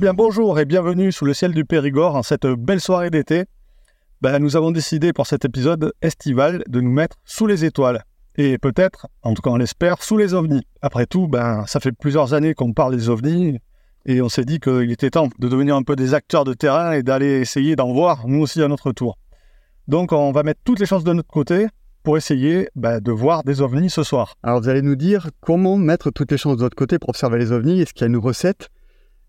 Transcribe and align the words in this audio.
bien 0.00 0.14
bonjour 0.14 0.58
et 0.58 0.64
bienvenue 0.64 1.12
sous 1.12 1.26
le 1.26 1.34
ciel 1.34 1.52
du 1.52 1.66
Périgord 1.66 2.16
en 2.16 2.22
cette 2.22 2.46
belle 2.46 2.80
soirée 2.80 3.10
d'été. 3.10 3.44
Ben, 4.22 4.38
nous 4.38 4.56
avons 4.56 4.70
décidé 4.70 5.12
pour 5.12 5.26
cet 5.26 5.44
épisode 5.44 5.92
estival 6.00 6.64
de 6.68 6.80
nous 6.80 6.90
mettre 6.90 7.18
sous 7.26 7.46
les 7.46 7.66
étoiles. 7.66 8.02
Et 8.36 8.56
peut-être, 8.56 9.08
en 9.22 9.34
tout 9.34 9.42
cas 9.42 9.50
on 9.50 9.56
l'espère, 9.56 10.02
sous 10.02 10.16
les 10.16 10.32
ovnis. 10.32 10.62
Après 10.80 11.04
tout, 11.04 11.28
ben, 11.28 11.66
ça 11.66 11.80
fait 11.80 11.92
plusieurs 11.92 12.32
années 12.32 12.54
qu'on 12.54 12.72
parle 12.72 12.96
des 12.96 13.10
ovnis 13.10 13.58
et 14.06 14.22
on 14.22 14.30
s'est 14.30 14.46
dit 14.46 14.58
qu'il 14.58 14.90
était 14.90 15.10
temps 15.10 15.28
de 15.38 15.48
devenir 15.48 15.76
un 15.76 15.82
peu 15.82 15.96
des 15.96 16.14
acteurs 16.14 16.44
de 16.44 16.54
terrain 16.54 16.92
et 16.92 17.02
d'aller 17.02 17.38
essayer 17.38 17.76
d'en 17.76 17.92
voir, 17.92 18.26
nous 18.26 18.40
aussi, 18.40 18.62
à 18.62 18.68
notre 18.68 18.92
tour. 18.92 19.18
Donc 19.86 20.12
on 20.12 20.32
va 20.32 20.42
mettre 20.44 20.62
toutes 20.64 20.80
les 20.80 20.86
chances 20.86 21.04
de 21.04 21.12
notre 21.12 21.28
côté 21.28 21.66
pour 22.04 22.16
essayer 22.16 22.70
ben, 22.74 23.00
de 23.00 23.12
voir 23.12 23.44
des 23.44 23.60
ovnis 23.60 23.90
ce 23.90 24.02
soir. 24.02 24.36
Alors 24.42 24.62
vous 24.62 24.70
allez 24.70 24.80
nous 24.80 24.96
dire 24.96 25.28
comment 25.42 25.76
mettre 25.76 26.10
toutes 26.10 26.30
les 26.30 26.38
chances 26.38 26.56
de 26.56 26.62
votre 26.62 26.76
côté 26.76 26.98
pour 26.98 27.10
observer 27.10 27.38
les 27.38 27.52
ovnis. 27.52 27.82
Est-ce 27.82 27.92
qu'il 27.92 28.00
y 28.00 28.04
a 28.04 28.08
une 28.08 28.16
recette 28.16 28.70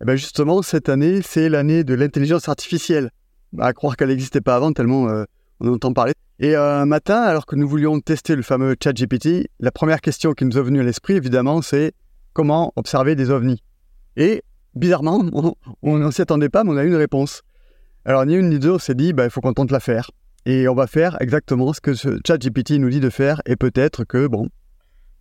eh 0.01 0.05
bien 0.05 0.15
justement, 0.15 0.63
cette 0.63 0.89
année, 0.89 1.21
c'est 1.21 1.47
l'année 1.47 1.83
de 1.83 1.93
l'intelligence 1.93 2.49
artificielle. 2.49 3.11
À 3.59 3.71
croire 3.73 3.95
qu'elle 3.95 4.07
n'existait 4.07 4.41
pas 4.41 4.55
avant, 4.55 4.73
tellement 4.73 5.07
euh, 5.07 5.25
on 5.59 5.67
en 5.67 5.73
entend 5.73 5.93
parler. 5.93 6.13
Et 6.39 6.55
euh, 6.55 6.81
un 6.81 6.87
matin, 6.87 7.21
alors 7.21 7.45
que 7.45 7.55
nous 7.55 7.67
voulions 7.67 7.99
tester 7.99 8.35
le 8.35 8.41
fameux 8.41 8.75
chat 8.81 8.93
GPT, 8.93 9.47
la 9.59 9.71
première 9.71 10.01
question 10.01 10.33
qui 10.33 10.45
nous 10.45 10.57
est 10.57 10.61
venue 10.61 10.79
à 10.79 10.83
l'esprit, 10.83 11.13
évidemment, 11.13 11.61
c'est 11.61 11.93
comment 12.33 12.73
observer 12.77 13.15
des 13.15 13.29
ovnis? 13.29 13.61
Et 14.17 14.41
bizarrement, 14.73 15.23
on 15.83 15.97
ne 15.97 16.09
s'y 16.09 16.23
attendait 16.23 16.49
pas, 16.49 16.63
mais 16.63 16.71
on 16.71 16.77
a 16.77 16.83
eu 16.83 16.87
une 16.87 16.95
réponse. 16.95 17.43
Alors 18.03 18.25
ni 18.25 18.33
une 18.33 18.49
ni 18.49 18.57
deux, 18.57 18.71
on 18.71 18.79
s'est 18.79 18.95
dit, 18.95 19.13
bah, 19.13 19.25
il 19.25 19.29
faut 19.29 19.41
qu'on 19.41 19.53
tente 19.53 19.69
la 19.69 19.79
faire. 19.79 20.09
Et 20.47 20.67
on 20.67 20.73
va 20.73 20.87
faire 20.87 21.15
exactement 21.21 21.73
ce 21.73 21.81
que 21.81 21.93
ce 21.93 22.19
chat 22.25 22.39
GPT 22.39 22.71
nous 22.79 22.89
dit 22.89 22.99
de 23.01 23.11
faire, 23.11 23.39
et 23.45 23.55
peut-être 23.55 24.03
que, 24.03 24.25
bon... 24.25 24.49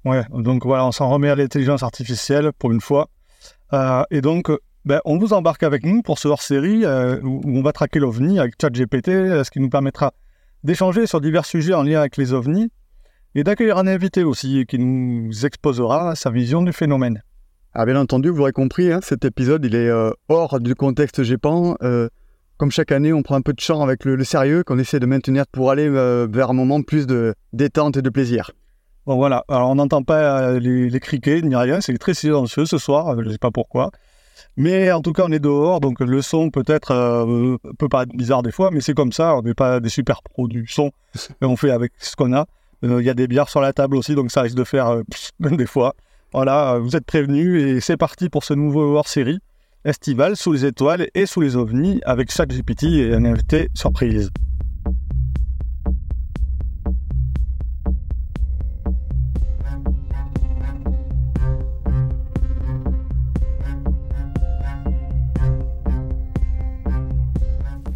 Ouais, 0.06 0.24
donc 0.30 0.64
voilà, 0.64 0.86
on 0.86 0.92
s'en 0.92 1.10
remet 1.10 1.28
à 1.28 1.34
l'intelligence 1.34 1.82
artificielle 1.82 2.52
pour 2.58 2.72
une 2.72 2.80
fois. 2.80 3.10
Euh, 3.74 4.02
et 4.10 4.22
donc, 4.22 4.50
ben, 4.86 5.00
on 5.04 5.18
vous 5.18 5.34
embarque 5.34 5.62
avec 5.62 5.84
nous 5.84 6.00
pour 6.00 6.18
ce 6.18 6.28
hors-série 6.28 6.84
euh, 6.84 7.20
où 7.22 7.42
on 7.44 7.62
va 7.62 7.72
traquer 7.72 7.98
l'OVNI 7.98 8.38
avec 8.38 8.54
ChatGPT, 8.60 9.08
euh, 9.08 9.44
ce 9.44 9.50
qui 9.50 9.60
nous 9.60 9.68
permettra 9.68 10.14
d'échanger 10.64 11.06
sur 11.06 11.20
divers 11.20 11.44
sujets 11.44 11.74
en 11.74 11.82
lien 11.82 12.00
avec 12.00 12.16
les 12.16 12.32
OVNI 12.32 12.70
et 13.34 13.44
d'accueillir 13.44 13.76
un 13.76 13.86
invité 13.86 14.24
aussi 14.24 14.64
qui 14.66 14.78
nous 14.78 15.44
exposera 15.44 16.14
sa 16.14 16.30
vision 16.30 16.62
du 16.62 16.72
phénomène. 16.72 17.22
Ah, 17.74 17.84
bien 17.84 17.96
entendu, 17.96 18.30
vous 18.30 18.38
l'aurez 18.38 18.52
compris, 18.52 18.90
hein, 18.90 19.00
cet 19.02 19.24
épisode 19.24 19.64
il 19.66 19.74
est 19.74 19.88
euh, 19.88 20.10
hors 20.28 20.58
du 20.60 20.74
contexte 20.74 21.22
GEPAN. 21.22 21.76
comme 22.56 22.70
chaque 22.70 22.92
année, 22.92 23.12
on 23.12 23.22
prend 23.22 23.36
un 23.36 23.42
peu 23.42 23.52
de 23.52 23.60
champ 23.60 23.82
avec 23.82 24.06
le, 24.06 24.24
sérieux 24.24 24.64
qu'on 24.64 24.78
essaie 24.78 24.98
de 24.98 25.06
maintenir 25.06 25.46
pour 25.46 25.70
aller 25.70 25.88
vers 25.88 26.50
un 26.50 26.54
moment 26.54 26.80
plus 26.82 27.06
de 27.06 27.34
détente 27.52 27.98
et 27.98 28.02
de 28.02 28.10
plaisir. 28.10 28.50
Bon 29.06 29.16
voilà, 29.16 29.44
alors 29.48 29.70
on 29.70 29.74
n'entend 29.74 30.02
pas 30.02 30.58
les, 30.58 30.88
les 30.88 31.00
criquets 31.00 31.42
ni 31.42 31.54
rien, 31.54 31.80
c'est 31.80 31.96
très 31.98 32.14
silencieux 32.14 32.64
ce 32.64 32.78
soir, 32.78 33.14
je 33.18 33.26
ne 33.26 33.32
sais 33.32 33.38
pas 33.38 33.50
pourquoi. 33.50 33.90
Mais 34.60 34.92
en 34.92 35.00
tout 35.00 35.14
cas, 35.14 35.24
on 35.26 35.32
est 35.32 35.38
dehors, 35.38 35.80
donc 35.80 36.00
le 36.00 36.20
son 36.20 36.50
peut-être 36.50 36.90
euh, 36.90 37.56
peut 37.78 37.88
paraître 37.88 38.14
bizarre 38.14 38.42
des 38.42 38.52
fois, 38.52 38.70
mais 38.70 38.82
c'est 38.82 38.92
comme 38.92 39.10
ça. 39.10 39.34
On 39.34 39.40
n'est 39.40 39.54
pas 39.54 39.80
des 39.80 39.88
super 39.88 40.20
pros 40.20 40.48
du 40.48 40.66
son. 40.66 40.90
on 41.40 41.56
fait 41.56 41.70
avec 41.70 41.92
ce 41.96 42.14
qu'on 42.14 42.34
a. 42.34 42.44
Euh, 42.84 43.00
il 43.00 43.06
y 43.06 43.08
a 43.08 43.14
des 43.14 43.26
bières 43.26 43.48
sur 43.48 43.62
la 43.62 43.72
table 43.72 43.96
aussi, 43.96 44.14
donc 44.14 44.30
ça 44.30 44.42
risque 44.42 44.56
de 44.56 44.64
faire 44.64 44.88
euh, 44.88 45.02
des 45.40 45.64
fois. 45.64 45.94
Voilà, 46.34 46.78
vous 46.78 46.94
êtes 46.94 47.06
prévenus 47.06 47.62
et 47.62 47.80
c'est 47.80 47.96
parti 47.96 48.28
pour 48.28 48.44
ce 48.44 48.52
nouveau 48.52 48.96
hors-série 48.98 49.38
estival 49.86 50.36
sous 50.36 50.52
les 50.52 50.66
étoiles 50.66 51.08
et 51.14 51.24
sous 51.24 51.40
les 51.40 51.56
ovnis 51.56 52.02
avec 52.04 52.30
ChatGPT 52.30 52.82
et 52.82 53.14
un 53.14 53.24
invité 53.24 53.70
surprise. 53.72 54.30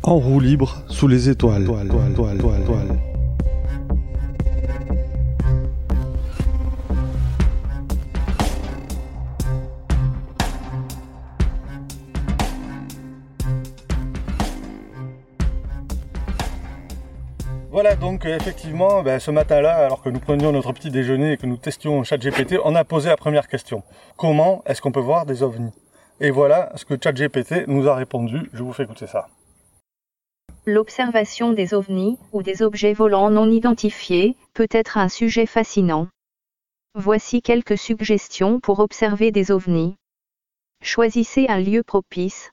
En 0.07 0.19
roue 0.19 0.39
libre 0.39 0.83
sous 0.89 1.09
les 1.09 1.31
étoiles. 1.31 1.65
Voilà 17.71 17.97
donc 17.97 18.25
effectivement 18.27 19.03
ben, 19.03 19.19
ce 19.19 19.31
matin-là, 19.31 19.75
alors 19.75 20.03
que 20.03 20.11
nous 20.11 20.21
prenions 20.21 20.53
notre 20.53 20.73
petit 20.73 20.91
déjeuner 20.91 21.33
et 21.33 21.37
que 21.39 21.47
nous 21.47 21.57
testions 21.57 22.05
ChatGPT, 22.05 22.57
on 22.65 22.75
a 22.75 22.85
posé 22.85 23.09
la 23.09 23.17
première 23.17 23.49
question. 23.49 23.83
Comment 24.17 24.63
est-ce 24.67 24.83
qu'on 24.83 24.93
peut 24.93 25.01
voir 25.01 25.25
des 25.25 25.43
ovnis? 25.43 25.73
Et 26.21 26.31
voilà 26.31 26.71
ce 26.77 26.85
que 26.85 26.95
ChatGPT 27.03 27.67
nous 27.67 27.89
a 27.89 27.95
répondu. 27.95 28.51
Je 28.53 28.63
vous 28.63 28.73
fais 28.73 28.85
écouter 28.85 29.07
ça. 29.07 29.29
L'observation 30.67 31.53
des 31.53 31.75
ovnis, 31.75 32.17
ou 32.33 32.43
des 32.43 32.63
objets 32.63 32.95
volants 32.95 33.29
non 33.29 33.51
identifiés, 33.51 34.35
peut 34.55 34.69
être 34.71 34.97
un 34.97 35.11
sujet 35.11 35.45
fascinant. 35.45 36.09
Voici 36.95 37.43
quelques 37.43 37.77
suggestions 37.77 38.61
pour 38.61 38.79
observer 38.79 39.31
des 39.31 39.51
ovnis. 39.51 39.97
Choisissez 40.83 41.49
un 41.49 41.61
lieu 41.61 41.83
propice. 41.83 42.51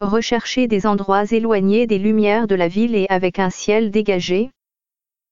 Recherchez 0.00 0.66
des 0.66 0.86
endroits 0.86 1.30
éloignés 1.30 1.86
des 1.86 1.98
lumières 1.98 2.48
de 2.48 2.56
la 2.56 2.66
ville 2.66 2.96
et 2.96 3.06
avec 3.10 3.38
un 3.38 3.50
ciel 3.50 3.92
dégagé. 3.92 4.50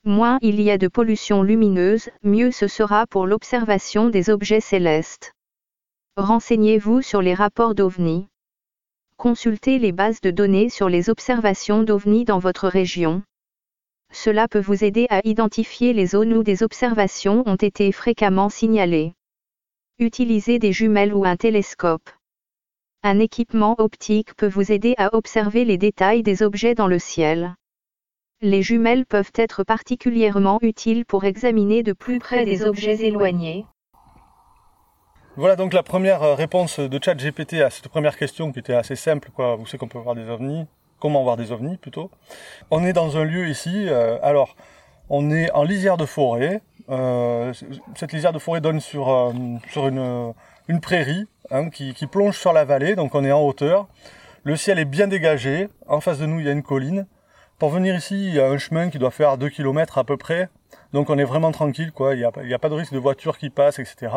Moins 0.05 0.39
il 0.41 0.61
y 0.61 0.71
a 0.71 0.79
de 0.79 0.87
pollution 0.87 1.43
lumineuse, 1.43 2.11
mieux 2.23 2.53
ce 2.53 2.69
sera 2.69 3.09
pour 3.09 3.27
l'observation 3.27 4.09
des 4.09 4.31
objets 4.31 4.61
célestes. 4.61 5.33
Renseignez-vous 6.17 7.03
sur 7.03 7.23
les 7.23 7.35
rapports 7.35 7.75
d'ovnis. 7.75 8.29
Consultez 9.19 9.81
les 9.81 9.91
bases 9.91 10.21
de 10.21 10.31
données 10.31 10.69
sur 10.69 10.89
les 10.89 11.11
observations 11.11 11.83
d'OVNI 11.83 12.25
dans 12.25 12.39
votre 12.39 12.69
région. 12.69 13.25
Cela 14.13 14.47
peut 14.47 14.61
vous 14.61 14.85
aider 14.85 15.09
à 15.11 15.21
identifier 15.25 15.93
les 15.93 16.07
zones 16.07 16.35
où 16.35 16.45
des 16.45 16.63
observations 16.63 17.43
ont 17.45 17.57
été 17.57 17.91
fréquemment 17.91 18.49
signalées. 18.49 19.15
Utilisez 19.99 20.61
des 20.61 20.73
jumelles 20.73 21.13
ou 21.13 21.25
un 21.25 21.35
télescope. 21.35 22.09
Un 23.03 23.19
équipement 23.19 23.75
optique 23.79 24.37
peut 24.37 24.47
vous 24.47 24.71
aider 24.71 24.95
à 24.99 25.13
observer 25.17 25.65
les 25.65 25.79
détails 25.79 26.23
des 26.23 26.45
objets 26.45 26.77
dans 26.77 26.87
le 26.87 27.01
ciel. 27.01 27.57
Les 28.41 28.63
jumelles 28.63 29.05
peuvent 29.05 29.33
être 29.35 29.65
particulièrement 29.65 30.61
utiles 30.63 31.05
pour 31.05 31.25
examiner 31.25 31.83
de 31.83 31.93
plus 31.93 32.21
près 32.21 32.45
des 32.45 32.63
objets 32.63 33.05
éloignés, 33.05 33.67
voilà 35.39 35.55
donc 35.55 35.73
la 35.73 35.85
première 35.85 36.25
euh, 36.25 36.35
réponse 36.35 36.81
de 36.81 36.99
ChatGPT 37.01 37.63
à 37.63 37.71
cette 37.71 37.87
première 37.87 38.17
question 38.17 38.51
qui 38.51 38.59
était 38.59 38.75
assez 38.75 38.97
simple. 38.97 39.31
Quoi. 39.33 39.55
Vous 39.55 39.67
savez 39.67 39.79
qu'on 39.79 39.87
peut 39.87 39.99
voir 39.99 40.17
des 40.17 40.29
ovnis. 40.29 40.67
Comment 40.99 41.23
voir 41.23 41.37
des 41.37 41.53
ovnis 41.53 41.77
plutôt? 41.77 42.11
On 42.73 42.85
est 42.85 42.93
dans 42.93 43.17
un 43.17 43.23
lieu 43.23 43.49
ici. 43.49 43.87
Euh, 43.89 44.19
alors, 44.21 44.57
on 45.09 45.31
est 45.31 45.49
en 45.53 45.63
lisière 45.63 45.97
de 45.97 46.07
forêt. 46.07 46.61
Euh, 46.91 47.53
cette 47.95 48.13
lisière 48.13 48.33
de 48.33 48.41
forêt 48.41 48.61
donne 48.61 48.81
sur, 48.81 49.33
sur 49.71 49.87
une, 49.87 50.35
une 50.67 50.81
prairie 50.81 51.29
hein, 51.53 51.71
qui, 51.71 51.95
qui, 51.95 52.09
plonge 52.09 52.37
sur 52.37 52.53
la 52.53 52.65
vallée. 52.65 52.97
Donc 52.97 53.15
on 53.15 53.25
est 53.25 53.31
en 53.31 53.43
hauteur. 53.43 53.87
Le 54.43 54.57
ciel 54.57 54.81
est 54.81 54.87
bien 54.87 55.07
dégagé. 55.07 55.69
En 55.87 56.01
face 56.01 56.19
de 56.19 56.27
nous, 56.27 56.41
il 56.41 56.47
y 56.47 56.49
a 56.49 56.53
une 56.53 56.65
colline. 56.65 57.07
Pour 57.61 57.71
venir 57.71 57.95
ici, 57.95 58.27
il 58.27 58.35
y 58.35 58.41
a 58.41 58.49
un 58.49 58.59
chemin 58.59 58.91
qui 58.91 58.99
doit 58.99 59.13
faire 59.13 59.39
2 59.39 59.51
km 59.51 59.99
à 59.99 60.05
peu 60.05 60.17
près. 60.17 60.49
Donc 60.93 61.11
on 61.11 61.19
est 61.19 61.25
vraiment 61.25 61.53
tranquille. 61.53 61.93
Quoi. 61.93 62.17
Il 62.17 62.19
n'y 62.19 62.25
a, 62.25 62.57
a 62.57 62.59
pas 62.59 62.69
de 62.69 62.75
risque 62.75 62.93
de 62.93 62.99
voiture 62.99 63.39
qui 63.39 63.51
passe, 63.51 63.79
etc. 63.79 64.09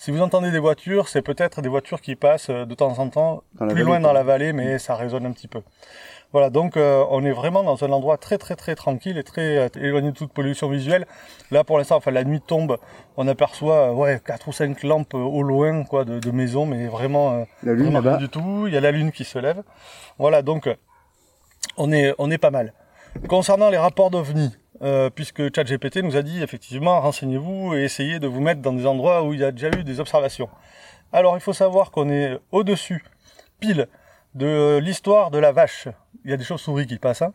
Si 0.00 0.12
vous 0.12 0.22
entendez 0.22 0.52
des 0.52 0.60
voitures, 0.60 1.08
c'est 1.08 1.22
peut-être 1.22 1.60
des 1.60 1.68
voitures 1.68 2.00
qui 2.00 2.14
passent 2.14 2.50
euh, 2.50 2.64
de 2.64 2.74
temps 2.76 3.00
en 3.00 3.08
temps 3.08 3.42
plus 3.58 3.82
loin 3.82 3.98
dans 3.98 4.12
la 4.12 4.22
vallée, 4.22 4.52
mais 4.52 4.78
ça 4.78 4.94
résonne 4.94 5.26
un 5.26 5.32
petit 5.32 5.48
peu. 5.48 5.60
Voilà, 6.30 6.50
donc 6.50 6.76
euh, 6.76 7.04
on 7.10 7.24
est 7.24 7.32
vraiment 7.32 7.64
dans 7.64 7.82
un 7.82 7.90
endroit 7.90 8.16
très 8.16 8.38
très 8.38 8.54
très 8.54 8.76
tranquille 8.76 9.18
et 9.18 9.24
très 9.24 9.58
euh, 9.58 9.68
éloigné 9.74 10.12
de 10.12 10.16
toute 10.16 10.32
pollution 10.32 10.68
visuelle. 10.68 11.04
Là 11.50 11.64
pour 11.64 11.78
l'instant, 11.78 11.96
enfin 11.96 12.12
la 12.12 12.22
nuit 12.22 12.40
tombe, 12.40 12.78
on 13.16 13.26
aperçoit 13.26 13.92
ouais 13.92 14.20
quatre 14.24 14.46
ou 14.46 14.52
cinq 14.52 14.84
lampes 14.84 15.14
au 15.14 15.42
loin 15.42 15.82
quoi 15.82 16.04
de, 16.04 16.20
de 16.20 16.30
maisons, 16.30 16.64
mais 16.64 16.86
vraiment, 16.86 17.44
la 17.64 17.72
lune 17.72 17.90
vraiment 17.90 18.02
pas 18.12 18.16
du 18.18 18.28
tout. 18.28 18.68
Il 18.68 18.74
y 18.74 18.76
a 18.76 18.80
la 18.80 18.92
lune 18.92 19.10
qui 19.10 19.24
se 19.24 19.40
lève. 19.40 19.64
Voilà, 20.16 20.42
donc 20.42 20.68
on 21.76 21.90
est 21.90 22.14
on 22.18 22.30
est 22.30 22.38
pas 22.38 22.52
mal. 22.52 22.72
Concernant 23.28 23.68
les 23.68 23.78
rapports 23.78 24.10
d'OVNI, 24.10 24.54
euh, 24.82 25.10
puisque 25.10 25.54
ChatGPT 25.54 25.98
nous 26.02 26.16
a 26.16 26.22
dit 26.22 26.42
effectivement 26.42 27.00
renseignez-vous 27.00 27.74
et 27.74 27.84
essayez 27.84 28.18
de 28.18 28.26
vous 28.26 28.40
mettre 28.40 28.60
dans 28.60 28.72
des 28.72 28.86
endroits 28.86 29.24
où 29.24 29.34
il 29.34 29.40
y 29.40 29.44
a 29.44 29.50
déjà 29.50 29.68
eu 29.68 29.84
des 29.84 30.00
observations. 30.00 30.48
Alors 31.12 31.36
il 31.36 31.40
faut 31.40 31.52
savoir 31.52 31.90
qu'on 31.90 32.10
est 32.10 32.38
au-dessus, 32.52 33.04
pile, 33.60 33.88
de 34.34 34.78
l'histoire 34.78 35.30
de 35.30 35.38
la 35.38 35.52
vache. 35.52 35.88
Il 36.24 36.30
y 36.30 36.34
a 36.34 36.36
des 36.36 36.44
chauves-souris 36.44 36.86
qui 36.86 36.98
passent. 36.98 37.22
Hein 37.22 37.32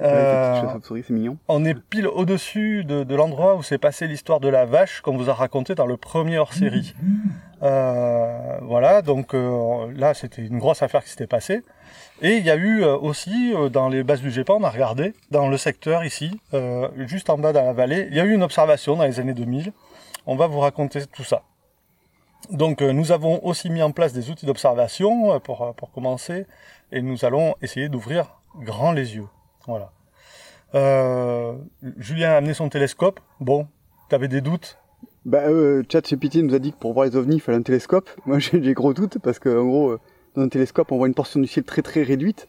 euh, 0.00 0.78
c'est 0.82 1.10
mignon. 1.10 1.36
On 1.48 1.64
est 1.64 1.74
pile 1.74 2.06
au-dessus 2.06 2.84
de, 2.84 3.14
l'endroit 3.14 3.56
où 3.56 3.62
s'est 3.62 3.78
passée 3.78 4.06
l'histoire 4.06 4.38
de 4.38 4.48
la 4.48 4.64
vache 4.64 5.00
qu'on 5.00 5.16
vous 5.16 5.28
a 5.30 5.34
raconté 5.34 5.74
dans 5.74 5.86
le 5.86 5.96
premier 5.96 6.38
hors-série. 6.38 6.94
Euh, 7.62 8.58
voilà, 8.62 9.02
donc 9.02 9.34
euh, 9.34 9.92
là 9.94 10.14
c'était 10.14 10.40
une 10.40 10.58
grosse 10.58 10.82
affaire 10.82 11.04
qui 11.04 11.10
s'était 11.10 11.26
passée. 11.26 11.62
Et 12.22 12.36
il 12.36 12.44
y 12.44 12.50
a 12.50 12.56
eu 12.56 12.82
euh, 12.82 12.96
aussi 12.96 13.54
euh, 13.54 13.68
dans 13.68 13.88
les 13.88 14.02
bases 14.02 14.20
du 14.20 14.30
GEPA, 14.30 14.54
on 14.54 14.62
a 14.62 14.70
regardé 14.70 15.14
dans 15.30 15.48
le 15.48 15.56
secteur 15.56 16.04
ici, 16.04 16.38
juste 17.06 17.30
en 17.30 17.38
bas 17.38 17.52
dans 17.52 17.64
la 17.64 17.72
vallée, 17.72 18.08
il 18.10 18.16
y 18.16 18.20
a 18.20 18.24
eu 18.24 18.34
une 18.34 18.42
observation 18.42 18.96
dans 18.96 19.04
les 19.04 19.20
années 19.20 19.34
2000. 19.34 19.72
On 20.26 20.36
va 20.36 20.46
vous 20.46 20.60
raconter 20.60 21.06
tout 21.06 21.24
ça. 21.24 21.42
Donc 22.50 22.82
nous 22.82 23.12
avons 23.12 23.44
aussi 23.44 23.70
mis 23.70 23.82
en 23.82 23.90
place 23.90 24.12
des 24.12 24.30
outils 24.30 24.46
d'observation 24.46 25.40
pour, 25.40 25.74
pour 25.74 25.90
commencer 25.92 26.46
et 26.92 27.00
nous 27.00 27.24
allons 27.24 27.54
essayer 27.62 27.88
d'ouvrir 27.88 28.40
grand 28.56 28.92
les 28.92 29.16
yeux. 29.16 29.28
Voilà. 29.66 29.92
Julien 31.98 32.30
a 32.30 32.36
amené 32.36 32.54
son 32.54 32.68
télescope. 32.68 33.20
Bon, 33.40 33.66
tu 34.08 34.14
avais 34.14 34.28
des 34.28 34.40
doutes? 34.40 34.78
Bah, 35.26 35.42
euh, 35.48 35.82
ChatGPT 35.90 36.36
nous 36.36 36.54
a 36.54 36.58
dit 36.58 36.72
que 36.72 36.78
pour 36.78 36.94
voir 36.94 37.04
les 37.04 37.14
ovnis, 37.14 37.36
il 37.36 37.40
fallait 37.40 37.58
un 37.58 37.62
télescope. 37.62 38.08
Moi, 38.26 38.38
j'ai 38.40 38.74
gros 38.74 38.94
doutes 38.94 39.18
parce 39.18 39.38
qu'en 39.38 39.64
gros, 39.64 39.90
euh, 39.90 40.00
dans 40.34 40.42
un 40.42 40.48
télescope, 40.48 40.92
on 40.92 40.96
voit 40.96 41.08
une 41.08 41.14
portion 41.14 41.40
du 41.40 41.46
ciel 41.46 41.64
très 41.64 41.82
très 41.82 42.02
réduite. 42.02 42.48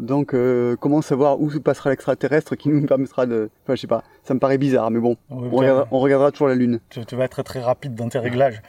Donc, 0.00 0.32
euh, 0.32 0.76
comment 0.80 1.02
savoir 1.02 1.38
où 1.40 1.50
passera 1.60 1.90
l'extraterrestre 1.90 2.56
qui 2.56 2.70
nous 2.70 2.86
permettra 2.86 3.26
de... 3.26 3.50
Enfin, 3.62 3.74
je 3.74 3.82
sais 3.82 3.86
pas, 3.86 4.02
ça 4.22 4.32
me 4.32 4.40
paraît 4.40 4.56
bizarre, 4.56 4.90
mais 4.90 4.98
bon, 4.98 5.16
on, 5.28 5.50
regardera, 5.50 6.30
toujours 6.32 6.48
la 6.48 6.54
Lune. 6.54 6.80
Tu, 6.88 7.14
vas 7.14 7.24
être 7.24 7.42
très 7.42 7.60
rapide 7.60 7.94
dans 7.94 8.08
tes 8.08 8.18
réglages. 8.18 8.62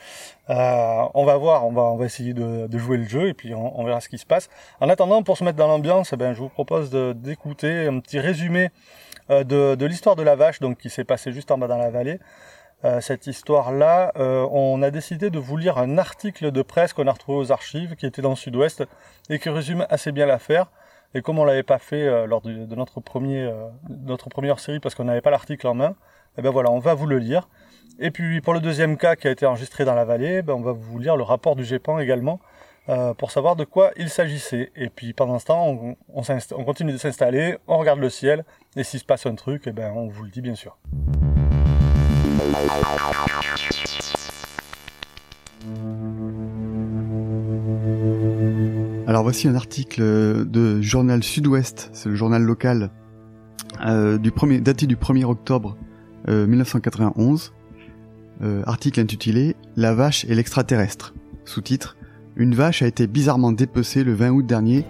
Euh, 0.49 1.03
on 1.13 1.23
va 1.23 1.37
voir, 1.37 1.65
on 1.65 1.71
va, 1.71 1.83
on 1.83 1.95
va 1.95 2.05
essayer 2.05 2.33
de, 2.33 2.67
de 2.67 2.77
jouer 2.77 2.97
le 2.97 3.05
jeu 3.05 3.29
et 3.29 3.33
puis 3.33 3.53
on, 3.53 3.79
on, 3.79 3.85
verra 3.85 4.01
ce 4.01 4.09
qui 4.09 4.17
se 4.17 4.25
passe. 4.25 4.49
En 4.81 4.89
attendant, 4.89 5.23
pour 5.23 5.37
se 5.37 5.45
mettre 5.45 5.57
dans 5.57 5.67
l'ambiance, 5.67 6.11
eh 6.11 6.17
ben, 6.17 6.33
je 6.33 6.39
vous 6.39 6.49
propose 6.49 6.91
d'écouter 6.91 7.87
un 7.87 7.99
petit 7.99 8.19
résumé 8.19 8.69
euh, 9.29 9.45
de, 9.45 9.75
de 9.75 9.85
l'histoire 9.85 10.17
de 10.17 10.23
la 10.23 10.35
vache, 10.35 10.59
donc 10.59 10.79
qui 10.79 10.89
s'est 10.89 11.05
passé 11.05 11.31
juste 11.31 11.51
en 11.51 11.57
bas 11.57 11.67
dans 11.67 11.77
la 11.77 11.89
vallée. 11.89 12.19
Euh, 12.83 12.99
cette 12.99 13.27
histoire-là, 13.27 14.11
euh, 14.17 14.47
on 14.51 14.81
a 14.81 14.89
décidé 14.89 15.29
de 15.29 15.37
vous 15.37 15.55
lire 15.55 15.77
un 15.77 15.99
article 15.99 16.51
de 16.51 16.61
presse 16.63 16.93
qu'on 16.93 17.05
a 17.05 17.11
retrouvé 17.11 17.37
aux 17.37 17.51
archives, 17.51 17.95
qui 17.95 18.07
était 18.07 18.23
dans 18.23 18.31
le 18.31 18.35
Sud-Ouest, 18.35 18.83
et 19.29 19.37
qui 19.37 19.49
résume 19.49 19.85
assez 19.89 20.11
bien 20.11 20.25
l'affaire. 20.25 20.71
Et 21.13 21.21
comme 21.21 21.37
on 21.37 21.45
l'avait 21.45 21.63
pas 21.63 21.77
fait 21.77 22.07
euh, 22.07 22.25
lors 22.25 22.41
de, 22.41 22.75
notre 22.75 22.99
premier, 22.99 23.51
notre 23.89 24.29
première 24.29 24.59
série, 24.59 24.79
parce 24.79 24.95
qu'on 24.95 25.03
n'avait 25.03 25.21
pas 25.21 25.29
l'article 25.29 25.67
en 25.67 25.75
main, 25.75 25.95
eh 26.37 26.41
ben 26.41 26.49
voilà, 26.49 26.71
on 26.71 26.79
va 26.79 26.95
vous 26.95 27.05
le 27.05 27.19
lire. 27.19 27.49
Et 27.99 28.09
puis 28.09 28.41
pour 28.41 28.53
le 28.53 28.61
deuxième 28.61 28.97
cas 28.97 29.15
qui 29.15 29.27
a 29.27 29.31
été 29.31 29.45
enregistré 29.45 29.85
dans 29.85 29.93
la 29.93 30.05
vallée, 30.05 30.41
ben 30.41 30.53
on 30.53 30.61
va 30.61 30.71
vous 30.71 30.97
lire 30.97 31.17
le 31.17 31.23
rapport 31.23 31.55
du 31.55 31.65
GEPAN 31.65 31.99
également, 31.99 32.39
pour 33.17 33.31
savoir 33.31 33.55
de 33.55 33.65
quoi 33.65 33.91
il 33.97 34.09
s'agissait. 34.09 34.71
Et 34.75 34.89
puis 34.89 35.13
pendant 35.13 35.37
ce 35.39 35.45
temps, 35.45 35.67
on, 35.67 35.95
on, 36.15 36.63
continue 36.63 36.93
de 36.93 36.97
s'installer, 36.97 37.57
on 37.67 37.77
regarde 37.77 37.99
le 37.99 38.09
ciel, 38.09 38.45
et 38.77 38.83
s'il 38.83 39.01
se 39.01 39.05
passe 39.05 39.25
un 39.25 39.35
truc, 39.35 39.63
eh 39.67 39.71
ben 39.71 39.91
on 39.93 40.07
vous 40.07 40.23
le 40.23 40.29
dit 40.29 40.41
bien 40.41 40.55
sûr. 40.55 40.77
Alors 49.07 49.23
voici 49.23 49.47
un 49.47 49.55
article 49.55 50.01
de 50.01 50.81
Journal 50.81 51.23
Sud-Ouest, 51.23 51.89
c'est 51.93 52.09
le 52.09 52.15
journal 52.15 52.41
local, 52.41 52.91
euh, 53.85 54.17
daté 54.17 54.87
du 54.87 54.95
1er 54.95 55.25
octobre 55.25 55.77
1991. 56.27 57.51
Euh, 57.53 57.57
euh, 58.43 58.63
article 58.65 58.99
intitulé 58.99 59.55
La 59.75 59.93
vache 59.93 60.25
et 60.25 60.33
l'extraterrestre. 60.33 61.13
Sous-titre 61.45 61.95
Une 62.35 62.55
vache 62.55 62.81
a 62.81 62.87
été 62.87 63.05
bizarrement 63.05 63.51
dépecée 63.51 64.03
le 64.03 64.13
20 64.13 64.31
août 64.31 64.45
dernier. 64.47 64.85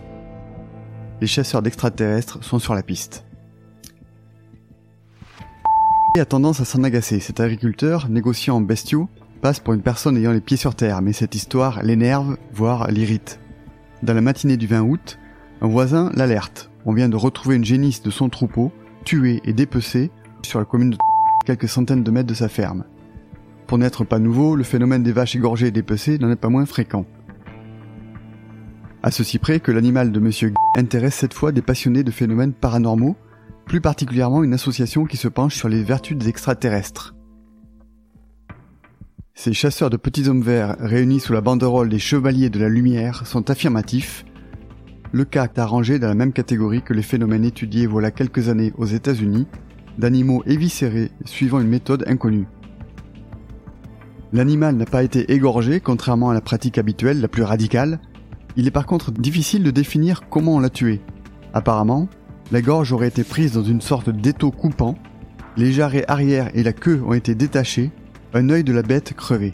Les 1.20 1.28
chasseurs 1.28 1.62
d'extraterrestres 1.62 2.42
sont 2.44 2.60
sur 2.60 2.76
la 2.76 2.84
piste 2.84 3.26
a 6.20 6.26
tendance 6.26 6.60
à 6.60 6.66
s'en 6.66 6.84
agacer. 6.84 7.20
Cet 7.20 7.40
agriculteur, 7.40 8.10
négociant 8.10 8.58
en 8.58 8.62
bestiaux, 8.62 9.08
passe 9.42 9.60
pour 9.60 9.74
une 9.74 9.82
personne 9.82 10.18
ayant 10.18 10.34
les 10.34 10.42
pieds 10.42 10.58
sur 10.58 10.76
terre, 10.76 11.02
mais 11.02 11.14
cette 11.14 11.36
histoire 11.36 11.82
l'énerve, 11.84 12.38
voire 12.54 12.92
l'irrite. 12.92 13.40
Dans 14.04 14.14
la 14.14 14.22
matinée 14.22 14.58
du 14.58 14.68
20 14.68 14.82
août, 14.82 15.20
un 15.62 15.68
voisin 15.68 16.12
l'alerte. 16.14 16.70
On 16.86 16.94
vient 16.94 17.10
de 17.10 17.16
retrouver 17.16 17.56
une 17.56 17.64
génisse 17.64 18.02
de 18.02 18.10
son 18.10 18.30
troupeau, 18.30 18.72
tuée 19.06 19.42
et 19.46 19.54
dépecée, 19.54 20.12
sur 20.44 20.60
la 20.60 20.66
commune 20.66 20.92
de 20.92 20.98
quelques 21.46 21.70
centaines 21.70 22.04
de 22.04 22.12
mètres 22.12 22.28
de 22.28 22.34
sa 22.34 22.50
ferme. 22.50 22.84
Pour 23.68 23.78
n'être 23.78 24.04
pas 24.04 24.20
nouveau, 24.20 24.56
le 24.56 24.64
phénomène 24.64 25.04
des 25.04 25.14
vaches 25.14 25.36
égorgées 25.36 25.68
et 25.68 25.72
dépecées 25.72 26.18
n'en 26.18 26.30
est 26.30 26.36
pas 26.36 26.50
moins 26.50 26.66
fréquent. 26.66 27.06
À 29.02 29.12
ceci 29.12 29.40
près 29.40 29.60
que 29.60 29.72
l'animal 29.72 30.12
de 30.12 30.20
Monsieur 30.20 30.54
intéresse 30.76 31.16
cette 31.16 31.34
fois 31.34 31.52
des 31.52 31.62
passionnés 31.62 32.04
de 32.04 32.12
phénomènes 32.12 32.54
paranormaux, 32.54 33.16
plus 33.66 33.82
particulièrement 33.82 34.44
une 34.44 34.54
association 34.54 35.06
qui 35.06 35.18
se 35.18 35.28
penche 35.28 35.56
sur 35.56 35.70
les 35.70 35.84
vertus 35.84 36.18
des 36.18 36.30
extraterrestres. 36.30 37.16
Ces 39.34 39.54
chasseurs 39.54 39.90
de 39.90 39.98
petits 39.98 40.28
hommes 40.28 40.42
verts 40.42 40.76
réunis 40.80 41.20
sous 41.20 41.34
la 41.34 41.42
banderole 41.42 41.90
des 41.90 42.00
Chevaliers 42.00 42.50
de 42.50 42.60
la 42.60 42.70
Lumière 42.70 43.26
sont 43.26 43.50
affirmatifs. 43.50 44.26
Le 45.14 45.26
cas 45.26 45.46
est 45.46 45.60
arrangé 45.60 46.00
dans 46.00 46.08
la 46.08 46.16
même 46.16 46.34
catégorie 46.34 46.84
que 46.84 46.94
les 46.94 47.02
phénomènes 47.02 47.46
étudiés 47.46 47.88
voilà 47.88 48.12
quelques 48.12 48.50
années 48.50 48.74
aux 48.78 48.86
États-Unis 48.86 49.48
d'animaux 49.98 50.44
éviscérés 50.46 51.12
suivant 51.26 51.60
une 51.60 51.68
méthode 51.68 52.04
inconnue. 52.08 52.48
L'animal 54.34 54.76
n'a 54.76 54.86
pas 54.86 55.04
été 55.04 55.32
égorgé, 55.34 55.82
contrairement 55.82 56.30
à 56.30 56.34
la 56.34 56.42
pratique 56.42 56.78
habituelle 56.78 57.20
la 57.20 57.28
plus 57.28 57.44
radicale. 57.44 58.00
Il 58.56 58.68
est 58.68 58.72
par 58.72 58.86
contre 58.86 59.12
difficile 59.12 59.64
de 59.64 59.72
définir 59.72 60.30
comment 60.30 60.56
on 60.56 60.60
l'a 60.60 60.70
tué. 60.70 61.02
Apparemment, 61.54 62.08
la 62.52 62.62
gorge 62.62 62.92
aurait 62.92 63.08
été 63.08 63.24
prise 63.24 63.54
dans 63.54 63.64
une 63.64 63.82
sorte 63.82 64.10
d'étau 64.10 64.52
coupant, 64.52 64.96
les 65.58 65.72
jarrets 65.72 66.06
arrière 66.08 66.50
et 66.54 66.64
la 66.64 66.74
queue 66.74 67.02
ont 67.06 67.14
été 67.14 67.34
détachés, 67.34 67.92
un 68.34 68.50
œil 68.50 68.64
de 68.64 68.74
la 68.74 68.82
bête 68.82 69.14
crevé. 69.14 69.52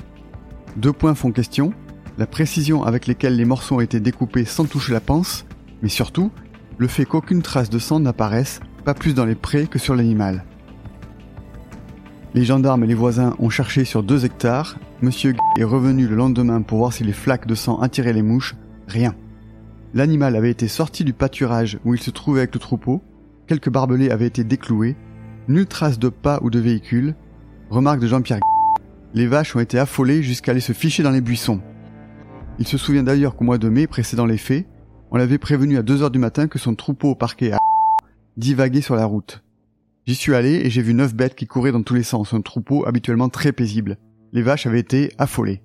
Deux 0.76 0.94
points 0.94 1.16
font 1.16 1.32
question, 1.32 1.74
la 2.18 2.26
précision 2.26 2.84
avec 2.84 3.08
laquelle 3.08 3.36
les 3.36 3.46
morceaux 3.46 3.76
ont 3.76 3.82
été 3.82 4.00
découpés 4.00 4.46
sans 4.46 4.66
toucher 4.66 4.94
la 4.94 5.00
panse, 5.00 5.46
mais 5.82 5.90
surtout, 5.90 6.32
le 6.78 6.88
fait 6.88 7.06
qu'aucune 7.06 7.42
trace 7.42 7.70
de 7.70 7.80
sang 7.80 8.00
n'apparaisse, 8.00 8.60
pas 8.84 8.94
plus 8.94 9.14
dans 9.14 9.26
les 9.26 9.36
prés 9.36 9.68
que 9.68 9.80
sur 9.80 9.96
l'animal. 9.96 10.44
Les 12.34 12.46
gendarmes 12.46 12.84
et 12.84 12.88
les 12.88 12.94
voisins 12.94 13.36
ont 13.40 13.50
cherché 13.50 13.86
sur 13.86 14.04
deux 14.04 14.26
hectares, 14.26 14.78
Monsieur 15.02 15.36
est 15.60 15.64
revenu 15.64 16.08
le 16.08 16.16
lendemain 16.16 16.64
pour 16.64 16.80
voir 16.80 16.94
si 16.94 17.04
les 17.04 17.14
flaques 17.14 17.46
de 17.46 17.54
sang 17.54 17.80
attiraient 17.80 18.14
les 18.14 18.24
mouches, 18.24 18.56
rien. 18.88 19.14
L'animal 19.94 20.36
avait 20.36 20.52
été 20.52 20.68
sorti 20.68 21.04
du 21.04 21.14
pâturage 21.14 21.80
où 21.86 21.94
il 21.94 22.02
se 22.02 22.12
trouvait 22.12 22.42
avec 22.42 22.54
le 22.54 22.60
troupeau, 22.60 23.02
quelques 23.48 23.70
barbelés 23.70 24.12
avaient 24.12 24.28
été 24.28 24.44
décloués, 24.44 24.96
nulle 25.48 25.66
trace 25.66 25.98
de 25.98 26.10
pas 26.10 26.40
ou 26.44 26.50
de 26.50 26.60
véhicule. 26.60 27.16
Remarque 27.70 28.00
de 28.00 28.08
Jean-Pierre. 28.08 28.40
Les 29.14 29.28
vaches 29.28 29.56
ont 29.56 29.60
été 29.60 29.80
affolées 29.80 30.22
jusqu'à 30.24 30.52
aller 30.52 30.62
se 30.62 30.74
ficher 30.74 31.04
dans 31.04 31.12
les 31.12 31.22
buissons. 31.22 31.62
Il 32.60 32.68
se 32.68 32.78
souvient 32.78 33.04
d'ailleurs 33.04 33.36
qu'au 33.36 33.46
mois 33.46 33.58
de 33.58 33.70
mai 33.70 33.88
précédant 33.88 34.26
les 34.26 34.38
faits, 34.38 34.68
on 35.12 35.18
l'avait 35.18 35.38
prévenu 35.38 35.78
à 35.78 35.84
2 35.84 36.04
heures 36.04 36.12
du 36.12 36.20
matin 36.20 36.48
que 36.48 36.60
son 36.60 36.76
troupeau 36.76 37.12
au 37.12 37.16
parquet 37.16 37.54
a 37.54 37.58
divagué 38.36 38.82
sur 38.82 38.96
la 38.96 39.06
route. 39.06 39.44
J'y 40.06 40.16
suis 40.16 40.36
allé 40.36 40.62
et 40.64 40.70
j'ai 40.70 40.82
vu 40.82 40.94
neuf 40.94 41.14
bêtes 41.14 41.36
qui 41.36 41.48
couraient 41.48 41.72
dans 41.72 41.84
tous 41.84 41.94
les 41.94 42.04
sens, 42.04 42.34
un 42.34 42.42
troupeau 42.42 42.86
habituellement 42.86 43.30
très 43.30 43.52
paisible. 43.52 43.98
Les 44.34 44.42
vaches 44.42 44.66
avaient 44.66 44.80
été 44.80 45.12
affolées. 45.18 45.62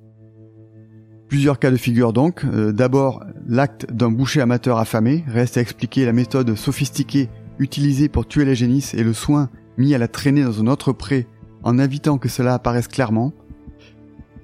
Plusieurs 1.33 1.59
cas 1.59 1.71
de 1.71 1.79
figure 1.79 2.12
donc. 2.12 2.45
Euh, 2.45 2.73
d'abord, 2.73 3.25
l'acte 3.49 3.91
d'un 3.91 4.11
boucher 4.11 4.43
amateur 4.43 4.77
affamé. 4.77 5.25
Reste 5.29 5.57
à 5.57 5.62
expliquer 5.62 6.05
la 6.05 6.12
méthode 6.12 6.55
sophistiquée 6.57 7.31
utilisée 7.59 8.11
pour 8.11 8.29
tuer 8.29 8.45
la 8.45 8.53
génisse 8.53 8.93
et 8.93 9.03
le 9.03 9.15
soin 9.15 9.49
mis 9.79 9.95
à 9.95 9.99
la 9.99 10.09
traîner 10.09 10.45
dans 10.45 10.61
un 10.61 10.67
autre 10.67 10.93
pré 10.93 11.27
en 11.62 11.79
évitant 11.79 12.19
que 12.19 12.29
cela 12.29 12.53
apparaisse 12.53 12.87
clairement. 12.87 13.33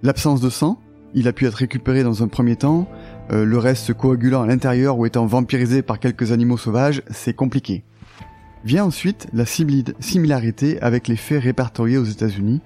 L'absence 0.03 0.41
de 0.41 0.49
sang. 0.49 0.81
Il 1.13 1.29
a 1.29 1.35
pu 1.35 1.45
être 1.45 1.57
récupéré 1.57 2.03
dans 2.05 2.23
un 2.23 2.29
premier 2.29 2.57
temps. 2.57 2.89
Euh, 3.33 3.45
le 3.45 3.59
reste 3.59 3.85
se 3.85 3.93
coagulant 3.93 4.41
à 4.41 4.47
l'intérieur 4.47 4.99
ou 4.99 5.05
étant 5.05 5.27
vampirisé 5.27 5.83
par 5.83 6.01
quelques 6.01 6.33
animaux 6.33 6.57
sauvages, 6.57 7.03
c'est 7.11 7.37
compliqué. 7.37 7.85
Vient 8.65 8.87
ensuite 8.87 9.29
la 9.35 9.45
similarité 9.45 10.81
avec 10.81 11.07
les 11.07 11.17
faits 11.17 11.43
répertoriés 11.43 11.99
aux 11.99 12.05
États-Unis, 12.05 12.63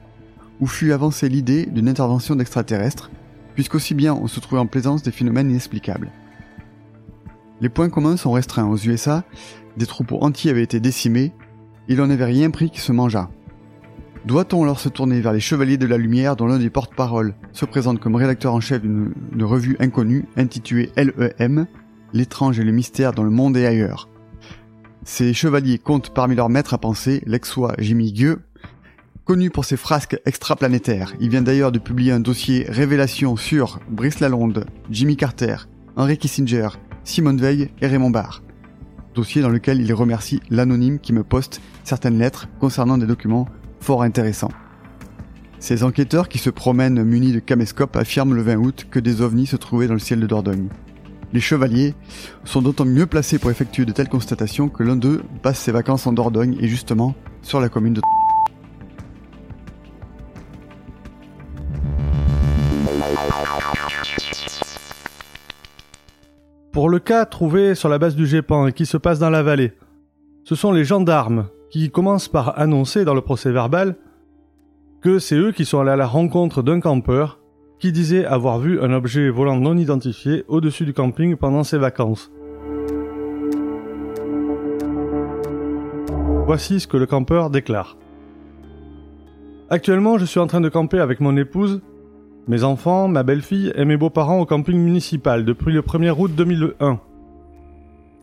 où 0.61 0.69
fut 0.69 0.93
avancée 0.93 1.29
l'idée 1.29 1.67
d'une 1.67 1.89
intervention 1.89 2.37
d'extraterrestres, 2.37 3.11
puisqu'aussi 3.55 3.95
bien 3.95 4.15
on 4.15 4.27
se 4.27 4.41
trouvait 4.41 4.61
en 4.61 4.67
plaisance 4.67 5.03
des 5.03 5.11
phénomènes 5.11 5.51
inexplicables. 5.51 6.11
Les 7.61 7.69
points 7.69 7.91
communs 7.91 8.17
sont 8.17 8.33
restreints. 8.33 8.67
Aux 8.67 8.77
USA, 8.77 9.25
des 9.77 9.87
troupeaux 9.87 10.19
entiers 10.21 10.51
avaient 10.51 10.63
été 10.63 10.81
décimés, 10.81 11.33
il 11.89 11.99
n'en 11.99 12.11
avait 12.11 12.25
rien 12.25 12.51
pris 12.51 12.71
qui 12.71 12.81
se 12.81 12.93
mangeât. 12.93 13.31
Doit-on 14.25 14.63
alors 14.63 14.79
se 14.79 14.89
tourner 14.89 15.21
vers 15.21 15.33
les 15.33 15.41
Chevaliers 15.41 15.79
de 15.79 15.87
la 15.87 15.97
Lumière 15.97 16.37
dont 16.37 16.47
l'un 16.47 16.59
des 16.59 16.71
porte-parole 16.71 17.35
se 17.53 17.65
présente 17.65 17.99
comme 17.99 18.15
rédacteur 18.15 18.55
en 18.55 18.61
chef 18.61 18.81
d'une 18.81 19.13
revue 19.41 19.77
inconnue 19.81 20.27
intitulée 20.37 20.93
LEM, 20.97 21.67
L'étrange 22.13 22.61
et 22.61 22.65
le 22.65 22.73
mystère 22.73 23.13
dans 23.13 23.25
le 23.25 23.31
monde 23.31 23.57
et 23.57 23.67
ailleurs? 23.67 24.09
Ces 25.05 25.33
chevaliers 25.33 25.79
comptent 25.79 26.15
parmi 26.15 26.37
leurs 26.37 26.51
maîtres 26.51 26.75
à 26.75 26.79
penser 26.79 27.23
l'ex-soi 27.27 27.75
Jimmy 27.79 28.13
Gueux, 28.13 28.41
Connu 29.25 29.51
pour 29.51 29.65
ses 29.65 29.77
frasques 29.77 30.21
extraplanétaires, 30.27 31.15
il 31.21 31.29
vient 31.29 31.43
d'ailleurs 31.43 31.71
de 31.71 31.79
publier 31.79 32.11
un 32.11 32.19
dossier 32.19 32.67
révélation 32.69 33.37
sur 33.37 33.79
Brice 33.89 34.19
Lalonde, 34.19 34.67
Jimmy 34.91 35.17
Carter, 35.17 35.59
Henry 35.95 36.19
Kissinger, 36.19 36.71
Simone 37.05 37.41
Veil 37.41 37.71
et 37.81 37.87
Raymond 37.87 38.11
Barr. 38.11 38.43
Dossier 39.15 39.41
dans 39.41 39.49
lequel 39.49 39.81
il 39.81 39.95
remercie 39.95 40.41
l'anonyme 40.51 40.99
qui 40.99 41.13
me 41.13 41.23
poste 41.23 41.61
certaines 41.85 42.19
lettres 42.19 42.49
concernant 42.59 42.99
des 42.99 43.07
documents 43.07 43.47
fort 43.79 44.03
intéressants. 44.03 44.51
Ces 45.61 45.85
enquêteurs 45.85 46.29
qui 46.29 46.39
se 46.39 46.51
promènent 46.51 47.05
munis 47.05 47.33
de 47.33 47.39
caméscopes 47.39 47.95
affirment 47.95 48.35
le 48.35 48.43
20 48.43 48.57
août 48.57 48.87
que 48.91 48.99
des 48.99 49.21
ovnis 49.21 49.47
se 49.47 49.55
trouvaient 49.55 49.87
dans 49.87 49.95
le 49.95 50.01
ciel 50.01 50.19
de 50.19 50.27
Dordogne. 50.27 50.69
Les 51.33 51.41
chevaliers 51.41 51.95
sont 52.43 52.61
d'autant 52.61 52.85
mieux 52.85 53.07
placés 53.07 53.39
pour 53.39 53.53
effectuer 53.53 53.85
de 53.85 53.93
telles 53.93 54.09
constatations 54.09 54.69
que 54.69 54.83
l'un 54.83 54.97
d'eux 54.97 55.23
passe 55.43 55.61
ses 55.61 55.71
vacances 55.71 56.09
en 56.09 56.13
Dordogne 56.13 56.57
et 56.61 56.67
justement 56.67 57.15
sur 57.43 57.61
la 57.61 57.69
commune 57.69 57.95
de 57.95 58.01
Pour 66.73 66.89
le 66.89 66.99
cas 66.99 67.27
trouvé 67.27 67.75
sur 67.75 67.91
la 67.91 67.99
base 67.99 68.17
du 68.17 68.27
GEPAN 68.27 68.67
et 68.67 68.73
qui 68.73 68.87
se 68.87 68.97
passe 68.97 69.19
dans 69.19 69.29
la 69.29 69.43
vallée, 69.43 69.73
ce 70.43 70.55
sont 70.55 70.73
les 70.73 70.85
gendarmes 70.85 71.49
qui 71.69 71.91
commencent 71.91 72.29
par 72.29 72.59
annoncer 72.59 73.05
dans 73.05 73.13
le 73.13 73.21
procès 73.21 73.53
verbal 73.53 73.97
que 75.03 75.19
c'est 75.19 75.37
eux 75.37 75.53
qui 75.53 75.67
sont 75.67 75.81
allés 75.81 75.91
à 75.91 75.97
la 75.97 76.07
rencontre 76.07 76.63
d'un 76.63 76.81
campeur 76.81 77.41
qui 77.79 77.93
disait 77.93 78.25
avoir 78.25 78.59
vu 78.59 78.81
un 78.81 78.91
objet 78.91 79.29
volant 79.29 79.61
non 79.61 79.77
identifié 79.77 80.45
au-dessus 80.49 80.87
du 80.87 80.95
camping 80.95 81.37
pendant 81.37 81.63
ses 81.63 81.77
vacances. 81.77 82.33
Voici 86.47 86.81
ce 86.81 86.87
que 86.87 86.97
le 86.97 87.07
campeur 87.07 87.51
déclare. 87.51 87.99
Actuellement, 89.69 90.17
je 90.17 90.25
suis 90.25 90.41
en 90.41 90.47
train 90.47 90.63
de 90.63 90.71
camper 90.71 91.01
avec 91.01 91.21
mon 91.21 91.37
épouse, 91.37 91.83
mes 92.49 92.65
enfants, 92.65 93.07
ma 93.07 93.23
belle-fille 93.23 93.73
et 93.77 93.85
mes 93.85 93.97
beaux-parents 93.97 94.41
au 94.41 94.47
camping 94.47 94.77
municipal 94.77 95.45
depuis 95.45 95.73
le 95.73 95.83
1er 95.83 96.15
août 96.19 96.33
2001. 96.35 96.99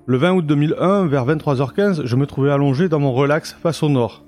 Le 0.06 0.18
20 0.18 0.34
août 0.34 0.46
2001, 0.46 1.06
vers 1.06 1.26
23h15, 1.26 2.06
je 2.06 2.16
me 2.16 2.26
trouvais 2.26 2.52
allongé 2.52 2.90
dans 2.90 3.00
mon 3.00 3.14
relax 3.14 3.56
face 3.62 3.82
au 3.82 3.90
nord. 3.90 4.24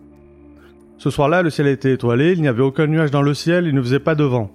Ce 0.97 1.09
soir-là, 1.09 1.41
le 1.41 1.49
ciel 1.49 1.67
était 1.67 1.91
étoilé, 1.91 2.33
il 2.33 2.41
n'y 2.41 2.47
avait 2.47 2.61
aucun 2.61 2.87
nuage 2.87 3.11
dans 3.11 3.21
le 3.21 3.33
ciel, 3.33 3.65
il 3.67 3.75
ne 3.75 3.81
faisait 3.81 3.99
pas 3.99 4.15
de 4.15 4.23
vent. 4.23 4.49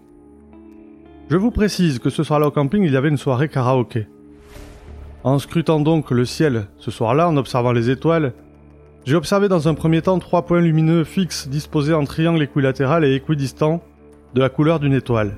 Je 1.28 1.36
vous 1.36 1.50
précise 1.50 1.98
que 1.98 2.08
ce 2.08 2.22
soir-là 2.22 2.46
au 2.46 2.50
camping, 2.52 2.82
il 2.84 2.92
y 2.92 2.96
avait 2.96 3.08
une 3.08 3.16
soirée 3.18 3.48
karaoké. 3.48 4.06
En 5.24 5.38
scrutant 5.38 5.80
donc 5.80 6.12
le 6.12 6.24
ciel 6.24 6.68
ce 6.78 6.90
soir-là, 6.90 7.28
en 7.28 7.36
observant 7.36 7.72
les 7.72 7.90
étoiles, 7.90 8.32
j'ai 9.04 9.16
observé 9.16 9.48
dans 9.48 9.68
un 9.68 9.74
premier 9.74 10.02
temps 10.02 10.18
trois 10.18 10.46
points 10.46 10.60
lumineux 10.60 11.04
fixes 11.04 11.48
disposés 11.48 11.94
en 11.94 12.04
triangle 12.04 12.42
équilatéral 12.42 13.04
et 13.04 13.14
équidistant 13.14 13.82
de 14.36 14.42
la 14.42 14.50
couleur 14.50 14.78
d'une 14.80 14.92
étoile. 14.92 15.32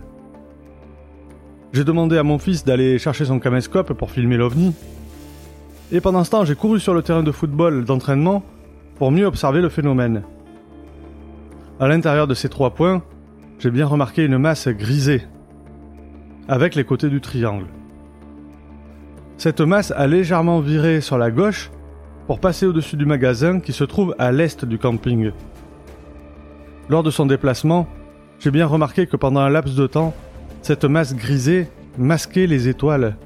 J'ai 1.73 1.85
demandé 1.85 2.19
à 2.19 2.25
mon 2.25 2.39
fils 2.39 2.65
d'aller 2.65 2.99
chercher 2.99 3.27
son 3.27 3.39
caméscope 3.39 3.93
pour 3.93 4.11
filmer 4.11 4.37
l'ovni. 4.37 4.75
Et 5.93 6.01
pendant 6.01 6.25
ce 6.25 6.31
temps, 6.31 6.45
j'ai 6.45 6.57
couru 6.57 6.81
sur 6.81 6.95
le 6.95 7.03
terrain 7.03 7.23
de 7.23 7.31
football 7.31 7.85
d'entraînement 7.85 8.43
pour 8.97 9.13
mieux 9.13 9.25
observer 9.25 9.61
le 9.61 9.69
phénomène. 9.69 10.25
À 11.79 11.87
l'intérieur 11.87 12.27
de 12.27 12.35
ces 12.35 12.49
trois 12.49 12.71
points, 12.71 13.01
j'ai 13.61 13.71
bien 13.71 13.87
remarqué 13.87 14.25
une 14.25 14.37
masse 14.37 14.67
grisée, 14.67 15.23
avec 16.49 16.75
les 16.75 16.83
côtés 16.83 17.09
du 17.09 17.21
triangle. 17.21 17.67
Cette 19.37 19.61
masse 19.61 19.93
a 19.93 20.09
légèrement 20.09 20.59
viré 20.59 21.01
sur 21.01 21.19
la 21.19 21.31
gauche 21.31 21.71
pour 22.27 22.41
passer 22.41 22.67
au-dessus 22.67 22.97
du 22.97 23.07
magasin 23.07 23.61
qui 23.61 23.73
se 23.73 23.85
trouve 23.85 24.17
à 24.19 24.33
l'est 24.33 24.65
du 24.65 24.77
camping. 24.77 25.31
Lors 26.89 27.05
de 27.05 27.13
son 27.13 27.27
déplacement, 27.27 27.87
j'ai 28.39 28.51
bien 28.51 28.67
remarqué 28.67 29.07
que 29.07 29.17
pendant 29.17 29.41
un 29.41 29.49
laps 29.49 29.75
de 29.75 29.87
temps, 29.87 30.15
cette 30.63 30.85
masse 30.85 31.15
grisée 31.15 31.69
masquait 31.97 32.47
les 32.47 32.69
étoiles. 32.69 33.17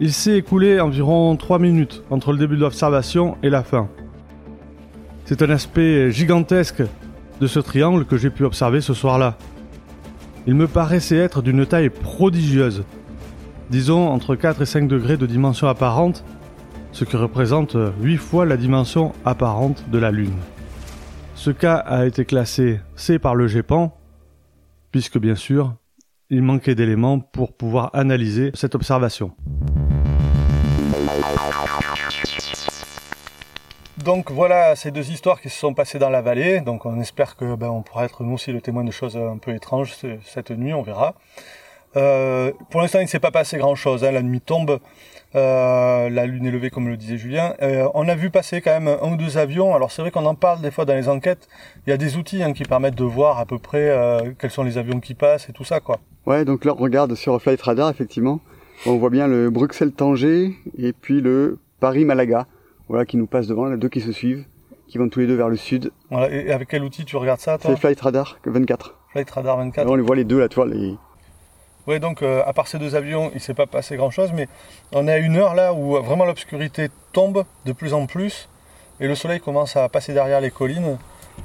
Il 0.00 0.12
s'est 0.12 0.36
écoulé 0.36 0.80
environ 0.80 1.34
3 1.36 1.58
minutes 1.58 2.02
entre 2.10 2.32
le 2.32 2.38
début 2.38 2.56
de 2.56 2.60
l'observation 2.60 3.36
et 3.42 3.50
la 3.50 3.62
fin. 3.62 3.88
C'est 5.24 5.42
un 5.42 5.50
aspect 5.50 6.10
gigantesque 6.10 6.82
de 7.40 7.46
ce 7.46 7.60
triangle 7.60 8.04
que 8.04 8.16
j'ai 8.16 8.30
pu 8.30 8.44
observer 8.44 8.80
ce 8.80 8.94
soir-là. 8.94 9.36
Il 10.46 10.54
me 10.54 10.66
paraissait 10.66 11.16
être 11.16 11.40
d'une 11.40 11.64
taille 11.64 11.88
prodigieuse, 11.88 12.84
disons 13.70 14.08
entre 14.08 14.34
4 14.34 14.62
et 14.62 14.66
5 14.66 14.88
degrés 14.88 15.16
de 15.16 15.26
dimension 15.26 15.68
apparente 15.68 16.24
ce 16.92 17.04
qui 17.04 17.16
représente 17.16 17.76
8 18.02 18.16
fois 18.18 18.44
la 18.44 18.58
dimension 18.58 19.12
apparente 19.24 19.84
de 19.90 19.98
la 19.98 20.10
Lune. 20.10 20.34
Ce 21.44 21.50
cas 21.50 21.74
a 21.74 22.06
été 22.06 22.24
classé 22.24 22.78
C 22.94 23.18
par 23.18 23.34
le 23.34 23.48
GEPAN, 23.48 23.98
puisque 24.92 25.18
bien 25.18 25.34
sûr, 25.34 25.74
il 26.30 26.40
manquait 26.40 26.76
d'éléments 26.76 27.18
pour 27.18 27.52
pouvoir 27.52 27.90
analyser 27.94 28.52
cette 28.54 28.76
observation. 28.76 29.32
Donc 34.04 34.30
voilà 34.30 34.76
ces 34.76 34.92
deux 34.92 35.10
histoires 35.10 35.40
qui 35.40 35.48
se 35.48 35.58
sont 35.58 35.74
passées 35.74 35.98
dans 35.98 36.10
la 36.10 36.22
vallée. 36.22 36.60
Donc 36.60 36.86
on 36.86 37.00
espère 37.00 37.34
que 37.34 37.56
ben, 37.56 37.70
on 37.70 37.82
pourra 37.82 38.04
être 38.04 38.22
nous 38.22 38.34
aussi 38.34 38.52
le 38.52 38.60
témoin 38.60 38.84
de 38.84 38.92
choses 38.92 39.16
un 39.16 39.38
peu 39.38 39.52
étranges 39.52 39.96
cette 40.24 40.52
nuit, 40.52 40.72
on 40.72 40.82
verra. 40.82 41.16
Euh, 41.96 42.52
pour 42.70 42.80
l'instant, 42.80 43.00
il 43.00 43.06
ne 43.06 43.08
s'est 43.08 43.18
pas 43.18 43.32
passé 43.32 43.58
grand-chose. 43.58 44.04
Hein. 44.04 44.12
La 44.12 44.22
nuit 44.22 44.40
tombe, 44.40 44.78
euh, 45.34 46.10
la 46.10 46.26
lune 46.26 46.46
est 46.46 46.50
levée, 46.50 46.70
comme 46.70 46.88
le 46.88 46.96
disait 46.96 47.16
Julien. 47.16 47.54
Euh, 47.62 47.88
on 47.94 48.08
a 48.08 48.14
vu 48.14 48.30
passer 48.30 48.60
quand 48.60 48.70
même 48.70 48.88
un 48.88 49.12
ou 49.12 49.16
deux 49.16 49.38
avions. 49.38 49.74
Alors 49.74 49.90
c'est 49.90 50.02
vrai 50.02 50.10
qu'on 50.10 50.26
en 50.26 50.34
parle 50.34 50.60
des 50.60 50.70
fois 50.70 50.84
dans 50.84 50.94
les 50.94 51.08
enquêtes. 51.08 51.48
Il 51.86 51.90
y 51.90 51.92
a 51.92 51.96
des 51.96 52.16
outils 52.16 52.42
hein, 52.42 52.52
qui 52.52 52.64
permettent 52.64 52.96
de 52.96 53.04
voir 53.04 53.38
à 53.38 53.46
peu 53.46 53.58
près 53.58 53.90
euh, 53.90 54.32
quels 54.38 54.50
sont 54.50 54.62
les 54.62 54.78
avions 54.78 55.00
qui 55.00 55.14
passent 55.14 55.48
et 55.48 55.52
tout 55.52 55.64
ça, 55.64 55.80
quoi. 55.80 56.00
Ouais, 56.26 56.44
donc 56.44 56.64
là 56.64 56.74
on 56.76 56.80
regarde 56.80 57.14
sur 57.14 57.40
Flight 57.40 57.60
Radar, 57.62 57.88
effectivement. 57.90 58.40
On 58.86 58.96
voit 58.96 59.10
bien 59.10 59.28
le 59.28 59.50
Bruxelles-Tanger 59.50 60.54
et 60.76 60.92
puis 60.92 61.20
le 61.20 61.58
Paris-Malaga. 61.80 62.46
Voilà, 62.88 63.06
qui 63.06 63.16
nous 63.16 63.26
passent 63.26 63.46
devant, 63.46 63.66
les 63.66 63.76
deux 63.78 63.88
qui 63.88 64.00
se 64.00 64.12
suivent, 64.12 64.44
qui 64.86 64.98
vont 64.98 65.08
tous 65.08 65.20
les 65.20 65.26
deux 65.26 65.36
vers 65.36 65.48
le 65.48 65.56
sud. 65.56 65.92
Voilà, 66.10 66.30
et 66.30 66.52
avec 66.52 66.68
quel 66.68 66.82
outil 66.82 67.04
tu 67.04 67.16
regardes 67.16 67.40
ça, 67.40 67.56
toi? 67.56 67.70
C'est 67.70 67.80
Flight 67.80 68.00
Radar 68.00 68.38
24. 68.44 68.98
Flight 69.12 69.30
Radar 69.30 69.56
24. 69.56 69.88
on 69.88 69.94
les 69.94 70.02
voit 70.02 70.16
les 70.16 70.24
deux, 70.24 70.40
là, 70.40 70.48
tu 70.48 70.56
vois, 70.56 70.66
les, 70.66 70.96
oui, 71.86 71.98
donc 71.98 72.22
euh, 72.22 72.42
à 72.46 72.52
part 72.52 72.68
ces 72.68 72.78
deux 72.78 72.94
avions, 72.94 73.30
il 73.32 73.36
ne 73.36 73.40
s'est 73.40 73.54
pas 73.54 73.66
passé 73.66 73.96
grand-chose, 73.96 74.30
mais 74.32 74.48
on 74.92 75.08
est 75.08 75.12
à 75.12 75.18
une 75.18 75.36
heure 75.36 75.54
là 75.54 75.74
où 75.74 76.00
vraiment 76.02 76.24
l'obscurité 76.24 76.88
tombe 77.12 77.44
de 77.64 77.72
plus 77.72 77.92
en 77.92 78.06
plus 78.06 78.48
et 79.00 79.08
le 79.08 79.14
soleil 79.16 79.40
commence 79.40 79.76
à 79.76 79.88
passer 79.88 80.14
derrière 80.14 80.40
les 80.40 80.50
collines. 80.50 80.96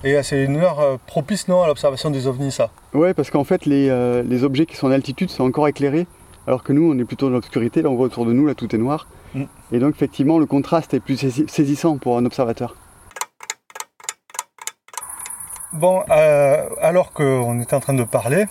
Et 0.03 0.21
c'est 0.21 0.43
une 0.43 0.57
heure 0.57 0.79
euh, 0.79 0.97
propice 1.07 1.47
non 1.47 1.63
à 1.63 1.67
l'observation 1.67 2.11
des 2.11 2.27
ovnis, 2.27 2.51
ça? 2.51 2.69
Oui, 2.93 3.13
parce 3.13 3.31
qu'en 3.31 3.43
fait, 3.43 3.67
euh, 3.67 4.21
les, 4.21 4.43
objets 4.43 4.65
qui 4.65 4.75
sont 4.75 4.87
en 4.87 4.91
altitude 4.91 5.29
sont 5.29 5.43
encore 5.43 5.67
éclairés, 5.67 6.05
alors 6.45 6.61
que 6.61 6.71
nous, 6.71 6.91
on 6.91 6.99
est 6.99 7.05
plutôt 7.05 7.27
dans 7.27 7.33
l'obscurité. 7.33 7.81
Là, 7.81 7.89
on 7.89 7.95
voit 7.95 8.05
autour 8.05 8.25
de 8.25 8.33
nous, 8.33 8.45
là, 8.45 8.53
tout 8.53 8.73
est 8.75 8.77
noir. 8.77 9.07
Mm. 9.33 9.43
Et 9.71 9.79
donc, 9.79 9.95
effectivement, 9.95 10.37
le 10.39 10.45
contraste 10.45 10.93
est 10.93 10.99
plus 10.99 11.17
saisissant 11.17 11.97
pour 11.97 12.17
un 12.17 12.25
observateur. 12.25 12.75
Bon, 15.73 16.01
alors 16.09 17.11
qu'on 17.11 17.59
est 17.59 17.73
en 17.73 17.79
train 17.79 17.93
de 17.93 18.03
parler, 18.03 18.45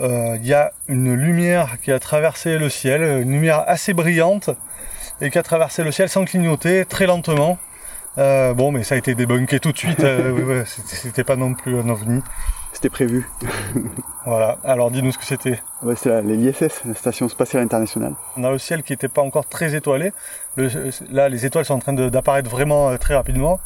il 0.00 0.06
euh, 0.06 0.36
y 0.38 0.54
a 0.54 0.72
une 0.88 1.12
lumière 1.12 1.76
qui 1.82 1.92
a 1.92 1.98
traversé 1.98 2.56
le 2.56 2.70
ciel, 2.70 3.02
une 3.02 3.32
lumière 3.32 3.64
assez 3.66 3.92
brillante, 3.92 4.48
et 5.20 5.30
qui 5.30 5.36
a 5.36 5.42
traversé 5.42 5.84
le 5.84 5.92
ciel 5.92 6.08
sans 6.08 6.24
clignoter, 6.24 6.86
très 6.86 7.06
lentement. 7.06 7.58
Euh, 8.16 8.54
bon, 8.54 8.72
mais 8.72 8.82
ça 8.82 8.94
a 8.94 8.98
été 8.98 9.14
débunké 9.14 9.60
tout 9.60 9.72
de 9.72 9.76
suite. 9.76 10.00
Euh, 10.00 10.64
c'était 10.86 11.22
pas 11.22 11.36
non 11.36 11.52
plus 11.52 11.78
un 11.78 11.88
ovni. 11.90 12.22
C'était 12.72 12.88
prévu. 12.88 13.28
voilà. 14.24 14.56
Alors, 14.64 14.90
dis-nous 14.90 15.12
ce 15.12 15.18
que 15.18 15.24
c'était. 15.24 15.60
Ouais, 15.82 15.96
c'est 15.96 16.22
l'ISS, 16.22 16.80
la 16.86 16.94
Station 16.94 17.28
Spatiale 17.28 17.62
Internationale. 17.62 18.14
On 18.38 18.44
a 18.44 18.50
le 18.50 18.58
ciel 18.58 18.82
qui 18.82 18.94
n'était 18.94 19.08
pas 19.08 19.20
encore 19.20 19.46
très 19.46 19.74
étoilé. 19.74 20.14
là, 21.10 21.28
les 21.28 21.44
étoiles 21.44 21.66
sont 21.66 21.74
en 21.74 21.78
train 21.78 21.92
d'apparaître 21.92 22.48
vraiment 22.48 22.96
très 22.96 23.14
rapidement. 23.14 23.60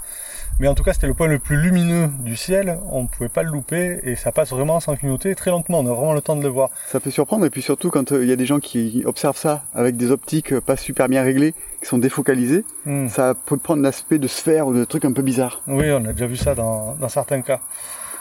Mais 0.60 0.68
en 0.68 0.74
tout 0.74 0.84
cas, 0.84 0.92
c'était 0.92 1.08
le 1.08 1.14
point 1.14 1.26
le 1.26 1.40
plus 1.40 1.56
lumineux 1.56 2.08
du 2.20 2.36
ciel. 2.36 2.78
On 2.90 3.02
ne 3.02 3.08
pouvait 3.08 3.28
pas 3.28 3.42
le 3.42 3.50
louper 3.50 3.98
et 4.04 4.14
ça 4.14 4.30
passe 4.30 4.50
vraiment 4.50 4.78
sans 4.78 4.94
clignoter 4.94 5.34
très 5.34 5.50
lentement. 5.50 5.80
On 5.80 5.86
a 5.86 5.92
vraiment 5.92 6.12
le 6.12 6.20
temps 6.20 6.36
de 6.36 6.42
le 6.42 6.48
voir. 6.48 6.70
Ça 6.86 7.00
peut 7.00 7.10
surprendre 7.10 7.44
et 7.44 7.50
puis 7.50 7.60
surtout 7.60 7.90
quand 7.90 8.12
euh, 8.12 8.22
il 8.22 8.28
y 8.28 8.32
a 8.32 8.36
des 8.36 8.46
gens 8.46 8.60
qui 8.60 9.02
observent 9.04 9.36
ça 9.36 9.64
avec 9.74 9.96
des 9.96 10.12
optiques 10.12 10.52
euh, 10.52 10.60
pas 10.60 10.76
super 10.76 11.08
bien 11.08 11.22
réglées, 11.24 11.54
qui 11.80 11.86
sont 11.86 11.98
défocalisées, 11.98 12.64
hmm. 12.86 13.08
ça 13.08 13.34
peut 13.34 13.56
prendre 13.56 13.82
l'aspect 13.82 14.18
de 14.18 14.28
sphère 14.28 14.68
ou 14.68 14.74
de 14.74 14.84
trucs 14.84 15.04
un 15.04 15.12
peu 15.12 15.22
bizarres. 15.22 15.60
Oui, 15.66 15.90
on 15.90 16.04
a 16.04 16.12
déjà 16.12 16.26
vu 16.26 16.36
ça 16.36 16.54
dans, 16.54 16.96
certains 17.08 17.42
cas. 17.42 17.60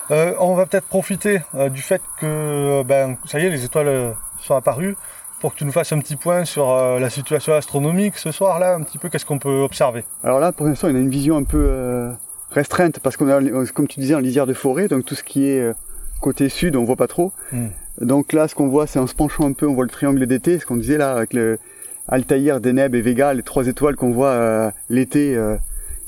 Euh, 0.09 0.33
on 0.39 0.55
va 0.55 0.65
peut-être 0.65 0.87
profiter 0.87 1.41
du 1.71 1.81
fait 1.81 2.01
que 2.19 2.83
ben, 2.83 3.15
ça 3.25 3.39
y 3.39 3.45
est, 3.45 3.49
les 3.49 3.63
étoiles 3.63 4.15
sont 4.41 4.55
apparues 4.55 4.95
pour 5.43 5.51
que 5.53 5.57
tu 5.57 5.65
nous 5.65 5.73
fasses 5.73 5.91
un 5.91 5.99
petit 5.99 6.15
point 6.15 6.45
sur 6.45 6.69
euh, 6.69 6.99
la 6.99 7.09
situation 7.09 7.53
astronomique 7.53 8.15
ce 8.15 8.31
soir-là, 8.31 8.75
un 8.75 8.81
petit 8.81 8.97
peu 8.97 9.09
qu'est-ce 9.09 9.25
qu'on 9.25 9.39
peut 9.39 9.59
observer? 9.59 10.05
Alors 10.23 10.39
là, 10.39 10.53
pour 10.53 10.65
l'instant, 10.65 10.87
on 10.87 10.95
a 10.95 10.99
une 10.99 11.09
vision 11.09 11.35
un 11.35 11.43
peu 11.43 11.67
euh, 11.69 12.13
restreinte 12.53 12.99
parce 12.99 13.17
qu'on 13.17 13.27
a, 13.27 13.65
comme 13.73 13.87
tu 13.87 13.99
disais, 13.99 14.15
en 14.15 14.19
lisière 14.19 14.45
de 14.45 14.53
forêt, 14.53 14.87
donc 14.87 15.05
tout 15.05 15.15
ce 15.15 15.23
qui 15.23 15.47
est 15.47 15.59
euh, 15.59 15.73
côté 16.21 16.49
sud, 16.49 16.75
on 16.75 16.83
voit 16.83 16.95
pas 16.95 17.07
trop. 17.07 17.31
Hmm. 17.51 17.67
Donc 18.01 18.33
là, 18.33 18.47
ce 18.47 18.55
qu'on 18.55 18.67
voit, 18.67 18.87
c'est 18.87 18.99
en 18.99 19.07
se 19.07 19.15
penchant 19.15 19.45
un 19.45 19.53
peu, 19.53 19.67
on 19.67 19.73
voit 19.73 19.85
le 19.85 19.89
triangle 19.89 20.25
d'été, 20.25 20.59
ce 20.59 20.65
qu'on 20.65 20.77
disait 20.77 20.97
là 20.97 21.13
avec 21.13 21.33
le 21.33 21.59
Altaïr, 22.07 22.59
Deneb 22.59 22.95
et 22.95 23.01
Vega, 23.01 23.33
les 23.33 23.43
trois 23.43 23.67
étoiles 23.67 23.95
qu'on 23.95 24.11
voit 24.11 24.71
l'été. 24.89 25.37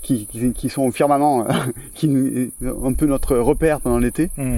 Qui, 0.01 0.27
qui, 0.27 0.69
sont 0.69 0.83
au 0.83 0.91
firmament, 0.91 1.47
qui 1.95 2.51
un 2.61 2.93
peu 2.93 3.07
notre 3.07 3.37
repère 3.37 3.81
pendant 3.81 3.97
l'été. 3.97 4.29
Hmm. 4.37 4.57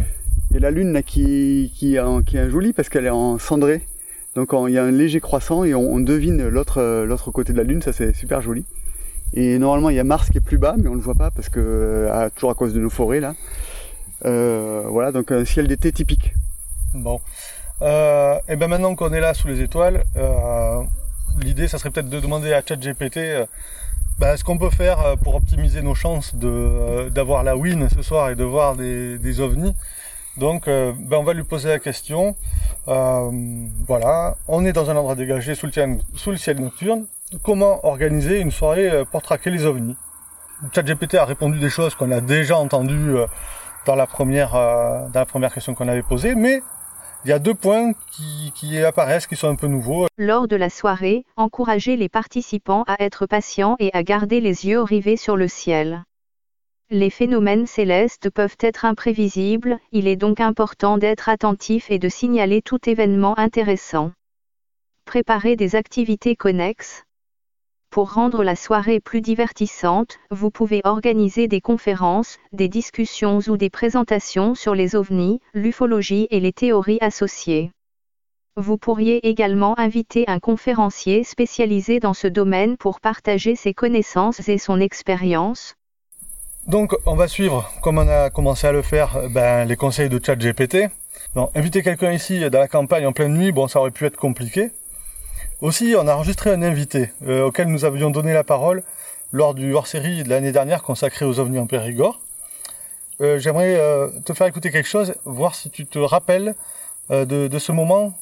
Et 0.54 0.60
la 0.60 0.72
lune 0.72 0.92
là 0.92 1.04
qui, 1.04 1.72
qui, 1.74 1.98
qui 2.26 2.38
est 2.38 2.50
jolie 2.50 2.74
parce 2.74 2.90
qu'elle 2.90 3.06
est 3.06 3.10
en 3.10 3.40
cendré. 3.40 3.82
Donc 4.38 4.54
il 4.68 4.74
y 4.74 4.78
a 4.78 4.84
un 4.84 4.92
léger 4.92 5.20
croissant 5.20 5.64
et 5.64 5.74
on, 5.74 6.00
devine 6.00 6.48
l'autre 6.48 6.78
euh, 6.80 7.06
l'autre 7.06 7.32
côté 7.32 7.54
de 7.54 7.58
la 7.58 7.64
Lune, 7.64 7.82
ça 7.82 7.92
c'est 7.92 8.16
super 8.16 8.40
joli. 8.40 8.66
Et 9.34 9.58
normalement 9.60 9.90
il 9.90 9.96
y 9.96 10.00
a 10.00 10.04
Mars 10.04 10.30
qui 10.30 10.38
est 10.38 10.42
plus 10.42 10.58
bas, 10.58 10.76
mais 10.78 10.88
on 10.88 10.92
ne 10.92 10.98
le 10.98 11.02
voit 11.02 11.16
pas 11.16 11.32
parce 11.32 11.50
que 11.50 11.60
euh, 11.60 12.30
toujours 12.36 12.52
à 12.52 12.54
cause 12.54 12.74
de 12.74 12.80
nos 12.80 12.90
forêts 12.90 13.20
là. 13.20 13.36
Euh, 14.26 14.84
voilà, 14.88 15.12
donc 15.12 15.32
un 15.32 15.46
ciel 15.46 15.68
d'été 15.68 15.92
typique. 15.92 16.34
Bon. 16.94 17.20
et 17.82 18.56
ben 18.56 18.68
maintenant 18.68 18.96
qu'on 18.96 19.14
est 19.14 19.20
là 19.20 19.34
sous 19.34 19.48
les 19.48 19.62
étoiles, 19.62 20.04
l'idée 21.42 21.68
ça 21.68 21.78
serait 21.78 21.92
peut-être 21.92 22.10
de 22.10 22.20
demander 22.20 22.54
à 22.54 22.62
ChatGPT 22.66 23.20
bah, 24.18 24.36
ce 24.36 24.44
qu'on 24.44 24.58
peut 24.58 24.72
faire 24.72 25.16
pour 25.24 25.36
optimiser 25.36 25.82
nos 25.82 25.94
chances 25.94 26.34
d'avoir 26.34 27.44
la 27.44 27.56
win 27.56 27.88
ce 27.90 28.02
soir 28.02 28.30
et 28.30 28.36
de 28.36 28.44
voir 28.44 28.76
des, 28.76 29.20
des 29.20 29.42
ovnis. 29.42 29.76
Donc 30.38 30.66
ben, 30.66 31.18
on 31.18 31.24
va 31.24 31.34
lui 31.34 31.44
poser 31.44 31.70
la 31.70 31.80
question. 31.80 32.36
Euh, 32.88 33.32
voilà, 33.86 34.38
on 34.48 34.66
est 34.66 34.72
dans 34.72 34.90
un 34.90 34.96
endroit 34.96 35.16
dégagé 35.16 35.56
sous 35.56 35.68
le 35.68 36.38
ciel 36.38 36.60
nocturne. 36.60 37.06
Comment 37.44 37.86
organiser 37.86 38.40
une 38.40 38.52
soirée 38.52 38.90
euh, 38.90 39.06
pour 39.06 39.22
traquer 39.22 39.50
les 39.50 39.66
ovnis? 39.66 39.98
ChatGPT 40.74 41.16
a 41.16 41.26
répondu 41.26 41.60
des 41.60 41.70
choses 41.70 41.94
qu'on 41.94 42.12
a 42.12 42.22
déjà 42.22 42.58
entendues 42.58 43.18
euh, 43.18 43.28
dans 43.86 43.96
la 43.96 44.08
première 44.08 44.54
dans 44.54 45.12
la 45.14 45.26
première 45.26 45.54
question 45.54 45.74
qu'on 45.74 45.88
avait 45.88 46.04
posée, 46.04 46.36
mais 46.36 46.62
il 47.26 47.30
y 47.30 47.34
a 47.34 47.40
deux 47.40 47.54
points 47.54 47.94
qui, 48.12 48.52
qui, 48.56 48.78
apparaissent, 48.80 49.28
qui 49.28 49.36
sont 49.36 49.50
un 49.50 49.56
peu 49.56 49.68
nouveaux. 49.68 50.08
Lors 50.18 50.48
de 50.48 50.56
la 50.56 50.70
soirée, 50.70 51.26
encouragez 51.36 51.98
les 51.98 52.10
participants 52.10 52.84
à 52.88 52.96
être 53.04 53.26
patients 53.26 53.76
et 53.80 53.90
à 53.94 54.04
garder 54.04 54.40
les 54.40 54.66
yeux 54.66 54.82
rivés 54.82 55.18
sur 55.18 55.36
le 55.36 55.48
ciel. 55.48 56.04
Les 56.90 57.10
phénomènes 57.10 57.68
célestes 57.68 58.30
peuvent 58.30 58.56
être 58.62 58.86
imprévisibles, 58.86 59.80
il 59.92 60.08
est 60.08 60.16
donc 60.16 60.40
important 60.40 60.98
d'être 60.98 61.28
attentif 61.28 61.92
et 61.92 62.00
de 62.00 62.08
signaler 62.08 62.62
tout 62.62 62.90
événement 62.90 63.38
intéressant. 63.38 64.12
Préparez 65.04 65.58
des 65.58 65.76
activités 65.76 66.38
connexes. 66.38 67.04
Pour 67.90 68.14
rendre 68.14 68.44
la 68.44 68.56
soirée 68.56 69.00
plus 69.00 69.22
divertissante, 69.22 70.20
vous 70.30 70.52
pouvez 70.52 70.82
organiser 70.84 71.48
des 71.48 71.62
conférences, 71.62 72.38
des 72.52 72.68
discussions 72.68 73.40
ou 73.48 73.58
des 73.58 73.70
présentations 73.70 74.56
sur 74.56 74.76
les 74.76 74.96
ovnis, 74.96 75.40
l'ufologie 75.54 76.28
et 76.30 76.40
les 76.40 76.54
théories 76.54 77.00
associées. 77.02 77.72
Vous 78.56 78.78
pourriez 78.78 79.28
également 79.28 79.78
inviter 79.80 80.26
un 80.28 80.40
conférencier 80.40 81.24
spécialisé 81.24 82.00
dans 82.00 82.14
ce 82.14 82.28
domaine 82.28 82.78
pour 82.78 83.00
partager 83.00 83.56
ses 83.56 83.74
connaissances 83.74 84.48
et 84.48 84.58
son 84.58 84.80
expérience, 84.80 85.76
donc 86.68 86.94
on 87.06 87.16
va 87.16 87.30
suivre, 87.30 87.72
comme 87.82 87.98
on 87.98 88.10
a 88.10 88.30
commencé 88.30 88.68
à 88.68 88.74
le 88.74 88.82
faire, 88.82 89.30
ben, 89.30 89.66
les 89.66 89.78
conseils 89.78 90.10
de 90.10 90.20
ChatGPT. 90.22 90.90
Inviter 91.56 91.82
quelqu'un 91.82 92.12
ici 92.12 92.42
dans 92.50 92.60
la 92.60 92.68
campagne 92.68 93.06
en 93.08 93.14
pleine 93.14 93.34
nuit, 93.34 93.54
bon 93.54 93.70
ça 93.70 93.80
aurait 93.80 93.92
pu 93.92 94.06
être 94.06 94.18
compliqué. 94.18 94.72
Aussi 95.60 95.96
on 95.98 96.08
a 96.08 96.14
enregistré 96.14 96.52
un 96.52 96.62
invité 96.62 97.10
euh, 97.26 97.46
auquel 97.46 97.68
nous 97.68 97.84
avions 97.84 98.12
donné 98.12 98.32
la 98.32 98.44
parole 98.44 98.84
lors 99.32 99.56
du 99.56 99.74
hors-série 99.74 100.24
de 100.24 100.30
l'année 100.30 100.52
dernière 100.52 100.84
consacré 100.84 101.26
aux 101.26 101.40
ovnis 101.40 101.58
en 101.58 101.66
Périgord. 101.66 102.22
Euh, 103.22 103.40
j'aimerais 103.40 103.76
euh, 103.80 104.08
te 104.24 104.34
faire 104.34 104.46
écouter 104.46 104.70
quelque 104.70 104.88
chose, 104.88 105.16
voir 105.26 105.56
si 105.56 105.72
tu 105.72 105.88
te 105.88 105.98
rappelles 105.98 106.54
de, 107.10 107.48
de, 107.48 107.60
ce 107.60 107.72
moment 107.72 108.20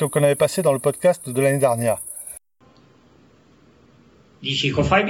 qu'on 0.00 0.22
avait 0.24 0.34
passé 0.34 0.60
dans 0.60 0.72
le 0.72 0.80
podcast 0.80 1.30
de 1.30 1.40
l'année 1.40 1.58
dernière. 1.58 1.98
Dici 4.42 4.72
che 4.72 4.82
fai 4.82 5.04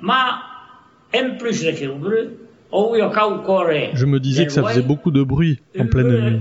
ma 0.00 0.50
je 3.94 4.06
me 4.06 4.20
disais 4.20 4.46
que 4.46 4.52
ça 4.52 4.62
faisait 4.62 4.82
beaucoup 4.82 5.10
de 5.10 5.22
bruit 5.22 5.60
en 5.78 5.86
pleine 5.86 6.08
nuit. 6.08 6.40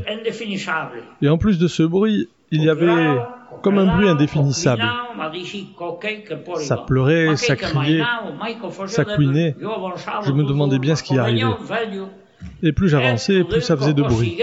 Et 1.21 1.29
en 1.29 1.37
plus 1.37 1.57
de 1.57 1.67
ce 1.67 1.83
bruit, 1.83 2.29
il 2.51 2.63
y 2.63 2.69
avait 2.69 3.17
comme 3.61 3.77
un 3.77 3.95
bruit 3.95 4.07
indéfinissable. 4.07 4.83
Ça 6.57 6.77
pleurait, 6.77 7.35
ça 7.35 7.55
criait, 7.55 8.03
ça 8.87 9.05
couinait. 9.05 9.55
Je 10.25 10.31
me 10.31 10.43
demandais 10.43 10.79
bien 10.79 10.95
ce 10.95 11.03
qui 11.03 11.17
arrivait. 11.17 11.43
Et 12.63 12.71
plus 12.71 12.89
j'avançais, 12.89 13.43
plus 13.43 13.61
ça 13.61 13.75
faisait 13.75 13.93
de 13.93 14.03
bruit. 14.03 14.41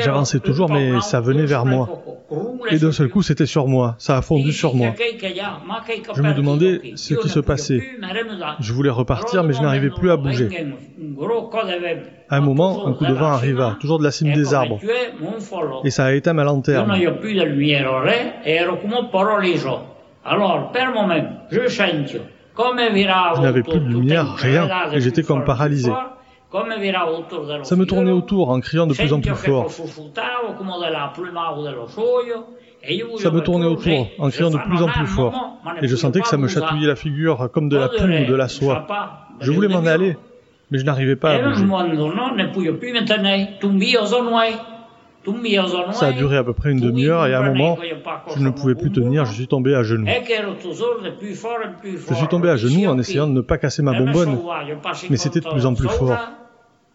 J'avançais 0.00 0.40
toujours, 0.40 0.70
mais 0.70 1.00
ça 1.00 1.20
venait 1.20 1.46
vers 1.46 1.64
moi. 1.64 2.02
Et 2.70 2.78
d'un 2.78 2.92
seul 2.92 3.08
coup, 3.08 3.22
c'était 3.22 3.46
sur 3.46 3.66
moi. 3.66 3.96
Ça 3.98 4.16
a 4.16 4.22
fondu 4.22 4.52
sur 4.52 4.74
moi. 4.74 4.94
Je 6.14 6.22
me 6.22 6.34
demandais 6.34 6.92
ce 6.94 7.14
qui 7.14 7.28
se 7.28 7.40
passait. 7.40 7.82
Je 8.60 8.72
voulais 8.72 8.90
repartir, 8.90 9.44
mais 9.44 9.52
je 9.52 9.62
n'arrivais 9.62 9.90
plus 9.90 10.10
à 10.10 10.16
bouger. 10.16 10.48
À 12.30 12.36
un 12.36 12.40
moment, 12.40 12.86
un 12.86 12.92
coup 12.92 13.06
de 13.06 13.12
vent 13.12 13.32
arriva, 13.32 13.76
toujours 13.80 13.98
de 13.98 14.04
la 14.04 14.12
cime 14.12 14.32
des 14.32 14.54
arbres. 14.54 14.78
Et 15.84 15.90
ça 15.90 16.04
a 16.04 16.12
éteint 16.12 16.32
ma 16.32 16.44
lanterne. 16.44 16.94
Je 16.94 17.08
n'avais 23.42 23.62
plus 23.62 23.80
de 23.80 23.88
lumière, 23.88 24.34
rien, 24.36 24.68
et 24.92 25.00
j'étais 25.00 25.22
comme 25.24 25.44
paralysé. 25.44 25.90
Ça 27.62 27.76
me 27.76 27.84
tournait 27.84 28.10
autour 28.10 28.50
en 28.50 28.60
criant 28.60 28.86
de 28.86 28.94
plus 28.94 29.12
en 29.12 29.20
plus 29.20 29.34
fort. 29.34 29.70
Ça 33.18 33.30
me 33.30 33.40
tournait 33.40 33.66
autour 33.66 34.06
en 34.18 34.30
criant 34.30 34.50
de 34.50 34.58
plus 34.58 34.82
en 34.82 34.88
plus 34.88 35.06
fort. 35.06 35.58
Et 35.82 35.88
je 35.88 35.96
sentais 35.96 36.20
que 36.20 36.28
ça 36.28 36.36
me 36.36 36.48
chatouillait 36.48 36.86
la 36.86 36.96
figure 36.96 37.50
comme 37.52 37.68
de 37.68 37.76
la 37.76 37.88
plume 37.88 38.22
ou 38.22 38.26
de 38.26 38.34
la 38.34 38.48
soie. 38.48 38.86
Je 39.40 39.50
voulais 39.50 39.68
m'en 39.68 39.86
aller, 39.86 40.16
mais 40.70 40.78
je 40.78 40.84
n'arrivais 40.84 41.16
pas 41.16 41.32
à 41.32 41.38
bouger. 41.42 41.64
Ça 45.92 46.06
a 46.06 46.12
duré 46.12 46.36
à 46.38 46.44
peu 46.44 46.54
près 46.54 46.70
une 46.70 46.80
demi-heure 46.80 47.26
et 47.26 47.34
à 47.34 47.40
un 47.40 47.52
moment, 47.52 47.76
je 48.34 48.42
ne 48.42 48.50
pouvais 48.50 48.74
plus 48.74 48.90
tenir, 48.90 49.26
je 49.26 49.34
suis 49.34 49.46
tombé 49.48 49.74
à 49.74 49.82
genoux. 49.82 50.06
Je 52.08 52.14
suis 52.14 52.28
tombé 52.28 52.48
à 52.48 52.56
genoux 52.56 52.86
en 52.86 52.98
essayant 52.98 53.26
de 53.26 53.32
ne 53.32 53.40
pas 53.42 53.58
casser 53.58 53.82
ma 53.82 53.92
bonbonne, 53.98 54.38
mais 55.10 55.16
c'était 55.16 55.40
de 55.40 55.48
plus 55.48 55.66
en 55.66 55.74
plus 55.74 55.88
fort. 55.88 56.16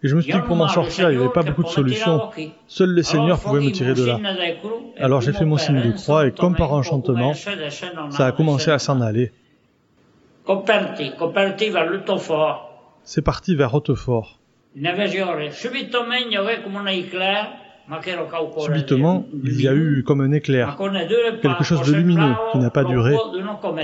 Et 0.03 0.07
je 0.07 0.15
me 0.15 0.21
suis 0.21 0.33
dit 0.33 0.39
que 0.39 0.45
pour 0.45 0.55
m'en 0.55 0.67
sortir, 0.67 1.09
il 1.09 1.17
n'y 1.17 1.23
avait 1.23 1.33
pas 1.33 1.41
beaucoup 1.43 1.63
de 1.63 1.67
solutions. 1.69 2.29
Seuls 2.67 2.93
les 2.93 3.03
seigneurs 3.03 3.39
pouvaient 3.39 3.61
me 3.61 3.71
tirer 3.71 3.93
de 3.93 4.05
là. 4.05 4.19
Alors 4.99 5.21
j'ai 5.21 5.33
fait 5.33 5.45
mon 5.45 5.57
signe 5.57 5.81
de 5.81 5.91
croix 5.91 6.25
et 6.27 6.31
comme 6.31 6.55
par 6.55 6.73
enchantement, 6.73 7.33
ça 8.09 8.25
a 8.25 8.31
commencé 8.31 8.71
à 8.71 8.79
s'en 8.79 9.01
aller. 9.01 9.31
C'est 13.05 13.21
parti 13.21 13.55
vers 13.55 13.73
Hautefort. 13.73 14.39
Subitement, 18.59 19.25
il 19.43 19.61
y 19.61 19.67
a 19.67 19.75
eu 19.75 20.03
comme 20.03 20.21
un 20.21 20.31
éclair, 20.31 20.75
quelque 21.41 21.63
chose 21.63 21.83
de 21.83 21.93
lumineux 21.93 22.33
qui 22.51 22.57
n'a 22.57 22.71
pas 22.71 22.83
duré 22.83 23.15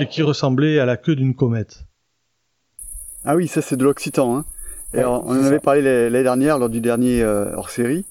et 0.00 0.06
qui 0.06 0.22
ressemblait 0.22 0.80
à 0.80 0.86
la 0.86 0.96
queue 0.96 1.14
d'une 1.14 1.36
comète. 1.36 1.84
Ah 3.24 3.36
oui, 3.36 3.46
ça 3.46 3.62
c'est 3.62 3.76
de 3.76 3.84
l'occitan. 3.84 4.38
Hein. 4.38 4.44
on 4.94 5.30
en 5.30 5.44
avait 5.44 5.60
parlé 5.60 5.82
l'année 5.82 6.24
dernière 6.24 6.58
lors 6.58 6.68
du 6.68 6.80
dernier 6.80 7.22
euh, 7.22 7.54
hors-série. 7.54 8.04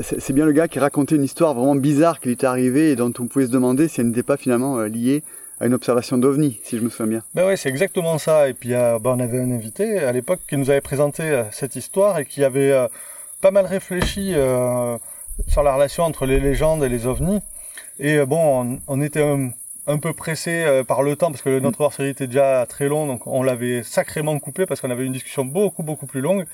C'est 0.00 0.32
bien 0.32 0.46
le 0.46 0.52
gars 0.52 0.68
qui 0.68 0.78
racontait 0.78 1.16
une 1.16 1.24
histoire 1.24 1.52
vraiment 1.54 1.74
bizarre 1.74 2.20
qui 2.20 2.28
lui 2.28 2.34
était 2.34 2.46
arrivée 2.46 2.92
et 2.92 2.96
dont 2.96 3.12
on 3.18 3.26
pouvait 3.26 3.46
se 3.46 3.50
demander 3.50 3.88
si 3.88 4.00
elle 4.00 4.06
n'était 4.06 4.22
pas 4.22 4.38
finalement 4.38 4.78
euh, 4.78 4.86
liée 4.88 5.22
à 5.60 5.66
une 5.66 5.74
observation 5.74 6.18
d'OVNI, 6.18 6.60
si 6.64 6.76
je 6.78 6.82
me 6.82 6.90
souviens 6.90 7.06
bien. 7.06 7.22
Ben 7.34 7.46
oui, 7.46 7.56
c'est 7.56 7.68
exactement 7.68 8.18
ça. 8.18 8.48
Et 8.48 8.54
puis 8.54 8.74
euh, 8.74 8.98
ben, 8.98 9.12
on 9.16 9.20
avait 9.20 9.40
un 9.40 9.50
invité 9.50 9.98
à 10.00 10.12
l'époque 10.12 10.40
qui 10.48 10.56
nous 10.56 10.70
avait 10.70 10.80
présenté 10.80 11.44
cette 11.52 11.76
histoire 11.76 12.18
et 12.18 12.26
qui 12.26 12.44
avait 12.44 12.88
pas 13.40 13.50
mal 13.50 13.66
réfléchi 13.66 14.34
sur 15.48 15.62
la 15.62 15.74
relation 15.74 16.04
entre 16.04 16.26
les 16.26 16.40
légendes 16.40 16.82
et 16.84 16.88
les 16.88 17.06
ovnis. 17.06 17.40
Et 17.98 18.16
euh, 18.16 18.26
bon, 18.26 18.80
on, 18.86 19.02
était 19.02 19.22
un, 19.86 19.98
peu 19.98 20.12
pressé 20.12 20.64
euh, 20.64 20.84
par 20.84 21.02
le 21.02 21.16
temps 21.16 21.30
parce 21.30 21.42
que 21.42 21.58
notre 21.60 21.80
hors-série 21.80 22.10
était 22.10 22.26
déjà 22.26 22.66
très 22.66 22.88
long, 22.88 23.06
donc 23.06 23.26
on 23.26 23.42
l'avait 23.42 23.82
sacrément 23.82 24.38
coupé 24.38 24.66
parce 24.66 24.80
qu'on 24.80 24.90
avait 24.90 25.06
une 25.06 25.12
discussion 25.12 25.44
beaucoup 25.44 25.82
beaucoup 25.82 26.06
plus 26.06 26.20
longue. 26.20 26.46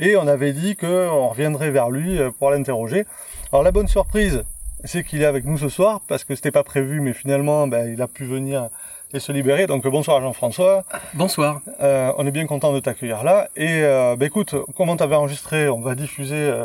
Et 0.00 0.16
on 0.16 0.28
avait 0.28 0.52
dit 0.52 0.76
qu'on 0.76 1.28
reviendrait 1.28 1.70
vers 1.70 1.90
lui 1.90 2.18
euh, 2.18 2.30
pour 2.30 2.50
l'interroger. 2.50 3.04
Alors 3.52 3.62
la 3.62 3.72
bonne 3.72 3.88
surprise, 3.88 4.44
c'est 4.84 5.04
qu'il 5.04 5.22
est 5.22 5.26
avec 5.26 5.44
nous 5.44 5.58
ce 5.58 5.68
soir 5.68 6.00
parce 6.08 6.24
que 6.24 6.34
c'était 6.34 6.50
pas 6.50 6.62
prévu, 6.62 7.00
mais 7.00 7.12
finalement, 7.12 7.66
ben, 7.66 7.92
il 7.92 8.00
a 8.02 8.08
pu 8.08 8.24
venir 8.24 8.68
et 9.12 9.20
se 9.20 9.32
libérer. 9.32 9.66
Donc 9.66 9.86
bonsoir 9.86 10.20
Jean-François. 10.20 10.84
Bonsoir. 11.14 11.60
on 11.80 12.26
est 12.26 12.30
bien 12.30 12.46
content 12.46 12.72
de 12.72 12.80
t'accueillir 12.80 13.24
là. 13.24 13.48
Et 13.56 13.80
ben, 13.82 14.22
écoute, 14.22 14.54
comment 14.76 14.96
t'avais 14.96 15.16
enregistré 15.16 15.68
On 15.68 15.80
va 15.80 15.94
diffuser 15.94 16.64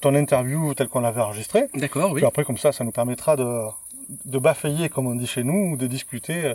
ton 0.00 0.14
interview 0.14 0.74
telle 0.74 0.88
qu'on 0.88 1.00
l'avait 1.00 1.22
enregistrée. 1.22 1.68
D'accord, 1.74 2.10
oui. 2.12 2.16
Puis 2.20 2.26
après, 2.26 2.44
comme 2.44 2.58
ça, 2.58 2.72
ça 2.72 2.84
nous 2.84 2.92
permettra 2.92 3.36
de, 3.36 3.64
de 4.24 4.38
baffayer, 4.38 4.88
comme 4.88 5.06
on 5.06 5.14
dit 5.14 5.26
chez 5.26 5.44
nous, 5.44 5.72
ou 5.72 5.76
de 5.76 5.86
discuter 5.86 6.54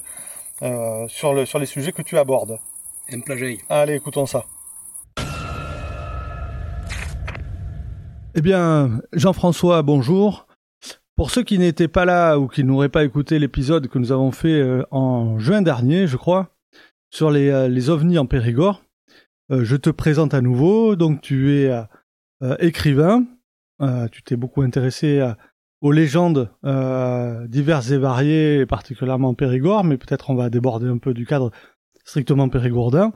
euh, 0.63 1.07
sur, 1.07 1.33
le, 1.33 1.45
sur 1.45 1.59
les 1.59 1.67
sujets 1.67 1.91
que 1.91 2.01
tu 2.01 2.17
abordes. 2.17 2.57
Un. 3.11 3.19
Allez, 3.69 3.93
écoutons 3.93 4.25
ça. 4.25 4.45
Eh 8.35 8.41
bien, 8.41 9.01
Jean-François, 9.13 9.81
bonjour. 9.83 10.46
Pour 11.17 11.31
ceux 11.31 11.41
qui 11.41 11.57
n'étaient 11.57 11.87
pas 11.87 12.05
là 12.05 12.37
ou 12.37 12.47
qui 12.47 12.63
n'auraient 12.63 12.89
pas 12.89 13.03
écouté 13.03 13.39
l'épisode 13.39 13.87
que 13.87 13.97
nous 13.97 14.11
avons 14.11 14.31
fait 14.31 14.61
euh, 14.61 14.83
en 14.91 15.39
juin 15.39 15.63
dernier, 15.63 16.05
je 16.05 16.15
crois, 16.15 16.55
sur 17.09 17.31
les, 17.31 17.49
euh, 17.49 17.89
ovnis 17.89 18.19
en 18.19 18.27
Périgord, 18.27 18.83
euh, 19.51 19.63
je 19.63 19.75
te 19.77 19.89
présente 19.89 20.35
à 20.35 20.41
nouveau. 20.41 20.95
Donc, 20.95 21.21
tu 21.21 21.55
es 21.55 21.71
écrivain. 22.59 23.25
Tu 24.11 24.21
t'es 24.21 24.35
beaucoup 24.35 24.61
intéressé 24.61 25.27
aux 25.81 25.91
légendes 25.91 26.51
diverses 27.47 27.89
et 27.89 27.97
variées, 27.97 28.67
particulièrement 28.67 29.33
Périgord, 29.33 29.83
mais 29.83 29.97
peut-être 29.97 30.29
on 30.29 30.35
va 30.35 30.51
déborder 30.51 30.87
un 30.87 30.99
peu 30.99 31.15
du 31.15 31.25
cadre 31.25 31.51
strictement 32.05 32.47
périgourdin. 32.47 33.11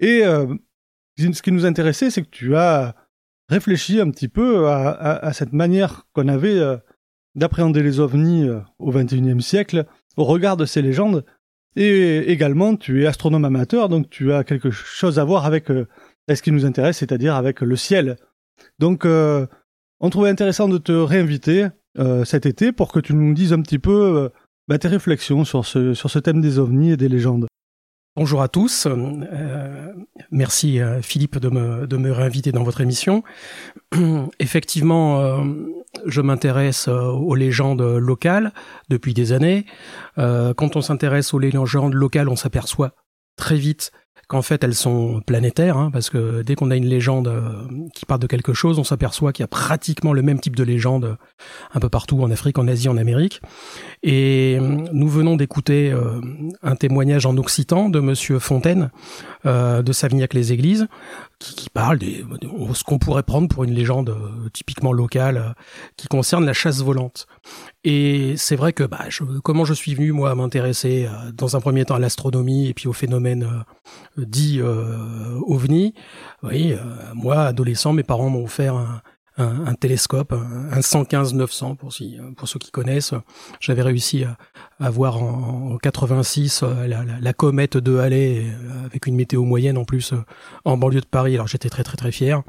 Et 0.00 0.22
ce 0.22 1.42
qui 1.42 1.52
nous 1.52 1.64
intéressait, 1.64 2.10
c'est 2.10 2.22
que 2.22 2.30
tu 2.30 2.56
as 2.56 2.96
réfléchi 3.48 4.00
un 4.00 4.10
petit 4.10 4.28
peu 4.28 4.68
à, 4.68 5.32
cette 5.32 5.52
manière 5.52 6.08
qu'on 6.12 6.26
avait 6.26 6.60
d'appréhender 7.34 7.82
les 7.82 8.00
ovnis 8.00 8.48
au 8.78 8.90
XXIe 8.90 9.40
siècle 9.42 9.86
au 10.16 10.24
regard 10.24 10.56
de 10.56 10.64
ces 10.64 10.82
légendes. 10.82 11.24
Et 11.76 12.18
également, 12.30 12.76
tu 12.76 13.02
es 13.02 13.06
astronome 13.06 13.44
amateur, 13.44 13.88
donc 13.88 14.08
tu 14.08 14.32
as 14.32 14.44
quelque 14.44 14.70
chose 14.70 15.18
à 15.18 15.24
voir 15.24 15.44
avec 15.44 15.66
ce 15.68 16.42
qui 16.42 16.52
nous 16.52 16.64
intéresse, 16.64 16.98
c'est-à-dire 16.98 17.34
avec 17.34 17.60
le 17.60 17.74
ciel. 17.74 18.16
Donc, 18.78 19.04
euh, 19.04 19.46
on 19.98 20.10
trouvait 20.10 20.30
intéressant 20.30 20.68
de 20.68 20.78
te 20.78 20.92
réinviter 20.92 21.68
cet 22.24 22.46
été 22.46 22.72
pour 22.72 22.92
que 22.92 23.00
tu 23.00 23.14
nous 23.14 23.34
dises 23.34 23.52
un 23.52 23.60
petit 23.60 23.78
peu 23.78 24.30
bah, 24.68 24.78
tes 24.78 24.88
réflexions 24.88 25.44
sur 25.44 25.64
ce, 25.64 25.94
sur 25.94 26.10
ce 26.10 26.18
thème 26.18 26.40
des 26.40 26.58
ovnis 26.58 26.92
et 26.92 26.96
des 26.96 27.08
légendes. 27.08 27.46
Bonjour 28.16 28.42
à 28.42 28.48
tous. 28.48 28.86
Euh, 28.86 29.92
merci 30.30 30.80
euh, 30.80 31.02
Philippe 31.02 31.38
de 31.38 31.48
me, 31.48 31.88
de 31.88 31.96
me 31.96 32.12
réinviter 32.12 32.52
dans 32.52 32.62
votre 32.62 32.80
émission. 32.80 33.24
Effectivement, 34.38 35.20
euh, 35.20 35.42
je 36.06 36.20
m'intéresse 36.20 36.86
aux 36.86 37.34
légendes 37.34 37.82
locales 37.82 38.52
depuis 38.88 39.14
des 39.14 39.32
années. 39.32 39.66
quand 40.16 40.76
on 40.76 40.80
s'intéresse 40.80 41.34
aux 41.34 41.40
légendes 41.40 41.94
locales, 41.94 42.28
on 42.28 42.36
s'aperçoit 42.36 42.94
très 43.36 43.56
vite 43.56 43.90
qu'en 44.28 44.42
fait 44.42 44.64
elles 44.64 44.74
sont 44.74 45.20
planétaires, 45.26 45.76
hein, 45.76 45.90
parce 45.92 46.10
que 46.10 46.42
dès 46.42 46.54
qu'on 46.54 46.70
a 46.70 46.76
une 46.76 46.86
légende 46.86 47.28
euh, 47.28 47.66
qui 47.94 48.06
parle 48.06 48.20
de 48.20 48.26
quelque 48.26 48.52
chose, 48.52 48.78
on 48.78 48.84
s'aperçoit 48.84 49.32
qu'il 49.32 49.42
y 49.42 49.44
a 49.44 49.48
pratiquement 49.48 50.12
le 50.12 50.22
même 50.22 50.40
type 50.40 50.56
de 50.56 50.64
légende 50.64 51.16
un 51.72 51.80
peu 51.80 51.88
partout 51.88 52.22
en 52.22 52.30
Afrique, 52.30 52.58
en 52.58 52.68
Asie, 52.68 52.88
en 52.88 52.96
Amérique. 52.96 53.40
Et 54.02 54.58
euh, 54.60 54.84
nous 54.92 55.08
venons 55.08 55.36
d'écouter 55.36 55.92
euh, 55.92 56.20
un 56.62 56.76
témoignage 56.76 57.26
en 57.26 57.36
occitan 57.36 57.88
de 57.88 58.00
Monsieur 58.00 58.38
Fontaine 58.38 58.90
de 59.44 59.92
Savignac-les-Églises, 59.92 60.86
qui, 61.38 61.68
parle 61.68 61.98
de, 61.98 62.06
ce 62.72 62.82
qu'on 62.82 62.98
pourrait 62.98 63.22
prendre 63.22 63.46
pour 63.46 63.64
une 63.64 63.74
légende 63.74 64.16
typiquement 64.54 64.92
locale 64.92 65.54
qui 65.98 66.08
concerne 66.08 66.46
la 66.46 66.54
chasse 66.54 66.82
volante. 66.82 67.26
Et 67.84 68.34
c'est 68.38 68.56
vrai 68.56 68.72
que 68.72 68.84
bah, 68.84 69.04
je, 69.08 69.24
comment 69.40 69.64
je 69.64 69.74
suis 69.74 69.94
venu 69.94 70.12
moi 70.12 70.30
à 70.30 70.34
m'intéresser 70.34 71.06
dans 71.34 71.56
un 71.56 71.60
premier 71.60 71.84
temps 71.84 71.96
à 71.96 71.98
l'astronomie 71.98 72.68
et 72.68 72.74
puis 72.74 72.88
aux 72.88 72.94
phénomènes 72.94 73.64
dit 74.16 74.60
euh, 74.60 75.40
ovni. 75.46 75.94
Oui, 76.42 76.72
euh, 76.72 76.78
moi, 77.14 77.42
adolescent, 77.42 77.92
mes 77.92 78.02
parents 78.02 78.30
m'ont 78.30 78.44
offert 78.44 78.74
un, 78.74 79.02
un, 79.36 79.74
télescope, 79.74 80.32
un, 80.32 80.80
115-900 80.80 81.76
pour, 81.76 81.92
si, 81.92 82.18
pour 82.36 82.48
ceux 82.48 82.58
qui 82.58 82.70
connaissent. 82.70 83.14
J'avais 83.60 83.82
réussi 83.82 84.24
à, 84.78 84.90
voir 84.90 85.22
en, 85.22 85.76
86 85.78 86.62
euh, 86.62 86.86
la, 86.86 87.04
la, 87.04 87.32
comète 87.32 87.76
de 87.76 87.98
Halley 87.98 88.46
avec 88.84 89.06
une 89.06 89.16
météo 89.16 89.44
moyenne 89.44 89.78
en 89.78 89.84
plus 89.84 90.14
en 90.64 90.76
banlieue 90.76 91.00
de 91.00 91.06
Paris. 91.06 91.34
Alors 91.34 91.48
j'étais 91.48 91.68
très 91.68 91.82
très 91.82 91.96
très 91.96 92.12
fier. 92.12 92.42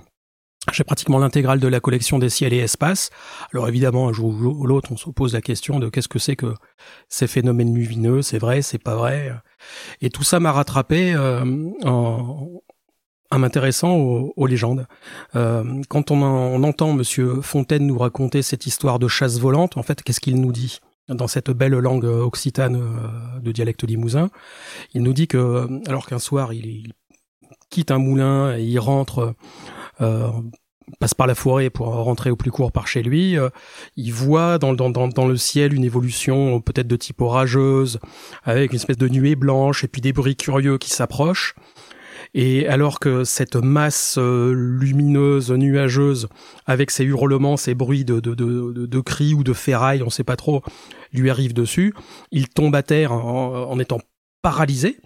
J'ai 0.71 0.83
pratiquement 0.83 1.19
l'intégrale 1.19 1.59
de 1.59 1.67
la 1.67 1.79
collection 1.79 2.17
des 2.19 2.29
ciels 2.29 2.53
et 2.53 2.57
espaces. 2.57 3.11
Alors 3.53 3.67
évidemment, 3.67 4.09
un 4.09 4.13
jour 4.13 4.29
ou 4.29 4.65
l'autre, 4.65 4.91
on 4.91 4.97
se 4.97 5.09
pose 5.09 5.33
la 5.33 5.41
question 5.41 5.79
de 5.79 5.89
qu'est-ce 5.89 6.07
que 6.07 6.19
c'est 6.19 6.35
que 6.35 6.53
ces 7.07 7.27
phénomènes 7.27 7.73
lumineux, 7.73 8.21
c'est 8.21 8.39
vrai, 8.39 8.61
c'est 8.61 8.81
pas 8.81 8.95
vrai. 8.95 9.31
Et 10.01 10.09
tout 10.09 10.23
ça 10.23 10.39
m'a 10.39 10.51
rattrapé 10.51 11.13
euh, 11.13 11.69
en, 11.83 12.61
m'intéressant 13.37 13.95
aux, 13.95 14.47
légendes. 14.47 14.87
Euh, 15.35 15.81
quand 15.87 16.09
on, 16.09 16.23
on, 16.23 16.63
entend 16.63 16.93
Monsieur 16.93 17.41
Fontaine 17.41 17.85
nous 17.85 17.97
raconter 17.97 18.41
cette 18.41 18.65
histoire 18.65 18.97
de 18.97 19.07
chasse 19.07 19.39
volante, 19.39 19.77
en 19.77 19.83
fait, 19.83 20.01
qu'est-ce 20.01 20.19
qu'il 20.19 20.39
nous 20.39 20.51
dit? 20.51 20.79
Dans 21.07 21.27
cette 21.27 21.51
belle 21.51 21.73
langue 21.73 22.05
occitane 22.05 22.77
euh, 22.77 23.39
de 23.39 23.51
dialecte 23.51 23.83
limousin 23.83 24.31
Il 24.95 25.03
nous 25.03 25.13
dit 25.13 25.27
que, 25.27 25.69
alors 25.87 26.07
qu'un 26.07 26.17
soir, 26.17 26.51
il, 26.51 26.65
il 26.65 26.93
quitte 27.69 27.91
un 27.91 27.99
moulin 27.99 28.57
et 28.57 28.63
il 28.63 28.79
rentre 28.79 29.35
passe 30.99 31.13
par 31.13 31.27
la 31.27 31.35
forêt 31.35 31.69
pour 31.69 31.87
rentrer 31.87 32.29
au 32.29 32.35
plus 32.35 32.51
court 32.51 32.71
par 32.71 32.87
chez 32.87 33.03
lui, 33.03 33.37
euh, 33.37 33.49
il 33.95 34.13
voit 34.13 34.57
dans, 34.57 34.71
le 34.71 35.37
ciel 35.37 35.73
une 35.73 35.83
évolution 35.83 36.61
peut-être 36.61 36.87
de 36.87 36.95
type 36.95 37.21
orageuse, 37.21 37.99
avec 38.43 38.71
une 38.71 38.77
espèce 38.77 38.97
de 38.97 39.07
nuée 39.07 39.35
blanche 39.35 39.83
et 39.83 39.87
puis 39.87 40.01
des 40.01 40.13
bruits 40.13 40.35
curieux 40.35 40.77
qui 40.77 40.89
s'approchent. 40.89 41.55
Et 42.33 42.67
alors 42.67 42.99
que 42.99 43.23
cette 43.23 43.55
masse 43.55 44.17
euh, 44.17 44.51
lumineuse, 44.53 45.51
nuageuse, 45.51 46.27
avec 46.65 46.91
ses 46.91 47.05
hurlements, 47.05 47.55
ses 47.55 47.75
bruits 47.75 48.03
de, 48.03 48.19
de, 48.19 48.33
de, 48.33 48.85
de, 48.85 48.99
cris 48.99 49.33
ou 49.33 49.43
de 49.43 49.53
ferraille, 49.53 50.03
on 50.03 50.09
sait 50.09 50.23
pas 50.23 50.35
trop, 50.35 50.61
lui 51.13 51.29
arrive 51.29 51.53
dessus, 51.53 51.93
il 52.31 52.49
tombe 52.49 52.75
à 52.75 52.83
terre 52.83 53.13
en, 53.13 53.69
en 53.69 53.79
étant 53.79 53.99
paralysé. 54.41 54.99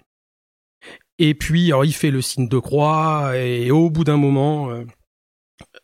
Et 1.22 1.34
puis, 1.34 1.66
alors, 1.66 1.84
il 1.84 1.92
fait 1.92 2.10
le 2.10 2.22
signe 2.22 2.48
de 2.48 2.58
croix, 2.58 3.36
et 3.36 3.70
au 3.70 3.90
bout 3.90 4.04
d'un 4.04 4.16
moment, 4.16 4.70
euh, 4.70 4.84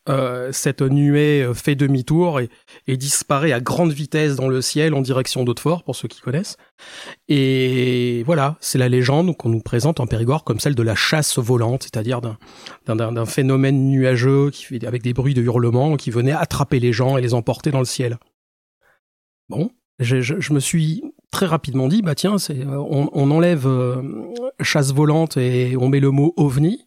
euh, 0.08 0.50
cette 0.50 0.80
nuée 0.80 1.42
euh, 1.42 1.52
fait 1.52 1.74
demi-tour 1.74 2.40
et, 2.40 2.96
disparaît 2.96 3.52
à 3.52 3.60
grande 3.60 3.92
vitesse 3.92 4.36
dans 4.36 4.48
le 4.48 4.62
ciel 4.62 4.94
en 4.94 5.02
direction 5.02 5.44
d'Hautefort, 5.44 5.84
pour 5.84 5.94
ceux 5.94 6.08
qui 6.08 6.22
connaissent. 6.22 6.56
Et 7.28 8.22
voilà, 8.24 8.56
c'est 8.62 8.78
la 8.78 8.88
légende 8.88 9.36
qu'on 9.36 9.50
nous 9.50 9.60
présente 9.60 10.00
en 10.00 10.06
Périgord 10.06 10.42
comme 10.42 10.58
celle 10.58 10.74
de 10.74 10.82
la 10.82 10.94
chasse 10.94 11.38
volante, 11.38 11.82
c'est-à-dire 11.82 12.22
d'un 12.86 13.26
phénomène 13.26 13.90
nuageux 13.90 14.50
avec 14.86 15.02
des 15.02 15.12
bruits 15.12 15.34
de 15.34 15.42
hurlements 15.42 15.98
qui 15.98 16.10
venait 16.10 16.32
attraper 16.32 16.80
les 16.80 16.94
gens 16.94 17.18
et 17.18 17.20
les 17.20 17.34
emporter 17.34 17.70
dans 17.70 17.80
le 17.80 17.84
ciel. 17.84 18.16
Bon, 19.50 19.70
je, 19.98 20.52
me 20.52 20.60
suis 20.60 21.04
très 21.30 21.46
rapidement 21.46 21.88
dit, 21.88 22.02
bah 22.02 22.14
tiens, 22.14 22.38
c'est, 22.38 22.60
euh, 22.60 22.78
on, 22.78 23.10
on, 23.12 23.30
enlève 23.30 23.68
chasse 24.60 24.92
volante 24.92 25.36
et 25.36 25.76
on 25.76 25.88
met 25.88 26.00
le 26.00 26.10
mot 26.10 26.32
ovni, 26.36 26.86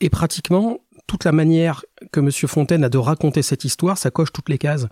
et 0.00 0.10
pratiquement 0.10 0.78
toute 1.06 1.24
la 1.24 1.32
manière 1.32 1.84
que 2.12 2.20
M. 2.20 2.30
Fontaine 2.30 2.84
a 2.84 2.88
de 2.88 2.98
raconter 2.98 3.42
cette 3.42 3.64
histoire, 3.64 3.96
ça 3.96 4.10
coche 4.10 4.32
toutes 4.32 4.50
les 4.50 4.58
cases. 4.58 4.86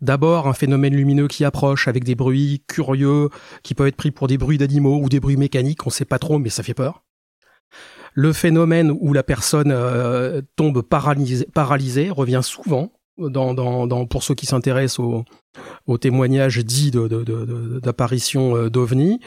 D'abord, 0.00 0.46
un 0.46 0.52
phénomène 0.52 0.94
lumineux 0.94 1.26
qui 1.26 1.44
approche 1.44 1.88
avec 1.88 2.04
des 2.04 2.14
bruits 2.14 2.62
curieux 2.68 3.30
qui 3.62 3.74
peuvent 3.74 3.86
être 3.86 3.96
pris 3.96 4.10
pour 4.10 4.28
des 4.28 4.38
bruits 4.38 4.58
d'animaux 4.58 5.00
ou 5.02 5.08
des 5.08 5.20
bruits 5.20 5.38
mécaniques, 5.38 5.86
on 5.86 5.90
sait 5.90 6.04
pas 6.04 6.18
trop, 6.18 6.38
mais 6.38 6.50
ça 6.50 6.62
fait 6.62 6.74
peur. 6.74 7.02
Le 8.12 8.32
phénomène 8.32 8.96
où 9.00 9.12
la 9.12 9.22
personne 9.24 9.72
euh, 9.72 10.42
tombe 10.54 10.82
paralysée, 10.82 11.48
paralysée 11.52 12.10
revient 12.10 12.42
souvent 12.44 12.92
pour 13.16 14.22
ceux 14.22 14.34
qui 14.34 14.46
s'intéressent 14.46 14.98
au, 15.00 15.24
au 15.86 15.98
témoignage 15.98 16.58
dit 16.58 16.90
d'apparition 16.90 18.56
de, 18.56 18.68
d'OVNI. 18.68 19.20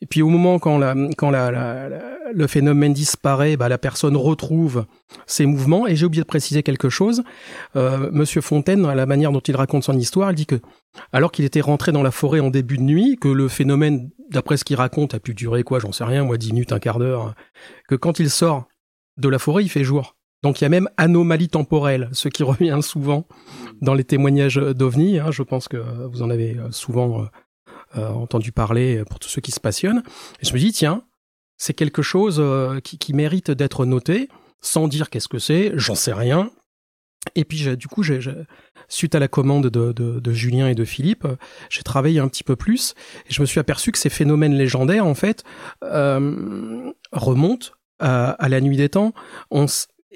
Et 0.00 0.06
puis 0.06 0.22
au 0.22 0.28
moment 0.28 0.58
quand, 0.58 0.78
le 0.78 2.46
phénomène 2.46 2.92
disparaît, 2.92 3.56
bah, 3.56 3.68
la 3.68 3.78
personne 3.78 4.16
retrouve 4.16 4.84
ses 5.26 5.46
mouvements. 5.46 5.86
Et 5.86 5.96
j'ai 5.96 6.06
oublié 6.06 6.22
de 6.22 6.28
préciser 6.28 6.62
quelque 6.62 6.88
chose. 6.88 7.22
Euh, 7.76 8.10
Monsieur 8.12 8.40
Fontaine, 8.40 8.84
à 8.86 8.94
la 8.94 9.06
manière 9.06 9.32
dont 9.32 9.40
il 9.40 9.56
raconte 9.56 9.84
son 9.84 9.96
histoire, 9.96 10.30
il 10.30 10.34
dit 10.34 10.46
que 10.46 10.60
alors 11.12 11.30
qu'il 11.32 11.44
était 11.44 11.60
rentré 11.60 11.92
dans 11.92 12.02
la 12.02 12.10
forêt 12.10 12.40
en 12.40 12.50
début 12.50 12.76
de 12.76 12.82
nuit, 12.82 13.16
que 13.20 13.28
le 13.28 13.48
phénomène, 13.48 14.10
d'après 14.30 14.56
ce 14.56 14.64
qu'il 14.64 14.76
raconte, 14.76 15.14
a 15.14 15.20
pu 15.20 15.34
durer 15.34 15.62
quoi, 15.62 15.78
j'en 15.78 15.92
sais 15.92 16.04
rien, 16.04 16.24
moi, 16.24 16.36
dix 16.36 16.52
minutes, 16.52 16.72
un 16.72 16.80
quart 16.80 16.98
d'heure, 16.98 17.34
que 17.88 17.94
quand 17.94 18.18
il 18.18 18.28
sort 18.28 18.66
de 19.16 19.28
la 19.28 19.38
forêt, 19.38 19.62
il 19.62 19.68
fait 19.68 19.84
jour. 19.84 20.16
Donc 20.42 20.60
il 20.60 20.64
y 20.64 20.66
a 20.66 20.70
même 20.70 20.88
anomalie 20.96 21.48
temporelle, 21.48 22.08
ce 22.12 22.28
qui 22.28 22.42
revient 22.44 22.80
souvent 22.82 23.26
dans 23.80 23.94
les 23.94 24.04
témoignages 24.04 24.56
d'OVNI. 24.56 25.18
Hein, 25.18 25.30
je 25.30 25.42
pense 25.42 25.68
que 25.68 25.78
vous 26.06 26.22
en 26.22 26.30
avez 26.30 26.56
souvent 26.70 27.26
euh, 27.96 28.08
entendu 28.08 28.52
parler 28.52 29.02
pour 29.08 29.18
tous 29.18 29.28
ceux 29.28 29.40
qui 29.40 29.52
se 29.52 29.60
passionnent. 29.60 30.02
Et 30.40 30.46
je 30.46 30.52
me 30.52 30.58
dis, 30.58 30.72
tiens, 30.72 31.04
c'est 31.60 31.74
quelque 31.74 32.00
chose 32.00 32.38
euh, 32.40 32.80
qui, 32.80 33.12
mérite 33.12 33.50
d'être 33.50 33.84
noté, 33.84 34.30
sans 34.62 34.88
dire 34.88 35.10
qu'est-ce 35.10 35.28
que 35.28 35.38
c'est, 35.38 35.72
j'en 35.74 35.94
sais 35.94 36.14
rien. 36.14 36.50
Et 37.34 37.44
puis 37.44 37.76
du 37.76 37.86
coup, 37.86 38.02
suite 38.88 39.14
à 39.14 39.18
la 39.18 39.28
commande 39.28 39.66
de, 39.66 40.32
Julien 40.32 40.68
et 40.68 40.74
de 40.74 40.86
Philippe, 40.86 41.26
j'ai 41.68 41.82
travaillé 41.82 42.18
un 42.18 42.28
petit 42.28 42.44
peu 42.44 42.56
plus 42.56 42.94
et 43.28 43.32
je 43.32 43.42
me 43.42 43.46
suis 43.46 43.60
aperçu 43.60 43.92
que 43.92 43.98
ces 43.98 44.08
phénomènes 44.08 44.54
légendaires, 44.54 45.04
en 45.04 45.14
fait, 45.14 45.44
euh, 45.84 46.90
remontent 47.12 47.72
à, 47.98 48.48
la 48.48 48.62
nuit 48.62 48.78
des 48.78 48.88
temps. 48.88 49.12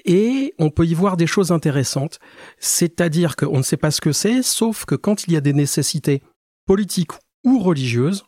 Et 0.03 0.53
on 0.59 0.69
peut 0.69 0.85
y 0.85 0.93
voir 0.93 1.17
des 1.17 1.27
choses 1.27 1.51
intéressantes. 1.51 2.19
C'est-à-dire 2.59 3.35
qu'on 3.35 3.57
ne 3.57 3.63
sait 3.63 3.77
pas 3.77 3.91
ce 3.91 4.01
que 4.01 4.11
c'est, 4.11 4.41
sauf 4.41 4.85
que 4.85 4.95
quand 4.95 5.27
il 5.27 5.33
y 5.33 5.37
a 5.37 5.41
des 5.41 5.53
nécessités 5.53 6.21
politiques 6.65 7.11
ou 7.43 7.59
religieuses, 7.59 8.25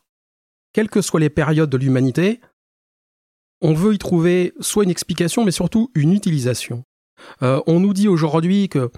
quelles 0.74 0.90
que 0.90 1.02
soient 1.02 1.20
les 1.20 1.30
périodes 1.30 1.70
de 1.70 1.78
l'humanité, 1.78 2.40
on 3.62 3.74
veut 3.74 3.94
y 3.94 3.98
trouver 3.98 4.54
soit 4.60 4.84
une 4.84 4.90
explication, 4.90 5.44
mais 5.44 5.52
surtout 5.52 5.92
une 5.96 6.14
utilisation. 6.14 6.84
Euh, 7.42 7.62
on 7.66 7.80
nous 7.80 7.94
dit 7.94 8.08
aujourd'hui 8.08 8.70
que 8.70 8.92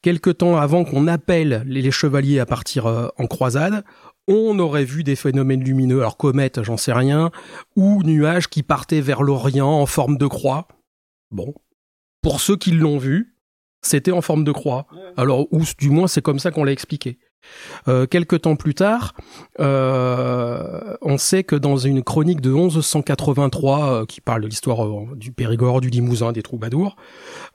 quelque 0.00 0.30
temps 0.30 0.56
avant 0.56 0.84
qu'on 0.84 1.08
appelle 1.08 1.64
les, 1.66 1.90
chevaliers 1.90 2.38
à 2.38 2.46
partir 2.46 2.86
euh, 2.86 3.08
en 3.18 3.26
croisade, 3.26 3.84
on 4.28 4.58
aurait 4.58 4.84
vu 4.84 5.02
des 5.02 5.16
phénomènes 5.16 5.64
lumineux, 5.64 6.00
alors 6.00 6.16
comètes, 6.16 6.62
j'en 6.62 6.76
sais 6.76 6.92
rien, 6.92 7.30
ou 7.76 8.02
nuages 8.04 8.48
qui 8.48 8.62
partaient 8.62 9.00
vers 9.00 9.22
l'Orient 9.22 9.68
en 9.68 9.86
forme 9.86 10.16
de 10.16 10.26
croix. 10.26 10.68
Bon, 11.30 11.52
pour 12.24 12.40
ceux 12.40 12.56
qui 12.56 12.70
l'ont 12.70 12.96
vu, 12.96 13.36
c'était 13.82 14.10
en 14.10 14.22
forme 14.22 14.44
de 14.44 14.50
croix. 14.50 14.86
Alors, 15.18 15.46
ou 15.52 15.60
du 15.78 15.90
moins, 15.90 16.08
c'est 16.08 16.22
comme 16.22 16.38
ça 16.38 16.50
qu'on 16.50 16.64
l'a 16.64 16.72
expliqué. 16.72 17.18
Euh, 17.86 18.06
quelques 18.06 18.40
temps 18.40 18.56
plus 18.56 18.74
tard, 18.74 19.12
euh, 19.60 20.96
on 21.02 21.18
sait 21.18 21.44
que 21.44 21.54
dans 21.54 21.76
une 21.76 22.02
chronique 22.02 22.40
de 22.40 22.50
1183 22.50 23.92
euh, 23.92 24.06
qui 24.06 24.22
parle 24.22 24.40
de 24.40 24.46
l'histoire 24.46 24.86
euh, 24.86 25.14
du 25.16 25.32
Périgord, 25.32 25.82
du 25.82 25.90
Limousin, 25.90 26.32
des 26.32 26.42
troubadours, 26.42 26.96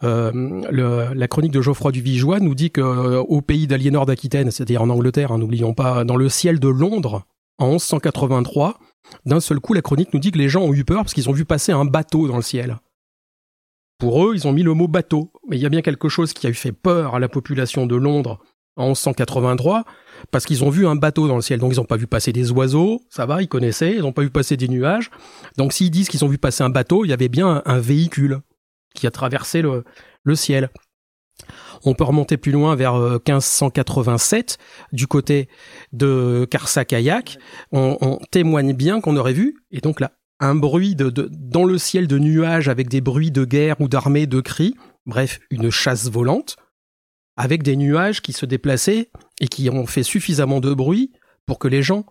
le, 0.04 1.14
la 1.16 1.28
chronique 1.28 1.52
de 1.52 1.62
Geoffroy 1.62 1.92
du 1.92 2.02
Vigeois 2.02 2.40
nous 2.40 2.54
dit 2.54 2.70
que 2.70 3.18
au 3.18 3.42
pays 3.42 3.66
d'Aliénor 3.66 4.06
d'Aquitaine, 4.06 4.52
c'est-à-dire 4.52 4.84
en 4.84 4.92
Angleterre, 4.92 5.32
hein, 5.32 5.40
n'oublions 5.40 5.74
pas, 5.74 6.04
dans 6.04 6.16
le 6.16 6.30
ciel 6.30 6.60
de 6.60 6.68
Londres, 6.68 7.24
en 7.58 7.72
1183, 7.72 8.78
d'un 9.26 9.40
seul 9.40 9.60
coup, 9.60 9.74
la 9.74 9.82
chronique 9.82 10.14
nous 10.14 10.20
dit 10.20 10.30
que 10.30 10.38
les 10.38 10.48
gens 10.48 10.62
ont 10.62 10.76
eu 10.76 10.86
peur 10.86 11.00
parce 11.00 11.16
qu'ils 11.16 11.28
ont 11.28 11.34
vu 11.34 11.46
passer 11.46 11.72
un 11.72 11.86
bateau 11.86 12.28
dans 12.28 12.36
le 12.36 12.44
ciel. 12.44 12.78
Pour 14.00 14.26
eux, 14.26 14.34
ils 14.34 14.48
ont 14.48 14.54
mis 14.54 14.64
le 14.64 14.74
mot 14.74 14.88
bateau. 14.88 15.32
Mais 15.48 15.58
il 15.58 15.62
y 15.62 15.66
a 15.66 15.70
bien 15.70 15.82
quelque 15.82 16.10
chose 16.10 16.34
qui 16.34 16.48
a 16.48 16.54
fait 16.54 16.72
peur 16.72 17.16
à 17.16 17.20
la 17.20 17.28
population 17.28 17.86
de 17.86 17.96
Londres 17.96 18.40
en 18.78 18.88
1183, 18.88 19.84
parce 20.32 20.46
qu'ils 20.46 20.64
ont 20.64 20.70
vu 20.70 20.88
un 20.88 20.96
bateau 20.96 21.28
dans 21.28 21.36
le 21.36 21.42
ciel. 21.42 21.60
Donc 21.60 21.74
ils 21.74 21.78
n'ont 21.78 21.86
pas 21.86 21.98
vu 21.98 22.08
passer 22.08 22.32
des 22.32 22.50
oiseaux, 22.52 23.02
ça 23.10 23.26
va, 23.26 23.42
ils 23.42 23.50
connaissaient, 23.50 23.96
ils 23.96 24.02
n'ont 24.02 24.14
pas 24.14 24.22
vu 24.22 24.30
passer 24.30 24.56
des 24.56 24.70
nuages. 24.70 25.12
Donc 25.58 25.74
s'ils 25.74 25.92
disent 25.92 26.08
qu'ils 26.08 26.24
ont 26.24 26.30
vu 26.30 26.38
passer 26.38 26.64
un 26.64 26.70
bateau, 26.70 27.04
il 27.04 27.10
y 27.10 27.14
avait 27.14 27.28
bien 27.28 27.62
un, 27.66 27.80
véhicule 27.80 28.40
qui 28.96 29.06
a 29.06 29.12
traversé 29.12 29.62
le, 29.62 29.84
le 30.24 30.36
ciel. 30.36 30.70
On 31.84 31.94
peut 31.94 32.06
remonter 32.06 32.38
plus 32.38 32.54
loin 32.54 32.76
vers 32.76 32.96
1587 32.96 34.58
euh, 34.60 34.96
du 34.96 35.08
côté 35.08 35.50
de 35.92 36.48
Karsakayak. 36.50 37.38
On, 37.74 37.98
on 38.00 38.18
témoigne 38.32 38.74
bien 38.74 39.02
qu'on 39.02 39.18
aurait 39.18 39.34
vu, 39.34 39.58
et 39.72 39.80
donc 39.80 40.00
là, 40.00 40.12
un 40.40 40.56
bruit 40.56 40.96
dans 40.96 41.66
le 41.66 41.78
ciel 41.78 42.08
de 42.08 42.18
nuages 42.18 42.70
avec 42.70 42.88
des 42.90 43.02
bruits 43.02 43.32
de 43.32 43.46
guerre 43.46 43.80
ou 43.82 43.88
d'armée, 43.88 44.28
de 44.28 44.40
cris, 44.40 44.76
bref, 45.06 45.40
une 45.50 45.70
chasse 45.70 46.10
volante, 46.10 46.56
avec 47.36 47.64
des 47.64 47.76
nuages 47.76 48.22
qui 48.22 48.34
se 48.34 48.46
déplaçaient 48.46 49.12
et 49.40 49.48
qui 49.48 49.70
ont 49.70 49.86
fait 49.86 50.04
suffisamment 50.04 50.60
de 50.60 50.74
bruit 50.74 51.12
pour 51.46 51.60
que 51.60 51.68
les 51.68 51.84
gens 51.84 52.06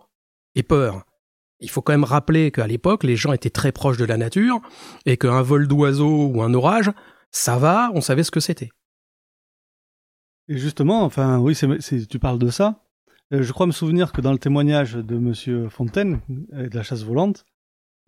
aient 0.55 0.63
peur. 0.63 1.05
Il 1.59 1.69
faut 1.69 1.81
quand 1.81 1.93
même 1.93 2.03
rappeler 2.03 2.51
qu'à 2.51 2.67
l'époque, 2.67 3.03
les 3.03 3.15
gens 3.15 3.33
étaient 3.33 3.49
très 3.49 3.71
proches 3.71 3.97
de 3.97 4.05
la 4.05 4.17
nature 4.17 4.61
et 5.05 5.17
qu'un 5.17 5.41
vol 5.41 5.67
d'oiseau 5.67 6.27
ou 6.27 6.41
un 6.41 6.53
orage, 6.53 6.91
ça 7.31 7.57
va, 7.57 7.91
on 7.93 8.01
savait 8.01 8.23
ce 8.23 8.31
que 8.31 8.39
c'était. 8.39 8.69
Et 10.47 10.57
justement, 10.57 11.03
enfin, 11.03 11.37
oui, 11.37 11.55
tu 12.09 12.19
parles 12.19 12.39
de 12.39 12.49
ça. 12.49 12.83
Euh, 13.33 13.43
je 13.43 13.53
crois 13.53 13.67
me 13.67 13.71
souvenir 13.71 14.11
que 14.11 14.21
dans 14.21 14.31
le 14.31 14.39
témoignage 14.39 14.93
de 14.93 15.17
Monsieur 15.17 15.69
Fontaine, 15.69 16.21
de 16.27 16.75
la 16.75 16.81
chasse 16.81 17.03
volante, 17.03 17.45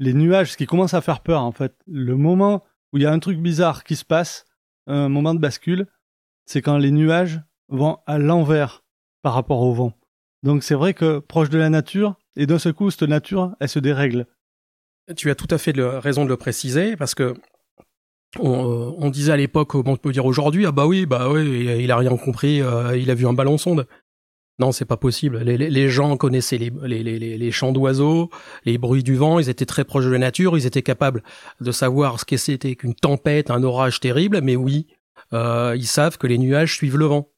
les 0.02 0.14
nuages, 0.16 0.54
ce 0.54 0.58
qui 0.58 0.66
commence 0.66 0.96
à 0.96 1.02
faire 1.02 1.22
peur 1.22 1.44
en 1.44 1.52
fait, 1.52 1.76
le 1.86 2.18
moment 2.18 2.64
où 2.92 2.98
il 2.98 3.04
y 3.04 3.06
a 3.06 3.12
un 3.12 3.20
truc 3.20 3.38
bizarre 3.38 3.84
qui 3.84 3.96
se 3.96 4.04
passe, 4.04 4.46
un 4.88 5.10
moment 5.10 5.36
de 5.36 5.40
bascule, 5.40 5.86
c'est 6.48 6.64
quand 6.64 6.78
les 6.78 6.92
nuages 6.92 7.40
vont 7.70 8.00
à 8.08 8.18
l'envers 8.18 8.84
par 9.22 9.36
rapport 9.36 9.62
au 9.62 9.74
vent. 9.74 9.94
Donc 10.42 10.64
c'est 10.64 10.74
vrai 10.74 10.96
que 10.96 11.20
proche 11.20 11.52
de 11.52 11.60
la 11.60 11.70
nature, 11.70 12.16
et 12.36 12.48
d'un 12.48 12.58
seul 12.58 12.74
coup, 12.74 12.90
cette 12.90 13.04
nature, 13.04 13.56
elle 13.60 13.70
se 13.70 13.78
dérègle. 13.78 14.26
Tu 15.16 15.30
as 15.30 15.36
tout 15.36 15.48
à 15.52 15.60
fait 15.60 15.74
raison 15.78 16.26
de 16.26 16.30
le 16.30 16.38
préciser, 16.38 16.96
parce 16.96 17.14
que 17.14 17.36
on, 18.40 19.10
disait 19.10 19.34
à 19.34 19.38
l'époque, 19.38 19.76
on 19.76 19.98
peut 19.98 20.12
dire 20.12 20.26
aujourd'hui, 20.26 20.66
ah 20.66 20.72
bah 20.72 20.88
oui, 20.88 21.06
bah 21.06 21.30
oui, 21.30 21.68
il 21.80 21.92
a 21.92 21.98
rien 21.98 22.16
compris, 22.18 22.62
euh, 22.62 22.98
il 22.98 23.12
a 23.12 23.14
vu 23.14 23.28
un 23.28 23.34
ballon 23.34 23.58
sonde. 23.58 23.86
Non, 24.62 24.72
c'est 24.72 24.86
pas 24.86 24.96
possible. 24.96 25.40
Les, 25.40 25.90
gens 25.90 26.18
connaissaient 26.18 26.60
les, 26.60 27.52
chants 27.52 27.72
d'oiseaux, 27.72 28.30
les 28.64 28.78
bruits 28.78 29.02
du 29.02 29.16
vent, 29.16 29.40
ils 29.40 29.50
étaient 29.50 29.66
très 29.66 29.84
proches 29.86 30.06
de 30.06 30.12
la 30.12 30.20
nature, 30.20 30.56
ils 30.56 30.68
étaient 30.68 30.84
capables 30.84 31.24
de 31.62 31.72
savoir 31.72 32.20
ce 32.20 32.26
que 32.26 32.38
c'était 32.38 32.76
qu'une 32.76 32.94
tempête, 32.94 33.50
un 33.50 33.64
orage 33.64 34.00
terrible, 34.00 34.40
mais 34.44 34.56
oui, 34.56 34.86
euh, 35.34 35.74
ils 35.76 35.88
savent 35.88 36.20
que 36.20 36.28
les 36.28 36.38
nuages 36.38 36.76
suivent 36.76 37.00
le 37.00 37.08
vent. 37.08 37.32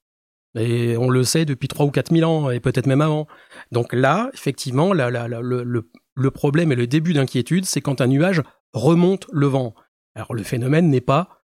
Et 0.59 0.97
on 0.97 1.09
le 1.09 1.23
sait 1.23 1.45
depuis 1.45 1.69
trois 1.69 1.85
ou 1.85 1.91
quatre 1.91 2.11
mille 2.11 2.25
ans, 2.25 2.49
et 2.49 2.59
peut-être 2.59 2.87
même 2.87 2.99
avant. 2.99 3.25
Donc 3.71 3.93
là, 3.93 4.29
effectivement, 4.33 4.91
le, 4.91 5.87
le 6.15 6.31
problème 6.31 6.73
et 6.73 6.75
le 6.75 6.87
début 6.87 7.13
d'inquiétude, 7.13 7.63
c'est 7.63 7.79
quand 7.79 8.01
un 8.01 8.07
nuage 8.07 8.43
remonte 8.73 9.27
le 9.31 9.47
vent. 9.47 9.75
Alors 10.13 10.33
le 10.33 10.43
phénomène 10.43 10.89
n'est 10.89 10.99
pas, 10.99 11.42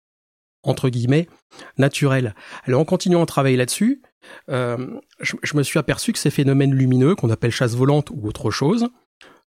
entre 0.63 0.89
guillemets, 0.89 1.29
naturel. 1.77 2.35
Alors 2.65 2.81
en 2.81 2.85
continuant 2.85 3.23
à 3.23 3.27
travailler 3.27 3.57
là-dessus, 3.57 4.03
euh, 4.51 5.01
je, 5.21 5.57
me 5.57 5.63
suis 5.63 5.79
aperçu 5.79 6.13
que 6.13 6.19
ces 6.19 6.31
phénomènes 6.31 6.75
lumineux, 6.75 7.15
qu'on 7.15 7.31
appelle 7.31 7.51
chasse 7.51 7.75
volante 7.75 8.11
ou 8.11 8.27
autre 8.27 8.51
chose, 8.51 8.89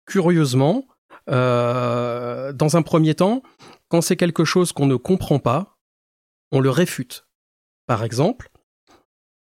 curieusement, 0.06 0.86
euh, 1.30 2.54
dans 2.54 2.78
un 2.78 2.82
premier 2.82 3.16
temps, 3.16 3.42
quand 3.90 4.02
c'est 4.02 4.18
quelque 4.18 4.46
chose 4.46 4.72
qu'on 4.72 4.86
ne 4.88 4.96
comprend 4.96 5.40
pas, 5.40 5.78
on 6.52 6.60
le 6.60 6.70
réfute. 6.70 7.28
Par 7.88 8.04
exemple, 8.04 8.50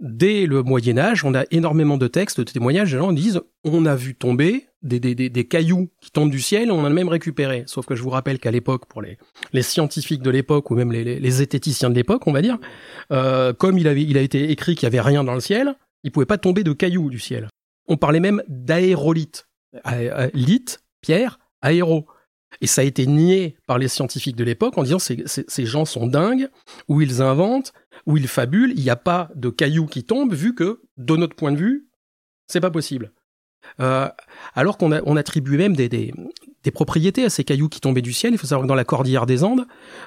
dès 0.01 0.47
le 0.47 0.63
Moyen 0.63 0.99
Âge, 0.99 1.25
on 1.25 1.35
a 1.35 1.45
énormément 1.51 1.97
de 1.97 2.07
textes, 2.07 2.41
de 2.41 2.51
témoignages, 2.51 2.93
les 2.93 2.99
gens 2.99 3.13
disent 3.13 3.41
on 3.65 3.87
a 3.87 3.95
vu 3.95 4.15
tomber 4.15 4.67
des, 4.83 5.49
cailloux 5.49 5.89
qui 6.01 6.11
tombent 6.11 6.31
du 6.31 6.41
ciel, 6.41 6.71
on 6.71 6.81
en 6.81 6.85
a 6.85 6.91
même 6.91 7.09
récupéré. 7.09 7.65
Sauf 7.67 7.87
que 7.87 7.95
je 7.95 8.03
vous 8.03 8.11
rappelle 8.11 8.39
qu'à 8.39 8.51
l'époque, 8.51 8.87
pour 8.87 9.03
les, 9.03 9.63
scientifiques 9.63 10.23
de 10.23 10.31
l'époque, 10.31 10.71
ou 10.71 10.75
même 10.75 10.93
les, 10.93 11.19
les, 11.19 11.31
zététiciens 11.31 11.91
de 11.91 11.95
l'époque, 11.95 12.27
on 12.27 12.33
va 12.33 12.43
dire, 12.43 12.59
euh, 13.11 13.53
comme 13.53 13.79
il, 13.79 13.89
a 13.89 14.21
été 14.21 14.51
écrit 14.51 14.75
qu'il 14.75 14.85
y 14.85 14.87
avait 14.87 15.01
rien 15.01 15.25
dans 15.25 15.35
le 15.35 15.41
ciel, 15.41 15.75
il 16.03 16.13
pouvait 16.13 16.27
pas 16.27 16.39
tomber 16.39 16.65
de 16.65 16.73
cailloux 16.73 17.09
du 17.09 17.19
ciel. 17.19 17.49
On 17.89 17.97
parlait 17.97 18.21
même 18.21 18.43
d'aérolite. 18.49 19.49
Lite, 20.35 20.83
pierre, 21.01 21.39
aéro. 21.61 22.07
Et 22.61 22.67
ça 22.67 22.83
a 22.83 22.85
été 22.85 23.07
nié 23.07 23.57
par 23.67 23.79
les 23.79 23.89
scientifiques 23.89 24.37
de 24.37 24.45
l'époque 24.45 24.79
en 24.79 24.85
disant 24.85 25.01
ces, 25.01 25.25
ces 25.27 25.67
gens 25.67 25.85
sont 25.85 26.07
dingues, 26.07 26.49
ou 26.87 27.01
ils 27.01 27.21
inventent, 27.21 27.73
ou 28.07 28.17
ils 28.17 28.29
fabulent, 28.29 28.73
il 28.77 28.83
n'y 28.83 28.91
a 28.91 28.97
pas 28.97 29.31
de 29.35 29.49
cailloux 29.49 29.87
qui 29.87 30.05
tombent, 30.05 30.35
vu 30.35 30.55
que, 30.55 30.83
de 30.97 31.17
notre 31.17 31.37
point 31.37 31.53
de 31.53 31.57
vue, 31.57 31.89
c'est 32.47 32.61
pas 32.61 32.71
possible. 32.71 33.13
Euh, 33.81 34.09
alors 34.55 34.77
qu'on 34.77 34.93
on 34.93 35.17
attribue 35.17 35.57
même 35.57 35.75
des, 35.75 35.89
des, 35.89 36.13
propriétés 36.71 37.25
à 37.25 37.31
ces 37.31 37.45
cailloux 37.45 37.69
qui 37.69 37.81
tombaient 37.81 38.03
du 38.03 38.13
ciel. 38.13 38.35
Il 38.35 38.39
faut 38.39 38.47
savoir 38.47 38.65
que 38.65 38.69
dans 38.69 38.75
la 38.75 38.85
cordillère 38.85 39.27
des 39.27 39.43
Andes, 39.43 39.67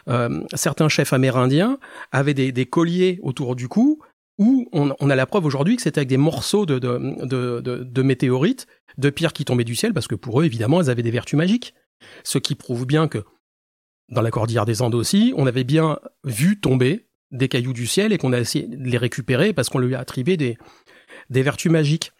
euh, 0.10 0.42
certains 0.54 0.90
chefs 0.90 1.14
amérindiens 1.14 1.80
avaient 2.12 2.34
des, 2.34 2.52
des, 2.52 2.66
colliers 2.66 3.20
autour 3.24 3.56
du 3.56 3.68
cou 3.68 4.00
où 4.38 4.68
on, 4.72 5.10
a 5.10 5.16
la 5.16 5.26
preuve 5.26 5.46
aujourd'hui 5.46 5.76
que 5.76 5.82
c'était 5.82 6.00
avec 6.00 6.10
des 6.10 6.18
morceaux 6.18 6.68
de, 6.68 6.78
de, 6.78 8.02
météorites, 8.04 8.68
de 8.98 9.10
pierres 9.10 9.34
qui 9.34 9.46
tombaient 9.46 9.64
du 9.64 9.76
ciel, 9.76 9.94
parce 9.94 10.08
que 10.08 10.14
pour 10.14 10.42
eux, 10.42 10.46
évidemment, 10.46 10.80
elles 10.80 10.92
avaient 10.92 11.02
des 11.02 11.12
vertus 11.12 11.38
magiques. 11.38 11.74
Ce 12.24 12.38
qui 12.38 12.54
prouve 12.54 12.86
bien 12.86 13.08
que 13.08 13.24
dans 14.10 14.22
la 14.22 14.30
cordillère 14.30 14.66
des 14.66 14.84
Andes 14.84 14.94
aussi, 14.94 15.34
on 15.36 15.48
avait 15.48 15.64
bien 15.64 15.98
vu 16.24 16.60
tomber 16.60 17.07
des 17.32 17.48
cailloux 17.48 17.74
du 17.74 17.88
ciel 17.88 18.14
et 18.14 18.18
qu'on 18.18 18.34
a 18.34 18.40
essayé 18.40 18.68
de 18.68 18.90
les 18.90 18.98
récupérer 18.98 19.54
parce 19.54 19.70
qu'on 19.70 19.80
lui 19.80 19.96
a 19.96 20.00
attribué 20.00 20.38
des, 20.38 20.58
des 21.30 21.42
vertus 21.42 21.72
magiques. 21.72 22.12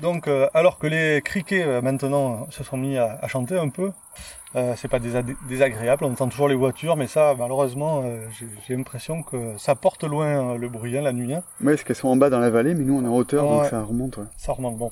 Donc, 0.00 0.28
euh, 0.28 0.48
alors 0.54 0.78
que 0.78 0.86
les 0.86 1.20
criquets 1.22 1.62
euh, 1.62 1.82
maintenant 1.82 2.48
se 2.50 2.64
sont 2.64 2.78
mis 2.78 2.96
à, 2.96 3.26
chanter 3.28 3.58
un 3.58 3.68
peu, 3.68 3.90
euh, 4.56 4.72
c'est 4.76 4.88
pas 4.88 4.98
désagréable. 4.98 6.04
On 6.04 6.12
entend 6.12 6.28
toujours 6.28 6.48
les 6.48 6.54
voitures, 6.54 6.96
mais 6.96 7.06
ça, 7.06 7.34
malheureusement, 7.38 8.02
j'ai 8.66 8.76
l'impression 8.76 9.22
que 9.22 9.58
ça 9.58 9.74
porte 9.74 10.04
loin 10.04 10.56
le 10.56 10.68
bruit 10.68 10.96
hein, 10.96 11.02
la 11.02 11.12
nuit. 11.12 11.34
Hein. 11.34 11.42
Oui, 11.60 11.72
parce 11.72 11.84
qu'elles 11.84 11.96
sont 11.96 12.08
en 12.08 12.16
bas 12.16 12.30
dans 12.30 12.40
la 12.40 12.50
vallée, 12.50 12.74
mais 12.74 12.84
nous 12.84 12.98
on 12.98 13.04
est 13.04 13.08
en 13.08 13.14
hauteur, 13.14 13.44
donc 13.44 13.66
ça 13.66 13.82
remonte. 13.82 14.18
Ça 14.38 14.52
remonte. 14.52 14.78
Bon. 14.78 14.90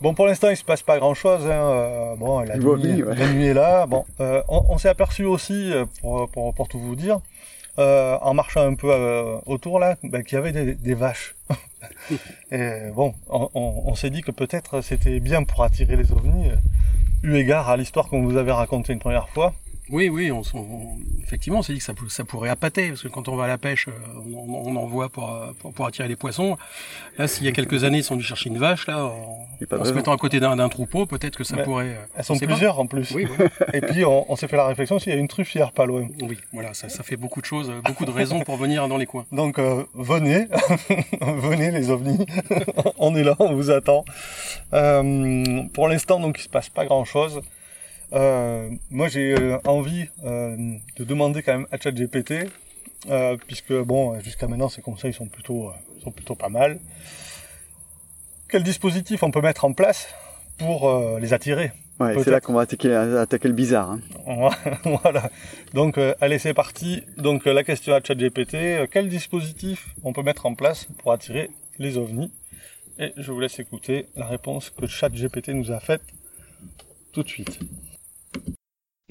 Bon, 0.00 0.14
pour 0.14 0.26
l'instant, 0.26 0.48
il 0.48 0.56
se 0.56 0.64
passe 0.64 0.82
pas 0.82 0.98
grand-chose. 0.98 1.46
Hein. 1.46 2.14
bon, 2.18 2.40
la 2.40 2.56
nuit, 2.56 3.02
la 3.06 3.28
nuit, 3.28 3.46
est 3.46 3.54
là. 3.54 3.86
Bon, 3.86 4.04
on, 4.48 4.78
s'est 4.78 4.88
aperçu 4.88 5.24
aussi, 5.24 5.72
pour, 6.00 6.28
pour, 6.30 6.54
pour, 6.54 6.68
tout 6.68 6.78
vous 6.78 6.96
dire, 6.96 7.20
euh, 7.78 8.18
en 8.20 8.34
marchant 8.34 8.60
un 8.60 8.74
peu 8.74 8.90
euh, 8.90 9.38
autour 9.46 9.78
là, 9.78 9.96
ben, 10.02 10.22
qu'il 10.24 10.36
y 10.36 10.38
avait 10.38 10.52
des, 10.52 10.74
des 10.74 10.94
vaches. 10.94 11.36
et 12.50 12.90
bon, 12.94 13.14
on, 13.28 13.48
on, 13.54 13.94
s'est 13.94 14.10
dit 14.10 14.22
que 14.22 14.32
peut-être 14.32 14.82
c'était 14.82 15.20
bien 15.20 15.44
pour 15.44 15.62
attirer 15.62 15.96
les 15.96 16.12
ovnis, 16.12 16.50
euh, 16.50 16.56
eu 17.22 17.36
égard 17.36 17.70
à 17.70 17.76
l'histoire 17.76 18.08
qu'on 18.08 18.22
vous 18.22 18.36
avait 18.36 18.52
racontée 18.52 18.92
une 18.92 18.98
première 18.98 19.28
fois. 19.28 19.54
Oui, 19.92 20.08
oui, 20.08 20.30
on, 20.30 20.42
effectivement, 21.22 21.58
on 21.58 21.62
s'est 21.62 21.72
dit 21.72 21.80
que 21.80 21.84
ça, 21.84 21.94
ça, 22.08 22.24
pourrait 22.24 22.48
appâter, 22.48 22.88
parce 22.88 23.02
que 23.02 23.08
quand 23.08 23.28
on 23.28 23.36
va 23.36 23.44
à 23.44 23.48
la 23.48 23.58
pêche, 23.58 23.88
euh, 23.88 23.92
on, 24.36 24.66
on 24.66 24.76
en 24.76 24.86
voit 24.86 25.08
pour, 25.08 25.36
pour, 25.58 25.72
pour, 25.72 25.86
attirer 25.86 26.06
les 26.06 26.16
poissons. 26.16 26.56
Là, 27.18 27.26
s'il 27.26 27.44
y 27.44 27.48
a 27.48 27.52
quelques 27.52 27.82
années, 27.82 27.98
ils 27.98 28.04
sont 28.04 28.16
dû 28.16 28.22
chercher 28.22 28.50
une 28.50 28.58
vache, 28.58 28.86
là, 28.86 29.04
en, 29.04 29.48
se 29.84 29.92
mettant 29.92 30.12
à 30.12 30.16
côté 30.16 30.38
d'un 30.38 30.68
troupeau, 30.68 31.06
peut-être 31.06 31.36
que 31.36 31.44
ça 31.44 31.56
pourrait... 31.58 31.96
Euh, 31.96 32.04
elles 32.16 32.24
sont 32.24 32.38
plusieurs 32.38 32.78
en 32.78 32.86
plus. 32.86 33.10
Oui, 33.12 33.26
Et 33.72 33.80
puis, 33.80 34.04
on, 34.04 34.36
s'est 34.36 34.46
fait 34.46 34.56
la 34.56 34.66
réflexion 34.66 34.98
s'il 34.98 35.12
y 35.12 35.16
a 35.16 35.18
une 35.18 35.28
truffière 35.28 35.72
pas 35.72 35.86
loin. 35.86 36.06
Oui, 36.22 36.38
voilà, 36.52 36.72
ça, 36.72 36.88
ça 36.88 37.02
fait 37.02 37.16
beaucoup 37.16 37.40
de 37.40 37.46
choses, 37.46 37.72
beaucoup 37.84 38.04
de 38.04 38.12
raisons 38.12 38.40
pour 38.40 38.56
venir 38.56 38.86
dans 38.86 38.96
les 38.96 39.06
coins. 39.06 39.26
Donc, 39.32 39.58
euh, 39.58 39.84
venez, 39.94 40.46
venez 41.20 41.72
les 41.72 41.90
ovnis, 41.90 42.26
on 42.98 43.16
est 43.16 43.24
là, 43.24 43.34
on 43.40 43.54
vous 43.54 43.70
attend. 43.70 44.04
pour 44.70 45.88
l'instant, 45.88 46.20
donc, 46.20 46.38
il 46.38 46.42
se 46.42 46.48
passe 46.48 46.68
pas 46.68 46.84
grand-chose. 46.84 47.40
Euh, 48.12 48.70
moi, 48.90 49.08
j'ai 49.08 49.34
euh, 49.34 49.58
envie 49.64 50.06
euh, 50.24 50.56
de 50.96 51.04
demander 51.04 51.42
quand 51.42 51.52
même 51.52 51.66
à 51.70 51.78
ChatGPT, 51.78 52.50
euh, 53.08 53.36
puisque 53.46 53.72
bon, 53.72 54.18
jusqu'à 54.20 54.48
maintenant, 54.48 54.68
ces 54.68 54.82
conseils 54.82 55.12
sont 55.12 55.26
plutôt, 55.26 55.72
sont 56.02 56.10
plutôt 56.10 56.34
pas 56.34 56.48
mal. 56.48 56.80
Quel 58.48 58.62
dispositif 58.62 59.22
on 59.22 59.30
peut 59.30 59.40
mettre 59.40 59.64
en 59.64 59.72
place 59.72 60.08
pour 60.58 61.18
les 61.20 61.32
attirer? 61.32 61.70
Ouais, 62.00 62.14
c'est 62.24 62.30
là 62.30 62.40
qu'on 62.40 62.54
va 62.54 62.62
attaquer, 62.62 62.92
attaquer 62.92 63.46
le 63.46 63.54
bizarre. 63.54 63.92
Hein. 64.26 64.50
voilà. 65.02 65.30
Donc, 65.72 65.98
allez, 66.20 66.38
c'est 66.38 66.54
parti. 66.54 67.04
Donc, 67.16 67.44
la 67.44 67.62
question 67.62 67.94
à 67.94 68.00
ChatGPT 68.02 68.90
quel 68.90 69.08
dispositif 69.08 69.94
on 70.02 70.12
peut 70.12 70.22
mettre 70.22 70.46
en 70.46 70.54
place 70.54 70.88
pour 70.98 71.12
attirer 71.12 71.50
les 71.78 71.96
ovnis? 71.96 72.32
Et 72.98 73.12
je 73.16 73.30
vous 73.30 73.38
laisse 73.38 73.60
écouter 73.60 74.06
la 74.16 74.26
réponse 74.26 74.70
que 74.70 74.86
ChatGPT 74.86 75.50
nous 75.50 75.70
a 75.70 75.78
faite 75.78 76.02
tout 77.12 77.22
de 77.22 77.28
suite. 77.28 77.60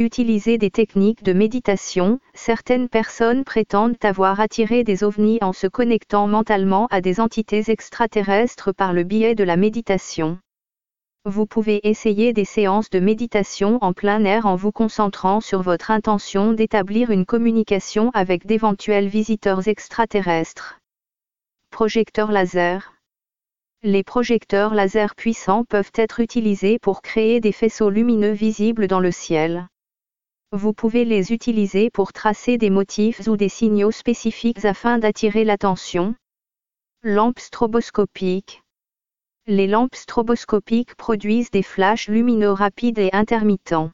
Utiliser 0.02 0.58
des 0.58 0.72
techniques 0.72 1.24
de 1.24 1.34
méditation, 1.34 2.22
certaines 2.34 2.88
personnes 2.88 3.44
prétendent 3.44 3.98
avoir 4.02 4.40
attiré 4.40 4.86
des 4.86 5.04
ovnis 5.04 5.40
en 5.42 5.52
se 5.52 5.68
connectant 5.68 6.26
mentalement 6.26 6.88
à 6.90 7.02
des 7.02 7.20
entités 7.20 7.70
extraterrestres 7.70 8.74
par 8.74 8.94
le 8.94 9.04
biais 9.04 9.36
de 9.36 9.44
la 9.44 9.58
méditation. 9.58 10.40
Vous 11.26 11.46
pouvez 11.46 11.86
essayer 11.86 12.32
des 12.32 12.46
séances 12.46 12.90
de 12.90 13.02
méditation 13.02 13.78
en 13.82 13.92
plein 13.92 14.24
air 14.24 14.46
en 14.46 14.56
vous 14.56 14.72
concentrant 14.72 15.42
sur 15.42 15.64
votre 15.64 15.92
intention 15.92 16.54
d'établir 16.54 17.12
une 17.12 17.26
communication 17.26 18.10
avec 18.14 18.46
d'éventuels 18.46 19.10
visiteurs 19.10 19.68
extraterrestres. 19.68 20.80
Projecteur 21.72 22.32
laser. 22.32 22.94
Les 23.84 24.06
projecteurs 24.06 24.74
laser 24.74 25.14
puissants 25.14 25.66
peuvent 25.66 25.92
être 25.94 26.22
utilisés 26.22 26.80
pour 26.80 27.02
créer 27.02 27.42
des 27.42 27.52
faisceaux 27.52 27.90
lumineux 27.90 28.32
visibles 28.32 28.88
dans 28.88 29.02
le 29.02 29.12
ciel. 29.12 29.68
Vous 30.52 30.74
pouvez 30.74 31.06
les 31.06 31.32
utiliser 31.32 31.92
pour 31.92 32.12
tracer 32.12 32.58
des 32.58 32.72
motifs 32.72 33.28
ou 33.28 33.38
des 33.38 33.50
signaux 33.50 33.92
spécifiques 33.92 34.66
afin 34.66 34.98
d'attirer 34.98 35.44
l'attention. 35.44 36.16
Lampe 37.04 37.38
stroboscopique. 37.38 38.64
Les 39.46 39.68
lampes 39.68 39.96
stroboscopiques 39.96 40.96
produisent 40.96 41.52
des 41.52 41.62
flashs 41.62 42.08
lumineux 42.08 42.52
rapides 42.52 42.98
et 42.98 43.12
intermittents. 43.14 43.92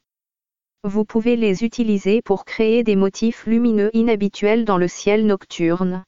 Vous 0.82 1.04
pouvez 1.04 1.36
les 1.36 1.62
utiliser 1.62 2.22
pour 2.22 2.46
créer 2.46 2.82
des 2.84 2.96
motifs 2.96 3.44
lumineux 3.44 3.90
inhabituels 3.92 4.64
dans 4.64 4.78
le 4.78 4.88
ciel 4.88 5.26
nocturne. 5.26 6.04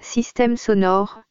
Système 0.00 0.56
sonore. 0.56 1.22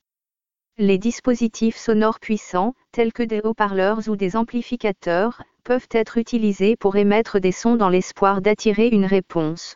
Les 0.78 0.98
dispositifs 0.98 1.78
sonores 1.78 2.20
puissants, 2.20 2.74
tels 2.92 3.14
que 3.14 3.24
des 3.24 3.40
haut-parleurs 3.42 4.10
ou 4.10 4.18
des 4.18 4.36
amplificateurs, 4.36 5.42
peuvent 5.66 5.90
être 5.90 6.20
utilisés 6.20 6.78
pour 6.78 6.96
émettre 6.96 7.40
des 7.40 7.52
sons 7.52 7.76
dans 7.76 7.90
l'espoir 7.90 8.42
d'attirer 8.42 8.88
une 8.88 9.06
réponse. 9.06 9.76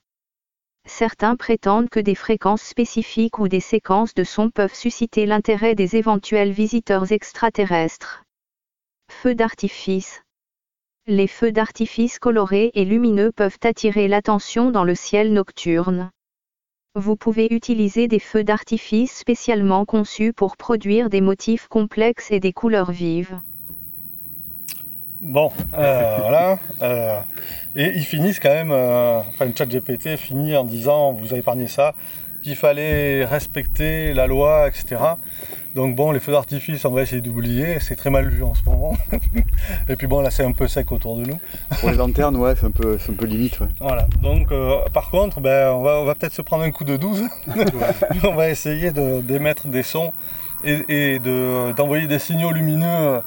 Certains 0.86 1.36
prétendent 1.36 1.90
que 1.90 2.00
des 2.00 2.14
fréquences 2.14 2.62
spécifiques 2.62 3.40
ou 3.40 3.48
des 3.48 3.60
séquences 3.60 4.14
de 4.14 4.24
sons 4.24 4.52
peuvent 4.52 4.74
susciter 4.74 5.26
l'intérêt 5.26 5.74
des 5.74 5.96
éventuels 5.96 6.52
visiteurs 6.52 7.12
extraterrestres. 7.12 8.24
Feux 9.12 9.34
d'artifice. 9.34 10.22
Les 11.08 11.28
feux 11.28 11.52
d'artifice 11.52 12.20
colorés 12.20 12.70
et 12.76 12.86
lumineux 12.86 13.32
peuvent 13.32 13.58
attirer 13.64 14.08
l'attention 14.08 14.70
dans 14.70 14.84
le 14.84 14.94
ciel 14.94 15.34
nocturne. 15.34 16.12
Vous 16.94 17.16
pouvez 17.16 17.48
utiliser 17.50 18.08
des 18.08 18.20
feux 18.20 18.44
d'artifice 18.44 19.18
spécialement 19.18 19.86
conçus 19.86 20.34
pour 20.34 20.56
produire 20.56 21.10
des 21.10 21.22
motifs 21.22 21.68
complexes 21.68 22.30
et 22.30 22.40
des 22.40 22.54
couleurs 22.54 22.92
vives. 22.92 23.42
Bon, 25.22 25.52
euh, 25.78 26.18
voilà. 26.22 26.60
Euh, 26.82 27.20
et 27.76 27.92
ils 27.96 28.06
finissent 28.06 28.40
quand 28.40 28.50
même, 28.50 28.72
euh, 28.72 29.20
enfin 29.20 29.46
le 29.46 29.54
chat 29.56 29.66
GPT 29.66 30.18
finit 30.18 30.56
en 30.56 30.64
disant, 30.64 31.12
vous 31.12 31.28
avez 31.28 31.40
épargné 31.40 31.68
ça, 31.68 31.94
qu'il 32.42 32.56
fallait 32.56 33.26
respecter 33.26 34.14
la 34.14 34.28
loi, 34.28 34.68
etc. 34.68 34.98
Donc 35.76 35.96
bon, 35.96 36.12
les 36.12 36.20
feux 36.20 36.32
d'artifice, 36.32 36.84
on 36.86 36.92
va 36.92 37.04
essayer 37.04 37.22
d'oublier, 37.22 37.80
c'est 37.80 37.96
très 37.96 38.10
mal 38.10 38.28
vu 38.30 38.44
en 38.44 38.56
ce 38.56 38.64
moment. 38.66 38.98
et 39.90 39.96
puis 39.96 40.08
bon, 40.08 40.22
là 40.22 40.32
c'est 40.32 40.44
un 40.44 40.52
peu 40.52 40.68
sec 40.68 40.92
autour 40.92 41.18
de 41.18 41.26
nous. 41.26 41.40
Pour 41.80 41.92
les 41.92 41.98
lanternes, 41.98 42.38
ouais, 42.38 42.56
c'est 42.56 42.66
un 42.66 42.72
peu, 42.72 42.98
c'est 42.98 43.12
un 43.12 43.16
peu 43.16 43.26
limite, 43.26 43.60
ouais. 43.60 43.68
Voilà. 43.80 44.08
Donc 44.22 44.52
euh, 44.52 44.80
par 44.94 45.10
contre, 45.10 45.42
ben, 45.42 45.72
on 45.72 45.84
va, 45.84 46.00
on 46.00 46.06
va 46.06 46.16
peut-être 46.16 46.34
se 46.34 46.42
prendre 46.42 46.64
un 46.64 46.72
coup 46.72 46.86
de 46.86 46.98
12. 46.98 47.24
on 48.24 48.36
va 48.36 48.50
essayer 48.50 48.92
de, 48.92 49.22
d'émettre 49.22 49.68
des 49.68 49.84
sons 49.84 50.12
et, 50.64 50.86
et 50.88 51.20
de, 51.20 51.74
d'envoyer 51.74 52.08
des 52.08 52.20
signaux 52.20 52.52
lumineux 52.52 53.22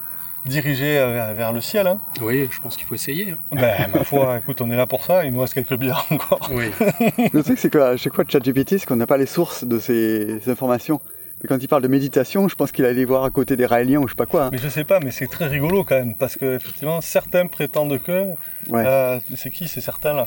dirigés 0.46 0.94
vers, 0.94 1.34
vers 1.34 1.52
le 1.52 1.60
ciel. 1.60 1.86
Hein. 1.86 1.98
Oui, 2.20 2.48
je 2.50 2.60
pense 2.60 2.76
qu'il 2.76 2.86
faut 2.86 2.94
essayer. 2.94 3.30
hein. 3.32 3.36
Ben, 3.52 3.88
ma 3.94 4.04
foi, 4.04 4.38
écoute, 4.42 4.60
on 4.60 4.70
est 4.70 4.76
là 4.76 4.86
pour 4.86 5.04
ça, 5.04 5.24
il 5.24 5.32
nous 5.32 5.40
reste 5.40 5.54
quelques 5.54 5.76
bières 5.76 6.04
encore. 6.10 6.50
Oui. 6.52 6.70
Le 7.32 7.42
truc, 7.42 7.58
c'est 7.58 7.70
qu'à 7.70 7.96
chaque 7.96 8.14
fois, 8.14 8.24
ChatGPT, 8.26 8.78
c'est 8.78 8.86
qu'on 8.86 8.96
n'a 8.96 9.06
pas 9.06 9.16
les 9.18 9.26
sources 9.26 9.64
de 9.64 9.78
ces, 9.78 10.40
ces 10.40 10.50
informations. 10.50 11.00
Mais 11.42 11.48
quand 11.48 11.58
il 11.60 11.66
parle 11.66 11.82
de 11.82 11.88
méditation, 11.88 12.46
je 12.48 12.54
pense 12.54 12.70
qu'il 12.70 12.84
allait 12.84 13.04
voir 13.04 13.24
à 13.24 13.30
côté 13.30 13.56
des 13.56 13.66
Raéliens 13.66 13.98
ou 13.98 14.06
je 14.06 14.12
sais 14.12 14.16
pas 14.16 14.26
quoi. 14.26 14.44
hein. 14.44 14.48
Mais 14.52 14.58
je 14.58 14.68
sais 14.68 14.84
pas, 14.84 15.00
mais 15.00 15.10
c'est 15.10 15.26
très 15.26 15.46
rigolo 15.48 15.82
quand 15.82 15.96
même, 15.96 16.14
parce 16.14 16.36
que 16.36 16.54
effectivement, 16.56 17.00
certains 17.00 17.48
prétendent 17.48 18.00
que... 18.00 18.28
Ouais. 18.68 18.84
Euh, 18.86 19.18
c'est 19.34 19.50
qui 19.50 19.66
ces 19.66 19.80
certains-là 19.80 20.26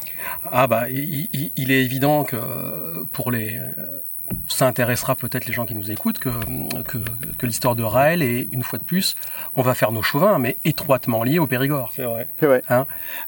Ah 0.51 0.67
bah, 0.67 0.89
il, 0.89 1.29
il- 1.31 1.51
il 1.55 1.71
est 1.71 1.83
évident 1.83 2.25
que 2.25 2.35
euh, 2.35 3.05
pour 3.13 3.31
les... 3.31 3.57
Ça 4.47 4.67
intéressera 4.67 5.15
peut-être 5.15 5.45
les 5.45 5.53
gens 5.53 5.65
qui 5.65 5.75
nous 5.75 5.91
écoutent 5.91 6.17
que, 6.19 6.29
que, 6.83 6.97
que 7.37 7.45
l'histoire 7.45 7.75
de 7.75 7.83
Raël 7.83 8.21
est, 8.23 8.47
une 8.51 8.63
fois 8.63 8.79
de 8.79 8.83
plus, 8.83 9.15
on 9.55 9.61
va 9.61 9.73
faire 9.75 9.91
nos 9.91 10.01
chauvins, 10.01 10.39
mais 10.39 10.57
étroitement 10.65 11.23
liée 11.23 11.39
au 11.39 11.47
Périgord. 11.47 11.91
C'est 11.95 12.03
vrai. 12.03 12.27
Ouais. 12.41 12.61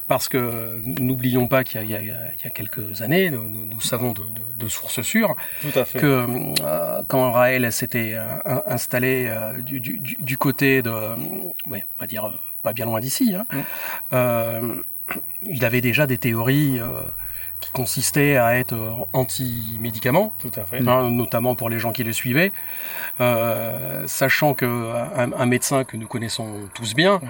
Parce 0.08 0.28
que 0.28 0.80
n'oublions 1.00 1.46
pas 1.46 1.62
qu'il 1.64 1.80
y, 1.88 1.94
a- 1.94 2.00
il 2.00 2.06
y 2.08 2.10
a- 2.10 2.16
il 2.38 2.44
y 2.44 2.46
a 2.46 2.50
quelques 2.50 3.02
années, 3.02 3.30
nous, 3.30 3.48
nous- 3.48 3.80
savons 3.80 4.12
de, 4.12 4.20
de- 4.22 4.64
de 4.64 4.68
sources 4.68 5.02
sûres, 5.02 5.34
Tout 5.62 5.78
à 5.78 5.84
fait. 5.84 5.98
que 6.00 6.26
euh, 6.62 7.02
quand 7.06 7.30
Raël 7.32 7.70
s'était 7.72 8.14
euh, 8.14 8.26
in- 8.44 8.62
installé 8.66 9.28
euh, 9.28 9.52
du, 9.60 9.78
du, 9.80 9.98
du- 9.98 10.36
côté 10.36 10.82
de, 10.82 10.90
ouais, 11.70 11.84
on 11.96 12.00
va 12.00 12.06
dire 12.06 12.26
euh, 12.26 12.32
pas 12.62 12.72
bien 12.72 12.86
loin 12.86 12.98
d'ici, 13.00 13.34
hein, 13.36 13.46
Mm. 13.52 13.58
euh, 14.14 14.74
il 15.42 15.64
avait 15.64 15.80
déjà 15.80 16.06
des 16.06 16.18
théories 16.18 16.80
euh, 16.80 17.00
qui 17.60 17.70
consistaient 17.72 18.36
à 18.36 18.56
être 18.56 18.74
euh, 18.74 18.90
anti-médicaments, 19.12 20.32
Tout 20.40 20.50
à 20.56 20.64
fait. 20.64 20.78
hein, 20.86 21.10
notamment 21.10 21.54
pour 21.54 21.68
les 21.70 21.78
gens 21.78 21.92
qui 21.92 22.04
le 22.04 22.12
suivaient, 22.12 22.52
euh, 23.20 24.04
sachant 24.06 24.54
que 24.54 24.64
un, 25.16 25.32
un 25.32 25.46
médecin 25.46 25.84
que 25.84 25.96
nous 25.96 26.06
connaissons 26.06 26.46
tous 26.74 26.94
bien 26.94 27.20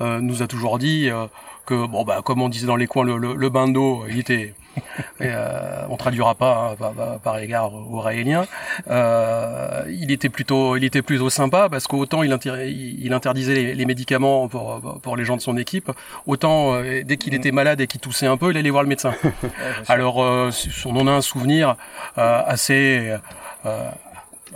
euh, 0.00 0.20
nous 0.20 0.42
a 0.42 0.46
toujours 0.46 0.78
dit 0.78 1.08
euh, 1.10 1.26
que 1.68 1.86
bon 1.86 2.02
bah 2.04 2.20
comme 2.24 2.40
on 2.42 2.48
disait 2.48 2.66
dans 2.66 2.76
les 2.82 2.86
coins 2.86 3.04
le, 3.04 3.16
le, 3.18 3.34
le 3.34 3.48
bain 3.50 3.68
d'eau 3.68 4.04
il 4.08 4.18
était 4.18 4.54
euh, 5.20 5.82
on 5.90 5.96
traduira 5.96 6.34
pas 6.34 6.54
hein, 6.72 6.76
par, 6.78 6.92
par- 6.92 7.18
par 7.18 7.38
égard 7.40 7.72
aux 7.74 8.00
Raéliens. 8.00 8.46
Euh, 8.88 9.82
il 9.90 10.10
était 10.12 10.28
plutôt 10.28 10.76
il 10.76 10.84
était 10.84 11.02
plutôt 11.02 11.30
sympa 11.30 11.68
parce 11.68 11.86
qu'autant 11.88 12.22
il, 12.22 12.32
inter- 12.32 12.68
il 12.70 13.12
interdisait 13.12 13.54
les, 13.54 13.74
les 13.74 13.86
médicaments 13.86 14.46
pour 14.48 14.80
pour 15.02 15.16
les 15.16 15.24
gens 15.24 15.36
de 15.36 15.42
son 15.42 15.56
équipe 15.56 15.90
autant 16.26 16.74
euh, 16.74 17.02
dès 17.04 17.16
qu'il 17.16 17.34
était 17.34 17.50
malade 17.52 17.80
et 17.80 17.86
qu'il 17.88 18.00
toussait 18.00 18.26
un 18.28 18.36
peu 18.36 18.50
il 18.52 18.56
allait 18.56 18.70
voir 18.70 18.84
le 18.84 18.88
médecin. 18.88 19.12
Alors, 19.88 20.22
euh, 20.22 20.50
on 20.86 20.96
en 20.96 21.06
a 21.08 21.12
un 21.12 21.20
souvenir 21.22 21.76
euh, 22.18 22.42
assez 22.46 23.16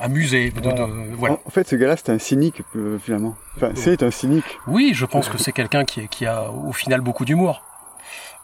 euh, 0.03 0.07
amusé. 0.07 0.51
De, 0.51 0.61
Voilà. 0.61 0.87
de- 0.87 1.15
voilà. 1.17 1.35
En, 1.35 1.39
en 1.47 1.51
fait, 1.51 1.69
ce 1.69 1.77
gars-là, 1.77 1.97
c'est 1.97 2.11
un 2.11 2.19
cynique, 2.19 2.63
euh, 2.77 2.99
finalement. 2.99 3.35
Enfin, 3.57 3.71
c'est 3.75 4.03
un 4.03 4.11
cynique. 4.11 4.45
Oui, 4.67 4.93
je 4.95 5.07
pense 5.07 5.29
que 5.29 5.39
c'est 5.39 5.53
quelqu'un 5.53 5.85
qui, 5.85 6.09
qui 6.09 6.27
a 6.27 6.51
au 6.51 6.73
final 6.73 7.01
beaucoup 7.01 7.25
d'humour. 7.25 7.63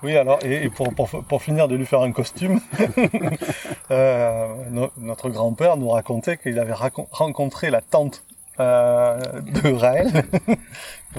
Oui, 0.04 0.16
alors, 0.16 0.38
et, 0.44 0.64
et 0.64 0.70
pour, 0.70 0.94
pour, 0.94 1.08
pour 1.24 1.42
finir 1.42 1.66
de 1.66 1.74
lui 1.74 1.84
faire 1.84 2.02
un 2.02 2.12
costume, 2.12 2.60
euh, 3.90 4.46
no- 4.70 4.90
notre 4.98 5.28
grand-père 5.30 5.76
nous 5.76 5.88
racontait 5.90 6.36
qu'il 6.36 6.58
avait 6.58 6.72
racon- 6.72 7.08
rencontré 7.10 7.70
la 7.70 7.80
tante 7.80 8.22
euh, 8.60 9.18
de 9.62 9.72
Raël, 9.72 10.10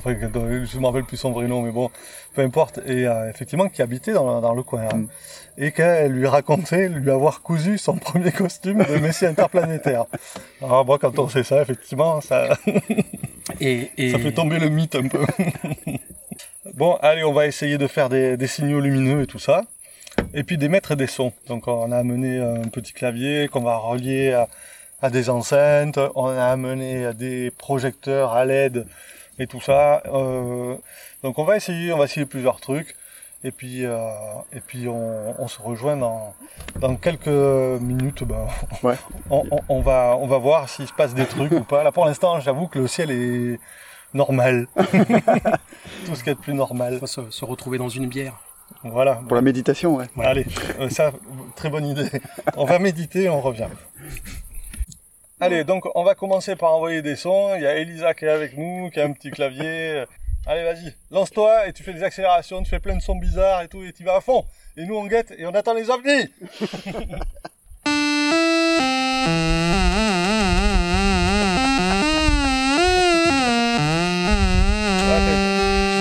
je 0.05 0.79
me 0.79 0.85
rappelle 0.85 1.03
plus 1.03 1.17
son 1.17 1.31
vrai 1.31 1.47
nom, 1.47 1.61
mais 1.61 1.71
bon, 1.71 1.89
peu 2.33 2.41
importe, 2.41 2.79
et 2.85 3.07
euh, 3.07 3.29
effectivement 3.29 3.69
qui 3.69 3.81
habitait 3.81 4.13
dans, 4.13 4.41
dans 4.41 4.53
le 4.53 4.63
coin, 4.63 4.83
hein. 4.91 4.97
Mm. 4.97 5.07
et 5.57 5.71
qu'elle 5.71 6.11
lui 6.11 6.27
racontait 6.27 6.89
lui 6.89 7.11
avoir 7.11 7.41
cousu 7.41 7.77
son 7.77 7.93
premier 7.97 8.31
costume 8.31 8.83
de 8.83 8.97
Messie 8.97 9.25
interplanétaire. 9.25 10.05
Alors 10.61 10.85
moi, 10.85 10.99
quand 10.99 11.17
on 11.19 11.29
sait 11.29 11.43
ça, 11.43 11.61
effectivement, 11.61 12.21
ça, 12.21 12.57
Et, 13.59 13.89
et 13.97 14.11
ça 14.11 14.19
fait 14.19 14.31
tomber 14.31 14.59
le 14.59 14.69
mythe 14.69 14.95
un 14.95 15.07
peu. 15.07 15.25
bon, 16.73 16.97
allez, 17.01 17.23
on 17.23 17.33
va 17.33 17.47
essayer 17.47 17.77
de 17.77 17.87
faire 17.87 18.09
des, 18.09 18.37
des 18.37 18.47
signaux 18.47 18.79
lumineux 18.79 19.23
et 19.23 19.27
tout 19.27 19.39
ça. 19.39 19.63
Et 20.33 20.43
puis 20.43 20.57
d'émettre 20.57 20.95
des 20.95 21.07
sons. 21.07 21.33
Donc 21.47 21.67
on 21.67 21.91
a 21.91 21.97
amené 21.97 22.39
un 22.39 22.67
petit 22.67 22.93
clavier 22.93 23.47
qu'on 23.47 23.61
va 23.61 23.77
relier 23.77 24.33
à, 24.33 24.47
à 25.01 25.09
des 25.09 25.29
enceintes. 25.29 25.99
On 26.15 26.27
a 26.27 26.45
amené 26.45 27.13
des 27.13 27.51
projecteurs 27.51 28.33
à 28.33 28.45
LED 28.45 28.85
et 29.39 29.47
tout 29.47 29.61
ça. 29.61 30.01
Euh, 30.07 30.75
donc 31.23 31.39
on 31.39 31.43
va 31.43 31.55
essayer, 31.57 31.93
on 31.93 31.97
va 31.97 32.05
essayer 32.05 32.25
plusieurs 32.25 32.59
trucs. 32.59 32.95
Et 33.45 33.51
puis, 33.51 33.85
euh, 33.85 33.97
et 34.51 34.59
puis 34.59 34.89
on, 34.89 35.41
on 35.41 35.47
se 35.47 35.61
rejoint 35.61 35.95
dans, 35.95 36.33
dans 36.81 36.95
quelques 36.97 37.27
minutes. 37.27 38.23
Ben, 38.25 38.47
Ouais. 38.83 38.95
on, 39.29 39.45
on- 39.49 39.59
on 39.69 39.79
va, 39.81 40.17
on 40.19 40.27
va 40.27 40.37
voir 40.39 40.67
s'il 40.67 40.87
se 40.87 40.93
passe 40.93 41.13
des 41.13 41.25
trucs 41.25 41.51
ou 41.53 41.63
pas. 41.63 41.83
Là 41.83 41.91
pour 41.93 42.05
l'instant, 42.05 42.39
j'avoue 42.41 42.67
que 42.67 42.79
le 42.79 42.87
ciel 42.87 43.11
est 43.11 43.59
normal. 44.13 44.67
Tout 44.75 46.15
ce 46.15 46.19
qu'il 46.19 46.27
y 46.27 46.31
a 46.31 46.33
de 46.33 46.39
plus 46.39 46.53
normal. 46.53 46.95
on 46.95 46.99
va 46.99 47.07
se, 47.07 47.29
se 47.29 47.45
retrouver 47.45 47.77
dans 47.77 47.87
une 47.89 48.07
bière. 48.07 48.33
Voilà. 48.83 49.15
Pour 49.27 49.35
la 49.35 49.41
méditation, 49.41 49.95
ouais. 49.95 50.05
Allez, 50.21 50.45
euh, 50.79 50.89
ça, 50.89 51.11
très 51.55 51.69
bonne 51.69 51.85
idée. 51.85 52.09
On 52.57 52.65
va 52.65 52.77
méditer, 52.77 53.29
on 53.29 53.39
revient. 53.41 53.67
Allez, 55.41 55.63
donc 55.63 55.85
on 55.95 56.03
va 56.03 56.15
commencer 56.15 56.57
par 56.57 56.73
envoyer 56.73 57.01
des 57.01 57.15
sons. 57.15 57.53
Il 57.55 57.61
y 57.61 57.65
a 57.65 57.75
Elisa 57.75 58.13
qui 58.13 58.25
est 58.25 58.29
avec 58.29 58.57
nous, 58.57 58.89
qui 58.89 58.99
a 58.99 59.05
un 59.05 59.13
petit 59.13 59.31
clavier. 59.31 60.03
Allez, 60.45 60.63
vas-y, 60.63 60.93
lance-toi 61.11 61.67
et 61.67 61.73
tu 61.73 61.83
fais 61.83 61.93
des 61.93 62.03
accélérations, 62.03 62.61
tu 62.63 62.69
fais 62.69 62.79
plein 62.79 62.95
de 62.95 63.01
sons 63.01 63.15
bizarres 63.15 63.61
et 63.61 63.67
tout, 63.67 63.83
et 63.83 63.93
tu 63.93 64.03
vas 64.03 64.15
à 64.15 64.21
fond. 64.21 64.45
Et 64.75 64.85
nous 64.85 64.95
on 64.95 65.05
guette 65.05 65.33
et 65.37 65.45
on 65.45 65.53
attend 65.53 65.73
les 65.73 65.89
ovnis. 65.89 66.29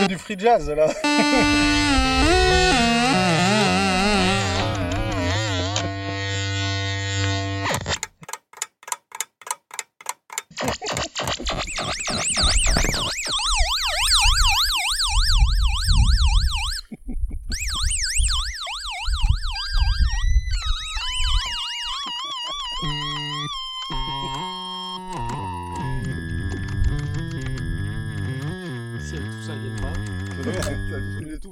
Du 0.08 0.16
free 0.16 0.38
jazz 0.38 0.70
là. 0.70 0.88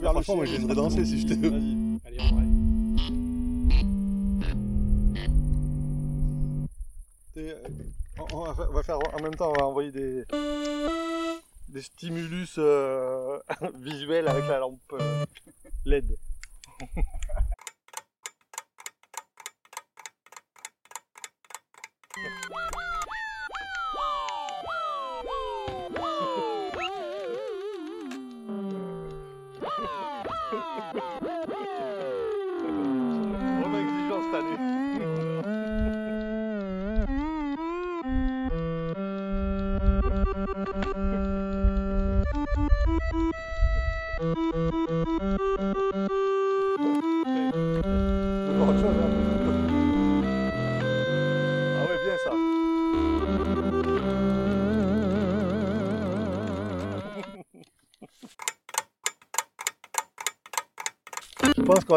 Franchement, 0.00 0.36
moi, 0.36 0.46
je 0.46 0.52
laisserais 0.52 0.74
danser 0.74 1.04
si 1.04 1.20
je 1.20 1.26
te. 1.26 1.34
Vas-y, 1.34 2.00
allez, 2.06 2.18
on 2.20 2.34
va. 2.34 2.42
On 8.32 8.52
va 8.52 8.82
faire 8.82 8.98
en 8.98 9.22
même 9.22 9.34
temps, 9.34 9.50
on 9.50 9.58
va 9.58 9.66
envoyer 9.66 9.90
des, 9.92 10.24
des 11.68 11.82
stimulus 11.82 12.56
euh, 12.58 13.38
visuels 13.74 14.28
avec 14.28 14.46
la 14.48 14.58
lampe 14.58 14.80
euh, 14.92 15.24
LED. 15.84 16.16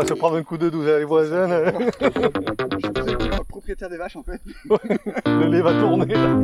Se 0.09 0.15
prendre 0.15 0.37
un 0.37 0.43
coup 0.43 0.57
de 0.57 0.69
douze 0.71 0.89
à 0.89 0.97
les 0.97 1.05
voisins. 1.05 1.47
hein. 1.51 1.71
propriétaire 3.47 3.89
des 3.89 3.97
vaches 3.97 4.15
en 4.15 4.23
fait. 4.23 4.41
Le 5.27 5.49
lait 5.49 5.61
va 5.61 5.71
tourner 5.73 6.15
là. 6.15 6.35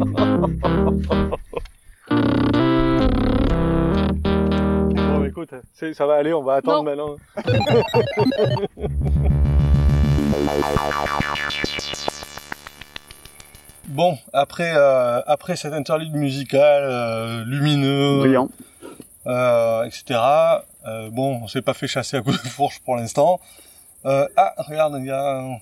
Bon, 4.92 5.26
écoute, 5.26 5.50
ça 5.94 6.06
va 6.06 6.14
aller, 6.14 6.32
on 6.32 6.44
va 6.44 6.54
attendre 6.58 6.84
maintenant. 6.84 7.16
Bon, 13.88 14.18
après, 14.34 14.74
euh, 14.76 15.22
après 15.28 15.56
cette 15.56 15.74
interlude 15.74 16.14
musicale, 16.16 16.84
euh, 16.84 17.44
lumineux, 17.46 18.20
Brillant. 18.20 18.50
euh, 19.28 19.84
etc. 19.84 20.20
Euh, 20.86 21.10
bon, 21.10 21.42
on 21.44 21.48
s'est 21.48 21.62
pas 21.62 21.74
fait 21.74 21.88
chasser 21.88 22.18
à 22.18 22.22
coups 22.22 22.42
de 22.44 22.48
fourche 22.48 22.80
pour 22.80 22.96
l'instant. 22.96 23.40
Euh, 24.06 24.28
ah, 24.38 24.54
regarde, 24.58 24.98
il 25.00 25.08
y 25.08 25.12
a, 25.12 25.60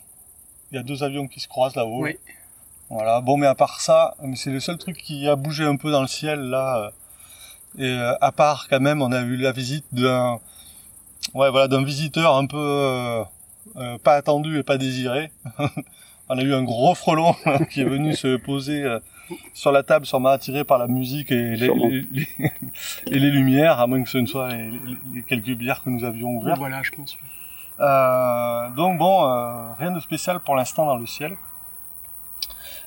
il 0.72 0.76
y 0.76 0.78
a 0.78 0.84
deux 0.84 1.04
avions 1.04 1.28
qui 1.28 1.40
se 1.40 1.48
croisent 1.48 1.76
là-haut. 1.76 2.02
Oui. 2.04 2.18
Voilà. 2.90 3.22
Bon, 3.22 3.38
mais 3.38 3.48
à 3.48 3.56
part 3.56 3.80
ça, 3.80 4.16
mais 4.22 4.36
c'est 4.36 4.52
le 4.52 4.60
seul 4.60 4.78
truc 4.78 4.98
qui 4.98 5.28
a 5.28 5.36
bougé 5.36 5.64
un 5.64 5.78
peu 5.78 5.92
dans 5.92 6.02
le 6.02 6.08
ciel 6.08 6.40
là. 6.42 6.78
euh, 6.78 6.90
Et 7.84 7.90
euh, 7.90 8.14
à 8.20 8.32
part 8.32 8.68
quand 8.70 8.82
même, 8.82 9.02
on 9.02 9.12
a 9.12 9.22
eu 9.22 9.38
la 9.38 9.52
visite 9.52 9.86
d'un, 9.94 10.40
ouais, 11.34 11.50
voilà, 11.50 11.68
d'un 11.68 11.84
visiteur 11.84 12.36
un 12.36 12.46
peu 12.46 13.24
pas 14.04 14.16
attendu 14.16 14.60
et 14.60 14.64
pas 14.64 14.78
désiré. 14.78 15.32
on 16.30 16.38
a 16.38 16.42
eu 16.42 16.54
un 16.54 16.64
gros 16.64 16.94
frelon 16.96 17.34
qui 17.72 17.82
est 17.82 17.86
venu 17.86 18.16
se 18.16 18.36
poser 18.38 18.84
euh, 18.84 19.00
sur 19.54 19.72
la 19.72 19.84
table, 19.84 20.06
sûrement 20.06 20.30
attiré 20.30 20.64
par 20.64 20.78
la 20.78 20.88
musique 20.88 21.32
et 21.32 21.56
les, 21.56 21.66
Sûrement. 21.66 21.88
les- 21.88 22.06
les- 22.12 22.28
et 23.12 23.20
les 23.20 23.32
lumières, 23.32 23.80
à 23.80 23.88
moins 23.88 24.04
que 24.04 24.10
ce 24.10 24.18
ne 24.18 24.26
soit 24.28 24.50
les, 24.54 24.70
les- 24.72 24.98
les 25.14 25.24
quelques 25.24 25.56
bières 25.58 25.82
que 25.84 25.90
nous 25.90 26.04
avions 26.04 26.30
ouvertes. 26.32 26.58
Voilà, 26.60 26.82
je 26.84 26.92
pense. 26.92 27.18
Euh, 27.80 28.70
donc 28.72 28.98
bon, 29.00 29.24
euh, 29.28 29.74
rien 29.80 29.92
de 29.92 30.00
spécial 30.00 30.40
pour 30.40 30.56
l'instant 30.56 30.86
dans 30.86 30.98
le 30.98 31.06
ciel. 31.08 31.36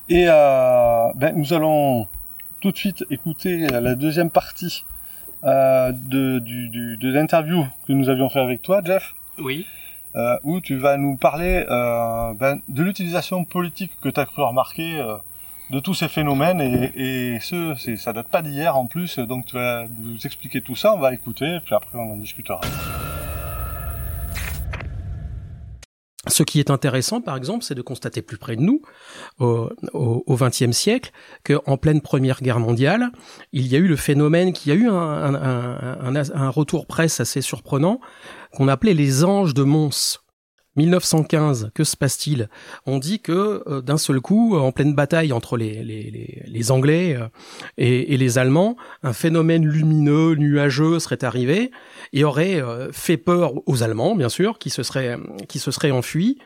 Et 0.09 0.27
euh, 0.29 1.09
ben, 1.17 1.35
nous 1.37 1.53
allons 1.53 2.07
tout 2.61 2.71
de 2.71 2.77
suite 2.77 3.05
écouter 3.11 3.67
la 3.69 3.95
deuxième 3.95 4.31
partie 4.31 4.85
euh, 5.45 5.93
de, 5.93 6.39
du, 6.39 6.69
du- 6.69 6.97
de 6.97 7.13
l'interview 7.13 7.67
que 7.87 7.93
nous 7.93 8.09
avions 8.09 8.29
fait 8.29 8.41
avec 8.41 8.63
toi, 8.63 8.81
Jeff, 8.85 9.15
Oui. 9.39 9.67
euh, 10.15 10.39
où 10.45 10.61
tu 10.61 10.77
vas 10.77 10.97
nous 10.97 11.17
parler 11.17 11.65
euh, 11.69 12.33
ben, 12.35 12.61
de 12.69 12.83
l'utilisation 12.83 13.45
politique 13.45 13.93
que 14.01 14.09
tu 14.09 14.21
as 14.21 14.27
cru 14.27 14.43
remarquer 14.43 14.99
euh, 15.01 15.17
de 15.71 15.81
tous 15.81 15.95
ces 15.95 16.09
phénomènes 16.09 16.61
et, 16.61 17.35
et 17.35 17.41
ce, 17.41 17.75
ça 17.97 18.13
date 18.13 18.29
pas 18.29 18.43
d'hier 18.43 18.77
en 18.77 18.87
plus, 18.87 19.19
donc 19.19 19.47
tu 19.47 19.57
vas 19.57 19.87
nous 19.99 20.19
expliquer 20.25 20.61
tout 20.61 20.77
ça, 20.77 20.95
on 20.95 20.99
va 21.01 21.13
écouter, 21.13 21.59
puis 21.65 21.75
après 21.75 21.99
on 21.99 22.13
en 22.13 22.17
discutera. 22.17 22.61
Ce 26.29 26.43
qui 26.43 26.59
est 26.59 26.71
intéressant, 26.71 27.21
par 27.21 27.37
exemple, 27.37 27.63
c'est 27.63 27.77
de 27.77 27.83
constater 27.83 28.21
plus 28.21 28.37
près 28.37 28.57
de 28.57 28.61
nous, 28.63 28.83
au 29.39 30.25
XXe 30.37 30.73
siècle, 30.73 31.13
qu'en 31.45 31.77
pleine 31.77 32.01
Première 32.01 32.43
Guerre 32.43 32.59
mondiale, 32.59 33.11
il 33.53 33.67
y 33.69 33.77
a 33.77 33.79
eu 33.79 33.87
le 33.87 33.95
phénomène 33.97 34.53
qui 34.53 34.73
a 34.73 34.75
eu 34.75 34.89
un- 34.89 35.35
un 35.35 36.49
retour 36.51 36.87
presse 36.89 37.21
assez 37.21 37.43
surprenant, 37.43 38.01
qu'on 38.53 38.67
appelait 38.67 38.95
les 38.95 39.23
anges 39.25 39.55
de 39.55 39.63
Mons. 39.63 40.19
1915, 40.77 41.71
que 41.75 41.85
se 41.85 41.97
passe-t-il? 41.97 42.49
On 42.85 42.99
dit 42.99 43.21
que 43.21 43.63
euh, 43.67 43.81
d'un 43.81 43.97
seul 43.99 44.21
coup, 44.21 44.57
en 44.57 44.73
pleine 44.73 44.95
bataille 44.95 45.33
entre 45.33 45.57
les, 45.57 45.83
les, 45.83 46.11
les, 46.11 46.43
les 46.47 46.71
Anglais 46.71 47.17
euh, 47.19 47.29
et, 47.79 48.15
et 48.15 48.17
les 48.17 48.39
Allemands, 48.39 48.77
un 49.03 49.13
phénomène 49.13 49.67
lumineux, 49.67 50.35
nuageux 50.35 50.99
serait 50.99 51.25
arrivé 51.25 51.71
et 52.13 52.25
aurait 52.25 52.61
euh, 52.63 52.93
fait 52.93 53.17
peur 53.17 53.53
aux 53.67 53.83
Allemands, 53.83 54.15
bien 54.15 54.29
sûr, 54.29 54.59
qui 54.59 54.71
se 54.71 54.83
seraient, 54.83 55.17
qui 55.49 55.59
se 55.59 55.71
seraient 55.71 55.91
enfuis. 55.91 56.39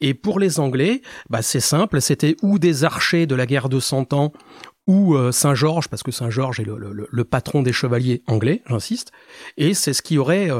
Et 0.00 0.14
pour 0.14 0.38
les 0.38 0.60
Anglais, 0.60 1.02
bah, 1.28 1.42
c'est 1.42 1.60
simple, 1.60 2.00
c'était 2.00 2.36
ou 2.42 2.58
des 2.58 2.84
archers 2.84 3.26
de 3.26 3.34
la 3.34 3.46
guerre 3.46 3.68
de 3.68 3.80
Cent 3.80 4.12
Ans, 4.12 4.32
ou 4.86 5.14
euh, 5.14 5.32
Saint-Georges, 5.32 5.88
parce 5.88 6.02
que 6.02 6.10
Saint-Georges 6.12 6.60
est 6.60 6.64
le, 6.64 6.76
le- 6.76 7.08
le 7.10 7.24
patron 7.24 7.62
des 7.62 7.72
chevaliers 7.72 8.22
anglais, 8.26 8.62
j'insiste, 8.68 9.12
et 9.56 9.72
c'est 9.72 9.94
ce 9.94 10.02
qui 10.02 10.18
aurait 10.18 10.50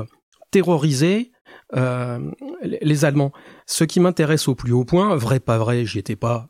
terrorisé 0.50 1.30
euh, 1.76 2.30
les 2.62 3.04
Allemands. 3.04 3.32
Ce 3.66 3.84
qui 3.84 4.00
m'intéresse 4.00 4.48
au 4.48 4.54
plus 4.54 4.72
haut 4.72 4.84
point, 4.84 5.16
vrai 5.16 5.40
pas 5.40 5.58
vrai, 5.58 5.84
j'y 5.84 5.98
étais 5.98 6.16
pas, 6.16 6.48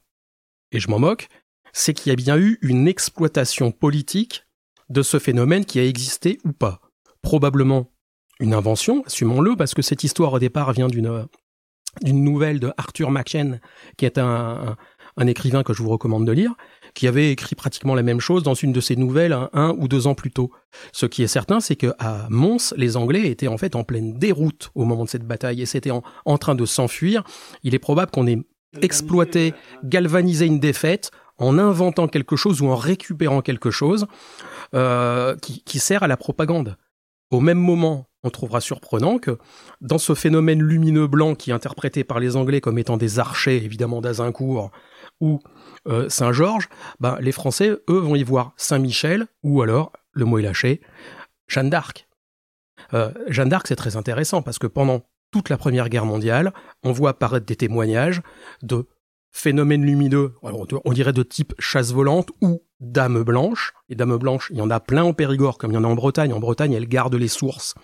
et 0.73 0.81
je 0.81 0.89
m'en 0.91 0.99
moque, 0.99 1.29
c'est 1.73 1.95
qu'il 1.95 2.11
y 2.11 2.13
a 2.13 2.17
bien 2.17 2.39
eu 2.39 2.59
une 2.63 2.89
exploitation 2.89 3.73
politique 3.73 4.47
de 4.89 5.03
ce 5.03 5.19
phénomène 5.19 5.65
qui 5.65 5.79
a 5.79 5.85
existé 5.85 6.39
ou 6.45 6.53
pas. 6.53 6.81
Probablement 7.23 7.91
une 8.41 8.55
invention, 8.55 9.03
assumons-le, 9.07 9.57
parce 9.57 9.75
que 9.75 9.83
cette 9.83 10.05
histoire 10.05 10.33
au 10.33 10.39
départ 10.39 10.73
vient 10.73 10.89
d'une 10.89 11.27
d'une 12.03 12.25
nouvelle 12.25 12.59
de 12.59 12.73
Arthur 12.77 13.13
Machen, 13.13 13.61
qui 13.97 14.05
est 14.05 14.19
un, 14.19 14.77
un 15.17 15.27
écrivain 15.29 15.63
que 15.63 15.73
je 15.73 15.81
vous 15.81 15.91
recommande 15.91 16.27
de 16.27 16.33
lire, 16.33 16.53
qui 16.95 17.07
avait 17.09 17.31
écrit 17.31 17.55
pratiquement 17.55 17.95
la 17.95 18.03
même 18.03 18.21
chose 18.21 18.43
dans 18.43 18.55
une 18.55 18.73
de 18.73 18.81
ses 18.81 18.97
nouvelles 18.97 19.33
un, 19.33 19.51
un 19.53 19.75
ou 19.79 19.89
deux 19.89 20.07
ans 20.07 20.15
plus 20.15 20.31
tôt. 20.31 20.51
Ce 20.93 21.07
qui 21.07 21.23
est 21.23 21.29
certain, 21.29 21.61
c'est 21.61 21.77
que 21.77 21.93
à 21.99 22.27
Mons, 22.31 22.73
les 22.77 22.97
Anglais 22.97 23.29
étaient 23.29 23.49
en 23.49 23.59
fait 23.59 23.77
en 23.77 23.85
pleine 23.85 24.19
déroute 24.19 24.71
au 24.75 24.85
moment 24.85 25.05
de 25.05 25.09
cette 25.09 25.27
bataille 25.27 25.63
et 25.63 25.67
c'était 25.67 25.91
en, 25.91 26.03
en 26.25 26.39
train 26.39 26.55
de 26.55 26.65
s'enfuir. 26.65 27.25
Il 27.63 27.75
est 27.75 27.81
probable 27.81 28.11
qu'on 28.11 28.27
ait 28.27 28.39
exploité, 28.81 29.55
galvanisé 29.85 30.47
une 30.47 30.61
défaite 30.61 31.11
en 31.39 31.59
inventant 31.59 32.09
quelque 32.09 32.37
chose 32.37 32.61
ou 32.63 32.69
en 32.69 32.77
récupérant 32.77 33.41
quelque 33.41 33.71
chose 33.71 34.07
euh, 34.75 35.37
qui, 35.37 35.63
qui 35.63 35.79
sert 35.79 36.03
à 36.03 36.09
la 36.09 36.17
propagande. 36.17 36.77
Au 37.31 37.41
même 37.41 37.59
moment, 37.59 38.07
on 38.23 38.31
trouvera 38.31 38.61
surprenant 38.61 39.19
que 39.19 39.39
dans 39.81 39.99
ce 39.99 40.15
phénomène 40.15 40.63
lumineux 40.63 41.07
blanc 41.07 41.35
qui 41.35 41.51
est 41.51 41.55
interprété 41.55 42.05
par 42.05 42.21
les 42.21 42.37
Anglais 42.37 42.61
comme 42.61 42.79
étant 42.79 42.97
des 42.97 43.19
archers, 43.19 43.57
évidemment 43.57 44.01
d'Azincourt 44.01 44.71
ou 45.21 45.41
euh, 45.87 46.09
Saint-Georges, 46.09 46.69
ben, 47.01 47.19
les 47.21 47.33
Français, 47.33 47.71
eux, 47.71 47.99
vont 47.99 48.17
y 48.17 48.23
voir 48.23 48.53
Saint-Michel 48.57 49.27
ou 49.43 49.63
alors, 49.63 49.93
le 50.13 50.25
mot 50.25 50.39
est 50.39 50.43
lâché, 50.43 50.81
Jeanne 51.49 51.71
d'Arc. 51.71 52.09
Euh, 52.93 53.11
Jeanne 53.29 53.49
d'Arc, 53.49 53.67
c'est 53.67 53.77
très 53.77 53.97
intéressant 53.97 54.43
parce 54.43 54.59
que 54.59 54.67
pendant 54.67 55.03
toute 55.31 55.49
la 55.49 55.57
Première 55.57 55.89
Guerre 55.89 56.07
mondiale, 56.07 56.53
on 56.85 56.93
voit 56.93 57.11
apparaître 57.11 57.47
des 57.47 57.57
témoignages 57.57 58.23
de 58.63 58.87
phénomènes 59.33 59.85
lumineux, 59.85 60.35
on 60.43 60.93
dirait 60.93 61.13
de 61.13 61.25
type 61.25 61.55
chasse 61.59 61.93
volante 61.93 62.29
ou 62.41 62.63
dame 62.79 63.25
blanche. 63.25 63.73
Les 63.89 63.97
dames 63.97 64.17
blanches, 64.17 64.49
il 64.53 64.59
y 64.59 64.61
en 64.61 64.71
a 64.71 64.79
plein 64.79 65.03
en 65.03 65.13
Périgord, 65.13 65.59
comme 65.59 65.73
il 65.73 65.75
y 65.75 65.77
en 65.77 65.83
a 65.83 65.89
en 65.89 65.97
Bretagne. 65.97 66.33
En 66.33 66.39
Bretagne, 66.39 66.73
elles 66.73 66.89
gardent 66.89 67.17
les 67.17 67.29
sources. 67.29 67.75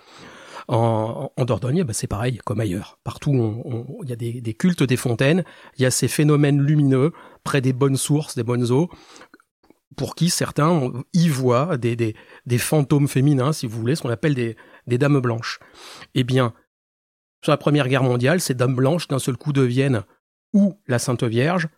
En, 0.72 1.32
Dordogne, 1.36 1.82
bah, 1.82 1.92
c'est 1.92 2.06
pareil, 2.06 2.38
comme 2.44 2.60
ailleurs. 2.60 3.00
Partout, 3.02 3.32
il 4.04 4.08
y 4.08 4.12
a 4.12 4.16
des, 4.16 4.54
cultes 4.54 4.84
des 4.84 4.96
fontaines, 4.96 5.44
il 5.76 5.82
y 5.82 5.84
a 5.84 5.90
ces 5.90 6.06
phénomènes 6.06 6.60
lumineux 6.60 7.12
près 7.42 7.60
des 7.60 7.72
bonnes 7.72 7.96
sources, 7.96 8.36
des 8.36 8.44
bonnes 8.44 8.70
eaux, 8.70 8.88
pour 9.96 10.14
qui 10.14 10.30
certains 10.30 10.92
y 11.12 11.28
voient 11.28 11.76
des 11.76 12.14
fantômes 12.58 13.08
féminins, 13.08 13.52
si 13.52 13.66
vous 13.66 13.80
voulez, 13.80 13.96
ce 13.96 14.02
qu'on 14.02 14.10
appelle 14.10 14.36
des, 14.36 14.56
des 14.86 14.96
dames 14.96 15.18
blanches. 15.18 15.58
Eh 16.14 16.22
bien, 16.22 16.54
sur 17.42 17.50
la 17.50 17.56
Première 17.56 17.88
Guerre 17.88 18.04
mondiale, 18.04 18.40
ces 18.40 18.54
dames 18.54 18.76
blanches, 18.76 19.08
d'un 19.08 19.18
seul 19.18 19.36
coup, 19.36 19.52
deviennent 19.52 20.04
ou 20.52 20.80
la 20.86 21.00
Sainte 21.00 21.24
Vierge, 21.24 21.68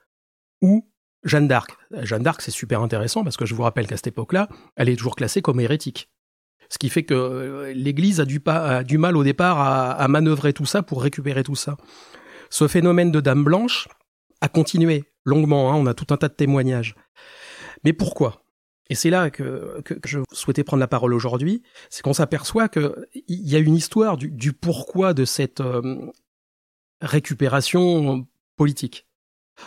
ou 0.61 0.87
Jeanne 1.25 1.49
d'Arc. 1.49 1.77
Jeanne 2.03 2.25
d'Arc, 2.25 2.43
c'est 2.43 2.51
super 2.51 2.83
intéressant 2.83 3.25
parce 3.25 3.39
que 3.39 3.47
je 3.47 3.55
vous 3.55 3.63
rappelle 3.63 3.87
qu'à 3.87 3.97
cette 3.97 4.09
époque-là, 4.09 4.49
elle 4.77 4.91
est 4.91 4.97
toujours 4.97 5.17
classée 5.17 5.41
comme 5.41 5.61
hérétique. 5.61 6.11
Ce 6.73 6.79
qui 6.79 6.89
fait 6.89 7.03
que 7.03 7.71
l'Église 7.75 8.19
a 8.19 8.25
du, 8.25 8.41
mal 8.97 9.17
au 9.19 9.23
départ 9.23 9.61
à, 9.61 10.09
manœuvrer 10.09 10.55
tout 10.55 10.65
ça 10.65 10.83
pour 10.83 11.03
récupérer 11.03 11.43
tout 11.43 11.55
ça. 11.55 11.77
Ce 12.49 12.67
phénomène 12.67 13.13
de 13.13 13.21
Dame 13.21 13.45
Blanche 13.45 13.89
a 14.41 14.49
continué 14.49 15.05
longuement, 15.27 15.71
hein, 15.71 15.77
on 15.77 15.85
a 15.85 15.93
tout 15.93 16.07
un 16.15 16.17
tas 16.17 16.29
de 16.29 16.33
témoignages. 16.33 16.95
Mais 17.85 17.93
pourquoi? 17.93 18.47
Et 18.89 18.95
c'est 18.95 19.11
là 19.11 19.29
que, 19.29 19.83
je 20.07 20.21
souhaitais 20.33 20.65
prendre 20.65 20.81
la 20.81 20.89
parole 20.89 21.13
aujourd'hui, 21.13 21.63
c'est 21.91 22.01
qu'on 22.01 22.15
s'aperçoit 22.15 22.71
qu'il 22.71 22.95
y 23.29 23.55
a 23.55 23.59
une 23.59 23.75
histoire 23.75 24.17
du, 24.17 24.55
pourquoi 24.55 25.13
de 25.13 25.27
cette 25.27 25.61
euh, 25.61 26.11
récupération 27.03 28.27
politique. 28.57 29.07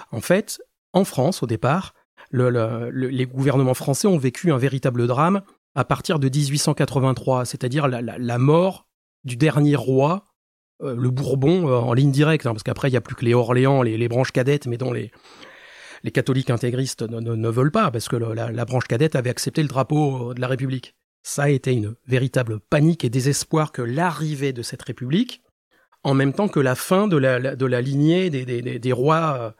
En 0.09 0.21
fait, 0.21 0.59
en 0.91 1.05
France, 1.05 1.43
au 1.43 1.45
départ, 1.45 1.93
le, 2.31 2.49
le, 2.49 2.89
les 2.89 3.25
gouvernements 3.27 3.75
français 3.75 4.07
ont 4.07 4.17
vécu 4.17 4.51
un 4.51 4.57
véritable 4.57 5.05
drame 5.05 5.43
à 5.75 5.83
partir 5.83 6.19
de 6.19 6.29
1883, 6.29 7.45
c'est-à-dire 7.45 7.87
la, 7.87 8.37
mort 8.37 8.87
du 9.23 9.35
dernier 9.35 9.75
roi, 9.75 10.25
euh, 10.81 10.95
le 10.95 11.09
Bourbon, 11.09 11.67
euh, 11.67 11.77
en 11.77 11.93
ligne 11.93 12.11
directe, 12.11 12.45
hein, 12.45 12.51
parce 12.51 12.63
qu'après 12.63 12.87
il 12.87 12.91
n'y 12.91 12.97
a 12.97 13.01
plus 13.01 13.15
que 13.15 13.25
les 13.25 13.33
Orléans, 13.33 13.81
les, 13.83 14.07
branches 14.07 14.31
cadettes, 14.31 14.67
mais 14.67 14.77
dont 14.77 14.93
les, 14.93 15.11
les 16.03 16.11
catholiques 16.11 16.49
intégristes 16.49 17.01
ne, 17.01 17.49
veulent 17.49 17.71
pas, 17.71 17.91
parce 17.91 18.07
que 18.07 18.15
la, 18.15 18.65
branche 18.65 18.87
cadette 18.87 19.15
avait 19.15 19.29
accepté 19.29 19.61
le 19.61 19.67
drapeau 19.67 20.33
de 20.33 20.41
la 20.41 20.47
République. 20.47 20.95
Ça 21.23 21.43
a 21.43 21.49
été 21.49 21.73
une 21.73 21.95
véritable 22.07 22.59
panique 22.59 23.03
et 23.03 23.09
désespoir 23.09 23.71
que 23.71 23.81
l'arrivée 23.81 24.53
de 24.53 24.61
cette 24.61 24.83
République, 24.83 25.41
en 26.03 26.13
même 26.13 26.33
temps 26.33 26.47
que 26.47 26.59
la 26.59 26.75
fin 26.75 27.07
de 27.07 27.17
la, 27.17 27.81
lignée 27.81 28.29
des, 28.29 28.45
des, 28.79 28.91
rois 28.91 29.55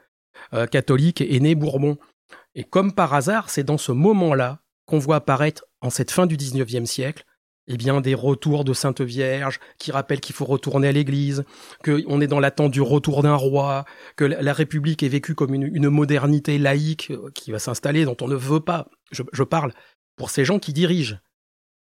euh, 0.53 0.67
catholiques 0.67 1.21
et 1.21 1.39
nés 1.39 1.55
Bourbon. 1.55 1.97
Et 2.53 2.63
comme 2.63 2.93
par 2.93 3.13
hasard, 3.13 3.49
c'est 3.49 3.63
dans 3.63 3.79
ce 3.79 3.91
moment-là 3.91 4.59
qu'on 4.85 4.99
voit 4.99 5.17
apparaître, 5.17 5.65
en 5.81 5.89
cette 5.89 6.11
fin 6.11 6.25
du 6.25 6.37
XIXe 6.37 6.89
siècle, 6.89 7.25
eh 7.67 7.77
bien, 7.77 8.01
des 8.01 8.13
retours 8.13 8.63
de 8.63 8.73
Sainte 8.73 9.01
Vierge 9.01 9.59
qui 9.79 9.91
rappellent 9.91 10.19
qu'il 10.19 10.35
faut 10.35 10.45
retourner 10.45 10.87
à 10.87 10.91
l'église, 10.91 11.43
qu'on 11.83 12.21
est 12.21 12.27
dans 12.27 12.39
l'attente 12.39 12.71
du 12.71 12.81
retour 12.81 13.23
d'un 13.23 13.35
roi, 13.35 13.85
que 14.15 14.25
la 14.25 14.53
République 14.53 15.01
est 15.01 15.09
vécue 15.09 15.33
comme 15.33 15.53
une, 15.55 15.89
modernité 15.89 16.59
laïque 16.59 17.11
euh, 17.11 17.31
qui 17.33 17.51
va 17.51 17.59
s'installer, 17.59 18.05
dont 18.05 18.17
on 18.21 18.27
ne 18.27 18.35
veut 18.35 18.59
pas. 18.59 18.87
Je, 19.11 19.23
je, 19.33 19.43
parle 19.43 19.71
pour 20.15 20.29
ces 20.29 20.45
gens 20.45 20.59
qui 20.59 20.73
dirigent. 20.73 21.17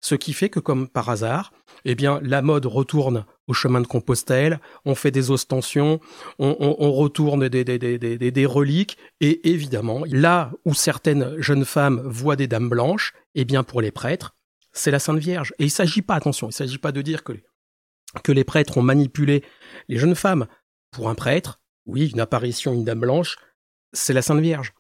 Ce 0.03 0.15
qui 0.15 0.33
fait 0.33 0.49
que, 0.49 0.61
comme 0.61 0.89
par 0.89 1.09
hasard, 1.09 1.53
eh 1.85 1.95
bien, 1.95 2.21
la 2.23 2.43
mode 2.43 2.67
retourne 2.67 3.25
au 3.51 3.53
chemin 3.53 3.81
de 3.81 3.87
Compostelle, 3.87 4.61
on 4.85 4.95
fait 4.95 5.11
des 5.11 5.33
ostensions, 5.33 6.01
on, 6.39 6.93
retourne 6.93 7.49
des, 7.49 8.47
reliques, 8.47 8.97
et 9.21 9.51
évidemment, 9.51 10.05
là 10.07 10.53
où 10.65 10.73
certaines 10.73 11.35
jeunes 11.43 11.65
femmes 11.65 12.01
voient 12.05 12.37
des 12.37 12.47
dames 12.47 12.69
blanches, 12.69 13.13
eh 13.35 13.45
bien, 13.45 13.65
pour 13.65 13.81
les 13.81 13.91
prêtres, 13.91 14.37
c'est 14.73 14.93
la 14.93 15.01
Sainte 15.01 15.19
Vierge. 15.19 15.53
Et 15.59 15.65
il 15.65 15.71
s'agit 15.71 16.03
pas, 16.03 16.15
attention, 16.15 16.49
il 16.49 16.53
s'agit 16.53 16.79
pas 16.79 16.93
de 16.93 17.03
dire 17.03 17.25
que 17.25 17.33
que 18.25 18.33
les 18.33 18.43
prêtres 18.43 18.77
ont 18.77 18.83
manipulé 18.83 19.45
les 19.89 19.97
jeunes 19.97 20.17
femmes. 20.17 20.47
Pour 20.91 21.09
un 21.09 21.15
prêtre, 21.15 21.61
oui, 21.87 22.11
une 22.11 22.19
apparition, 22.19 22.73
une 22.73 22.85
dame 22.85 22.99
blanche, 22.99 23.37
c'est 23.93 24.13
la 24.13 24.23
Sainte 24.23 24.41
Vierge. 24.41 24.73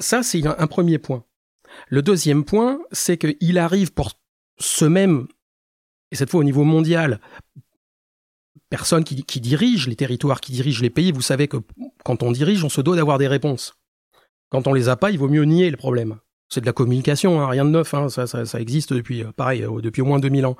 Ça, 0.00 0.24
c'est 0.24 0.44
un 0.44 0.66
premier 0.66 0.98
point. 0.98 1.24
Le 1.88 2.02
deuxième 2.02 2.44
point, 2.44 2.80
c'est 2.90 3.16
qu'il 3.16 3.58
arrive 3.58 3.92
pour 3.92 4.20
ce 4.58 4.84
même, 4.84 5.28
et 6.10 6.16
cette 6.16 6.30
fois 6.30 6.40
au 6.40 6.44
niveau 6.44 6.64
mondial, 6.64 7.20
personne 8.70 9.04
qui, 9.04 9.40
dirige 9.40 9.88
les 9.88 9.96
territoires, 9.96 10.40
qui 10.40 10.52
dirige 10.52 10.82
les 10.82 10.90
pays, 10.90 11.12
vous 11.12 11.22
savez 11.22 11.48
que 11.48 11.58
quand 12.04 12.22
on 12.22 12.32
dirige, 12.32 12.64
on 12.64 12.68
se 12.68 12.80
doit 12.80 12.96
d'avoir 12.96 13.18
des 13.18 13.28
réponses. 13.28 13.74
Quand 14.50 14.66
on 14.66 14.72
les 14.72 14.88
a 14.88 14.96
pas, 14.96 15.10
il 15.10 15.18
vaut 15.18 15.28
mieux 15.28 15.44
nier 15.44 15.70
le 15.70 15.76
problème. 15.76 16.18
C'est 16.48 16.60
de 16.60 16.66
la 16.66 16.72
communication, 16.72 17.40
hein, 17.40 17.48
rien 17.48 17.64
de 17.64 17.70
neuf, 17.70 17.92
hein, 17.92 18.08
ça, 18.08 18.60
existe 18.60 18.92
depuis, 18.92 19.22
euh, 19.22 19.32
pareil, 19.32 19.62
euh, 19.62 19.80
depuis 19.82 20.00
au 20.00 20.06
moins 20.06 20.18
2000 20.18 20.46
ans. 20.46 20.56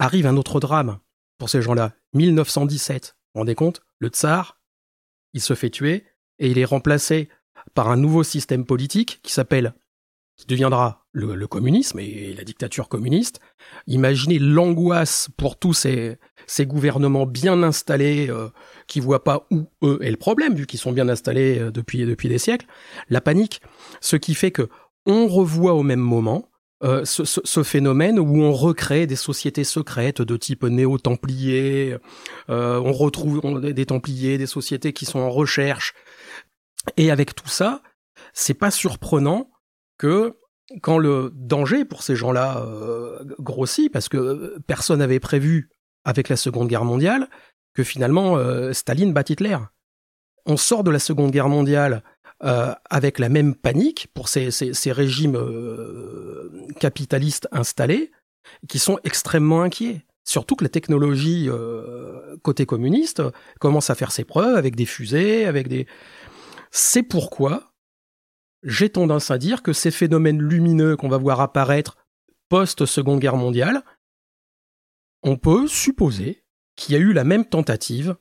Arrive 0.00 0.26
un 0.26 0.36
autre 0.36 0.58
drame 0.58 0.98
pour 1.38 1.48
ces 1.48 1.62
gens-là. 1.62 1.92
1917, 2.14 3.14
vous 3.16 3.30
vous 3.34 3.40
rendez 3.40 3.54
compte? 3.54 3.82
Le 3.98 4.08
tsar, 4.08 4.60
il 5.32 5.40
se 5.40 5.54
fait 5.54 5.70
tuer 5.70 6.04
et 6.40 6.50
il 6.50 6.58
est 6.58 6.64
remplacé 6.64 7.28
par 7.74 7.88
un 7.88 7.96
nouveau 7.96 8.24
système 8.24 8.64
politique 8.64 9.20
qui 9.22 9.32
s'appelle 9.32 9.74
deviendra 10.46 11.06
le, 11.12 11.46
communisme 11.46 11.98
et 11.98 12.34
la 12.34 12.44
dictature 12.44 12.88
communiste. 12.88 13.40
Imaginez 13.86 14.38
l'angoisse 14.38 15.28
pour 15.36 15.58
tous 15.58 15.74
ces, 15.74 16.18
gouvernements 16.60 17.26
bien 17.26 17.62
installés 17.62 18.28
euh, 18.30 18.48
qui 18.86 19.00
voient 19.00 19.24
pas 19.24 19.46
où 19.50 19.68
eux 19.82 19.98
est 20.02 20.10
le 20.10 20.16
problème 20.16 20.54
vu 20.54 20.66
qu'ils 20.66 20.80
sont 20.80 20.92
bien 20.92 21.08
installés 21.08 21.58
euh, 21.58 21.70
depuis 21.70 22.28
des 22.28 22.38
siècles. 22.38 22.66
La 23.08 23.20
panique, 23.20 23.60
ce 24.00 24.16
qui 24.16 24.34
fait 24.34 24.50
que 24.50 24.68
on 25.06 25.26
revoit 25.26 25.74
au 25.74 25.82
même 25.82 26.00
moment 26.00 26.48
euh, 26.84 27.04
ce, 27.04 27.62
phénomène 27.62 28.18
où 28.18 28.42
on 28.42 28.52
recrée 28.52 29.06
des 29.06 29.14
sociétés 29.14 29.62
secrètes 29.62 30.20
de 30.20 30.36
type 30.36 30.64
néo-templier, 30.64 31.96
euh, 32.50 32.80
on 32.80 32.92
retrouve 32.92 33.60
des 33.60 33.86
templiers, 33.86 34.36
des 34.36 34.46
sociétés 34.46 34.92
qui 34.92 35.04
sont 35.04 35.20
en 35.20 35.30
recherche. 35.30 35.94
Et 36.96 37.12
avec 37.12 37.36
tout 37.36 37.48
ça, 37.48 37.82
c'est 38.32 38.54
pas 38.54 38.72
surprenant 38.72 39.51
que 40.02 40.36
quand 40.80 40.98
le 40.98 41.30
danger 41.32 41.84
pour 41.84 42.02
ces 42.02 42.16
gens-là 42.16 42.58
euh, 42.58 43.22
grossit, 43.38 43.92
parce 43.92 44.08
que 44.08 44.58
personne 44.66 44.98
n'avait 44.98 45.20
prévu 45.20 45.70
avec 46.04 46.28
la 46.28 46.36
Seconde 46.36 46.66
Guerre 46.66 46.84
mondiale 46.84 47.28
que 47.72 47.84
finalement 47.84 48.36
euh, 48.36 48.72
Staline 48.72 49.12
bat 49.12 49.22
Hitler. 49.28 49.58
On 50.44 50.56
sort 50.56 50.82
de 50.82 50.90
la 50.90 50.98
Seconde 50.98 51.30
Guerre 51.30 51.48
mondiale 51.48 52.02
euh, 52.42 52.74
avec 52.90 53.20
la 53.20 53.28
même 53.28 53.54
panique 53.54 54.08
pour 54.14 54.28
ces, 54.28 54.50
régimes 54.86 55.36
euh, 55.36 56.50
capitalistes 56.80 57.46
installés 57.52 58.10
qui 58.68 58.80
sont 58.80 58.98
extrêmement 59.04 59.62
inquiets. 59.62 60.04
Surtout 60.24 60.56
que 60.56 60.64
la 60.64 60.68
technologie 60.68 61.48
euh, 61.48 62.36
côté 62.42 62.66
communiste 62.66 63.22
commence 63.60 63.90
à 63.90 63.94
faire 63.94 64.10
ses 64.10 64.24
preuves 64.24 64.56
avec 64.56 64.74
des 64.74 64.86
fusées, 64.86 65.46
avec 65.46 65.68
des... 65.68 65.86
C'est 66.72 67.04
pourquoi 67.04 67.71
j'ai 68.62 68.90
tendance 68.90 69.30
à 69.30 69.38
dire 69.38 69.62
que 69.62 69.72
ces 69.72 69.90
phénomènes 69.90 70.40
lumineux 70.40 70.96
qu'on 70.96 71.08
va 71.08 71.18
voir 71.18 71.40
apparaître 71.40 71.96
post-Seconde 72.48 73.20
Guerre 73.20 73.36
mondiale, 73.36 73.82
on 75.22 75.36
peut 75.36 75.66
supposer 75.68 76.44
qu'il 76.76 76.94
y 76.94 76.98
a 76.98 77.00
eu 77.00 77.12
la 77.12 77.24
même 77.24 77.44
tentative 77.44 78.16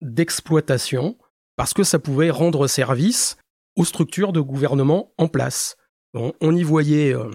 d'exploitation 0.00 1.16
parce 1.56 1.74
que 1.74 1.84
ça 1.84 1.98
pouvait 1.98 2.30
rendre 2.30 2.66
service 2.66 3.36
aux 3.76 3.84
structures 3.84 4.32
de 4.32 4.40
gouvernement 4.40 5.12
en 5.18 5.28
place. 5.28 5.76
On, 6.14 6.56
y 6.56 6.62
voyait 6.62 7.14
euh, 7.14 7.30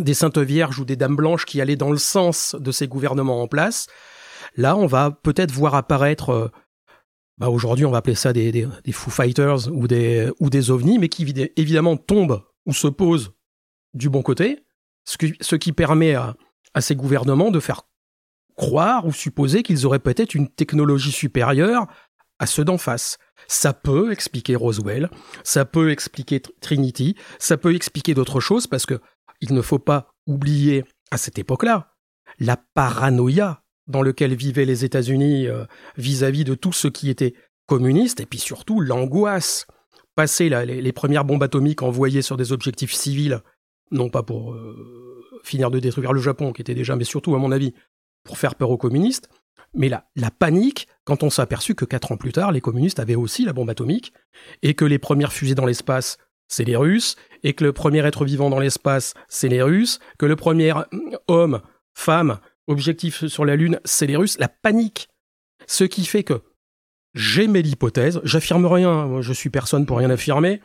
des 0.00 0.14
saintes 0.14 0.38
vierges 0.38 0.80
ou 0.80 0.84
des 0.84 0.96
dames 0.96 1.14
blanches 1.14 1.44
qui 1.44 1.60
allaient 1.60 1.76
dans 1.76 1.92
le 1.92 1.98
sens 1.98 2.56
de 2.58 2.72
ces 2.72 2.88
gouvernements 2.88 3.42
en 3.42 3.46
place. 3.46 3.86
Là, 4.56 4.76
on 4.76 4.86
va 4.86 5.10
peut-être 5.10 5.52
voir 5.52 5.74
apparaître 5.74 6.30
euh, 6.30 6.48
bah 7.40 7.48
aujourd'hui 7.48 7.86
on 7.86 7.90
va 7.90 7.98
appeler 7.98 8.14
ça 8.14 8.32
des, 8.32 8.52
des, 8.52 8.92
Foo 8.92 9.10
Fighters 9.10 9.68
ou 9.72 9.88
des, 9.88 10.30
ou 10.40 10.48
ovnis, 10.70 10.98
mais 10.98 11.08
qui 11.08 11.24
évidemment 11.56 11.96
tombent 11.96 12.44
ou 12.66 12.74
se 12.74 12.86
posent 12.86 13.32
du 13.94 14.10
bon 14.10 14.22
côté, 14.22 14.62
ce 15.04 15.56
qui, 15.56 15.72
permet 15.72 16.14
à, 16.14 16.36
à 16.74 16.82
ces 16.82 16.94
gouvernements 16.94 17.50
de 17.50 17.58
faire 17.58 17.82
croire 18.56 19.06
ou 19.06 19.12
supposer 19.12 19.62
qu'ils 19.62 19.86
auraient 19.86 19.98
peut-être 19.98 20.34
une 20.34 20.48
technologie 20.48 21.12
supérieure 21.12 21.86
à 22.38 22.46
ceux 22.46 22.64
d'en 22.64 22.78
face. 22.78 23.16
Ça 23.48 23.72
peut 23.72 24.12
expliquer 24.12 24.54
Roswell, 24.54 25.08
ça 25.42 25.64
peut 25.64 25.90
expliquer 25.90 26.40
Trinity, 26.60 27.16
ça 27.38 27.56
peut 27.56 27.74
expliquer 27.74 28.12
d'autres 28.12 28.40
choses 28.40 28.66
parce 28.66 28.84
que 28.84 29.00
il 29.40 29.54
ne 29.54 29.62
faut 29.62 29.78
pas 29.78 30.12
oublier 30.26 30.84
à 31.10 31.16
cette 31.16 31.38
époque-là 31.38 31.94
la 32.38 32.58
paranoïa 32.74 33.59
dans 33.90 34.02
lequel 34.02 34.34
vivaient 34.34 34.64
les 34.64 34.84
États-Unis 34.84 35.48
euh, 35.48 35.64
vis-à-vis 35.96 36.44
de 36.44 36.54
tout 36.54 36.72
ce 36.72 36.88
qui 36.88 37.10
était 37.10 37.34
communiste, 37.66 38.20
et 38.20 38.26
puis 38.26 38.38
surtout 38.38 38.80
l'angoisse. 38.80 39.66
Passer 40.16 40.48
les, 40.48 40.92
premières 40.92 41.24
bombes 41.24 41.42
atomiques 41.42 41.82
envoyées 41.82 42.20
sur 42.20 42.36
des 42.36 42.52
objectifs 42.52 42.92
civils, 42.92 43.40
non 43.90 44.10
pas 44.10 44.22
pour 44.22 44.52
euh, 44.52 45.24
finir 45.44 45.70
de 45.70 45.78
détruire 45.78 46.12
le 46.12 46.20
Japon, 46.20 46.52
qui 46.52 46.60
était 46.60 46.74
déjà, 46.74 46.96
mais 46.96 47.04
surtout, 47.04 47.34
à 47.34 47.38
mon 47.38 47.52
avis, 47.52 47.72
pour 48.24 48.36
faire 48.36 48.56
peur 48.56 48.70
aux 48.70 48.76
communistes, 48.76 49.30
mais 49.72 49.88
la, 49.88 50.08
la 50.16 50.30
panique 50.30 50.88
quand 51.04 51.22
on 51.22 51.30
s'est 51.30 51.42
aperçu 51.42 51.74
que 51.74 51.84
quatre 51.84 52.12
ans 52.12 52.16
plus 52.16 52.32
tard, 52.32 52.52
les 52.52 52.60
communistes 52.60 52.98
avaient 52.98 53.14
aussi 53.14 53.44
la 53.44 53.52
bombe 53.52 53.70
atomique, 53.70 54.12
et 54.62 54.74
que 54.74 54.84
les 54.84 54.98
premières 54.98 55.32
fusées 55.32 55.54
dans 55.54 55.64
l'espace, 55.64 56.18
c'est 56.48 56.64
les 56.64 56.76
Russes, 56.76 57.16
et 57.44 57.54
que 57.54 57.64
le 57.64 57.72
premier 57.72 58.04
être 58.04 58.24
vivant 58.24 58.50
dans 58.50 58.58
l'espace, 58.58 59.14
c'est 59.28 59.48
les 59.48 59.62
Russes, 59.62 60.00
que 60.18 60.26
le 60.26 60.36
premier 60.36 60.74
homme, 61.28 61.62
femme, 61.94 62.40
objectif 62.70 63.26
sur 63.26 63.44
la 63.44 63.56
Lune, 63.56 63.80
c'est 63.84 64.06
les 64.06 64.16
Russes, 64.16 64.38
la 64.38 64.48
panique. 64.48 65.08
Ce 65.66 65.84
qui 65.84 66.04
fait 66.04 66.24
que 66.24 66.42
j'aimais 67.14 67.62
l'hypothèse, 67.62 68.20
j'affirme 68.24 68.66
rien, 68.66 69.20
je 69.20 69.32
suis 69.32 69.50
personne 69.50 69.86
pour 69.86 69.98
rien 69.98 70.10
affirmer, 70.10 70.60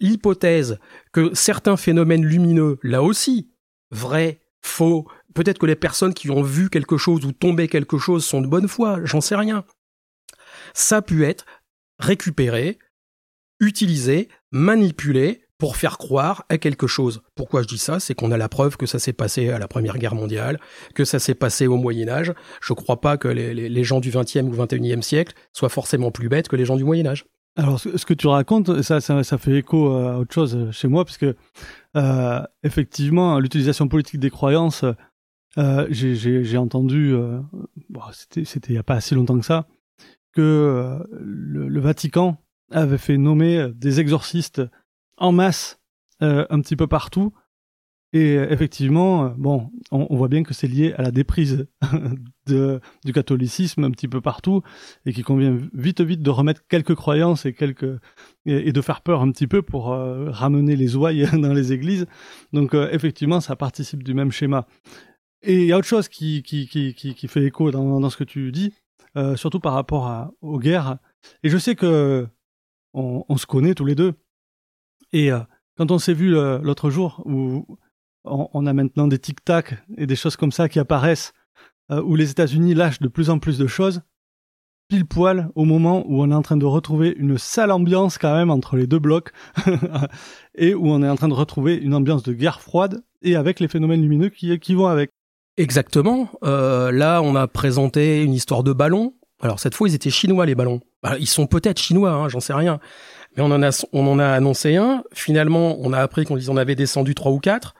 l'hypothèse 0.00 0.78
que 1.12 1.34
certains 1.34 1.76
phénomènes 1.76 2.24
lumineux, 2.24 2.78
là 2.82 3.02
aussi, 3.02 3.52
vrais, 3.90 4.40
faux, 4.62 5.06
peut-être 5.34 5.58
que 5.58 5.66
les 5.66 5.76
personnes 5.76 6.14
qui 6.14 6.30
ont 6.30 6.42
vu 6.42 6.70
quelque 6.70 6.96
chose 6.96 7.24
ou 7.24 7.32
tombé 7.32 7.68
quelque 7.68 7.98
chose 7.98 8.24
sont 8.24 8.40
de 8.40 8.46
bonne 8.46 8.68
foi, 8.68 9.00
j'en 9.04 9.20
sais 9.20 9.36
rien. 9.36 9.64
Ça 10.72 10.96
a 10.96 11.02
pu 11.02 11.24
être 11.24 11.44
récupéré, 11.98 12.78
utilisé, 13.60 14.28
manipulé 14.50 15.43
pour 15.58 15.76
faire 15.76 15.98
croire 15.98 16.44
à 16.48 16.58
quelque 16.58 16.86
chose. 16.86 17.22
Pourquoi 17.34 17.62
je 17.62 17.68
dis 17.68 17.78
ça? 17.78 18.00
C'est 18.00 18.14
qu'on 18.14 18.32
a 18.32 18.36
la 18.36 18.48
preuve 18.48 18.76
que 18.76 18.86
ça 18.86 18.98
s'est 18.98 19.12
passé 19.12 19.50
à 19.50 19.58
la 19.58 19.68
Première 19.68 19.98
Guerre 19.98 20.14
mondiale, 20.14 20.58
que 20.94 21.04
ça 21.04 21.18
s'est 21.18 21.34
passé 21.34 21.66
au 21.66 21.76
Moyen 21.76 22.08
Âge. 22.08 22.32
Je 22.60 22.72
ne 22.72 22.76
crois 22.76 23.00
pas 23.00 23.16
que 23.16 23.28
les, 23.28 23.84
gens 23.84 24.00
du 24.00 24.10
XXe 24.10 24.42
ou 24.42 24.50
XXIe 24.50 25.02
siècle 25.02 25.34
soient 25.52 25.68
forcément 25.68 26.10
plus 26.10 26.28
bêtes 26.28 26.48
que 26.48 26.56
les 26.56 26.64
gens 26.64 26.76
du 26.76 26.84
Moyen 26.84 27.06
Âge. 27.06 27.24
Alors, 27.56 27.78
ce 27.78 28.04
que 28.04 28.14
tu 28.14 28.26
racontes, 28.26 28.82
ça, 28.82 29.00
fait 29.00 29.58
écho 29.58 29.92
à 29.92 30.18
autre 30.18 30.34
chose 30.34 30.70
chez 30.72 30.88
moi, 30.88 31.04
puisque 31.04 31.26
euh, 31.96 32.42
effectivement, 32.64 33.38
l'utilisation 33.38 33.86
politique 33.86 34.18
des 34.18 34.30
croyances, 34.30 34.84
euh, 35.58 35.86
j'ai 35.90 36.58
entendu, 36.58 37.14
euh, 37.14 37.40
c'était 38.12 38.70
il 38.70 38.72
n'y 38.72 38.78
a 38.78 38.82
pas 38.82 38.94
assez 38.94 39.14
longtemps 39.14 39.38
que 39.38 39.44
ça, 39.44 39.66
que 40.32 40.40
euh, 40.40 40.98
le, 41.12 41.80
Vatican 41.80 42.38
avait 42.70 42.98
fait 42.98 43.16
nommer 43.16 43.68
des 43.74 44.00
exorcistes 44.00 44.62
en 45.16 45.32
masse 45.32 45.80
euh, 46.22 46.46
un 46.50 46.60
petit 46.60 46.76
peu 46.76 46.86
partout. 46.86 47.32
Et 48.12 48.34
effectivement, 48.34 49.34
bon, 49.36 49.72
on, 49.90 50.14
voit 50.14 50.28
bien 50.28 50.44
que 50.44 50.54
c'est 50.54 50.68
lié 50.68 50.92
à 50.96 51.02
la 51.02 51.10
déprise 51.10 51.66
du 52.46 53.12
catholicisme 53.12 53.82
un 53.82 53.90
petit 53.90 54.06
peu 54.06 54.20
partout 54.20 54.62
et 55.04 55.12
qu'il 55.12 55.24
convient 55.24 55.58
vite 55.72 56.00
vite 56.00 56.22
de 56.22 56.30
remettre 56.30 56.60
quelques 56.68 56.94
croyances 56.94 57.44
et 57.44 57.52
quelques 57.52 57.98
et, 58.46 58.70
de 58.70 58.80
faire 58.80 59.00
peur 59.00 59.20
un 59.20 59.32
petit 59.32 59.48
peu 59.48 59.62
pour 59.62 59.92
euh, 59.92 60.30
ramener 60.30 60.76
les 60.76 60.94
ouailles 60.94 61.28
dans 61.32 61.52
les 61.52 61.72
églises. 61.72 62.06
Donc 62.52 62.74
effectivement, 62.74 63.40
ça 63.40 63.56
participe 63.56 64.04
du 64.04 64.14
même 64.14 64.30
schéma. 64.30 64.68
Et 65.44 65.60
il 65.60 65.66
y 65.66 65.72
a 65.72 65.78
autre 65.78 65.86
chose 65.86 66.08
qui, 66.08 66.42
qui, 66.42 66.66
qui, 66.66 66.94
qui, 66.94 67.28
fait 67.28 67.44
écho 67.44 67.70
dans, 67.70 68.08
ce 68.08 68.16
que 68.16 68.24
tu 68.24 68.50
dis, 68.50 68.72
euh, 69.16 69.36
surtout 69.36 69.60
par 69.60 69.74
rapport 69.74 70.06
à, 70.06 70.32
aux 70.40 70.58
guerres. 70.58 70.96
Et 71.42 71.50
je 71.50 71.58
sais 71.58 71.74
que 71.74 72.26
on, 72.94 73.24
on 73.28 73.36
se 73.36 73.44
connaît 73.44 73.74
tous 73.74 73.84
les 73.84 73.94
deux. 73.94 74.14
Et 75.14 75.30
euh, 75.30 75.38
quand 75.78 75.90
on 75.92 75.98
s'est 75.98 76.12
vu 76.12 76.36
euh, 76.36 76.58
l'autre 76.58 76.90
jour, 76.90 77.22
où 77.24 77.64
on, 78.24 78.66
a 78.66 78.72
maintenant 78.72 79.06
des 79.06 79.18
tic-tac 79.18 79.76
et 79.96 80.06
des 80.06 80.16
choses 80.16 80.36
comme 80.36 80.52
ça 80.52 80.68
qui 80.68 80.78
apparaissent, 80.78 81.32
où 81.90 82.16
les 82.16 82.30
États-Unis 82.30 82.72
lâchent 82.74 83.00
de 83.00 83.08
plus 83.08 83.28
en 83.28 83.38
plus 83.38 83.58
de 83.58 83.66
choses, 83.66 84.00
pile 84.88 85.06
poil 85.06 85.50
au 85.54 85.64
moment 85.64 86.04
où 86.06 86.22
on 86.22 86.30
est 86.30 86.34
en 86.34 86.42
train 86.42 86.56
de 86.56 86.64
retrouver 86.64 87.14
une 87.18 87.38
sale 87.38 87.70
ambiance 87.70 88.18
quand 88.18 88.34
même 88.34 88.50
entre 88.50 88.76
les 88.76 88.86
deux 88.86 88.98
blocs, 88.98 89.30
et 90.54 90.74
où 90.74 90.88
on 90.88 91.02
est 91.02 91.08
en 91.08 91.16
train 91.16 91.28
de 91.28 91.34
retrouver 91.34 91.76
une 91.76 91.94
ambiance 91.94 92.22
de 92.22 92.32
guerre 92.32 92.60
froide, 92.60 93.02
et 93.22 93.36
avec 93.36 93.60
les 93.60 93.68
phénomènes 93.68 94.02
lumineux 94.02 94.28
qui, 94.28 94.74
vont 94.74 94.86
avec. 94.86 95.10
Exactement. 95.56 96.28
Euh, 96.42 96.90
là, 96.92 97.22
on 97.22 97.36
a 97.36 97.46
présenté 97.46 98.22
une 98.22 98.32
histoire 98.32 98.62
de 98.62 98.72
ballons. 98.72 99.14
Alors 99.40 99.60
cette 99.60 99.74
fois, 99.74 99.88
ils 99.88 99.94
étaient 99.94 100.10
chinois 100.10 100.46
les 100.46 100.54
ballons. 100.54 100.80
Bah, 101.02 101.16
ils 101.18 101.28
sont 101.28 101.46
peut-être 101.46 101.78
chinois, 101.78 102.12
hein, 102.12 102.28
j'en 102.28 102.40
sais 102.40 102.54
rien. 102.54 102.80
Mais 103.36 103.42
on 103.42 103.50
en 103.50 103.62
a, 103.62 103.86
on 103.92 104.06
en 104.06 104.18
a 104.18 104.26
annoncé 104.26 104.76
un. 104.76 105.02
Finalement, 105.12 105.76
on 105.80 105.92
a 105.92 105.98
appris 105.98 106.24
qu'on 106.24 106.38
en 106.48 106.56
avait 106.56 106.74
descendu 106.74 107.14
trois 107.14 107.32
ou 107.32 107.38
quatre. 107.38 107.74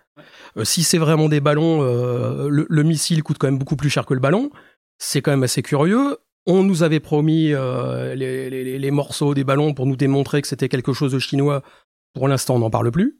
Euh, 0.56 0.64
si 0.64 0.82
c'est 0.82 0.98
vraiment 0.98 1.28
des 1.28 1.40
ballons, 1.40 1.82
euh, 1.82 2.48
le, 2.48 2.82
missile 2.82 3.22
coûte 3.22 3.38
quand 3.38 3.46
même 3.46 3.58
beaucoup 3.58 3.76
plus 3.76 3.90
cher 3.90 4.06
que 4.06 4.14
le 4.14 4.20
ballon. 4.20 4.50
C'est 4.98 5.22
quand 5.22 5.30
même 5.30 5.42
assez 5.42 5.62
curieux. 5.62 6.18
On 6.46 6.62
nous 6.62 6.82
avait 6.82 7.00
promis 7.00 7.54
les, 8.14 8.78
les, 8.78 8.90
morceaux 8.90 9.32
des 9.32 9.44
ballons 9.44 9.72
pour 9.72 9.86
nous 9.86 9.96
démontrer 9.96 10.42
que 10.42 10.48
c'était 10.48 10.68
quelque 10.68 10.92
chose 10.92 11.12
de 11.12 11.18
chinois. 11.18 11.62
Pour 12.12 12.28
l'instant, 12.28 12.56
on 12.56 12.58
n'en 12.58 12.70
parle 12.70 12.90
plus. 12.90 13.18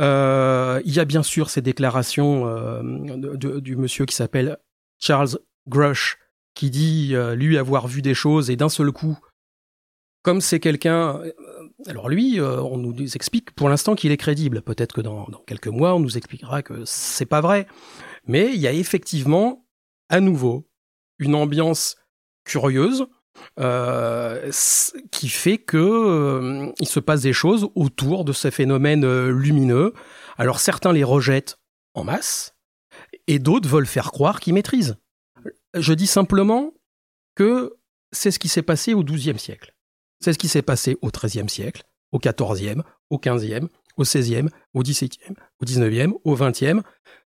Euh, 0.00 0.80
il 0.84 0.92
y 0.92 1.00
a 1.00 1.04
bien 1.04 1.22
sûr 1.22 1.50
ces 1.50 1.62
déclarations 1.62 2.46
euh, 2.46 3.60
du 3.60 3.76
monsieur 3.76 4.06
qui 4.06 4.14
s'appelle 4.14 4.58
Charles 4.98 5.38
Grush, 5.68 6.18
qui 6.54 6.70
dit 6.70 7.10
euh, 7.12 7.34
lui 7.34 7.58
avoir 7.58 7.86
vu 7.86 8.02
des 8.02 8.14
choses 8.14 8.50
et 8.50 8.56
d'un 8.56 8.68
seul 8.68 8.90
coup, 8.90 9.16
comme 10.24 10.40
c'est 10.40 10.58
quelqu'un, 10.58 11.20
alors 11.86 12.08
lui, 12.08 12.40
on 12.40 12.78
nous 12.78 13.14
explique 13.14 13.52
pour 13.52 13.68
l'instant 13.68 13.94
qu'il 13.94 14.10
est 14.10 14.16
crédible. 14.16 14.62
Peut-être 14.62 14.94
que 14.94 15.00
dans, 15.00 15.26
quelques 15.46 15.68
mois, 15.68 15.94
on 15.94 16.00
nous 16.00 16.16
expliquera 16.16 16.62
que 16.62 16.82
c'est 16.84 17.26
pas 17.26 17.40
vrai. 17.40 17.68
Mais 18.26 18.50
il 18.54 18.60
y 18.60 18.66
a 18.66 18.72
effectivement, 18.72 19.66
à 20.08 20.20
nouveau, 20.20 20.66
une 21.18 21.34
ambiance 21.34 21.96
curieuse 22.44 23.06
euh, 23.58 24.50
qui 25.10 25.28
fait 25.28 25.58
que 25.58 25.76
euh, 25.76 26.72
il 26.78 26.88
se 26.88 27.00
passe 27.00 27.22
des 27.22 27.32
choses 27.32 27.68
autour 27.74 28.24
de 28.24 28.32
ces 28.32 28.50
phénomènes 28.50 29.04
euh, 29.04 29.30
lumineux. 29.30 29.92
Alors 30.36 30.60
certains 30.60 30.92
les 30.92 31.04
rejettent 31.04 31.58
en 31.94 32.04
masse 32.04 32.54
et 33.26 33.38
d'autres 33.38 33.68
veulent 33.68 33.86
faire 33.86 34.12
croire 34.12 34.40
qu'ils 34.40 34.54
maîtrisent. 34.54 34.96
Je 35.74 35.92
dis 35.92 36.06
simplement 36.06 36.72
que 37.34 37.74
c'est 38.12 38.30
ce 38.30 38.38
qui 38.38 38.48
s'est 38.48 38.62
passé 38.62 38.94
au 38.94 39.02
XIIe 39.02 39.38
siècle. 39.38 39.73
C'est 40.24 40.32
ce 40.32 40.38
qui 40.38 40.48
s'est 40.48 40.62
passé 40.62 40.96
au 41.02 41.10
XIIIe 41.10 41.50
siècle, 41.50 41.82
au 42.10 42.18
XIVe, 42.18 42.82
au 43.10 43.18
XVe, 43.18 43.68
au 43.98 44.02
XVIe, 44.04 44.48
au 44.72 44.82
XVIIe, 44.82 45.10
au 45.60 45.64
XIXe, 45.66 46.14
au 46.24 46.34
XXe. 46.34 46.82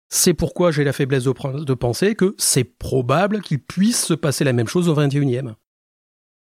C'est 0.09 0.32
pourquoi 0.32 0.70
j'ai 0.70 0.82
la 0.82 0.94
faiblesse 0.94 1.24
de, 1.24 1.74
penser 1.74 2.14
que 2.14 2.34
c'est 2.38 2.64
probable 2.64 3.42
qu'il 3.42 3.59
puisse 3.59 4.03
se 4.03 4.14
passer 4.14 4.44
la 4.44 4.55
même 4.55 4.66
chose 4.66 4.88
au 4.88 4.94
XXIe. 4.94 5.42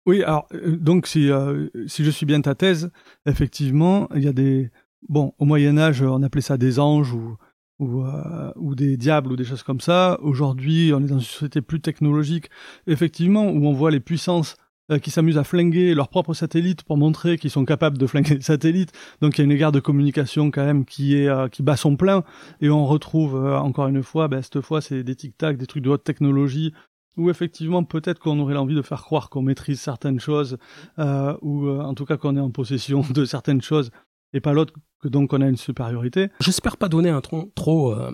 Oui, 0.07 0.23
alors 0.23 0.47
euh, 0.55 0.79
donc 0.79 1.07
si 1.07 1.31
euh, 1.31 1.69
si 1.87 2.03
je 2.03 2.11
suis 2.11 2.25
bien 2.25 2.41
ta 2.41 2.55
thèse, 2.55 2.91
effectivement, 3.27 4.09
il 4.17 4.25
y 4.25 4.29
a 4.29 4.33
des 4.33 4.71
bon 5.07 5.35
au 5.37 5.45
Moyen 5.45 5.77
Âge 5.77 6.01
on 6.01 6.23
appelait 6.23 6.41
ça 6.41 6.57
des 6.57 6.79
anges 6.79 7.13
ou 7.13 7.37
ou, 7.79 8.07
euh, 8.07 8.53
ou 8.57 8.75
des 8.75 8.97
diables 8.97 9.33
ou 9.33 9.37
des 9.37 9.45
choses 9.45 9.63
comme 9.63 9.83
ça. 9.83 10.19
Aujourd'hui, 10.23 10.93
on 10.95 11.01
est 11.01 11.09
dans 11.09 11.19
une 11.19 11.21
société 11.21 11.61
plus 11.61 11.81
technologique, 11.81 12.49
effectivement, 12.87 13.51
où 13.51 13.67
on 13.67 13.75
voit 13.75 13.91
les 13.91 14.01
puissances 14.01 14.57
qui 15.03 15.11
s'amusent 15.11 15.39
à 15.39 15.45
flinguer 15.45 15.95
leurs 15.95 16.09
propres 16.09 16.35
satellites 16.35 16.83
pour 16.83 16.97
montrer 16.97 17.37
qu'ils 17.37 17.51
sont 17.51 17.65
capables 17.65 17.99
de 17.99 18.07
flinguer 18.07 18.37
les 18.37 18.41
satellites. 18.41 18.93
Donc 19.21 19.37
il 19.37 19.43
y 19.43 19.43
a 19.43 19.53
une 19.53 19.59
guerre 19.59 19.73
de 19.73 19.81
communication 19.81 20.51
quand 20.51 20.65
même 20.65 20.85
qui 20.85 21.15
est 21.15 21.51
qui 21.51 21.63
bat 21.63 21.77
son 21.77 21.97
plein 21.97 22.25
et 22.61 22.71
on 22.71 22.87
retrouve 22.87 23.35
encore 23.37 23.89
une 23.89 24.03
fois, 24.03 24.29
ben, 24.29 24.41
cette 24.41 24.63
fois 24.63 24.81
c'est 24.81 25.03
des 25.03 25.15
tic-tac, 25.15 25.59
des 25.59 25.67
trucs 25.67 25.83
de 25.83 25.91
haute 25.91 26.05
technologie 26.05 26.73
où 27.19 27.29
effectivement 27.29 27.85
peut-être 27.85 28.21
qu'on 28.21 28.39
aurait 28.39 28.55
l'envie 28.55 28.77
de 28.77 28.83
faire 28.83 29.03
croire 29.03 29.29
qu'on 29.29 29.43
maîtrise 29.43 29.81
certaines 29.81 30.21
choses, 30.21 30.57
euh, 30.99 31.37
ou 31.43 31.67
euh, 31.67 31.81
en 31.81 31.95
tout 31.95 32.07
cas 32.07 32.17
qu'on 32.17 32.37
est 32.37 32.41
en 32.41 32.51
possession 32.51 33.03
de 33.11 33.25
certaines 33.25 33.61
choses, 33.61 33.91
et 34.33 34.41
pas 34.41 34.53
l'autre 34.53 34.73
que 35.01 35.09
donc 35.09 35.33
on 35.33 35.41
a 35.43 35.49
une 35.49 35.57
supériorité. 35.57 36.29
J'espère 36.41 36.77
pas 36.77 36.89
donner 36.89 37.11
un 37.11 37.21
tronc 37.21 37.51
trop, 37.55 37.93
euh, 37.93 38.11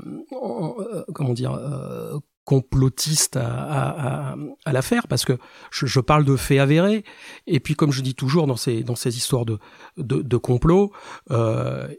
comment 1.15 1.35
dire, 1.35 1.53
complotiste 2.45 3.37
à, 3.37 4.37
l'affaire 4.67 5.09
parce 5.09 5.25
que 5.25 5.39
je, 5.71 6.01
parle 6.01 6.25
de 6.25 6.37
faits 6.37 6.61
avérés 6.61 7.05
et 7.47 7.61
puis 7.61 7.75
comme 7.75 7.91
je 7.91 8.03
dis 8.03 8.15
toujours 8.15 8.47
dans 8.47 8.57
ces 8.57 8.83
dans 8.83 8.97
ces 8.97 9.17
histoires 9.17 9.45
de 9.47 9.59
de, 9.97 10.37
complot 10.37 10.93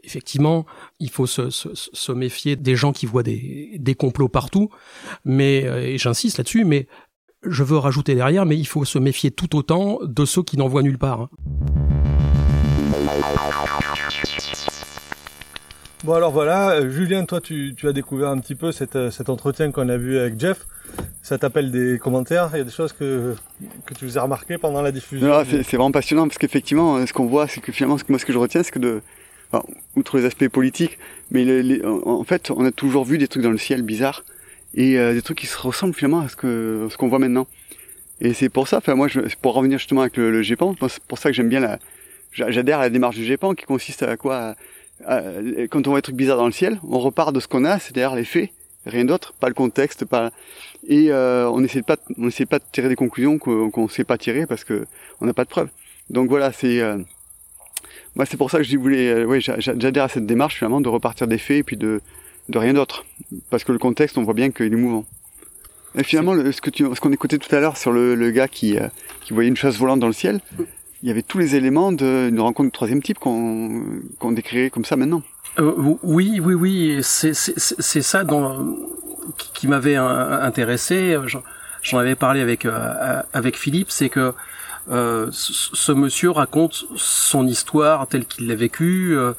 effectivement 0.04 0.66
il 1.00 1.10
faut 1.10 1.26
se, 1.26 1.50
se, 1.50 2.12
méfier 2.12 2.54
des 2.54 2.76
gens 2.76 2.92
qui 2.92 3.06
voient 3.06 3.24
des 3.24 3.76
des 3.78 3.94
complots 3.94 4.28
partout 4.28 4.70
mais 5.24 5.62
et 5.62 5.98
j'insiste 5.98 6.38
là-dessus 6.38 6.64
mais 6.64 6.86
je 7.42 7.64
veux 7.64 7.78
rajouter 7.78 8.14
derrière 8.14 8.46
mais 8.46 8.56
il 8.56 8.66
faut 8.66 8.84
se 8.84 8.98
méfier 8.98 9.32
tout 9.32 9.56
autant 9.56 9.98
de 10.02 10.24
ceux 10.24 10.42
qui 10.42 10.56
n'en 10.56 10.68
voient 10.68 10.82
nulle 10.82 10.98
part 10.98 11.22
hein. 11.22 11.30
Bon 16.04 16.12
alors 16.12 16.30
voilà, 16.30 16.72
euh, 16.72 16.90
Julien, 16.90 17.24
toi 17.24 17.40
tu, 17.40 17.74
as 17.82 17.92
découvert 17.92 18.28
un 18.28 18.38
petit 18.38 18.54
peu 18.54 18.70
euh, 18.94 19.10
cet 19.10 19.28
entretien 19.30 19.72
qu'on 19.72 19.88
a 19.88 19.96
vu 19.96 20.18
avec 20.18 20.38
Jeff. 20.38 20.66
Ça 21.22 21.38
t'appelle 21.38 21.70
des 21.70 21.98
commentaires, 21.98 22.50
il 22.52 22.58
y 22.58 22.60
a 22.60 22.64
des 22.64 22.70
choses 22.70 22.92
que, 22.92 23.34
que 23.86 23.94
tu 23.94 24.04
vous 24.04 24.18
as 24.18 24.22
remarqué 24.22 24.58
pendant 24.58 24.82
la 24.82 24.92
diffusion 24.92 25.32
C'est 25.48 25.76
vraiment 25.76 25.90
passionnant 25.90 26.28
parce 26.28 26.38
qu'effectivement, 26.38 27.04
ce 27.04 27.12
qu'on 27.12 27.26
voit, 27.26 27.48
c'est 27.48 27.60
que 27.60 27.72
finalement, 27.72 27.96
moi 28.08 28.18
ce 28.18 28.26
que 28.26 28.32
je 28.32 28.38
retiens, 28.38 28.62
c'est 28.62 28.70
que 28.70 28.78
de, 28.78 29.00
outre 29.96 30.18
les 30.18 30.24
aspects 30.26 30.48
politiques, 30.48 30.98
mais 31.30 31.80
en 31.84 32.24
fait, 32.24 32.50
on 32.50 32.64
a 32.64 32.70
toujours 32.70 33.04
vu 33.04 33.18
des 33.18 33.26
trucs 33.26 33.42
dans 33.42 33.50
le 33.50 33.58
ciel 33.58 33.82
bizarres 33.82 34.22
et 34.74 34.98
euh, 34.98 35.14
des 35.14 35.22
trucs 35.22 35.38
qui 35.38 35.46
se 35.46 35.58
ressemblent 35.58 35.94
finalement 35.94 36.20
à 36.20 36.28
ce 36.28 36.36
que 36.36 36.88
ce 36.90 36.96
qu'on 36.96 37.08
voit 37.08 37.18
maintenant. 37.18 37.46
Et 38.20 38.34
c'est 38.34 38.48
pour 38.48 38.68
ça, 38.68 38.78
enfin 38.78 38.94
moi, 38.94 39.08
je, 39.08 39.20
pour 39.40 39.54
revenir 39.54 39.78
justement 39.78 40.02
avec 40.02 40.16
le, 40.16 40.30
le 40.30 40.42
GEPAN, 40.42 40.76
c'est 40.88 41.02
pour 41.04 41.18
ça 41.18 41.30
que 41.30 41.34
j'aime 41.34 41.48
bien 41.48 41.60
la, 41.60 41.78
j'adhère 42.32 42.80
à 42.80 42.82
la 42.82 42.90
démarche 42.90 43.16
du 43.16 43.24
GEPAN 43.24 43.54
qui 43.54 43.64
consiste 43.64 44.02
à 44.02 44.16
quoi 44.16 44.54
euh, 45.08 45.66
quand 45.70 45.86
on 45.86 45.90
voit 45.90 45.98
des 45.98 46.02
trucs 46.02 46.16
bizarres 46.16 46.38
dans 46.38 46.46
le 46.46 46.52
ciel, 46.52 46.78
on 46.88 46.98
repart 46.98 47.32
de 47.34 47.40
ce 47.40 47.48
qu'on 47.48 47.64
a, 47.64 47.78
c'est-à-dire 47.78 48.14
les 48.14 48.24
faits, 48.24 48.50
rien 48.86 49.04
d'autre, 49.04 49.34
pas 49.34 49.48
le 49.48 49.54
contexte, 49.54 50.04
pas 50.04 50.30
et 50.88 51.10
euh, 51.10 51.48
on 51.50 51.62
essaie 51.64 51.82
pas, 51.82 51.96
on 52.16 52.28
essaie 52.28 52.46
pas 52.46 52.58
de 52.58 52.64
tirer 52.70 52.88
des 52.88 52.96
conclusions 52.96 53.38
qu'on 53.38 53.88
sait 53.88 54.04
pas 54.04 54.18
tirer 54.18 54.46
parce 54.46 54.64
que 54.64 54.86
on 55.20 55.26
n'a 55.26 55.34
pas 55.34 55.44
de 55.44 55.48
preuves. 55.48 55.68
Donc 56.10 56.28
voilà, 56.28 56.52
c'est 56.52 56.80
euh, 56.80 56.96
moi 58.14 58.24
c'est 58.24 58.36
pour 58.36 58.50
ça 58.50 58.58
que 58.58 58.64
je 58.64 58.76
voulais, 58.76 59.24
oui, 59.24 59.40
j'adhère 59.40 60.04
à 60.04 60.08
cette 60.08 60.26
démarche 60.26 60.56
finalement 60.56 60.80
de 60.80 60.88
repartir 60.88 61.26
des 61.26 61.38
faits 61.38 61.58
et 61.58 61.62
puis 61.62 61.76
de 61.76 62.00
de 62.48 62.58
rien 62.58 62.74
d'autre, 62.74 63.04
parce 63.50 63.64
que 63.64 63.72
le 63.72 63.78
contexte, 63.78 64.16
on 64.18 64.22
voit 64.22 64.34
bien 64.34 64.52
qu'il 64.52 64.72
est 64.72 64.76
mouvant. 64.76 65.04
Et 65.96 66.04
finalement, 66.04 66.36
ce 66.52 66.60
que 66.60 66.70
tu, 66.70 66.84
ce 66.94 67.00
qu'on 67.00 67.10
écoutait 67.12 67.38
tout 67.38 67.52
à 67.52 67.58
l'heure 67.58 67.76
sur 67.76 67.90
le, 67.90 68.14
le 68.14 68.30
gars 68.30 68.46
qui 68.46 68.76
qui 69.22 69.32
voyait 69.32 69.48
une 69.48 69.56
chasse 69.56 69.76
volante 69.76 69.98
dans 69.98 70.06
le 70.06 70.12
ciel, 70.12 70.40
il 71.06 71.08
y 71.08 71.12
avait 71.12 71.22
tous 71.22 71.38
les 71.38 71.54
éléments 71.54 71.92
d'une 71.92 72.40
rencontre 72.40 72.68
de 72.68 72.72
troisième 72.72 73.00
type 73.00 73.20
qu'on 73.20 73.84
qu'on 74.18 74.32
décrirait 74.32 74.70
comme 74.70 74.84
ça 74.84 74.96
maintenant. 74.96 75.22
Euh, 75.60 75.72
oui, 76.02 76.40
oui, 76.42 76.54
oui, 76.54 76.98
c'est 77.02 78.02
ça 78.02 78.24
dont, 78.24 78.76
qui 79.54 79.68
m'avait 79.68 79.94
intéressé. 79.94 81.16
J'en 81.82 81.98
avais 81.98 82.16
parlé 82.16 82.40
avec 82.40 82.64
euh, 82.64 83.22
avec 83.32 83.56
Philippe, 83.56 83.92
c'est 83.92 84.08
que 84.08 84.34
euh, 84.90 85.28
ce, 85.30 85.92
monsieur 85.92 86.30
raconte 86.32 86.86
son 86.96 87.46
histoire 87.46 88.08
telle 88.08 88.24
qu'il 88.24 88.48
l'a 88.48 88.56
vécue, 88.56 89.16
euh, 89.16 89.32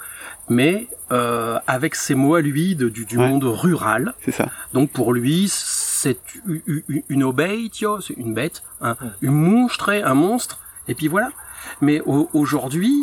mais 0.48 0.88
euh, 1.12 1.60
avec 1.68 1.96
ses 1.96 2.16
mots 2.16 2.36
à 2.36 2.42
lui 2.42 2.78
de, 2.78 2.88
du, 2.88 3.04
du 3.04 3.18
monde 3.18 3.44
rural. 3.44 4.14
C'est 4.24 4.32
ça. 4.32 4.48
Donc 4.74 4.90
pour 4.92 5.14
lui, 5.14 5.50
c'est 5.50 6.20
une 7.10 7.24
obéie, 7.24 7.70
c'est 7.74 8.16
une 8.16 8.34
bête, 8.34 8.64
un, 8.80 8.96
une 9.22 9.34
monstre, 9.34 9.90
un 9.90 10.14
monstre, 10.14 10.60
et 10.88 10.96
puis 10.96 11.10
voilà. 11.10 11.30
Mais 11.82 12.02
aujourd'hui, 12.34 12.96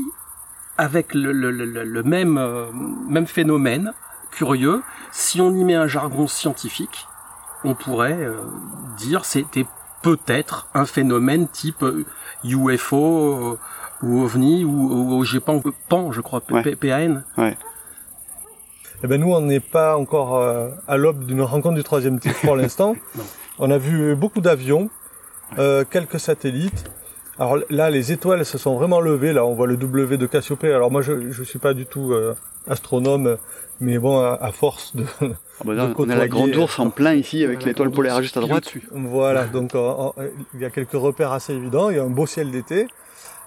avec 0.78 1.14
le, 1.14 1.32
le, 1.32 1.50
le, 1.50 1.64
le 1.64 2.02
même, 2.02 2.38
euh, 2.38 2.66
même 2.72 3.26
phénomène 3.26 3.92
curieux, 4.30 4.82
si 5.12 5.40
on 5.40 5.54
y 5.54 5.64
met 5.64 5.74
un 5.74 5.86
jargon 5.86 6.26
scientifique, 6.26 7.06
on 7.62 7.74
pourrait 7.74 8.18
euh, 8.18 8.42
dire 8.98 9.24
c'était 9.24 9.66
peut-être 10.02 10.68
un 10.74 10.84
phénomène 10.84 11.48
type 11.48 11.84
UFO 12.44 13.58
ou 14.02 14.22
OVNI 14.22 14.64
ou, 14.64 15.20
ou, 15.20 15.40
pas 15.40 15.54
PAN, 15.88 16.12
je 16.12 16.20
crois, 16.20 16.42
ouais. 16.50 16.76
PAN. 16.76 17.22
Ouais. 17.38 17.56
Eh 19.02 19.06
ben 19.06 19.20
nous, 19.20 19.32
on 19.32 19.40
n'est 19.40 19.60
pas 19.60 19.96
encore 19.96 20.36
euh, 20.36 20.70
à 20.88 20.96
l'aube 20.96 21.24
d'une 21.24 21.42
rencontre 21.42 21.74
du 21.74 21.84
troisième 21.84 22.20
type 22.20 22.36
pour 22.42 22.56
l'instant. 22.60 22.96
on 23.58 23.70
a 23.70 23.78
vu 23.78 24.14
beaucoup 24.14 24.40
d'avions, 24.40 24.88
euh, 25.58 25.84
quelques 25.88 26.20
satellites. 26.20 26.90
Alors 27.38 27.58
là, 27.70 27.90
les 27.90 28.12
étoiles 28.12 28.44
se 28.44 28.58
sont 28.58 28.76
vraiment 28.76 29.00
levées. 29.00 29.32
Là, 29.32 29.44
on 29.44 29.54
voit 29.54 29.66
le 29.66 29.76
W 29.76 30.16
de 30.18 30.26
Cassiopée. 30.26 30.72
Alors 30.72 30.90
moi, 30.90 31.02
je 31.02 31.12
ne 31.12 31.44
suis 31.44 31.58
pas 31.58 31.74
du 31.74 31.86
tout 31.86 32.12
euh, 32.12 32.34
astronome, 32.68 33.38
mais 33.80 33.98
bon, 33.98 34.20
à, 34.20 34.38
à 34.40 34.52
force 34.52 34.94
de, 34.94 35.04
ah 35.20 35.26
bah 35.64 35.74
là, 35.74 35.86
de 35.88 35.94
on 35.96 36.08
a 36.08 36.16
la 36.16 36.28
grande 36.28 36.54
ours 36.56 36.78
en 36.78 36.90
plein 36.90 37.14
ici 37.14 37.44
avec 37.44 37.64
l'étoile 37.64 37.90
polaire 37.90 38.22
juste 38.22 38.36
à 38.36 38.40
droite. 38.40 38.72
Voilà, 38.92 39.44
donc 39.52 39.72
il 40.54 40.60
y 40.60 40.64
a 40.64 40.70
quelques 40.70 40.92
repères 40.92 41.32
assez 41.32 41.52
évidents. 41.52 41.90
Il 41.90 41.96
y 41.96 42.00
a 42.00 42.04
un 42.04 42.10
beau 42.10 42.26
ciel 42.26 42.50
d'été. 42.50 42.86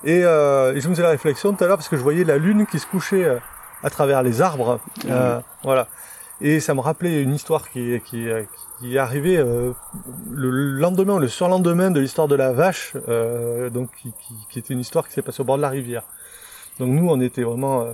Et, 0.04 0.24
euh, 0.24 0.76
et, 0.76 0.82
je 0.82 0.88
me 0.88 0.94
faisais 0.94 1.04
la 1.04 1.10
réflexion 1.10 1.54
tout 1.54 1.64
à 1.64 1.68
l'heure 1.68 1.78
parce 1.78 1.90
que 1.90 1.98
je 1.98 2.02
voyais 2.02 2.24
la 2.24 2.38
lune 2.38 2.66
qui 2.68 2.80
se 2.80 2.86
couchait 2.86 3.24
euh, 3.24 3.38
à 3.84 3.90
travers 3.90 4.22
les 4.24 4.42
arbres. 4.42 4.80
Euh, 5.10 5.40
voilà. 5.64 5.88
Et 6.40 6.60
ça 6.60 6.74
me 6.74 6.82
rappelait 6.82 7.22
une 7.22 7.34
histoire 7.34 7.70
qui, 7.70 8.00
qui, 8.06 8.28
qui 8.80 8.96
est 8.96 9.00
arrivée 9.00 9.38
euh, 9.38 9.72
le 10.32 10.50
lendemain, 10.50 11.20
le 11.20 11.28
surlendemain 11.28 11.92
de 11.92 12.00
l'histoire 12.00 12.28
de 12.28 12.36
la 12.36 12.52
vache, 12.52 12.94
euh, 13.08 13.70
donc 13.70 13.90
qui, 14.02 14.14
qui, 14.50 14.60
était 14.60 14.74
une 14.74 14.80
histoire 14.80 15.08
qui 15.08 15.14
s'est 15.14 15.22
passée 15.22 15.42
au 15.42 15.46
bord 15.46 15.58
de 15.58 15.64
la 15.64 15.70
rivière. 15.70 16.04
Donc 16.80 16.90
nous, 16.90 17.10
on 17.10 17.20
était 17.20 17.44
vraiment 17.44 17.82
euh, 17.82 17.94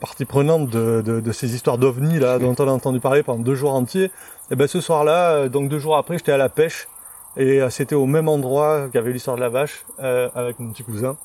partie 0.00 0.24
prenante 0.24 0.70
de, 0.70 1.02
de, 1.04 1.20
de, 1.20 1.32
ces 1.32 1.54
histoires 1.54 1.76
d'ovnis 1.76 2.18
là 2.18 2.38
dont 2.38 2.54
on 2.58 2.68
a 2.68 2.72
entendu 2.72 2.98
parler 2.98 3.22
pendant 3.22 3.42
deux 3.42 3.54
jours 3.54 3.74
entiers. 3.74 4.10
Et 4.50 4.56
ben 4.56 4.66
ce 4.66 4.80
soir-là, 4.80 5.48
donc 5.48 5.68
deux 5.68 5.78
jours 5.78 5.96
après, 5.96 6.16
j'étais 6.16 6.32
à 6.32 6.38
la 6.38 6.48
pêche 6.48 6.88
et 7.36 7.60
c'était 7.70 7.94
au 7.94 8.06
même 8.06 8.28
endroit 8.28 8.86
qu'il 8.86 8.96
y 8.96 8.98
avait 8.98 9.12
l'histoire 9.12 9.36
de 9.36 9.40
la 9.40 9.48
vache 9.48 9.86
avec 9.98 10.58
mon 10.58 10.72
petit 10.72 10.82
cousin. 10.82 11.16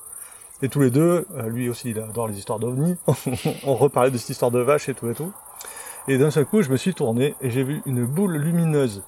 Et 0.62 0.70
tous 0.70 0.80
les 0.80 0.90
deux, 0.90 1.26
lui 1.48 1.68
aussi 1.68 1.90
il 1.90 2.00
adore 2.00 2.30
les 2.30 2.38
histoires 2.38 2.60
d'ovnis, 2.60 2.96
on 3.66 3.76
reparlait 3.76 4.12
de 4.12 4.18
cette 4.18 4.30
histoire 4.30 4.52
de 4.52 4.60
vache 4.60 4.88
et 4.88 4.94
tout 4.94 5.10
et 5.10 5.14
tout. 5.16 5.34
Et 6.10 6.18
d'un 6.18 6.32
seul 6.32 6.46
coup, 6.46 6.62
je 6.62 6.70
me 6.70 6.78
suis 6.78 6.94
tourné 6.94 7.36
et 7.42 7.50
j'ai 7.50 7.64
vu 7.64 7.82
une 7.86 8.06
boule 8.06 8.38
lumineuse 8.38 9.04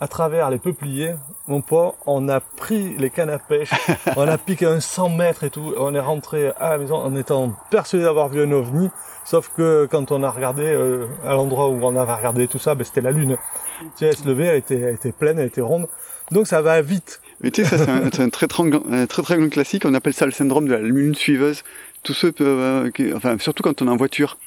à 0.00 0.08
travers 0.08 0.50
les 0.50 0.58
peupliers. 0.58 1.14
Mon 1.46 1.60
pote, 1.60 1.94
on 2.06 2.28
a 2.28 2.40
pris 2.40 2.96
les 2.98 3.10
cannes 3.10 3.30
à 3.30 3.38
pêche, 3.38 3.70
on 4.16 4.26
a 4.26 4.36
piqué 4.36 4.66
un 4.66 4.80
100 4.80 5.10
mètres 5.10 5.44
et 5.44 5.50
tout. 5.50 5.74
On 5.78 5.94
est 5.94 6.00
rentré 6.00 6.50
à 6.58 6.70
la 6.70 6.78
maison 6.78 6.96
en 6.96 7.14
étant 7.14 7.52
persuadé 7.70 8.04
d'avoir 8.04 8.28
vu 8.28 8.42
un 8.42 8.50
ovni. 8.50 8.90
Sauf 9.24 9.50
que 9.56 9.86
quand 9.90 10.10
on 10.10 10.24
a 10.24 10.30
regardé 10.30 10.64
euh, 10.64 11.06
à 11.24 11.34
l'endroit 11.34 11.68
où 11.68 11.78
on 11.82 11.94
avait 11.94 12.14
regardé 12.14 12.48
tout 12.48 12.58
ça, 12.58 12.74
ben, 12.74 12.82
c'était 12.82 13.00
la 13.00 13.12
lune. 13.12 13.36
Tu 13.80 13.86
sais, 13.96 14.06
elle 14.06 14.16
se 14.16 14.26
levait, 14.26 14.46
elle 14.46 14.58
était, 14.58 14.80
elle 14.80 14.94
était 14.94 15.12
pleine, 15.12 15.38
elle 15.38 15.46
était 15.46 15.60
ronde. 15.60 15.86
Donc 16.32 16.48
ça 16.48 16.62
va 16.62 16.80
vite. 16.82 17.20
Mais 17.40 17.52
tu 17.52 17.64
sais, 17.64 17.76
ça 17.76 17.84
c'est 17.84 17.90
un, 17.90 18.06
un, 18.06 18.08
très, 18.30 18.46
un 18.46 19.06
très 19.06 19.22
très 19.22 19.36
grand 19.36 19.48
classique. 19.50 19.84
On 19.84 19.94
appelle 19.94 20.14
ça 20.14 20.26
le 20.26 20.32
syndrome 20.32 20.66
de 20.66 20.72
la 20.72 20.80
lune 20.80 21.14
suiveuse. 21.14 21.62
Tous 22.02 22.14
ceux 22.14 22.32
peuvent, 22.32 22.86
euh, 22.86 22.90
qui, 22.90 23.12
enfin 23.12 23.38
surtout 23.38 23.62
quand 23.62 23.82
on 23.82 23.86
est 23.86 23.90
en 23.90 23.96
voiture 23.96 24.38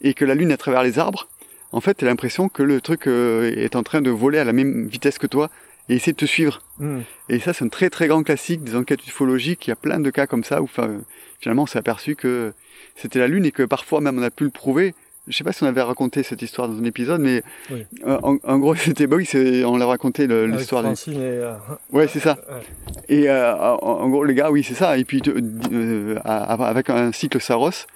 et 0.00 0.14
que 0.14 0.24
la 0.24 0.34
lune 0.34 0.52
à 0.52 0.56
travers 0.56 0.82
les 0.82 0.98
arbres, 0.98 1.28
en 1.72 1.80
fait, 1.80 1.94
tu 1.94 2.04
as 2.04 2.08
l'impression 2.08 2.48
que 2.48 2.62
le 2.62 2.80
truc 2.80 3.06
euh, 3.06 3.52
est 3.56 3.76
en 3.76 3.82
train 3.82 4.02
de 4.02 4.10
voler 4.10 4.38
à 4.38 4.44
la 4.44 4.52
même 4.52 4.88
vitesse 4.88 5.18
que 5.18 5.26
toi 5.26 5.50
et 5.88 5.94
essayer 5.94 6.12
de 6.12 6.18
te 6.18 6.24
suivre. 6.24 6.62
Mm. 6.78 7.00
Et 7.28 7.38
ça, 7.38 7.52
c'est 7.52 7.64
un 7.64 7.68
très 7.68 7.90
très 7.90 8.08
grand 8.08 8.22
classique 8.22 8.64
des 8.64 8.76
enquêtes 8.76 9.06
ufologiques. 9.06 9.66
Il 9.66 9.70
y 9.70 9.72
a 9.72 9.76
plein 9.76 10.00
de 10.00 10.10
cas 10.10 10.26
comme 10.26 10.44
ça 10.44 10.62
où 10.62 10.68
finalement 11.40 11.62
on 11.62 11.66
s'est 11.66 11.78
aperçu 11.78 12.16
que 12.16 12.52
c'était 12.96 13.18
la 13.18 13.28
lune 13.28 13.44
et 13.44 13.52
que 13.52 13.62
parfois 13.62 14.00
même 14.00 14.18
on 14.18 14.22
a 14.22 14.30
pu 14.30 14.44
le 14.44 14.50
prouver. 14.50 14.94
Je 15.28 15.36
sais 15.36 15.44
pas 15.44 15.52
si 15.52 15.62
on 15.62 15.66
avait 15.66 15.82
raconté 15.82 16.22
cette 16.22 16.42
histoire 16.42 16.68
dans 16.68 16.78
un 16.78 16.84
épisode, 16.84 17.20
mais 17.20 17.42
oui. 17.70 17.84
euh, 18.06 18.18
en, 18.22 18.38
en, 18.42 18.58
gros, 18.58 18.74
c'était 18.76 19.06
bah 19.06 19.16
oui, 19.16 19.28
on 19.64 19.76
l'a 19.76 19.86
raconté 19.86 20.26
l'histoire. 20.26 20.82
Des... 20.82 20.94
Euh... 21.08 21.54
Ouais, 21.92 22.08
c'est 22.08 22.20
ça. 22.20 22.36
Ouais. 22.50 22.62
Et 23.08 23.28
euh, 23.28 23.54
en, 23.54 23.78
en, 23.82 24.08
gros, 24.08 24.24
les 24.24 24.34
gars, 24.34 24.50
oui, 24.50 24.64
c'est 24.64 24.74
ça. 24.74 24.98
Et 24.98 25.04
puis 25.04 25.22
avec 26.24 26.90
un 26.90 27.12
cycle 27.12 27.40
Saros, 27.40 27.86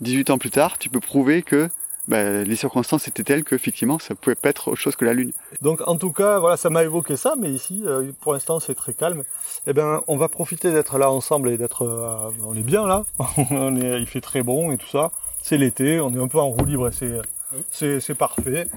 18 0.00 0.30
ans 0.30 0.38
plus 0.38 0.50
tard, 0.50 0.78
tu 0.78 0.88
peux 0.88 1.00
prouver 1.00 1.42
que 1.42 1.70
bah, 2.08 2.42
les 2.42 2.56
circonstances 2.56 3.06
étaient 3.06 3.22
telles 3.22 3.44
qu'effectivement, 3.44 3.98
ça 3.98 4.14
pouvait 4.14 4.34
pas 4.34 4.48
être 4.48 4.68
autre 4.68 4.80
chose 4.80 4.96
que 4.96 5.04
la 5.04 5.12
Lune. 5.12 5.32
Donc, 5.60 5.86
en 5.86 5.96
tout 5.96 6.10
cas, 6.10 6.38
voilà, 6.38 6.56
ça 6.56 6.70
m'a 6.70 6.82
évoqué 6.82 7.16
ça, 7.16 7.34
mais 7.38 7.50
ici, 7.50 7.82
euh, 7.86 8.10
pour 8.22 8.32
l'instant, 8.32 8.60
c'est 8.60 8.74
très 8.74 8.94
calme. 8.94 9.24
Eh 9.66 9.74
ben, 9.74 10.00
on 10.08 10.16
va 10.16 10.28
profiter 10.28 10.72
d'être 10.72 10.96
là 10.96 11.10
ensemble 11.10 11.50
et 11.50 11.58
d'être, 11.58 11.82
euh, 11.84 12.30
on 12.46 12.56
est 12.56 12.62
bien 12.62 12.86
là. 12.86 13.04
il 13.38 14.06
fait 14.06 14.22
très 14.22 14.42
bon 14.42 14.72
et 14.72 14.78
tout 14.78 14.88
ça. 14.88 15.10
C'est 15.42 15.58
l'été, 15.58 16.00
on 16.00 16.10
est 16.14 16.18
un 16.18 16.28
peu 16.28 16.38
en 16.38 16.48
roue 16.48 16.64
libre, 16.64 16.90
c'est, 16.90 18.00
c'est, 18.00 18.14
parfait. 18.14 18.68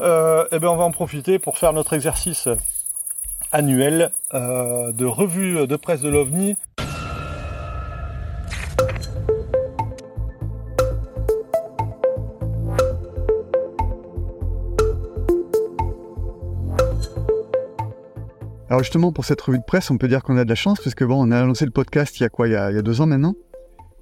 Euh, 0.00 0.46
eh 0.52 0.60
ben, 0.60 0.68
on 0.68 0.76
va 0.76 0.84
en 0.84 0.92
profiter 0.92 1.40
pour 1.40 1.58
faire 1.58 1.72
notre 1.72 1.94
exercice 1.94 2.48
annuel 3.50 4.12
de 4.32 5.04
revue 5.04 5.66
de 5.66 5.76
presse 5.76 6.00
de 6.00 6.08
l'OVNI. 6.08 6.56
Alors 18.68 18.82
justement, 18.82 19.12
pour 19.12 19.24
cette 19.24 19.40
revue 19.40 19.58
de 19.58 19.64
presse, 19.64 19.90
on 19.90 19.96
peut 19.96 20.08
dire 20.08 20.22
qu'on 20.22 20.36
a 20.36 20.44
de 20.44 20.48
la 20.48 20.54
chance, 20.54 20.78
parce 20.80 20.94
que 20.94 21.04
bon, 21.04 21.26
on 21.26 21.30
a 21.30 21.42
lancé 21.42 21.64
le 21.64 21.70
podcast 21.70 22.18
il 22.20 22.22
y 22.22 22.26
a 22.26 22.28
quoi, 22.28 22.48
il 22.48 22.52
y 22.52 22.56
a, 22.56 22.82
deux 22.82 23.00
ans 23.00 23.06
maintenant, 23.06 23.34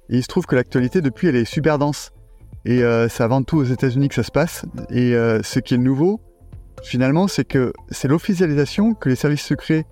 et 0.09 0.17
il 0.17 0.21
se 0.21 0.27
trouve 0.27 0.45
que 0.45 0.55
l'actualité 0.55 1.01
depuis, 1.01 1.27
elle 1.27 1.35
est 1.35 1.45
super 1.45 1.79
dense. 1.79 2.11
Et 2.65 2.83
euh, 2.83 3.07
c'est 3.07 3.23
avant 3.23 3.43
tout 3.43 3.57
aux 3.57 3.63
États-Unis 3.63 4.09
que 4.09 4.15
ça 4.15 4.23
se 4.23 4.31
passe. 4.31 4.65
Et 4.89 5.15
euh, 5.15 5.41
ce 5.41 5.59
qui 5.59 5.75
est 5.75 5.77
nouveau, 5.77 6.19
finalement, 6.83 7.29
c'est 7.29 7.45
que 7.45 7.71
c'est 7.91 8.09
l'officialisation 8.09 8.93
que 8.93 9.07
les 9.07 9.15
services 9.15 9.43
secrets, 9.45 9.85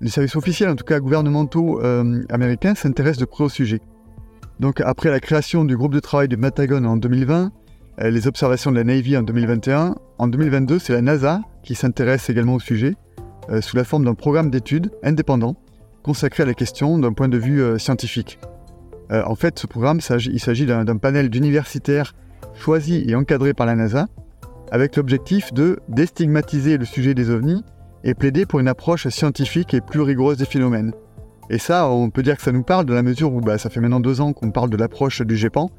les 0.00 0.08
services 0.08 0.34
officiels, 0.34 0.70
en 0.70 0.76
tout 0.76 0.84
cas 0.84 0.98
gouvernementaux 0.98 1.82
euh, 1.82 2.24
américains, 2.30 2.74
s'intéressent 2.74 3.20
de 3.20 3.26
près 3.26 3.44
au 3.44 3.48
sujet. 3.50 3.80
Donc 4.60 4.80
après 4.80 5.10
la 5.10 5.20
création 5.20 5.64
du 5.64 5.76
groupe 5.76 5.92
de 5.92 6.00
travail 6.00 6.28
de 6.28 6.36
Pentagon 6.36 6.84
en 6.84 6.96
2020, 6.96 7.52
euh, 8.00 8.10
les 8.10 8.26
observations 8.26 8.70
de 8.70 8.76
la 8.76 8.84
Navy 8.84 9.16
en 9.16 9.22
2021, 9.22 9.94
en 10.18 10.28
2022, 10.28 10.78
c'est 10.78 10.92
la 10.92 11.02
NASA 11.02 11.42
qui 11.62 11.74
s'intéresse 11.74 12.30
également 12.30 12.54
au 12.54 12.60
sujet 12.60 12.94
euh, 12.94 13.11
sous 13.60 13.76
la 13.76 13.84
forme 13.84 14.04
d'un 14.04 14.14
programme 14.14 14.50
d'études 14.50 14.90
indépendant 15.02 15.56
consacré 16.02 16.42
à 16.42 16.46
la 16.46 16.54
question 16.54 16.98
d'un 16.98 17.12
point 17.12 17.28
de 17.28 17.38
vue 17.38 17.62
euh, 17.62 17.78
scientifique. 17.78 18.38
Euh, 19.10 19.22
en 19.26 19.34
fait, 19.34 19.58
ce 19.58 19.66
programme, 19.66 20.00
il 20.10 20.40
s'agit 20.40 20.66
d'un 20.66 20.96
panel 20.96 21.30
d'universitaires 21.30 22.14
choisis 22.54 23.02
et 23.06 23.14
encadrés 23.14 23.54
par 23.54 23.66
la 23.66 23.74
NASA, 23.74 24.08
avec 24.70 24.96
l'objectif 24.96 25.52
de 25.52 25.78
déstigmatiser 25.88 26.76
le 26.76 26.84
sujet 26.84 27.14
des 27.14 27.30
ovnis 27.30 27.62
et 28.04 28.14
plaider 28.14 28.46
pour 28.46 28.60
une 28.60 28.68
approche 28.68 29.08
scientifique 29.08 29.74
et 29.74 29.80
plus 29.80 30.00
rigoureuse 30.00 30.38
des 30.38 30.44
phénomènes. 30.44 30.92
Et 31.50 31.58
ça, 31.58 31.88
on 31.88 32.10
peut 32.10 32.22
dire 32.22 32.36
que 32.36 32.42
ça 32.42 32.52
nous 32.52 32.62
parle 32.62 32.86
de 32.86 32.94
la 32.94 33.02
mesure 33.02 33.32
où 33.32 33.40
bah, 33.40 33.58
ça 33.58 33.70
fait 33.70 33.80
maintenant 33.80 34.00
deux 34.00 34.20
ans 34.20 34.32
qu'on 34.32 34.50
parle 34.50 34.70
de 34.70 34.76
l'approche 34.76 35.22
du 35.22 35.36
GEPAN, 35.36 35.70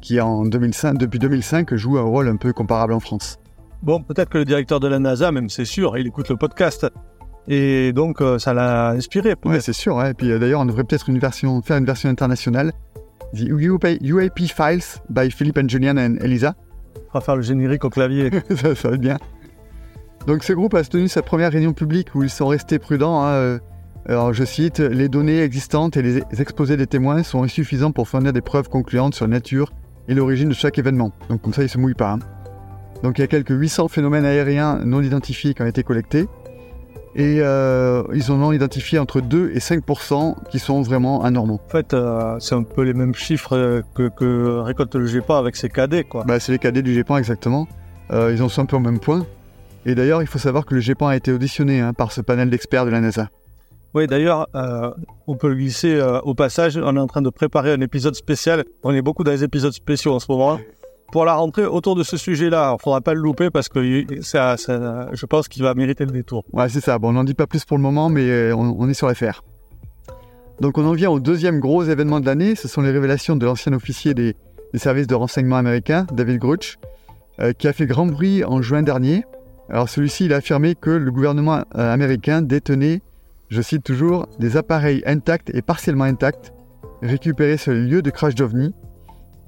qui 0.00 0.20
en 0.20 0.44
2005, 0.44 0.98
depuis 0.98 1.18
2005 1.18 1.74
joue 1.74 1.98
un 1.98 2.02
rôle 2.02 2.28
un 2.28 2.36
peu 2.36 2.52
comparable 2.52 2.92
en 2.92 3.00
France. 3.00 3.38
Bon, 3.82 4.02
peut-être 4.02 4.28
que 4.28 4.38
le 4.38 4.44
directeur 4.44 4.78
de 4.78 4.88
la 4.88 4.98
NASA, 4.98 5.32
même 5.32 5.48
c'est 5.48 5.64
sûr, 5.64 5.96
il 5.96 6.06
écoute 6.06 6.28
le 6.28 6.36
podcast. 6.36 6.86
Et 7.48 7.92
donc, 7.92 8.20
euh, 8.20 8.38
ça 8.38 8.52
l'a 8.52 8.90
inspiré. 8.90 9.34
Ouais, 9.44 9.60
c'est 9.60 9.72
sûr. 9.72 9.96
Ouais. 9.96 10.10
Et 10.10 10.14
puis 10.14 10.30
euh, 10.30 10.38
d'ailleurs, 10.38 10.60
on 10.60 10.66
devrait 10.66 10.84
peut-être 10.84 11.08
une 11.08 11.18
version, 11.18 11.62
faire 11.62 11.78
une 11.78 11.86
version 11.86 12.10
internationale. 12.10 12.72
The 13.34 13.42
UAP 13.42 14.38
Files 14.38 15.00
by 15.08 15.30
Philippe 15.30 15.58
and 15.58 15.68
Julian 15.68 15.96
and 15.96 16.16
Elisa. 16.20 16.54
On 16.96 17.18
va 17.18 17.20
faire 17.20 17.36
le 17.36 17.42
générique 17.42 17.84
au 17.84 17.90
clavier. 17.90 18.30
ça, 18.50 18.74
ça 18.74 18.88
va 18.88 18.94
être 18.94 19.00
bien. 19.00 19.16
Donc, 20.26 20.44
ce 20.44 20.52
groupe 20.52 20.74
a 20.74 20.84
tenu 20.84 21.08
sa 21.08 21.22
première 21.22 21.50
réunion 21.50 21.72
publique 21.72 22.14
où 22.14 22.22
ils 22.22 22.30
sont 22.30 22.48
restés 22.48 22.78
prudents. 22.78 23.24
Hein. 23.24 23.60
Alors, 24.06 24.34
je 24.34 24.44
cite 24.44 24.78
Les 24.78 25.08
données 25.08 25.40
existantes 25.40 25.96
et 25.96 26.02
les 26.02 26.22
exposés 26.38 26.76
des 26.76 26.86
témoins 26.86 27.22
sont 27.22 27.42
insuffisants 27.42 27.92
pour 27.92 28.08
fournir 28.08 28.32
des 28.32 28.42
preuves 28.42 28.68
concluantes 28.68 29.14
sur 29.14 29.26
la 29.26 29.30
nature 29.30 29.72
et 30.08 30.14
l'origine 30.14 30.50
de 30.50 30.54
chaque 30.54 30.78
événement. 30.78 31.12
Donc, 31.30 31.40
comme 31.40 31.54
ça, 31.54 31.62
ils 31.62 31.68
se 31.68 31.78
mouillent 31.78 31.94
pas. 31.94 32.12
Hein. 32.12 32.18
Donc 33.02 33.18
il 33.18 33.22
y 33.22 33.24
a 33.24 33.26
quelques 33.26 33.50
800 33.50 33.88
phénomènes 33.88 34.24
aériens 34.24 34.80
non 34.84 35.00
identifiés 35.02 35.54
qui 35.54 35.62
ont 35.62 35.66
été 35.66 35.82
collectés. 35.82 36.26
Et 37.16 37.38
euh, 37.40 38.04
ils 38.14 38.30
en 38.30 38.40
ont 38.40 38.52
identifié 38.52 38.98
entre 38.98 39.20
2 39.20 39.50
et 39.52 39.58
5% 39.58 40.36
qui 40.48 40.60
sont 40.60 40.80
vraiment 40.82 41.24
anormaux. 41.24 41.60
En 41.66 41.70
fait, 41.70 41.92
euh, 41.92 42.36
c'est 42.38 42.54
un 42.54 42.62
peu 42.62 42.82
les 42.82 42.94
mêmes 42.94 43.14
chiffres 43.14 43.82
que, 43.94 44.08
que 44.08 44.60
récolte 44.60 44.94
le 44.94 45.06
GEPAN 45.06 45.36
avec 45.36 45.56
ses 45.56 45.68
cadets. 45.68 46.04
Quoi. 46.04 46.22
Bah, 46.24 46.38
c'est 46.38 46.52
les 46.52 46.58
cadets 46.58 46.82
du 46.82 46.94
GEPAN 46.94 47.16
exactement. 47.16 47.66
Euh, 48.12 48.32
ils 48.32 48.42
en 48.42 48.48
sont 48.48 48.62
un 48.62 48.66
peu 48.66 48.76
au 48.76 48.80
même 48.80 48.98
point. 48.98 49.26
Et 49.86 49.94
d'ailleurs, 49.94 50.22
il 50.22 50.28
faut 50.28 50.38
savoir 50.38 50.66
que 50.66 50.74
le 50.74 50.80
GEPAN 50.80 51.08
a 51.08 51.16
été 51.16 51.32
auditionné 51.32 51.80
hein, 51.80 51.92
par 51.92 52.12
ce 52.12 52.20
panel 52.20 52.50
d'experts 52.50 52.84
de 52.84 52.90
la 52.90 53.00
NASA. 53.00 53.30
Oui, 53.94 54.06
d'ailleurs, 54.06 54.46
euh, 54.54 54.90
on 55.26 55.36
peut 55.36 55.48
le 55.48 55.56
glisser 55.56 55.94
euh, 55.94 56.20
au 56.20 56.34
passage. 56.34 56.76
On 56.76 56.96
est 56.96 57.00
en 57.00 57.06
train 57.06 57.22
de 57.22 57.30
préparer 57.30 57.72
un 57.72 57.80
épisode 57.80 58.14
spécial. 58.14 58.64
On 58.84 58.92
est 58.92 59.02
beaucoup 59.02 59.24
dans 59.24 59.32
les 59.32 59.42
épisodes 59.42 59.72
spéciaux 59.72 60.14
en 60.14 60.20
ce 60.20 60.30
moment. 60.30 60.60
Pour 61.12 61.24
la 61.24 61.34
rentrée 61.34 61.66
autour 61.66 61.96
de 61.96 62.04
ce 62.04 62.16
sujet-là, 62.16 62.76
il 62.78 62.82
faudra 62.82 63.00
pas 63.00 63.14
le 63.14 63.20
louper 63.20 63.50
parce 63.50 63.68
que 63.68 63.82
je 63.82 65.26
pense 65.26 65.48
qu'il 65.48 65.62
va 65.62 65.74
mériter 65.74 66.04
le 66.04 66.12
détour. 66.12 66.44
Ouais, 66.52 66.68
c'est 66.68 66.80
ça. 66.80 66.98
Bon, 66.98 67.08
on 67.08 67.12
n'en 67.12 67.24
dit 67.24 67.34
pas 67.34 67.48
plus 67.48 67.64
pour 67.64 67.76
le 67.76 67.82
moment, 67.82 68.08
mais 68.08 68.28
euh, 68.28 68.54
on, 68.54 68.76
on 68.78 68.88
est 68.88 68.94
sur 68.94 69.10
fers. 69.12 69.42
Donc 70.60 70.76
on 70.76 70.86
en 70.86 70.92
vient 70.92 71.10
au 71.10 71.20
deuxième 71.20 71.58
gros 71.58 71.82
événement 71.82 72.20
de 72.20 72.26
l'année. 72.26 72.54
Ce 72.54 72.68
sont 72.68 72.82
les 72.82 72.90
révélations 72.90 73.34
de 73.34 73.44
l'ancien 73.46 73.72
officier 73.72 74.14
des, 74.14 74.36
services 74.74 75.08
de 75.08 75.14
renseignement 75.14 75.56
américains, 75.56 76.06
David 76.12 76.38
Grush, 76.38 76.78
euh, 77.40 77.52
qui 77.52 77.66
a 77.66 77.72
fait 77.72 77.86
grand 77.86 78.06
bruit 78.06 78.44
en 78.44 78.62
juin 78.62 78.82
dernier. 78.82 79.24
Alors 79.68 79.88
celui-ci, 79.88 80.26
il 80.26 80.32
a 80.32 80.36
affirmé 80.36 80.74
que 80.74 80.90
le 80.90 81.10
gouvernement 81.10 81.64
euh, 81.76 81.92
américain 81.92 82.42
détenait, 82.42 83.00
je 83.48 83.62
cite 83.62 83.82
toujours, 83.82 84.28
des 84.38 84.56
appareils 84.56 85.02
intacts 85.06 85.52
et 85.54 85.62
partiellement 85.62 86.04
intacts 86.04 86.52
récupérés 87.02 87.56
sur 87.56 87.72
les 87.72 87.86
lieux 87.86 88.02
de 88.02 88.10
crash 88.10 88.34
d'OVNI, 88.34 88.74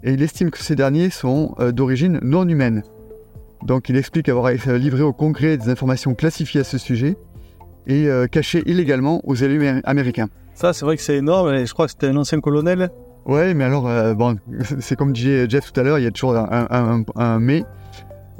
et 0.04 0.12
il 0.12 0.22
estime 0.22 0.50
que 0.50 0.58
ces 0.58 0.74
derniers 0.76 1.10
sont 1.10 1.54
euh, 1.60 1.72
d'origine 1.72 2.18
non 2.22 2.48
humaine. 2.48 2.82
Donc 3.66 3.88
il 3.88 3.96
explique 3.96 4.28
avoir 4.28 4.50
livré 4.50 5.02
au 5.02 5.12
Congrès 5.12 5.56
des 5.56 5.68
informations 5.68 6.14
classifiées 6.14 6.62
à 6.62 6.64
ce 6.64 6.78
sujet 6.78 7.16
et 7.86 8.08
euh, 8.08 8.26
cachées 8.26 8.62
illégalement 8.66 9.20
aux 9.24 9.34
élus 9.34 9.66
américains. 9.84 10.28
Ça, 10.54 10.72
c'est 10.72 10.84
vrai 10.84 10.96
que 10.96 11.02
c'est 11.02 11.16
énorme. 11.16 11.54
Et 11.54 11.66
je 11.66 11.72
crois 11.72 11.86
que 11.86 11.92
c'était 11.92 12.08
un 12.08 12.16
ancien 12.16 12.40
colonel. 12.40 12.90
Ouais, 13.24 13.54
mais 13.54 13.64
alors, 13.64 13.88
euh, 13.88 14.14
bon, 14.14 14.36
c'est 14.80 14.96
comme 14.96 15.12
disait 15.12 15.48
Jeff 15.48 15.72
tout 15.72 15.78
à 15.80 15.84
l'heure, 15.84 15.98
il 15.98 16.04
y 16.04 16.06
a 16.06 16.10
toujours 16.10 16.36
un, 16.36 16.66
un- 16.70 17.00
un- 17.00 17.04
un 17.16 17.38
mais. 17.38 17.64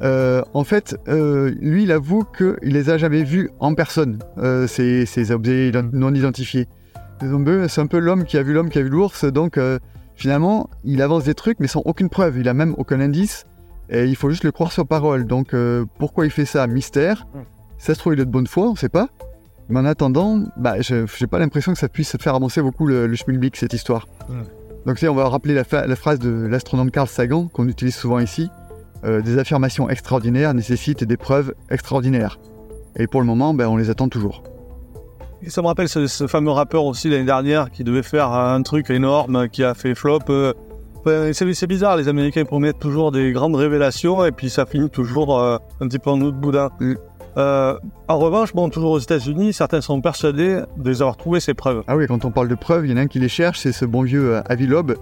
Euh, 0.02 0.42
en 0.52 0.64
fait, 0.64 0.96
euh, 1.06 1.54
lui, 1.60 1.84
il 1.84 1.92
avoue 1.92 2.24
qu'il 2.36 2.56
les 2.72 2.90
a 2.90 2.98
jamais 2.98 3.22
vus 3.22 3.50
en 3.60 3.74
personne, 3.74 4.18
ces, 4.66 5.06
ces 5.06 5.30
objets 5.30 5.70
non 5.92 6.12
identifiés. 6.12 6.66
C'est 7.20 7.28
un 7.28 7.42
peu, 7.44 7.68
c'est 7.68 7.80
un 7.80 7.86
peu 7.86 7.98
l'homme 8.00 8.24
qui 8.24 8.36
a 8.36 8.42
vu 8.42 8.52
l'homme 8.52 8.68
qui 8.68 8.78
a 8.80 8.82
vu 8.82 8.88
l'ours, 8.88 9.24
donc 9.24 9.60
finalement, 10.22 10.70
il 10.84 11.02
avance 11.02 11.24
des 11.24 11.34
trucs, 11.34 11.58
mais 11.58 11.66
sans 11.66 11.82
aucune 11.84 12.08
preuve. 12.08 12.38
Il 12.38 12.48
a 12.48 12.54
même 12.54 12.74
aucun 12.78 13.00
indice, 13.00 13.44
et 13.90 14.04
il 14.04 14.14
faut 14.14 14.30
juste 14.30 14.44
le 14.44 14.52
croire 14.52 14.70
sur 14.70 14.86
parole. 14.86 15.26
Donc, 15.26 15.52
euh, 15.52 15.84
pourquoi 15.98 16.24
il 16.26 16.30
fait 16.30 16.44
ça? 16.44 16.66
Mystère. 16.68 17.26
Ça 17.76 17.94
se 17.94 17.98
trouve, 17.98 18.14
il 18.14 18.20
est 18.20 18.24
de 18.24 18.30
bonne 18.30 18.46
foi, 18.46 18.68
on 18.68 18.76
sait 18.76 18.88
pas. 18.88 19.08
Mais 19.68 19.80
en 19.80 19.84
attendant, 19.84 20.44
bah, 20.56 20.80
je 20.80 21.06
j'ai 21.18 21.26
pas 21.26 21.40
l'impression 21.40 21.72
que 21.72 21.78
ça 21.78 21.88
puisse 21.88 22.16
faire 22.18 22.36
avancer 22.36 22.62
beaucoup 22.62 22.86
le, 22.86 23.08
le 23.08 23.16
schmilblick, 23.16 23.56
cette 23.56 23.72
histoire. 23.72 24.06
Donc, 24.86 24.94
tu 24.96 25.00
sais, 25.00 25.08
on 25.08 25.14
va 25.14 25.28
rappeler 25.28 25.54
la 25.54 25.96
phrase 25.96 26.20
de 26.20 26.30
l'astronome 26.30 26.92
Carl 26.92 27.08
Sagan, 27.08 27.48
qu'on 27.48 27.66
utilise 27.66 27.96
souvent 27.96 28.20
ici. 28.20 28.48
Euh, 29.04 29.20
des 29.22 29.38
affirmations 29.38 29.90
extraordinaires 29.90 30.54
nécessitent 30.54 31.02
des 31.02 31.16
preuves 31.16 31.54
extraordinaires. 31.68 32.38
Et 32.94 33.08
pour 33.08 33.20
le 33.20 33.26
moment, 33.26 33.54
ben, 33.54 33.66
on 33.66 33.76
les 33.76 33.90
attend 33.90 34.08
toujours. 34.08 34.44
Et 35.44 35.50
ça 35.50 35.60
me 35.60 35.66
rappelle 35.66 35.88
ce, 35.88 36.06
ce 36.06 36.26
fameux 36.28 36.52
rappeur 36.52 36.84
aussi 36.84 37.08
l'année 37.10 37.24
dernière 37.24 37.70
qui 37.70 37.82
devait 37.82 38.04
faire 38.04 38.30
un 38.30 38.62
truc 38.62 38.90
énorme 38.90 39.48
qui 39.48 39.64
a 39.64 39.74
fait 39.74 39.94
flop. 39.94 40.20
euh, 40.28 41.32
c'est 41.32 41.66
bizarre, 41.66 41.96
les 41.96 42.06
Américains 42.08 42.44
promettent 42.44 42.78
toujours 42.78 43.10
des 43.10 43.32
grandes 43.32 43.56
révélations 43.56 44.24
et 44.24 44.30
puis 44.30 44.50
ça 44.50 44.66
finit 44.66 44.88
toujours 44.88 45.40
euh, 45.40 45.58
un 45.80 45.88
petit 45.88 45.98
peu 45.98 46.10
en 46.10 46.20
autre 46.20 46.36
boudin. 46.36 46.70
Mm. 46.78 46.94
Euh, 47.38 47.78
en 48.08 48.18
revanche, 48.18 48.52
bon, 48.52 48.68
toujours 48.68 48.92
aux 48.92 48.98
États-Unis, 48.98 49.52
certains 49.52 49.80
sont 49.80 50.00
persuadés 50.00 50.60
de 50.76 50.90
les 50.90 51.02
avoir 51.02 51.16
trouvé 51.16 51.40
ces 51.40 51.54
preuves. 51.54 51.82
Ah 51.88 51.96
oui, 51.96 52.06
quand 52.06 52.24
on 52.24 52.30
parle 52.30 52.48
de 52.48 52.54
preuves, 52.54 52.86
il 52.86 52.92
y 52.92 52.94
en 52.94 52.98
a 52.98 53.00
un 53.00 53.06
qui 53.06 53.18
les 53.18 53.28
cherche, 53.28 53.60
c'est 53.60 53.72
ce 53.72 53.84
bon 53.84 54.02
vieux 54.02 54.34
euh, 54.34 54.42
Avi 54.46 54.66
Loeb 54.66 54.92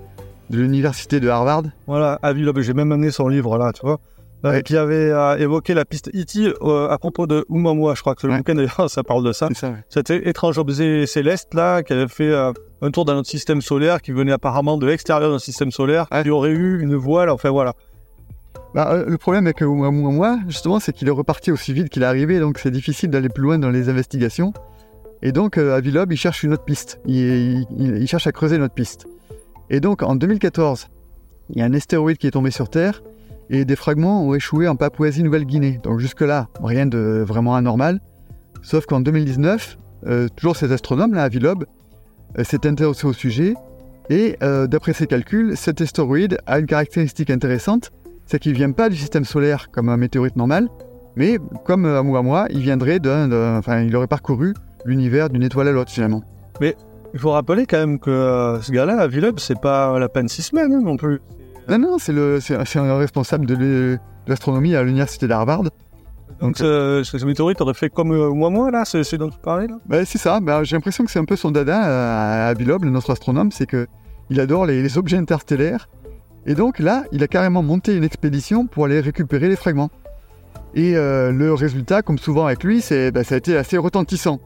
de 0.48 0.56
l'université 0.56 1.20
de 1.20 1.28
Harvard. 1.28 1.64
Voilà, 1.86 2.18
Avi 2.22 2.42
Loeb, 2.42 2.60
j'ai 2.60 2.72
même 2.72 2.92
amené 2.92 3.10
son 3.10 3.28
livre 3.28 3.58
là, 3.58 3.72
tu 3.72 3.82
vois, 3.82 4.00
Ouais. 4.42 4.62
qui 4.62 4.76
avait 4.76 5.10
euh, 5.10 5.36
évoqué 5.36 5.74
la 5.74 5.84
piste 5.84 6.08
E.T. 6.14 6.54
euh, 6.62 6.88
à 6.88 6.96
propos 6.98 7.26
de 7.26 7.44
Oumuamua. 7.48 7.94
Je 7.94 8.00
crois 8.00 8.14
que 8.14 8.26
le 8.26 8.32
Ouais. 8.32 8.38
bouquin 8.38 8.54
d'ailleurs, 8.54 8.88
ça 8.88 9.02
parle 9.02 9.24
de 9.24 9.32
ça. 9.32 9.48
Ça, 9.54 9.68
ouais. 9.70 9.76
Cet 9.88 10.10
étrange 10.10 10.56
objet 10.58 11.06
céleste 11.06 11.52
là, 11.54 11.82
qui 11.82 11.92
avait 11.92 12.08
fait 12.08 12.30
euh, 12.32 12.52
un 12.82 12.90
tour 12.90 13.04
dans 13.04 13.14
notre 13.14 13.28
système 13.28 13.60
solaire, 13.60 14.00
qui 14.00 14.12
venait 14.12 14.32
apparemment 14.32 14.78
de 14.78 14.86
l'extérieur 14.86 15.30
notre 15.30 15.44
système 15.44 15.70
solaire, 15.70 16.06
qui 16.22 16.30
aurait 16.30 16.50
eu 16.52 16.80
une 16.82 16.94
voile, 16.96 17.28
enfin 17.30 17.50
voilà. 17.50 17.74
Bah, 18.74 18.88
euh, 18.92 19.04
le 19.06 19.18
problème 19.18 19.46
avec 19.46 19.60
Oumuamua, 19.60 20.38
justement, 20.48 20.78
c'est 20.80 20.92
qu'il 20.92 21.08
est 21.08 21.12
reparti 21.12 21.50
aussi 21.52 21.72
vite 21.72 21.88
qu'il 21.88 22.02
est 22.02 22.06
arrivé, 22.06 22.38
donc 22.40 22.58
c'est 22.58 22.70
difficile 22.70 23.10
d'aller 23.10 23.28
plus 23.28 23.42
loin 23.42 23.58
dans 23.58 23.70
les 23.70 23.88
investigations. 23.88 24.52
Et 25.22 25.32
donc, 25.32 25.58
euh, 25.58 25.76
Avi 25.76 25.90
Loeb, 25.90 26.12
il 26.12 26.16
cherche 26.16 26.44
une 26.44 26.52
autre 26.54 26.64
piste. 26.64 26.98
Il, 27.04 27.16
il- 27.16 27.66
il- 27.78 27.96
il 27.98 28.06
cherche 28.08 28.26
à 28.26 28.32
creuser 28.32 28.56
une 28.56 28.62
autre 28.62 28.72
piste. 28.74 29.06
Et 29.68 29.80
donc, 29.80 30.02
en 30.02 30.14
2014, 30.16 30.88
il 31.50 31.58
y 31.58 31.62
a 31.62 31.66
un 31.66 31.74
astéroïde 31.74 32.16
qui 32.16 32.26
est 32.26 32.30
tombé 32.30 32.50
sur 32.50 32.70
Terre 32.70 33.02
et 33.50 33.64
des 33.64 33.76
fragments 33.76 34.24
ont 34.24 34.34
échoué 34.34 34.68
en 34.68 34.76
Papouasie-Nouvelle-Guinée. 34.76 35.80
Donc, 35.82 35.98
jusque-là, 35.98 36.48
rien 36.62 36.86
de 36.86 37.22
vraiment 37.26 37.56
anormal. 37.56 38.00
Sauf 38.62 38.86
qu'en 38.86 39.00
2019, 39.00 39.76
euh, 40.06 40.28
toujours 40.36 40.56
cet 40.56 40.70
astronome-là, 40.70 41.24
Avi 41.24 41.40
Loeb, 41.40 41.64
euh, 42.38 42.44
s'est 42.44 42.66
intéressé 42.66 43.06
au 43.06 43.12
sujet 43.12 43.54
et, 44.08 44.36
euh, 44.42 44.66
d'après 44.66 44.92
ses 44.92 45.06
calculs, 45.06 45.56
cet 45.56 45.80
astéroïde 45.80 46.38
a 46.46 46.60
une 46.60 46.66
caractéristique 46.66 47.30
intéressante 47.30 47.92
c'est 48.26 48.38
qu'il 48.38 48.52
vient 48.52 48.70
pas 48.70 48.88
du 48.88 48.94
système 48.94 49.24
solaire 49.24 49.72
comme 49.72 49.88
un 49.88 49.96
météorite 49.96 50.36
normal, 50.36 50.68
mais 51.16 51.38
comme 51.64 51.84
Oumuamua, 51.84 52.46
il 52.50 52.60
viendrait 52.60 53.00
d'un, 53.00 53.58
enfin, 53.58 53.80
il 53.80 53.96
aurait 53.96 54.06
parcouru 54.06 54.54
l'univers 54.84 55.30
d'une 55.30 55.42
étoile 55.42 55.66
à 55.66 55.72
l'autre 55.72 55.90
finalement. 55.90 56.22
Il 56.60 57.18
faut 57.18 57.32
rappeler 57.32 57.66
quand 57.66 57.78
même 57.78 57.98
que 57.98 58.60
ce 58.62 58.70
gars-là, 58.70 59.08
Loeb, 59.08 59.40
c'est 59.40 59.60
pas 59.60 59.96
à 59.96 59.98
la 59.98 60.08
peine 60.08 60.28
six 60.28 60.42
semaines 60.42 60.80
non 60.80 60.96
plus. 60.96 61.20
Non, 61.68 61.78
non, 61.78 61.98
c'est 61.98 62.12
le, 62.12 62.40
c'est, 62.40 62.56
c'est 62.64 62.78
un 62.78 62.98
responsable 62.98 63.46
de, 63.46 63.98
l'astronomie 64.26 64.74
à 64.74 64.82
l'université 64.82 65.28
d'Harvard. 65.28 65.62
Donc 65.62 65.72
Donc, 66.40 66.56
ce, 66.58 67.02
ce 67.04 67.24
météorite 67.24 67.60
aurait 67.60 67.74
fait 67.74 67.90
comme 67.90 68.12
euh, 68.12 68.30
moi, 68.30 68.50
moi 68.50 68.70
là, 68.70 68.84
c'est 68.84 69.04
c'est 69.04 69.18
dont 69.18 69.30
tu 69.30 69.38
parlais 69.38 69.66
là? 69.66 69.76
Bah, 69.86 70.04
c'est 70.04 70.18
ça. 70.18 70.40
Bah, 70.40 70.64
j'ai 70.64 70.76
l'impression 70.76 71.04
que 71.04 71.10
c'est 71.10 71.18
un 71.18 71.24
peu 71.24 71.36
son 71.36 71.50
dada 71.50 71.86
euh, 71.86 72.50
à 72.50 72.54
Loeb, 72.54 72.84
notre 72.84 73.10
astronome, 73.10 73.52
c'est 73.52 73.66
que 73.66 73.86
il 74.30 74.40
adore 74.40 74.66
les, 74.66 74.82
les 74.82 74.98
objets 74.98 75.16
interstellaires. 75.16 75.88
Et 76.46 76.54
donc 76.54 76.78
là, 76.78 77.04
il 77.12 77.22
a 77.22 77.28
carrément 77.28 77.62
monté 77.62 77.94
une 77.94 78.04
expédition 78.04 78.66
pour 78.66 78.86
aller 78.86 79.00
récupérer 79.00 79.48
les 79.48 79.56
fragments. 79.56 79.90
Et 80.74 80.96
euh, 80.96 81.32
le 81.32 81.52
résultat, 81.52 82.02
comme 82.02 82.18
souvent 82.18 82.46
avec 82.46 82.62
lui, 82.64 82.80
c'est, 82.80 83.10
bah, 83.10 83.24
ça 83.24 83.34
a 83.34 83.38
été 83.38 83.56
assez 83.56 83.76
retentissant. 83.76 84.40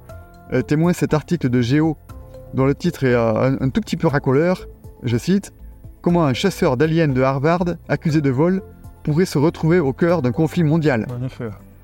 Euh, 0.53 0.63
témoin 0.63 0.93
cet 0.93 1.15
article 1.15 1.49
de 1.49 1.61
Géo, 1.61 1.97
dont 2.55 2.67
le 2.67 2.75
titre 2.75 3.05
est 3.05 3.15
euh, 3.15 3.35
un, 3.35 3.61
un 3.61 3.69
tout 3.69 3.81
petit 3.81 3.97
peu 3.97 4.09
racoleur. 4.09 4.67
Je 5.03 5.17
cite 5.17 5.53
Comment 6.05 6.27
un 6.27 6.35
chasseur 6.35 6.77
d'aliens 6.77 7.09
de 7.09 7.23
Harvard, 7.23 7.65
accusé 7.89 8.21
de 8.21 8.29
vol, 8.29 8.61
pourrait 9.05 9.25
se 9.25 9.39
retrouver 9.39 9.79
au 9.79 9.95
cœur 9.95 10.21
d'un 10.21 10.33
conflit 10.33 10.63
mondial. 10.63 11.07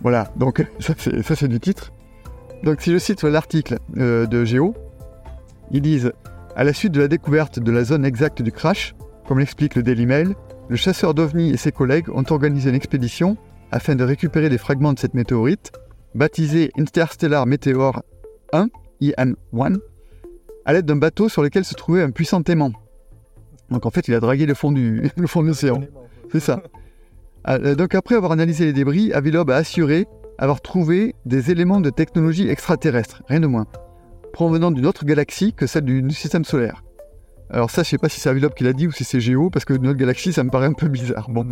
Voilà, 0.03 0.31
donc 0.37 0.63
ça 0.79 0.93
c'est, 0.99 1.23
ça, 1.23 1.35
c'est 1.35 1.49
du 1.49 1.59
titre. 1.59 1.91
Donc 2.63 2.83
si 2.83 2.93
je 2.93 2.99
cite 2.99 3.23
l'article 3.23 3.79
euh, 3.97 4.27
de 4.27 4.45
Géo, 4.45 4.75
ils 5.71 5.81
disent 5.81 6.13
À 6.55 6.65
la 6.65 6.75
suite 6.75 6.93
de 6.93 7.01
la 7.01 7.09
découverte 7.09 7.61
de 7.61 7.73
la 7.73 7.83
zone 7.83 8.05
exacte 8.05 8.43
du 8.43 8.53
crash, 8.53 8.95
comme 9.27 9.39
l'explique 9.39 9.75
le 9.75 9.83
Daily 9.83 10.05
Mail, 10.05 10.35
le 10.69 10.77
chasseur 10.77 11.15
d'OVNI 11.15 11.53
et 11.53 11.57
ses 11.57 11.73
collègues 11.73 12.11
ont 12.11 12.25
organisé 12.29 12.69
une 12.69 12.77
expédition 12.77 13.39
afin 13.73 13.95
de 13.95 14.05
récupérer 14.05 14.51
des 14.51 14.59
fragments 14.59 14.93
de 14.93 14.99
cette 14.99 15.15
météorite, 15.15 15.73
baptisée 16.15 16.73
Interstellar 16.79 17.47
Meteor 17.47 18.03
1, 18.53 18.69
IM1, 19.01 19.79
à 20.67 20.73
l'aide 20.75 20.85
d'un 20.85 20.97
bateau 20.97 21.31
sur 21.31 21.43
lequel 21.43 21.65
se 21.65 21.73
trouvait 21.73 22.03
un 22.03 22.11
puissant 22.11 22.43
aimant. 22.43 22.73
Donc 23.71 23.87
en 23.87 23.91
fait, 23.91 24.09
il 24.09 24.15
a 24.15 24.21
dragué 24.21 24.47
le 24.47 24.55
fond, 24.55 24.73
du, 24.73 25.11
le 25.17 25.27
fond 25.27 25.43
de 25.43 25.49
l'océan. 25.49 25.81
C'est 26.33 26.41
ça. 26.41 26.63
Euh, 27.49 27.75
Donc 27.75 27.95
après 27.95 28.15
avoir 28.15 28.33
analysé 28.33 28.65
les 28.65 28.73
débris, 28.73 29.13
Avilob 29.13 29.51
a 29.51 29.57
assuré 29.57 30.07
avoir 30.39 30.61
trouvé 30.61 31.15
des 31.27 31.51
éléments 31.51 31.81
de 31.81 31.91
technologie 31.91 32.49
extraterrestre, 32.49 33.23
rien 33.29 33.41
de 33.41 33.47
moins, 33.47 33.67
provenant 34.33 34.71
d'une 34.71 34.87
autre 34.87 35.05
galaxie 35.05 35.53
que 35.53 35.67
celle 35.67 35.85
du, 35.85 36.03
du 36.03 36.15
système 36.15 36.45
solaire. 36.45 36.83
Alors 37.51 37.71
ça, 37.71 37.83
je 37.83 37.89
sais 37.89 37.99
pas 37.99 38.09
si 38.09 38.21
c'est 38.21 38.29
Avilob 38.29 38.55
qui 38.55 38.65
l'a 38.65 38.73
dit 38.73 38.87
ou 38.87 38.93
si 38.93 39.05
c'est 39.05 39.21
Géo, 39.21 39.51
parce 39.51 39.65
que 39.65 39.75
notre 39.75 39.99
galaxie, 39.99 40.33
ça 40.33 40.45
me 40.45 40.51
paraît 40.51 40.69
un 40.69 40.73
peu 40.73 40.89
bizarre. 40.89 41.29
Bon. 41.29 41.47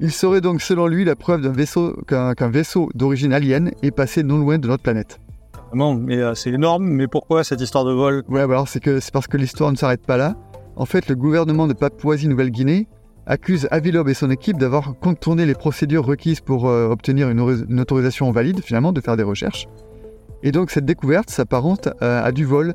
Il 0.00 0.10
serait 0.10 0.40
donc, 0.40 0.60
selon 0.60 0.86
lui, 0.86 1.04
la 1.04 1.14
preuve 1.14 1.42
d'un 1.42 1.52
vaisseau, 1.52 1.94
qu'un 2.06 2.48
vaisseau 2.48 2.88
d'origine 2.94 3.32
alien 3.32 3.70
est 3.82 3.90
passé 3.90 4.22
non 4.22 4.38
loin 4.38 4.58
de 4.58 4.66
notre 4.66 4.82
planète. 4.82 5.20
Vraiment, 5.68 5.94
mais 5.94 6.16
euh, 6.16 6.34
c'est 6.34 6.50
énorme. 6.50 6.84
Mais 6.88 7.06
pourquoi 7.06 7.44
cette 7.44 7.60
histoire 7.60 7.84
de 7.84 7.92
vol? 7.92 8.24
Ouais, 8.28 8.46
bah 8.46 8.54
alors 8.54 8.68
c'est 8.68 8.80
que 8.80 8.98
c'est 8.98 9.12
parce 9.12 9.28
que 9.28 9.36
l'histoire 9.36 9.70
ne 9.70 9.76
s'arrête 9.76 10.04
pas 10.04 10.16
là. 10.16 10.34
En 10.80 10.86
fait, 10.86 11.08
le 11.08 11.14
gouvernement 11.14 11.66
de 11.66 11.74
Papouasie-Nouvelle-Guinée 11.74 12.88
accuse 13.26 13.68
Avilob 13.70 14.08
et 14.08 14.14
son 14.14 14.30
équipe 14.30 14.56
d'avoir 14.56 14.94
contourné 14.98 15.44
les 15.44 15.52
procédures 15.52 16.06
requises 16.06 16.40
pour 16.40 16.70
euh, 16.70 16.88
obtenir 16.88 17.28
une, 17.28 17.78
autorisation 17.78 18.30
valide, 18.30 18.62
finalement, 18.62 18.90
de 18.90 19.02
faire 19.02 19.18
des 19.18 19.22
recherches. 19.22 19.68
Et 20.42 20.52
donc, 20.52 20.70
cette 20.70 20.86
découverte 20.86 21.28
s'apparente 21.28 21.90
à, 22.00 22.22
à 22.22 22.32
du 22.32 22.46
vol, 22.46 22.72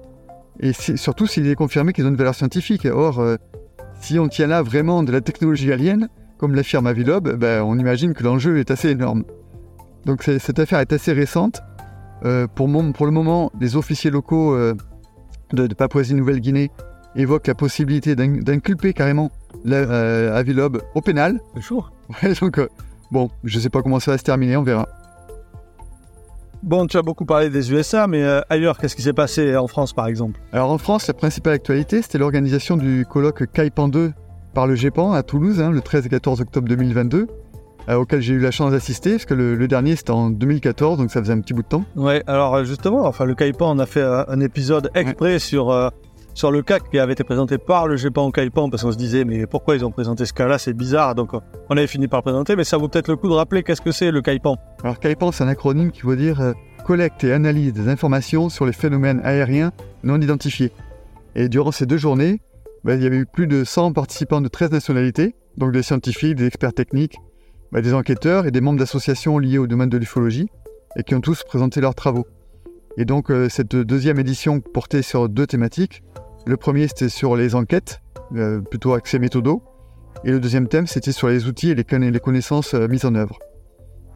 et 0.59 0.71
surtout 0.71 1.25
s'il 1.25 1.47
est 1.47 1.55
confirmé 1.55 1.93
qu'ils 1.93 2.05
ont 2.05 2.09
une 2.09 2.15
valeur 2.15 2.35
scientifique. 2.35 2.85
Or, 2.85 3.19
euh, 3.19 3.37
si 3.99 4.19
on 4.19 4.27
tient 4.27 4.45
là 4.45 4.61
vraiment 4.61 5.01
de 5.01 5.11
la 5.11 5.21
technologie 5.21 5.71
alien, 5.71 6.07
comme 6.37 6.53
l'affirme 6.53 6.85
Avilob, 6.85 7.35
ben, 7.37 7.63
on 7.63 7.79
imagine 7.79 8.13
que 8.13 8.23
l'enjeu 8.23 8.59
est 8.59 8.69
assez 8.69 8.91
énorme. 8.91 9.23
Donc, 10.05 10.21
cette 10.21 10.59
affaire 10.59 10.77
est 10.77 10.93
assez 10.93 11.11
récente. 11.11 11.63
Euh, 12.23 12.45
pour, 12.45 12.67
le 12.67 13.11
moment, 13.11 13.51
les 13.59 13.75
officiers 13.75 14.11
locaux 14.11 14.53
euh, 14.53 14.75
de 15.53 15.65
Papouasie-Nouvelle-Guinée 15.73 16.69
évoquent 17.15 17.47
la 17.47 17.55
possibilité 17.55 18.15
d'in- 18.15 18.41
d'inculper 18.41 18.93
carrément 18.93 19.31
la, 19.63 19.77
euh, 19.77 20.37
Avilob 20.37 20.81
au 20.95 21.01
pénal. 21.01 21.39
C'est 21.55 21.61
chaud. 21.61 21.83
Ouais, 22.23 22.33
donc, 22.41 22.57
euh, 22.59 22.67
bon, 23.11 23.29
je 23.43 23.59
sais 23.59 23.69
pas 23.69 23.81
comment 23.81 23.99
ça 23.99 24.11
va 24.11 24.17
se 24.17 24.23
terminer, 24.23 24.57
on 24.57 24.63
verra. 24.63 24.87
Bon, 26.63 26.87
tu 26.87 26.97
as 26.97 27.03
beaucoup 27.03 27.25
parlé 27.25 27.49
des 27.49 27.71
USA, 27.71 28.07
mais 28.07 28.23
euh, 28.23 28.41
ailleurs, 28.49 28.77
qu'est-ce 28.79 28.95
qui 28.95 29.03
s'est 29.03 29.13
passé 29.13 29.55
en 29.55 29.67
France, 29.67 29.93
par 29.93 30.07
exemple? 30.07 30.39
Alors 30.51 30.71
en 30.71 30.77
France, 30.79 31.07
la 31.07 31.13
principale 31.13 31.53
actualité, 31.53 32.01
c'était 32.01 32.17
l'organisation 32.17 32.75
du 32.75 33.05
colloque 33.07 33.51
Caipan 33.51 33.87
2 33.87 34.13
par 34.55 34.65
le 34.65 34.73
GEPAN 34.75 35.11
à 35.13 35.21
Toulouse, 35.21 35.61
hein, 35.61 35.69
le 35.69 35.81
13 35.81 36.07
et 36.07 36.09
14 36.09 36.41
octobre 36.41 36.67
2022, 36.67 37.27
euh, 37.89 37.95
auquel 37.95 38.21
j'ai 38.21 38.33
eu 38.33 38.39
la 38.39 38.49
chance 38.51 38.71
d'assister, 38.71 39.11
parce 39.11 39.25
que 39.25 39.35
le, 39.35 39.55
le 39.55 39.67
dernier 39.67 39.95
c'était 39.95 40.11
en 40.11 40.31
2014, 40.31 40.97
donc 40.97 41.11
ça 41.11 41.19
faisait 41.21 41.33
un 41.33 41.41
petit 41.41 41.53
bout 41.53 41.61
de 41.61 41.67
temps. 41.67 41.83
Ouais, 41.95 42.23
alors 42.25 42.63
justement, 42.65 43.05
enfin 43.05 43.25
le 43.25 43.35
Caipan, 43.35 43.75
on 43.75 43.79
a 43.79 43.85
fait 43.85 44.01
un 44.01 44.39
épisode 44.39 44.89
exprès 44.95 45.37
sur 45.39 45.69
euh, 45.69 45.89
sur 46.35 46.51
le 46.51 46.61
cas 46.61 46.79
qui 46.79 46.99
avait 46.99 47.13
été 47.13 47.23
présenté 47.23 47.57
par 47.57 47.87
le 47.87 47.95
GEPAN 47.95 48.27
au 48.27 48.31
Caipan, 48.31 48.69
parce 48.69 48.83
qu'on 48.83 48.91
se 48.91 48.97
disait 48.97 49.23
mais 49.23 49.47
pourquoi 49.47 49.75
ils 49.75 49.85
ont 49.85 49.91
présenté 49.91 50.25
ce 50.25 50.33
cas-là, 50.33 50.59
c'est 50.59 50.73
bizarre, 50.73 51.15
donc 51.15 51.31
on 51.69 51.77
avait 51.77 51.87
fini 51.87 52.07
par 52.07 52.19
le 52.19 52.23
présenter, 52.23 52.55
mais 52.55 52.65
ça 52.65 52.77
vaut 52.77 52.89
peut-être 52.89 53.07
le 53.07 53.15
coup 53.15 53.29
de 53.29 53.33
rappeler 53.33 53.63
qu'est-ce 53.63 53.81
que 53.81 53.91
c'est 53.91 54.11
le 54.11 54.21
Caipan. 54.21 54.57
Alors 54.83 54.99
Caipan, 54.99 55.31
c'est 55.31 55.43
un 55.43 55.47
acronyme 55.47 55.91
qui 55.91 56.01
veut 56.01 56.17
dire 56.17 56.41
euh, 56.41 56.53
collecte 56.85 57.23
et 57.23 57.31
analyse 57.31 57.73
des 57.73 57.87
informations 57.87 58.49
sur 58.49 58.65
les 58.65 58.73
phénomènes 58.73 59.21
aériens 59.23 59.71
non 60.03 60.19
identifiés. 60.21 60.71
Et 61.35 61.49
durant 61.49 61.71
ces 61.71 61.85
deux 61.85 61.97
journées, 61.97 62.41
bah, 62.83 62.95
il 62.95 63.01
y 63.01 63.07
avait 63.07 63.17
eu 63.17 63.25
plus 63.25 63.47
de 63.47 63.63
100 63.63 63.93
participants 63.93 64.41
de 64.41 64.47
13 64.49 64.71
nationalités, 64.71 65.35
donc 65.57 65.71
des 65.71 65.83
scientifiques, 65.83 66.35
des 66.35 66.45
experts 66.45 66.73
techniques, 66.73 67.17
bah, 67.71 67.81
des 67.81 67.93
enquêteurs 67.93 68.45
et 68.45 68.51
des 68.51 68.61
membres 68.61 68.79
d'associations 68.79 69.39
liées 69.39 69.57
au 69.57 69.67
domaine 69.67 69.89
de 69.89 69.97
l'ufologie, 69.97 70.49
et 70.97 71.03
qui 71.03 71.15
ont 71.15 71.21
tous 71.21 71.43
présenté 71.43 71.79
leurs 71.81 71.95
travaux. 71.95 72.27
Et 72.97 73.05
donc 73.05 73.31
euh, 73.31 73.49
cette 73.49 73.75
deuxième 73.75 74.19
édition 74.19 74.61
portait 74.61 75.01
sur 75.01 75.27
deux 75.29 75.47
thématiques. 75.47 76.03
Le 76.45 76.57
premier 76.57 76.87
c'était 76.87 77.09
sur 77.09 77.35
les 77.35 77.55
enquêtes, 77.55 78.01
euh, 78.35 78.61
plutôt 78.61 78.93
axé 78.93 79.17
méthodo, 79.19 79.63
et 80.23 80.31
le 80.31 80.39
deuxième 80.39 80.67
thème 80.67 80.87
c'était 80.87 81.11
sur 81.11 81.27
les 81.27 81.47
outils 81.47 81.71
et 81.71 81.75
les, 81.75 81.83
conna- 81.83 82.09
les 82.11 82.19
connaissances 82.19 82.73
euh, 82.73 82.87
mises 82.87 83.05
en 83.05 83.15
œuvre. 83.15 83.39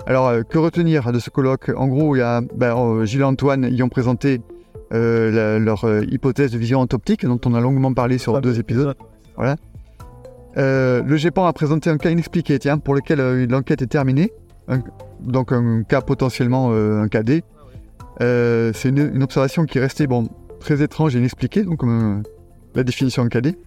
Alors 0.06 0.28
euh, 0.28 0.42
que 0.44 0.58
retenir 0.58 1.12
de 1.12 1.20
ce 1.20 1.30
colloque? 1.30 1.72
En 1.76 1.88
gros, 1.88 2.16
il 2.16 2.20
y 2.20 2.22
a 2.22 2.42
ben, 2.56 3.04
Gilles 3.06 3.22
et 3.22 3.24
Antoine 3.24 3.68
y 3.72 3.82
ont 3.84 3.90
présenté 3.90 4.42
la- 4.92 5.60
leur 5.60 5.86
hypothèse 6.04 6.52
de 6.52 6.58
vision 6.58 6.82
optique 6.82 7.26
dont 7.26 7.40
on 7.46 7.54
a 7.54 7.60
longuement 7.62 7.94
parlé 7.94 8.18
sur 8.18 8.40
deux 8.42 8.60
épisodes. 8.60 8.96
Euh, 10.58 11.04
le 11.04 11.16
GEPAN 11.16 11.46
a 11.46 11.54
présenté 11.54 11.90
un 11.92 11.98
cas 11.98 12.10
inexpliqué, 12.10 12.58
tiens, 12.58 12.80
pour 12.80 12.96
lequel 12.96 13.46
l'enquête 13.46 13.82
est 13.84 13.88
terminée. 13.88 14.32
Un- 14.68 14.82
donc 15.20 15.52
un 15.52 15.84
cas 15.84 16.02
potentiellement 16.02 16.72
un 16.72 17.08
KD. 17.08 17.44
Euh, 18.22 18.72
c'est 18.74 18.90
une, 18.90 19.12
une 19.16 19.24
observation 19.24 19.66
qui 19.66 19.78
est 19.78 19.82
restée 19.82 20.08
bon, 20.08 20.28
très 20.60 20.82
étrange 20.82 21.16
et 21.16 21.20
inexpliquée, 21.20 21.64
donc 21.64 21.78
comme 21.78 22.20
euh, 22.20 22.30
la 22.76 22.84
définition 22.84 23.24
en 23.24 23.28
KD. 23.28 23.58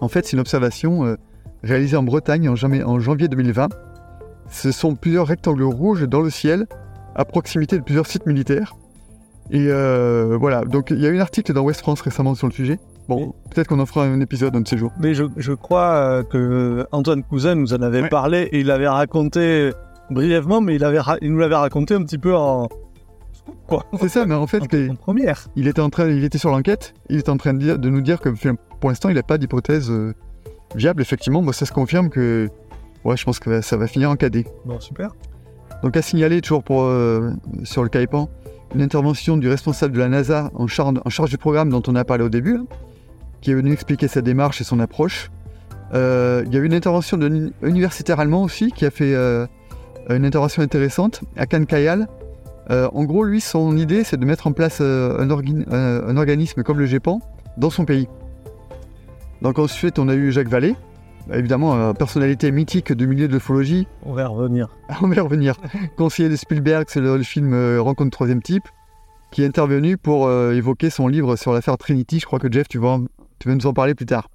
En 0.00 0.08
fait, 0.08 0.24
c'est 0.26 0.32
une 0.32 0.40
observation 0.40 1.04
euh, 1.04 1.16
réalisée 1.62 1.96
en 1.96 2.02
Bretagne 2.02 2.48
en, 2.48 2.54
janvier- 2.56 2.84
en 2.84 2.98
janvier 3.00 3.28
2020. 3.28 3.68
Ce 4.50 4.72
sont 4.72 4.94
plusieurs 4.96 5.26
rectangles 5.26 5.62
rouges 5.64 6.08
dans 6.08 6.20
le 6.20 6.30
ciel, 6.30 6.66
à 7.14 7.24
proximité 7.24 7.76
de 7.78 7.82
plusieurs 7.82 8.06
sites 8.06 8.26
militaires. 8.26 8.74
Et 9.50 9.66
euh, 9.68 10.36
voilà, 10.40 10.64
donc 10.64 10.90
il 10.90 11.00
y 11.00 11.06
a 11.06 11.10
eu 11.10 11.18
un 11.18 11.20
article 11.20 11.52
dans 11.52 11.62
West 11.62 11.80
France 11.80 12.00
récemment 12.00 12.34
sur 12.34 12.46
le 12.46 12.52
sujet. 12.52 12.78
Bon, 13.08 13.34
peut-être 13.50 13.66
qu'on 13.66 13.80
en 13.80 13.86
fera 13.86 14.04
un 14.04 14.20
épisode 14.20 14.54
un 14.54 14.60
de 14.60 14.68
ces 14.68 14.78
jours. 14.78 14.92
Mais 15.00 15.14
je, 15.14 15.24
je 15.36 15.52
crois 15.52 16.22
que 16.22 16.86
Antoine 16.92 17.24
Cousin 17.24 17.56
nous 17.56 17.74
en 17.74 17.82
avait 17.82 18.02
Ouais. 18.02 18.08
parlé 18.08 18.42
et 18.52 18.60
il 18.60 18.70
avait 18.70 18.86
raconté 18.88 19.70
brièvement, 20.10 20.60
mais 20.60 20.76
il, 20.76 20.84
avait 20.84 21.00
il 21.20 21.32
nous 21.32 21.38
l'avait 21.38 21.56
raconté 21.56 21.94
un 21.94 22.02
petit 22.04 22.18
peu 22.18 22.34
en. 22.36 22.68
Quoi 23.66 23.84
C'est 24.00 24.08
ça, 24.08 24.26
mais 24.26 24.34
en 24.34 24.46
fait, 24.46 24.62
en, 24.62 24.66
que- 24.66 24.90
en 24.90 24.94
première. 24.96 25.48
il 25.56 25.68
était 25.68 25.80
en 25.80 25.90
train, 25.90 26.08
il 26.08 26.24
était 26.24 26.38
sur 26.38 26.50
l'enquête, 26.50 26.94
il 27.08 27.18
était 27.18 27.30
en 27.30 27.36
train 27.36 27.52
de, 27.54 27.58
dire- 27.58 27.78
de 27.78 27.88
nous 27.88 28.00
dire 28.00 28.20
que 28.20 28.28
pour 28.80 28.90
l'instant, 28.90 29.08
il 29.08 29.14
n'a 29.14 29.22
pas 29.22 29.38
d'hypothèse 29.38 29.90
euh, 29.90 30.14
viable. 30.74 31.02
Effectivement, 31.02 31.42
moi, 31.42 31.52
ça 31.52 31.66
se 31.66 31.72
confirme 31.72 32.08
que, 32.10 32.48
ouais, 33.04 33.16
je 33.16 33.24
pense 33.24 33.38
que 33.38 33.60
ça 33.60 33.76
va 33.76 33.86
finir 33.86 34.10
en 34.10 34.16
KD. 34.16 34.44
Bon, 34.64 34.78
super. 34.80 35.10
Donc 35.82 35.96
à 35.96 36.02
signaler 36.02 36.40
toujours 36.40 36.62
pour, 36.62 36.82
euh, 36.82 37.30
sur 37.64 37.82
le 37.82 37.88
Caipan, 37.88 38.28
une 38.74 38.82
intervention 38.82 39.36
du 39.36 39.48
responsable 39.48 39.94
de 39.94 39.98
la 39.98 40.08
NASA 40.08 40.50
en, 40.54 40.66
char- 40.66 40.92
en 41.04 41.10
charge 41.10 41.30
du 41.30 41.38
programme 41.38 41.70
dont 41.70 41.82
on 41.88 41.94
a 41.96 42.04
parlé 42.04 42.22
au 42.24 42.28
début, 42.28 42.56
hein, 42.56 42.66
qui 43.40 43.50
est 43.50 43.54
venu 43.54 43.72
expliquer 43.72 44.06
sa 44.08 44.20
démarche 44.20 44.60
et 44.60 44.64
son 44.64 44.78
approche. 44.80 45.30
Euh, 45.94 46.44
Il 46.46 46.54
y 46.54 46.56
a 46.56 46.60
eu 46.60 46.66
une 46.66 46.74
intervention 46.74 47.16
d'un 47.16 47.50
universitaire 47.62 48.20
allemand 48.20 48.42
aussi 48.42 48.70
qui 48.70 48.84
a 48.86 48.90
fait 48.90 49.14
euh, 49.14 49.46
une 50.08 50.24
intervention 50.24 50.62
intéressante 50.62 51.22
à 51.36 51.46
Cancayal. 51.46 52.06
Euh, 52.70 52.88
en 52.92 53.04
gros, 53.04 53.24
lui, 53.24 53.40
son 53.40 53.76
idée, 53.76 54.04
c'est 54.04 54.16
de 54.18 54.24
mettre 54.24 54.46
en 54.46 54.52
place 54.52 54.78
euh, 54.80 55.18
un, 55.18 55.28
euh, 55.30 56.06
un 56.06 56.16
organisme 56.16 56.62
comme 56.62 56.78
le 56.78 56.86
GEPAN 56.86 57.20
dans 57.56 57.70
son 57.70 57.84
pays. 57.84 58.06
Donc 59.42 59.58
ensuite, 59.58 59.98
on 59.98 60.08
a 60.08 60.14
eu 60.14 60.30
Jacques 60.30 60.48
Vallée, 60.48 60.76
évidemment, 61.32 61.74
euh, 61.74 61.92
personnalité 61.92 62.52
mythique 62.52 62.92
du 62.92 63.06
milieu 63.06 63.26
de 63.28 63.32
l'ufologie, 63.32 63.88
On 64.04 64.12
va 64.12 64.22
y 64.22 64.24
revenir. 64.26 64.68
on 65.02 65.08
va 65.08 65.14
y 65.16 65.20
revenir. 65.20 65.56
Conseiller 65.96 66.28
de 66.28 66.36
Spielberg, 66.36 66.86
c'est 66.88 67.00
le, 67.00 67.16
le 67.16 67.22
film 67.22 67.54
Rencontre 67.78 68.10
troisième 68.10 68.42
type, 68.42 68.68
qui 69.32 69.42
est 69.42 69.46
intervenu 69.46 69.96
pour 69.96 70.30
évoquer 70.30 70.90
son 70.90 71.08
livre 71.08 71.36
sur 71.36 71.52
l'affaire 71.52 71.78
Trinity. 71.78 72.20
Je 72.20 72.26
crois 72.26 72.38
que 72.38 72.50
Jeff, 72.52 72.68
tu 72.68 72.78
vas, 72.78 72.88
en- 72.88 73.04
tu 73.38 73.48
vas 73.48 73.54
nous 73.54 73.66
en 73.66 73.72
parler 73.72 73.94
plus 73.94 74.06
tard. 74.06 74.28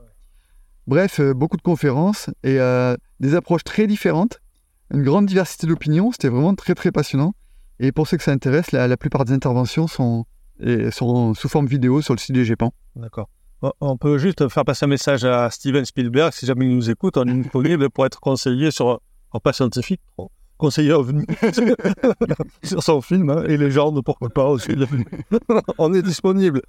Bref, 0.87 1.19
beaucoup 1.21 1.57
de 1.57 1.61
conférences 1.61 2.29
et 2.43 2.57
des 3.19 3.35
approches 3.35 3.63
très 3.63 3.87
différentes, 3.87 4.39
une 4.93 5.03
grande 5.03 5.25
diversité 5.25 5.67
d'opinions. 5.67 6.11
C'était 6.11 6.29
vraiment 6.29 6.55
très 6.55 6.75
très 6.75 6.91
passionnant. 6.91 7.33
Et 7.79 7.91
pour 7.91 8.07
ceux 8.07 8.17
que 8.17 8.23
ça 8.23 8.31
intéresse, 8.31 8.71
la, 8.71 8.87
la 8.87 8.97
plupart 8.97 9.25
des 9.25 9.33
interventions 9.33 9.87
sont, 9.87 10.25
et 10.59 10.91
sont 10.91 11.33
sous 11.33 11.49
forme 11.49 11.65
vidéo 11.67 12.01
sur 12.01 12.13
le 12.13 12.19
site 12.19 12.33
du 12.33 12.45
GEPAN. 12.45 12.71
D'accord. 12.95 13.29
On- 13.81 13.97
peut 13.97 14.17
juste 14.19 14.47
faire 14.49 14.63
passer 14.63 14.85
un 14.85 14.89
message 14.89 15.23
à 15.25 15.49
Steven 15.49 15.83
Spielberg, 15.85 16.31
si 16.33 16.45
jamais 16.45 16.65
il 16.65 16.75
nous 16.75 16.89
écoute, 16.89 17.17
on 17.17 17.23
est 17.27 17.33
disponible 17.33 17.89
pour 17.89 18.05
être 18.05 18.19
conseiller 18.19 18.69
sur, 18.69 18.87
alors 19.31 19.41
pas 19.41 19.53
scientifique, 19.53 20.01
conseiller 20.57 20.93
ovni 20.93 21.25
sur 22.63 22.83
son 22.83 23.01
film, 23.01 23.29
hein, 23.31 23.43
et 23.47 23.57
légende, 23.57 24.03
pourquoi 24.03 24.29
pas 24.29 24.45
aussi. 24.45 24.71
on 25.79 25.93
est 25.95 26.03
disponible. 26.03 26.61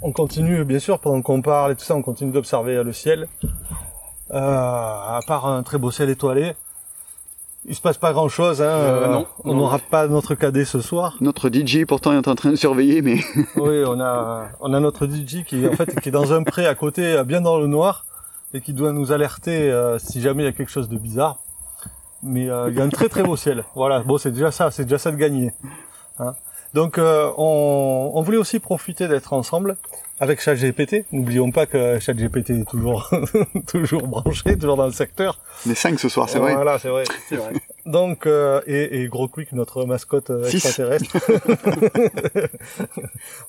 On 0.00 0.12
continue, 0.12 0.64
bien 0.64 0.78
sûr, 0.78 1.00
pendant 1.00 1.20
qu'on 1.22 1.42
parle 1.42 1.72
et 1.72 1.76
tout 1.76 1.84
ça, 1.84 1.94
on 1.94 2.02
continue 2.02 2.32
d'observer 2.32 2.82
le 2.82 2.92
ciel. 2.92 3.26
Euh, 4.30 4.36
à 4.38 5.20
part 5.26 5.46
un 5.46 5.62
très 5.62 5.78
beau 5.78 5.90
ciel 5.90 6.08
étoilé, 6.10 6.54
il 7.64 7.74
se 7.74 7.80
passe 7.80 7.98
pas 7.98 8.12
grand 8.12 8.28
chose. 8.28 8.62
Hein, 8.62 8.66
Euh, 8.66 9.06
non. 9.08 9.26
on 9.44 9.48
Non. 9.52 9.60
n'aura 9.60 9.78
pas 9.78 10.06
notre 10.08 10.34
cadet 10.34 10.64
ce 10.64 10.80
soir. 10.80 11.16
Notre 11.20 11.50
DJ 11.50 11.84
pourtant 11.86 12.12
est 12.12 12.26
en 12.28 12.34
train 12.34 12.50
de 12.50 12.56
surveiller, 12.56 13.02
mais 13.02 13.16
Oui, 13.56 13.82
on 13.86 14.00
a, 14.00 14.48
on 14.60 14.72
a 14.72 14.80
notre 14.80 15.06
DJ 15.06 15.44
qui, 15.44 15.66
en 15.68 15.72
fait, 15.72 16.00
qui 16.00 16.08
est 16.08 16.12
dans 16.12 16.32
un 16.32 16.42
pré 16.44 16.66
à 16.66 16.74
côté, 16.74 17.04
euh, 17.14 17.24
bien 17.24 17.40
dans 17.40 17.58
le 17.58 17.66
noir, 17.66 18.04
et 18.54 18.60
qui 18.60 18.72
doit 18.72 18.92
nous 18.92 19.12
alerter 19.12 19.70
euh, 19.70 19.98
si 19.98 20.20
jamais 20.22 20.42
il 20.44 20.46
y 20.46 20.48
a 20.48 20.52
quelque 20.52 20.70
chose 20.70 20.88
de 20.88 20.96
bizarre. 20.96 21.38
Mais 22.22 22.48
euh, 22.50 22.68
il 22.70 22.76
y 22.76 22.80
a 22.80 22.84
un 22.84 22.88
très 22.88 23.08
très 23.08 23.22
beau 23.22 23.36
ciel. 23.36 23.64
Voilà, 23.74 24.00
bon, 24.00 24.18
c'est 24.18 24.30
déjà 24.32 24.50
ça, 24.50 24.70
c'est 24.70 24.84
déjà 24.84 24.98
ça 24.98 25.10
de 25.12 25.16
gagner. 25.16 25.52
Hein. 26.18 26.34
Donc, 26.74 26.98
euh, 26.98 27.30
on, 27.36 28.10
on 28.14 28.22
voulait 28.22 28.36
aussi 28.38 28.58
profiter 28.58 29.08
d'être 29.08 29.32
ensemble 29.32 29.76
avec 30.20 30.40
ChatGPT. 30.40 31.04
N'oublions 31.12 31.50
pas 31.50 31.66
que 31.66 31.98
ChatGPT 31.98 32.50
est 32.50 32.68
toujours, 32.68 33.08
toujours 33.66 34.06
branché, 34.08 34.56
toujours 34.58 34.76
dans 34.76 34.86
le 34.86 34.92
secteur. 34.92 35.38
est 35.68 35.74
cinq 35.74 35.98
ce 36.00 36.08
soir, 36.08 36.28
c'est 36.28 36.38
vrai. 36.38 36.54
Voilà, 36.54 36.78
c'est 36.78 36.88
vrai. 36.88 37.04
C'est 37.28 37.36
vrai. 37.36 37.52
Donc, 37.86 38.26
euh, 38.26 38.60
et, 38.66 39.00
et 39.02 39.08
Gros 39.08 39.28
Quick, 39.28 39.52
notre 39.52 39.84
mascotte 39.84 40.30
euh, 40.30 40.44
Six. 40.44 40.56
extraterrestre. 40.56 41.16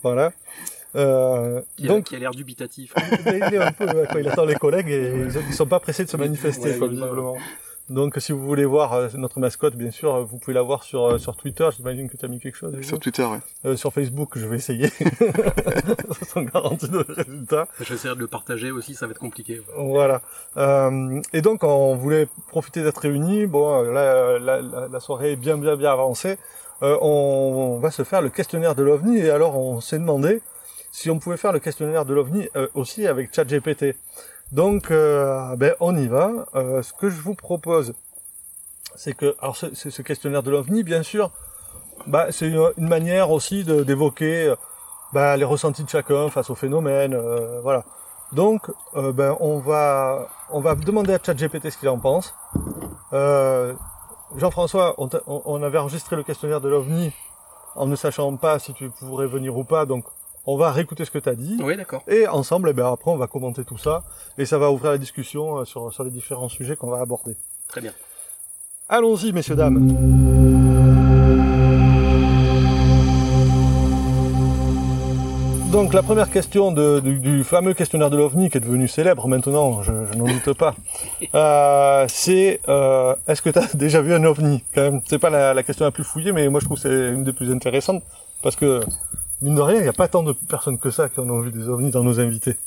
voilà. 0.03 0.31
Euh, 0.95 1.61
donc, 1.77 2.05
qui 2.05 2.15
a 2.15 2.19
l'air 2.19 2.31
dubitatif. 2.31 2.93
il 3.27 3.53
est 3.53 3.57
un 3.57 3.71
peu, 3.71 3.85
quoi, 3.85 4.19
il 4.21 4.27
attend 4.27 4.45
les 4.45 4.55
collègues 4.55 4.89
et 4.89 5.11
ils, 5.11 5.41
ils 5.49 5.53
sont 5.53 5.67
pas 5.67 5.79
pressés 5.79 6.03
de 6.05 6.09
se 6.09 6.17
manifester, 6.17 6.71
Ouais, 6.79 6.87
visiblement. 6.87 7.35
Donc, 7.89 8.15
si 8.19 8.31
vous 8.31 8.45
voulez 8.45 8.65
voir 8.65 8.93
euh, 8.93 9.07
notre 9.15 9.39
mascotte, 9.39 9.75
bien 9.75 9.89
sûr, 9.91 10.13
euh, 10.13 10.23
vous 10.23 10.37
pouvez 10.37 10.53
la 10.53 10.61
voir 10.61 10.83
sur, 10.83 11.05
euh, 11.05 11.17
sur 11.17 11.35
Twitter. 11.35 11.67
J'imagine 11.75 12.09
que 12.09 12.17
tu 12.17 12.25
as 12.25 12.27
mis 12.27 12.39
quelque 12.39 12.55
chose. 12.55 12.79
Sur 12.81 12.99
Twitter. 12.99 13.27
Euh, 13.65 13.75
sur 13.75 13.91
Facebook, 13.91 14.37
je 14.37 14.45
vais 14.47 14.57
essayer. 14.57 14.89
Sans 16.27 16.43
garantie 16.43 16.89
de 16.89 17.03
résultat. 17.07 17.67
J'essaierai 17.81 18.15
de 18.15 18.19
le 18.19 18.27
partager 18.27 18.71
aussi, 18.71 18.93
ça 18.93 19.07
va 19.07 19.11
être 19.11 19.19
compliqué. 19.19 19.61
Voilà. 19.75 20.21
Euh, 20.57 21.19
et 21.33 21.41
donc, 21.41 21.63
on 21.63 21.95
voulait 21.95 22.27
profiter 22.47 22.83
d'être 22.83 22.99
réunis. 22.99 23.47
Bon, 23.47 23.81
là, 23.81 24.37
la, 24.39 24.61
la, 24.61 24.87
la 24.87 24.99
soirée 24.99 25.31
est 25.31 25.35
bien, 25.35 25.57
bien, 25.57 25.75
bien 25.75 25.91
avancée. 25.91 26.37
Euh, 26.83 26.97
on, 27.01 27.75
on 27.75 27.79
va 27.79 27.91
se 27.91 28.03
faire 28.03 28.21
le 28.21 28.29
questionnaire 28.29 28.75
de 28.75 28.83
l'OVNI. 28.83 29.17
Et 29.17 29.29
alors, 29.29 29.57
on 29.57 29.81
s'est 29.81 29.99
demandé 29.99 30.41
si 30.91 31.09
on 31.09 31.19
pouvait 31.19 31.37
faire 31.37 31.51
le 31.53 31.59
questionnaire 31.59 32.05
de 32.05 32.13
l'OVNI 32.13 32.49
euh, 32.55 32.67
aussi 32.73 33.07
avec 33.07 33.33
ChatGPT. 33.33 33.95
Donc, 34.51 34.89
euh, 34.91 35.55
ben, 35.55 35.75
on 35.79 35.95
y 35.95 36.07
va. 36.07 36.31
Euh, 36.55 36.81
ce 36.81 36.93
que 36.93 37.09
je 37.09 37.21
vous 37.21 37.35
propose, 37.35 37.93
c'est 38.95 39.13
que, 39.13 39.35
alors, 39.41 39.55
ce, 39.55 40.01
questionnaire 40.01 40.43
de 40.43 40.51
l'OVNI, 40.51 40.83
bien 40.83 41.03
sûr, 41.03 41.31
bah, 42.07 42.27
c'est 42.31 42.47
une, 42.47 42.87
manière 42.87 43.29
aussi 43.31 43.63
d'évoquer 43.63 44.47
euh, 44.47 44.55
bah, 45.13 45.37
les 45.37 45.43
ressentis 45.45 45.83
de 45.83 45.89
chacun 45.89 46.29
face 46.29 46.49
au 46.49 46.55
phénomène. 46.55 47.13
euh, 47.13 47.59
voilà. 47.61 47.83
Donc, 48.31 48.69
ben, 48.93 49.35
on 49.39 49.57
va, 49.57 50.27
on 50.51 50.59
va 50.61 50.75
demander 50.75 51.15
à 51.15 51.19
ChatGPT 51.23 51.71
ce 51.71 51.77
qu'il 51.79 51.89
en 51.89 51.97
pense. 51.97 52.35
Jean-François, 54.37 54.93
on- 54.99 55.09
on 55.25 55.63
avait 55.63 55.79
enregistré 55.79 56.15
le 56.15 56.21
questionnaire 56.21 56.61
de 56.61 56.69
l'OVNI 56.69 57.11
en 57.75 57.87
ne 57.87 57.95
sachant 57.95 58.35
pas 58.35 58.59
si 58.59 58.73
tu 58.75 58.91
pourrais 58.91 59.25
venir 59.25 59.57
ou 59.57 59.63
pas, 59.63 59.87
donc 59.87 60.05
on 60.51 60.57
va 60.57 60.71
réécouter 60.71 61.05
ce 61.05 61.11
que 61.11 61.19
tu 61.19 61.29
as 61.29 61.35
dit. 61.35 61.57
Oui, 61.61 61.77
d'accord. 61.77 62.01
Et 62.07 62.27
ensemble, 62.27 62.69
eh 62.71 62.73
ben, 62.73 62.91
après, 62.91 63.11
on 63.11 63.17
va 63.17 63.27
commenter 63.27 63.63
tout 63.63 63.77
ça 63.77 64.03
et 64.39 64.45
ça 64.45 64.57
va 64.57 64.71
ouvrir 64.71 64.91
la 64.91 64.97
discussion 64.97 65.59
euh, 65.59 65.65
sur, 65.65 65.93
sur 65.93 66.03
les 66.03 66.09
différents 66.09 66.49
sujets 66.49 66.75
qu'on 66.75 66.89
va 66.89 67.01
aborder. 67.01 67.35
Très 67.67 67.81
bien. 67.81 67.91
Allons-y, 68.89 69.31
messieurs, 69.31 69.55
dames. 69.55 69.77
Donc 75.71 75.93
la 75.93 76.01
première 76.01 76.31
question 76.31 76.71
de, 76.71 76.99
du, 76.99 77.19
du 77.19 77.43
fameux 77.43 77.75
questionnaire 77.75 78.09
de 78.09 78.17
l'OVNI 78.17 78.49
qui 78.49 78.57
est 78.57 78.61
devenu 78.61 78.87
célèbre 78.87 79.27
maintenant, 79.27 79.83
je, 79.83 79.91
je 80.11 80.17
n'en 80.17 80.25
doute 80.25 80.57
pas, 80.57 80.73
euh, 81.35 82.05
c'est 82.09 82.59
euh, 82.67 83.15
est-ce 83.27 83.43
que 83.43 83.51
tu 83.51 83.59
as 83.59 83.71
déjà 83.75 84.01
vu 84.01 84.15
un 84.15 84.23
OVNI? 84.23 84.63
Quand 84.73 84.81
même, 84.81 85.01
c'est 85.05 85.19
pas 85.19 85.29
la, 85.29 85.53
la 85.53 85.61
question 85.61 85.85
la 85.85 85.91
plus 85.91 86.03
fouillée, 86.03 86.31
mais 86.31 86.49
moi 86.49 86.59
je 86.59 86.65
trouve 86.65 86.81
que 86.81 86.89
c'est 86.89 87.13
une 87.13 87.23
des 87.23 87.33
plus 87.33 87.51
intéressantes 87.51 88.01
parce 88.41 88.55
que 88.55 88.81
mine 89.41 89.55
de 89.55 89.61
rien, 89.61 89.77
il 89.77 89.83
n'y 89.83 89.89
a 89.89 89.93
pas 89.93 90.07
tant 90.07 90.23
de 90.23 90.33
personnes 90.33 90.77
que 90.77 90.89
ça 90.89 91.09
qui 91.09 91.19
en 91.19 91.29
ont 91.29 91.41
vu 91.41 91.51
des 91.51 91.67
OVNIs 91.67 91.91
dans 91.91 92.03
nos 92.03 92.19
invités. 92.19 92.57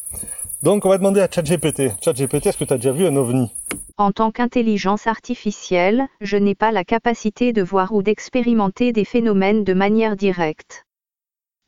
Donc 0.63 0.87
on 0.87 0.89
va 0.89 0.99
demander 0.99 1.21
à 1.21 1.29
ChatGPT. 1.31 1.91
ChatGPT, 2.03 2.47
est-ce 2.47 2.59
que 2.59 2.65
tu 2.65 2.73
as 2.73 2.77
déjà 2.77 2.93
vu 2.93 3.07
un 3.07 3.17
OVNI? 3.17 3.53
En 3.97 4.13
tant 4.13 4.31
qu'intelligence 4.31 5.07
artificielle, 5.07 6.07
je 6.21 6.37
n'ai 6.37 6.55
pas 6.55 6.73
la 6.73 6.85
capacité 6.85 7.53
de 7.53 7.63
voir 7.63 7.93
ou 7.93 8.03
d'expérimenter 8.03 8.93
des 8.93 9.05
phénomènes 9.05 9.65
de 9.65 9.75
manière 9.75 10.17
directe. 10.17 10.85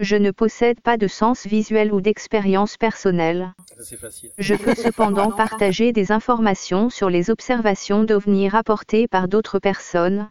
Je 0.01 0.17
ne 0.17 0.33
possède 0.33 0.81
pas 0.81 0.97
de 0.97 1.07
sens 1.07 1.47
visuel 1.47 1.93
ou 1.93 2.01
d'expérience 2.01 2.77
personnelle. 2.77 3.53
Facile. 4.01 4.31
Je 4.39 4.55
peux 4.55 4.75
cependant 4.75 5.31
partager 5.37 5.93
des 5.93 6.11
informations 6.11 6.91
sur 6.91 7.11
les 7.11 7.31
observations 7.31 8.03
d'ovnis 8.03 8.49
rapportées 8.49 9.07
par 9.07 9.29
d'autres 9.29 9.61
personnes. 9.61 10.29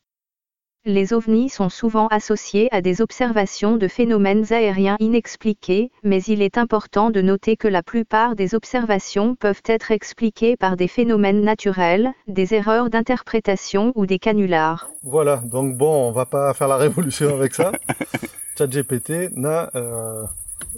Les 0.85 1.13
ovnis 1.13 1.47
sont 1.47 1.69
souvent 1.69 2.07
associés 2.07 2.67
à 2.73 2.81
des 2.81 2.99
observations 2.99 3.77
de 3.77 3.87
phénomènes 3.87 4.51
aériens 4.51 4.97
inexpliqués, 4.99 5.91
mais 6.03 6.21
il 6.23 6.41
est 6.41 6.57
important 6.57 7.09
de 7.09 7.21
noter 7.21 7.55
que 7.55 7.69
la 7.69 7.81
plupart 7.81 8.35
des 8.35 8.53
observations 8.53 9.35
peuvent 9.35 9.61
être 9.65 9.91
expliquées 9.91 10.57
par 10.57 10.75
des 10.75 10.89
phénomènes 10.89 11.39
naturels, 11.39 12.11
des 12.27 12.53
erreurs 12.53 12.89
d'interprétation 12.89 13.93
ou 13.95 14.05
des 14.05 14.19
canulars. 14.19 14.89
Voilà, 15.03 15.37
donc 15.37 15.77
bon, 15.77 16.09
on 16.09 16.11
va 16.11 16.25
pas 16.25 16.53
faire 16.53 16.67
la 16.67 16.75
révolution 16.75 17.33
avec 17.33 17.53
ça. 17.55 17.71
ChatGPT 18.57 19.31
n'a 19.37 19.71
euh, 19.75 20.23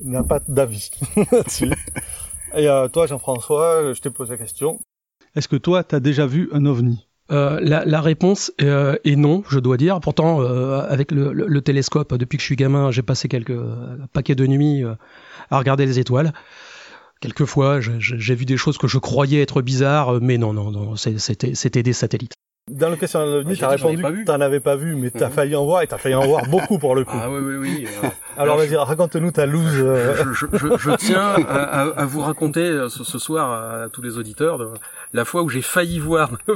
n'a 0.03 0.23
pas 0.23 0.39
d'avis 0.47 0.91
là-dessus. 1.31 1.71
Et 2.55 2.69
euh, 2.69 2.87
toi, 2.89 3.07
Jean-François, 3.07 3.93
je 3.93 4.01
t'ai 4.01 4.11
posé 4.11 4.33
la 4.33 4.37
question. 4.37 4.79
Est-ce 5.35 5.47
que 5.47 5.55
toi, 5.55 5.83
tu 5.83 5.95
as 5.95 5.99
déjà 5.99 6.27
vu 6.27 6.47
un 6.53 6.63
ovni? 6.67 7.07
Euh, 7.31 7.59
la, 7.61 7.83
la 7.85 8.01
réponse 8.01 8.51
euh, 8.61 8.97
est 9.03 9.15
non, 9.15 9.43
je 9.49 9.57
dois 9.59 9.77
dire. 9.77 9.99
Pourtant, 9.99 10.41
euh, 10.41 10.81
avec 10.87 11.11
le, 11.11 11.33
le- 11.33 11.47
le 11.47 11.61
télescope, 11.61 12.13
depuis 12.13 12.37
que 12.37 12.41
je 12.41 12.45
suis 12.45 12.55
gamin, 12.55 12.91
j'ai 12.91 13.01
passé 13.01 13.27
quelques 13.27 13.49
euh, 13.49 13.97
paquets 14.13 14.35
de 14.35 14.45
nuits 14.45 14.83
euh, 14.83 14.93
à 15.49 15.57
regarder 15.57 15.85
les 15.87 15.97
étoiles. 15.99 16.33
Quelquefois, 17.21 17.79
j'ai 17.81 18.35
vu 18.35 18.45
des 18.45 18.57
choses 18.57 18.77
que 18.77 18.87
je 18.87 18.97
croyais 18.99 19.41
être 19.41 19.61
bizarres, 19.61 20.19
mais 20.21 20.37
non, 20.37 20.53
non, 20.53 20.69
non, 20.69 20.95
c'est- 20.95 21.17
c'était 21.17 21.55
c'était 21.55 21.81
des 21.81 21.93
satellites. 21.93 22.33
Dans 22.69 22.89
le 22.89 22.95
questionnaire 22.95 23.27
de 23.27 23.33
l'OVNI, 23.35 23.51
Ouais, 23.51 23.57
t'as 23.57 23.67
répondu 23.69 24.01
pas 24.01 24.09
que 24.11 24.15
vu. 24.15 24.25
t'en 24.25 24.41
avais 24.41 24.59
pas 24.59 24.75
vu, 24.75 24.95
mais 24.95 25.11
t'as 25.11 25.27
Mhm. 25.27 25.33
failli 25.33 25.55
en 25.55 25.65
voir 25.65 25.81
et 25.83 25.87
t'as 25.87 25.97
failli 25.99 26.15
en 26.15 26.25
voir 26.25 26.45
beaucoup 26.47 26.77
pour 26.79 26.95
le 26.95 27.03
coup. 27.05 27.15
Ah 27.19 27.29
oui, 27.31 27.39
oui, 27.43 27.55
oui. 27.57 27.85
euh, 28.03 28.07
Alors 28.37 28.57
vas-y, 28.57 28.75
raconte-nous 28.75 29.31
ta 29.31 29.45
loose. 29.45 29.63
euh, 29.79 30.15
je, 30.33 30.45
je- 30.51 30.57
je- 30.57 30.77
je 30.77 30.91
tiens 30.95 31.21
à, 31.47 31.63
à- 31.63 32.01
à 32.01 32.05
vous 32.05 32.21
raconter 32.21 32.67
ce, 32.89 33.03
ce 33.03 33.19
soir 33.19 33.51
à 33.83 33.89
tous 33.89 34.01
les 34.01 34.17
auditeurs 34.17 34.57
de 34.57 34.65
la 35.13 35.25
fois 35.25 35.43
où 35.43 35.49
j'ai 35.49 35.61
failli 35.61 35.99
voir 35.99 36.31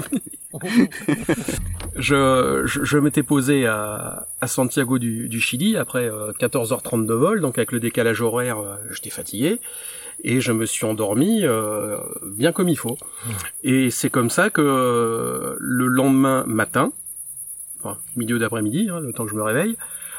je 1.96 2.64
je, 2.66 2.84
je 2.84 2.98
m'étais 2.98 3.24
posé 3.24 3.66
à, 3.66 4.28
à 4.42 4.48
Santiago 4.48 5.00
du, 5.00 5.30
du 5.30 5.40
Chili 5.40 5.78
après 5.78 6.10
euh, 6.10 6.32
14h30 6.40 7.06
de 7.06 7.14
vol, 7.14 7.42
donc 7.42 7.58
avec 7.58 7.72
le 7.72 7.80
décalage 7.80 8.22
horaire, 8.22 8.60
euh, 8.60 8.76
j'étais 8.92 9.10
fatigué. 9.10 9.60
Et 10.24 10.42
je 10.42 10.52
me 10.52 10.66
suis 10.66 10.86
endormi 10.86 11.46
euh, 11.46 11.98
bien 12.26 12.52
comme 12.52 12.68
il 12.68 12.78
faut. 12.78 12.98
Et 13.64 13.90
c'est 13.90 14.10
comme 14.10 14.30
ça 14.30 14.50
que 14.50 14.62
euh, 14.62 15.56
le 15.60 15.88
lendemain 15.88 16.44
matin, 16.46 16.92
enfin 17.80 17.98
milieu 18.18 18.38
d'après-midi, 18.38 18.90
hein, 18.92 19.00
le 19.00 19.14
temps 19.14 19.26
que 19.26 19.32
je 19.32 19.36
me 19.36 19.44
réveille, 19.44 19.78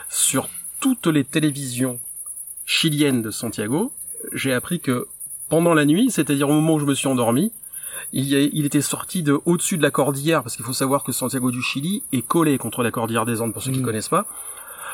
sur 0.09 0.49
toutes 0.81 1.07
les 1.07 1.24
télévisions 1.24 2.01
chiliennes 2.64 3.20
de 3.20 3.31
Santiago, 3.31 3.93
j'ai 4.33 4.55
appris 4.55 4.81
que 4.81 5.07
pendant 5.51 5.74
la 5.74 5.85
nuit, 5.85 6.11
c'est-à-dire 6.11 6.49
au 6.49 6.53
moment 6.53 6.74
où 6.74 6.78
je 6.78 6.87
me 6.87 6.95
suis 6.95 7.09
endormi, 7.09 7.53
il, 8.12 8.24
y 8.26 8.36
a- 8.36 8.40
il 8.53 8.64
était 8.66 8.80
sorti 8.80 9.22
de 9.22 9.40
au-dessus 9.44 9.76
de 9.78 9.82
la 9.82 9.90
cordillère, 9.90 10.42
parce 10.42 10.57
qu'il 10.57 10.64
faut 10.64 10.72
savoir 10.72 11.03
que 11.05 11.12
Santiago 11.12 11.51
du 11.51 11.62
Chili 11.62 12.03
est 12.12 12.22
collé 12.22 12.59
contre 12.59 12.82
la 12.82 12.90
cordillère 12.90 13.26
des 13.26 13.40
Andes, 13.40 13.53
pour 13.53 13.62
ceux 13.62 13.70
qui 13.72 13.80
Mm. 13.80 13.84
connaissent 13.84 14.09
pas. 14.09 14.26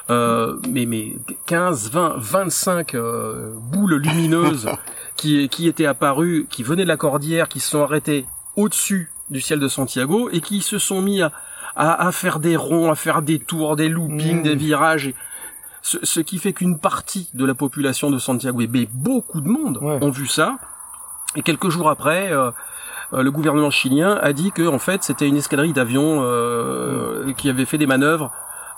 Euh, 0.08 0.56
mais, 0.68 0.86
mais 0.86 1.14
15, 1.46 1.90
20, 1.90 2.14
25 2.18 2.94
euh, 2.94 3.52
boules 3.56 3.96
lumineuses 3.96 4.68
qui, 5.16 5.48
qui 5.48 5.66
étaient 5.66 5.86
apparues, 5.86 6.46
qui 6.48 6.62
venaient 6.62 6.84
de 6.84 6.88
la 6.88 6.96
cordillère, 6.96 7.48
qui 7.48 7.58
se 7.60 7.70
sont 7.70 7.82
arrêtées 7.82 8.24
au-dessus 8.54 9.10
du 9.30 9.40
ciel 9.40 9.58
de 9.58 9.66
Santiago 9.68 10.28
et 10.30 10.40
qui 10.40 10.60
se 10.62 10.78
sont 10.78 11.02
mis 11.02 11.22
à, 11.22 11.32
à, 11.74 12.06
à 12.06 12.12
faire 12.12 12.38
des 12.38 12.54
ronds, 12.56 12.90
à 12.90 12.94
faire 12.94 13.20
des 13.20 13.40
tours, 13.40 13.74
des 13.74 13.88
loopings, 13.88 14.40
Mm. 14.40 14.42
des 14.42 14.54
virages. 14.54 15.08
Et 15.08 15.14
ce, 15.82 15.98
ce 16.04 16.20
qui 16.20 16.38
fait 16.38 16.52
qu'une 16.52 16.78
partie 16.78 17.28
de 17.34 17.44
la 17.44 17.54
population 17.54 18.10
de 18.10 18.18
Santiago, 18.18 18.60
et 18.60 18.66
ben, 18.68 18.86
beaucoup 18.92 19.40
de 19.40 19.48
monde, 19.48 19.78
Ouais. 19.82 19.98
ont 20.02 20.10
vu 20.10 20.26
ça. 20.28 20.56
Et 21.34 21.42
quelques 21.42 21.68
jours 21.68 21.90
après, 21.90 22.32
euh, 22.32 22.50
le 23.12 23.30
gouvernement 23.30 23.70
chilien 23.70 24.18
a 24.20 24.32
dit 24.32 24.52
que 24.52 24.66
en 24.66 24.78
fait 24.78 25.02
c'était 25.02 25.26
une 25.28 25.36
escadrille 25.36 25.72
d'avions 25.72 26.20
euh, 26.22 27.32
qui 27.36 27.48
avait 27.48 27.64
fait 27.64 27.78
des 27.78 27.86
manœuvres 27.86 28.30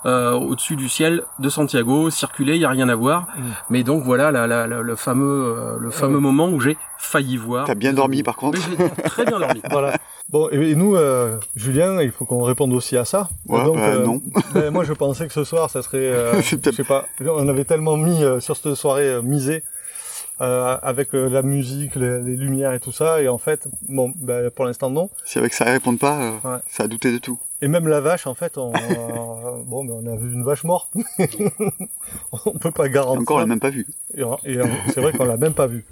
euh, 0.06 0.30
au-dessus 0.32 0.76
du 0.76 0.88
ciel 0.88 1.24
de 1.40 1.48
Santiago, 1.48 2.08
circuler, 2.10 2.54
il 2.54 2.60
y 2.60 2.64
a 2.64 2.68
rien 2.68 2.88
à 2.88 2.94
voir. 2.94 3.22
Mm. 3.22 3.42
Mais 3.70 3.82
donc 3.82 4.04
voilà 4.04 4.30
la, 4.30 4.46
la- 4.46 4.68
la- 4.68 4.80
le 4.80 4.94
fameux 4.94 5.56
euh, 5.58 5.76
le 5.80 5.90
fameux 5.90 6.20
moment 6.20 6.48
où 6.48 6.60
j'ai 6.60 6.76
failli 6.98 7.36
voir. 7.36 7.66
T'as 7.66 7.74
bien 7.74 7.92
dormi, 7.92 8.22
par 8.22 8.36
contre. 8.36 8.60
Très 9.04 9.24
bien 9.24 9.40
dormi. 9.40 9.60
voilà. 9.72 9.96
Bon, 10.28 10.48
et, 10.52 10.70
et 10.70 10.74
nous, 10.76 10.94
euh, 10.94 11.38
Julien, 11.56 12.00
il 12.00 12.12
faut 12.12 12.26
qu'on 12.26 12.42
réponde 12.44 12.72
aussi 12.74 12.96
à 12.96 13.04
ça. 13.04 13.28
Ouais, 13.48 13.64
Donc, 13.64 13.74
bah, 13.76 13.86
euh, 13.88 14.04
non. 14.04 14.22
ben, 14.54 14.70
moi, 14.72 14.84
je 14.84 14.92
pensais 14.92 15.26
que 15.26 15.32
ce 15.32 15.42
soir, 15.42 15.68
ça 15.68 15.82
serait, 15.82 15.98
euh, 15.98 16.40
je 16.42 16.70
sais 16.70 16.84
pas, 16.84 17.06
on 17.20 17.48
avait 17.48 17.64
tellement 17.64 17.96
mis 17.96 18.22
euh, 18.22 18.38
sur 18.38 18.56
cette 18.56 18.74
soirée 18.76 19.08
euh, 19.08 19.22
misée 19.22 19.64
euh, 20.40 20.76
avec 20.82 21.14
euh, 21.14 21.28
la 21.28 21.42
musique, 21.42 21.94
les, 21.96 22.20
les 22.22 22.36
lumières 22.36 22.72
et 22.72 22.80
tout 22.80 22.92
ça, 22.92 23.20
et 23.22 23.28
en 23.28 23.38
fait, 23.38 23.66
bon, 23.88 24.12
ben, 24.16 24.50
pour 24.50 24.64
l'instant 24.66 24.90
non. 24.90 25.10
Si 25.24 25.38
avec 25.38 25.52
ça 25.52 25.64
ils 25.66 25.72
répondent 25.72 25.98
pas, 25.98 26.18
euh, 26.22 26.30
Ouais. 26.44 26.58
ça 26.70 26.84
a 26.84 26.86
douté 26.88 27.10
de 27.12 27.18
tout. 27.18 27.38
Et 27.60 27.66
même 27.68 27.88
la 27.88 28.00
vache, 28.00 28.26
en 28.28 28.34
fait, 28.34 28.56
on, 28.56 28.72
euh, 28.74 29.62
bon, 29.66 29.84
ben, 29.84 29.94
on 29.94 30.06
a 30.12 30.16
vu 30.16 30.32
une 30.32 30.44
vache 30.44 30.62
morte. 30.64 30.90
on 32.46 32.52
peut 32.52 32.70
pas 32.70 32.86
Et 32.86 32.90
garantir. 32.90 33.20
encore, 33.22 33.36
on 33.36 33.40
l'a 33.40 33.46
même 33.46 33.60
pas 33.60 33.70
vu. 33.70 33.86
Et, 34.16 34.22
et 34.44 34.58
c'est 34.92 35.00
vrai 35.00 35.12
qu'on 35.12 35.24
l'a 35.24 35.36
même 35.36 35.54
pas 35.54 35.66
vu. 35.66 35.84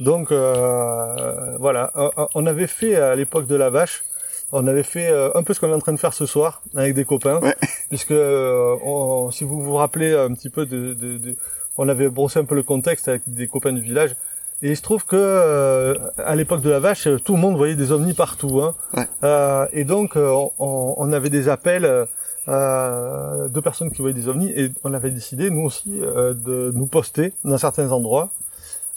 Donc 0.00 0.30
euh, 0.30 1.56
voilà, 1.58 1.90
Euh, 1.96 2.08
on 2.34 2.46
avait 2.46 2.68
fait 2.68 2.94
à 2.96 3.16
l'époque 3.16 3.46
de 3.48 3.56
la 3.56 3.68
vache, 3.68 4.04
on 4.52 4.66
avait 4.68 4.84
fait 4.84 5.08
un 5.34 5.42
peu 5.42 5.52
ce 5.54 5.60
qu'on 5.60 5.70
est 5.70 5.74
en 5.74 5.80
train 5.80 5.92
de 5.92 5.98
faire 5.98 6.14
ce 6.14 6.24
soir 6.24 6.62
avec 6.76 6.94
des 6.94 7.04
copains, 7.04 7.40
Ouais. 7.40 7.56
puisque 7.88 8.12
on- 8.12 9.30
si 9.32 9.42
vous 9.44 9.60
vous 9.60 9.74
rappelez 9.74 10.14
un 10.14 10.32
petit 10.34 10.50
peu 10.50 10.66
de, 10.66 10.94
de- 10.94 11.18
de- 11.18 11.36
on 11.78 11.88
avait 11.88 12.08
brossé 12.08 12.38
un 12.40 12.44
peu 12.44 12.54
le 12.54 12.62
contexte 12.62 13.08
avec 13.08 13.22
des 13.26 13.46
copains 13.46 13.72
du 13.72 13.80
village. 13.80 14.14
Et 14.60 14.70
il 14.70 14.76
se 14.76 14.82
trouve 14.82 15.04
que 15.04 15.14
euh, 15.16 15.94
à 16.16 16.34
l'époque 16.34 16.62
de 16.62 16.70
la 16.70 16.80
vache, 16.80 17.06
tout 17.24 17.34
le 17.34 17.40
monde 17.40 17.56
voyait 17.56 17.76
des 17.76 17.92
ovnis 17.92 18.14
partout. 18.14 18.60
Hein. 18.60 18.74
Ouais. 18.96 19.06
Euh, 19.22 19.66
et 19.72 19.84
donc 19.84 20.16
euh, 20.16 20.32
on, 20.58 20.94
on 20.96 21.12
avait 21.12 21.30
des 21.30 21.48
appels 21.48 22.06
euh, 22.48 23.48
de 23.48 23.60
personnes 23.60 23.92
qui 23.92 24.00
voyaient 24.02 24.14
des 24.14 24.28
ovnis 24.28 24.50
et 24.50 24.72
on 24.82 24.94
avait 24.94 25.10
décidé 25.10 25.50
nous 25.50 25.62
aussi 25.62 26.00
euh, 26.02 26.34
de 26.34 26.72
nous 26.74 26.86
poster 26.86 27.32
dans 27.44 27.58
certains 27.58 27.92
endroits. 27.92 28.30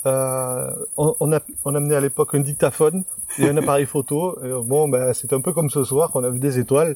Euh, 0.08 0.72
on, 0.98 1.14
on 1.20 1.32
a 1.32 1.40
on 1.64 1.76
a 1.76 1.78
amené 1.78 1.96
à 1.96 2.02
l'époque 2.02 2.34
un 2.34 2.40
dictaphone 2.40 3.04
et 3.38 3.48
un 3.48 3.56
appareil 3.58 3.86
photo. 3.86 4.40
Et, 4.44 4.50
bon, 4.64 4.90
ben 4.90 5.14
c'était 5.14 5.36
un 5.36 5.42
peu 5.42 5.54
comme 5.54 5.70
ce 5.70 5.84
soir 5.84 6.10
qu'on 6.10 6.24
a 6.24 6.30
vu 6.32 6.40
des 6.40 6.58
étoiles. 6.58 6.96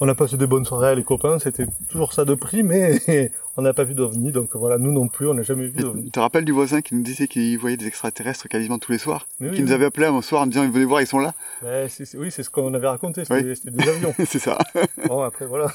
On 0.00 0.08
a 0.08 0.14
passé 0.14 0.36
des 0.36 0.46
bonnes 0.48 0.64
soirées 0.64 0.88
avec 0.88 0.98
les 0.98 1.04
copains. 1.04 1.38
C'était 1.38 1.66
toujours 1.88 2.12
ça 2.12 2.24
de 2.24 2.34
prix, 2.34 2.62
mais 2.64 3.00
on 3.56 3.62
n'a 3.62 3.72
pas 3.72 3.84
vu 3.84 3.94
d'ovnis. 3.94 4.32
Donc 4.32 4.50
voilà, 4.54 4.76
nous 4.76 4.92
non 4.92 5.06
plus, 5.08 5.28
on 5.28 5.34
n'a 5.34 5.42
jamais 5.44 5.66
vu 5.66 5.72
Et 5.78 5.82
d'ovnis. 5.82 6.04
tu 6.06 6.10
te 6.10 6.18
rappelles 6.20 6.44
du 6.44 6.50
voisin 6.52 6.80
qui 6.82 6.94
nous 6.96 7.02
disait 7.02 7.28
qu'il 7.28 7.56
voyait 7.58 7.76
des 7.76 7.86
extraterrestres 7.86 8.48
quasiment 8.48 8.78
tous 8.78 8.90
les 8.92 8.98
soirs 8.98 9.26
oui, 9.40 9.52
Qui 9.52 9.62
nous 9.62 9.70
avait 9.72 9.84
appelé 9.86 10.06
un 10.06 10.20
soir 10.20 10.42
en 10.42 10.46
disant 10.46 10.68
venez 10.68 10.84
voir, 10.84 11.00
ils 11.00 11.06
sont 11.06 11.20
là. 11.20 11.32
C'est- 11.88 12.16
oui, 12.16 12.30
c'est 12.32 12.42
ce 12.42 12.50
qu'on 12.50 12.74
avait 12.74 12.88
raconté. 12.88 13.24
C'était 13.24 13.42
des 13.70 13.88
avions. 13.88 14.12
c'est 14.26 14.40
ça. 14.40 14.58
Bon, 15.06 15.22
après, 15.22 15.46
voilà. 15.46 15.68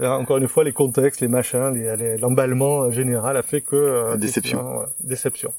Encore 0.00 0.38
une 0.38 0.48
fois, 0.48 0.64
les 0.64 0.72
contextes, 0.72 1.20
les 1.20 1.28
machins, 1.28 1.74
les- 1.74 1.94
les- 1.96 2.16
l'emballement 2.16 2.90
général 2.90 3.36
a 3.36 3.42
fait 3.42 3.60
que... 3.60 3.76
euh, 3.76 4.16
déception. 4.16 4.62
voilà, 4.62 4.88
déception. 5.04 5.52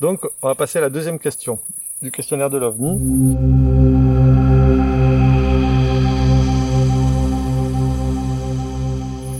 Donc, 0.00 0.24
on 0.42 0.48
va 0.48 0.56
passer 0.56 0.78
à 0.78 0.80
la 0.82 0.90
deuxième 0.90 1.20
question 1.20 1.60
du 2.02 2.10
questionnaire 2.10 2.50
de 2.50 2.58
l'OVNI. 2.58 4.39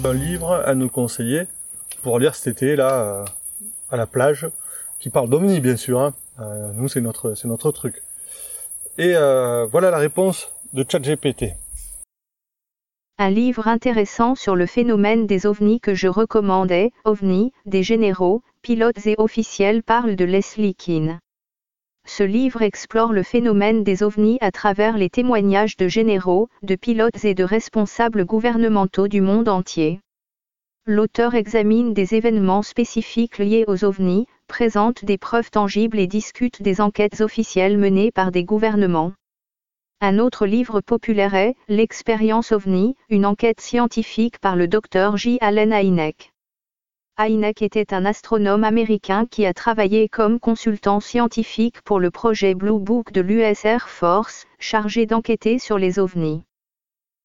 Un 0.02 0.14
livre 0.14 0.54
à 0.64 0.74
nous 0.74 0.88
conseiller 0.88 1.42
pour 2.02 2.18
lire 2.18 2.34
cet 2.34 2.56
été, 2.56 2.74
là, 2.74 3.02
euh, 3.02 3.24
à 3.90 3.96
la 3.96 4.06
plage, 4.06 4.48
qui 4.98 5.10
parle 5.10 5.28
d'OVNI, 5.28 5.60
bien 5.60 5.76
sûr. 5.76 6.00
Hein. 6.00 6.14
Euh, 6.40 6.72
nous, 6.74 6.88
c'est 6.88 7.02
notre, 7.02 7.34
c'est 7.34 7.48
notre 7.48 7.70
truc. 7.70 8.02
Et 8.96 9.14
euh, 9.14 9.66
voilà 9.66 9.90
la 9.90 9.98
réponse 9.98 10.50
de 10.72 10.86
ChatGPT. 10.88 11.54
Un 13.18 13.30
livre 13.30 13.68
intéressant 13.68 14.34
sur 14.34 14.56
le 14.56 14.64
phénomène 14.64 15.26
des 15.26 15.44
ovnis 15.44 15.80
que 15.80 15.94
je 15.94 16.08
recommandais, 16.08 16.92
OVNI, 17.04 17.52
des 17.66 17.82
généraux, 17.82 18.42
pilotes 18.62 19.06
et 19.06 19.16
officiels 19.18 19.82
parle 19.82 20.16
de 20.16 20.24
Leslie 20.24 20.74
Keane. 20.74 21.20
Ce 22.06 22.24
livre 22.24 22.62
explore 22.62 23.12
le 23.12 23.22
phénomène 23.22 23.84
des 23.84 24.02
ovnis 24.02 24.38
à 24.40 24.50
travers 24.50 24.96
les 24.96 25.10
témoignages 25.10 25.76
de 25.76 25.88
généraux, 25.88 26.48
de 26.62 26.74
pilotes 26.74 27.24
et 27.24 27.34
de 27.34 27.44
responsables 27.44 28.24
gouvernementaux 28.24 29.08
du 29.08 29.20
monde 29.20 29.48
entier. 29.48 30.00
L'auteur 30.86 31.34
examine 31.34 31.94
des 31.94 32.14
événements 32.14 32.62
spécifiques 32.62 33.38
liés 33.38 33.64
aux 33.68 33.84
ovnis, 33.84 34.26
présente 34.48 35.04
des 35.04 35.18
preuves 35.18 35.50
tangibles 35.50 35.98
et 35.98 36.06
discute 36.06 36.62
des 36.62 36.80
enquêtes 36.80 37.20
officielles 37.20 37.78
menées 37.78 38.10
par 38.10 38.32
des 38.32 38.44
gouvernements. 38.44 39.12
Un 40.00 40.18
autre 40.18 40.46
livre 40.46 40.80
populaire 40.80 41.34
est 41.34 41.54
L'expérience 41.68 42.52
ovni, 42.52 42.96
une 43.10 43.26
enquête 43.26 43.60
scientifique 43.60 44.38
par 44.40 44.56
le 44.56 44.66
docteur 44.66 45.18
J. 45.18 45.36
Allen 45.42 45.72
Hynek. 45.72 46.29
Hynek 47.22 47.60
était 47.60 47.92
un 47.92 48.06
astronome 48.06 48.64
américain 48.64 49.26
qui 49.26 49.44
a 49.44 49.52
travaillé 49.52 50.08
comme 50.08 50.40
consultant 50.40 51.00
scientifique 51.00 51.82
pour 51.82 52.00
le 52.00 52.10
projet 52.10 52.54
Blue 52.54 52.78
Book 52.80 53.12
de 53.12 53.20
l'US 53.20 53.62
Air 53.66 53.90
Force, 53.90 54.46
chargé 54.58 55.04
d'enquêter 55.04 55.58
sur 55.58 55.76
les 55.76 55.98
ovnis. 55.98 56.42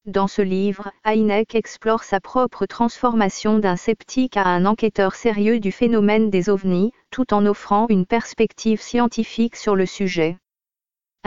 Dans 0.04 0.28
ce 0.28 0.42
livre, 0.42 0.92
Hynek 1.06 1.54
explore 1.54 2.04
sa 2.04 2.20
propre 2.20 2.66
transformation 2.66 3.58
d'un 3.58 3.76
sceptique 3.76 4.36
à 4.36 4.44
un 4.44 4.66
enquêteur 4.66 5.14
sérieux 5.14 5.60
du 5.60 5.72
phénomène 5.72 6.28
des 6.28 6.50
ovnis, 6.50 6.92
tout 7.10 7.32
en 7.32 7.46
offrant 7.46 7.86
une 7.88 8.04
perspective 8.04 8.82
scientifique 8.82 9.56
sur 9.56 9.76
le 9.76 9.86
sujet. 9.86 10.36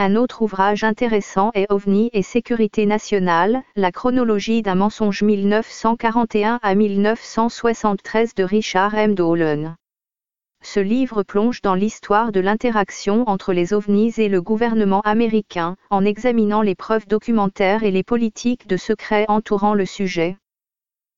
Un 0.02 0.16
autre 0.16 0.40
ouvrage 0.40 0.82
intéressant 0.82 1.50
est 1.52 1.70
OVNI 1.70 2.08
et 2.14 2.22
sécurité 2.22 2.86
nationale, 2.86 3.62
la 3.76 3.92
chronologie 3.92 4.62
d'un 4.62 4.74
mensonge 4.74 5.22
1941 5.22 6.58
à 6.62 6.74
1973 6.74 8.34
de 8.34 8.42
Richard 8.42 8.94
M. 8.94 9.14
Dolan. 9.14 9.74
Ce 10.62 10.80
livre 10.80 11.22
plonge 11.22 11.60
dans 11.60 11.74
l'histoire 11.74 12.32
de 12.32 12.40
l'interaction 12.40 13.28
entre 13.28 13.52
les 13.52 13.74
ovnis 13.74 14.14
et 14.16 14.30
le 14.30 14.40
gouvernement 14.40 15.02
américain, 15.02 15.76
en 15.90 16.06
examinant 16.06 16.62
les 16.62 16.74
preuves 16.74 17.06
documentaires 17.06 17.82
et 17.82 17.90
les 17.90 18.02
politiques 18.02 18.66
de 18.66 18.78
secret 18.78 19.26
entourant 19.28 19.74
le 19.74 19.84
sujet. 19.84 20.38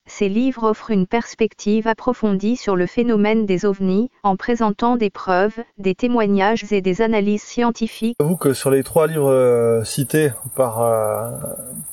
Ces 0.05 0.29
livres 0.29 0.63
offrent 0.63 0.91
une 0.91 1.07
perspective 1.07 1.87
approfondie 1.87 2.55
sur 2.55 2.75
le 2.75 2.85
phénomène 2.85 3.45
des 3.45 3.65
ovnis, 3.65 4.09
en 4.23 4.35
présentant 4.35 4.95
des 4.95 5.09
preuves, 5.09 5.57
des 5.77 5.95
témoignages 5.95 6.71
et 6.71 6.81
des 6.81 7.01
analyses 7.01 7.43
scientifiques. 7.43 8.17
J'avoue 8.19 8.35
que 8.35 8.53
sur 8.53 8.69
les 8.69 8.83
trois 8.83 9.07
livres 9.07 9.31
euh, 9.31 9.83
cités 9.83 10.31
par 10.55 10.81
euh, 10.81 11.31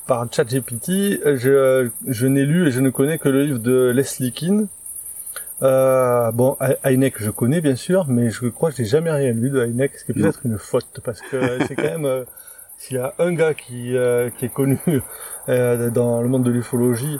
par 0.07 0.27
ChatGPT, 0.31 1.21
je, 1.37 1.89
je 2.05 2.27
n'ai 2.27 2.45
lu 2.45 2.67
et 2.67 2.71
je 2.71 2.81
ne 2.81 2.89
connais 2.89 3.17
que 3.17 3.29
le 3.29 3.43
livre 3.43 3.59
de 3.59 3.91
Leslie 3.95 4.33
Keane, 4.33 4.67
euh, 5.61 6.31
bon, 6.31 6.57
Heineck, 6.83 7.21
je 7.21 7.29
connais 7.29 7.61
bien 7.61 7.75
sûr, 7.75 8.05
mais 8.07 8.29
je 8.29 8.47
crois 8.47 8.71
que 8.71 8.77
j'ai 8.77 8.85
jamais 8.85 9.11
rien 9.11 9.31
lu 9.31 9.49
de 9.51 9.63
Heineck, 9.63 9.95
ce 9.95 10.05
qui 10.05 10.11
est 10.11 10.15
peut-être 10.15 10.41
une 10.45 10.57
faute, 10.57 10.99
parce 11.03 11.21
que 11.21 11.59
c'est 11.67 11.75
quand 11.75 11.83
même, 11.83 12.05
euh, 12.05 12.23
s'il 12.77 12.97
y 12.97 12.99
a 12.99 13.13
un 13.19 13.31
gars 13.33 13.53
qui, 13.53 13.95
euh, 13.95 14.29
qui 14.31 14.45
est 14.45 14.53
connu 14.53 14.79
euh, 15.49 15.89
dans 15.91 16.21
le 16.21 16.27
monde 16.29 16.43
de 16.43 16.51
l'ufologie, 16.51 17.19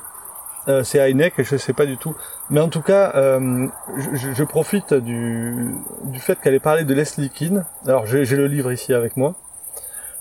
c'est 0.83 0.99
Heineck, 0.99 1.33
je 1.37 1.57
sais 1.57 1.73
pas 1.73 1.85
du 1.85 1.97
tout. 1.97 2.15
Mais 2.49 2.59
en 2.59 2.69
tout 2.69 2.81
cas, 2.81 3.11
je, 3.15 4.33
je, 4.33 4.43
profite 4.43 4.93
du, 4.93 5.75
du 6.05 6.19
fait 6.19 6.39
qu'elle 6.39 6.53
ait 6.53 6.59
parlé 6.59 6.83
de 6.83 6.93
Leslie 6.93 7.29
Keane. 7.29 7.65
Alors, 7.85 8.05
j'ai 8.05 8.35
le 8.35 8.47
livre 8.47 8.71
ici 8.71 8.93
avec 8.93 9.17
moi. 9.17 9.35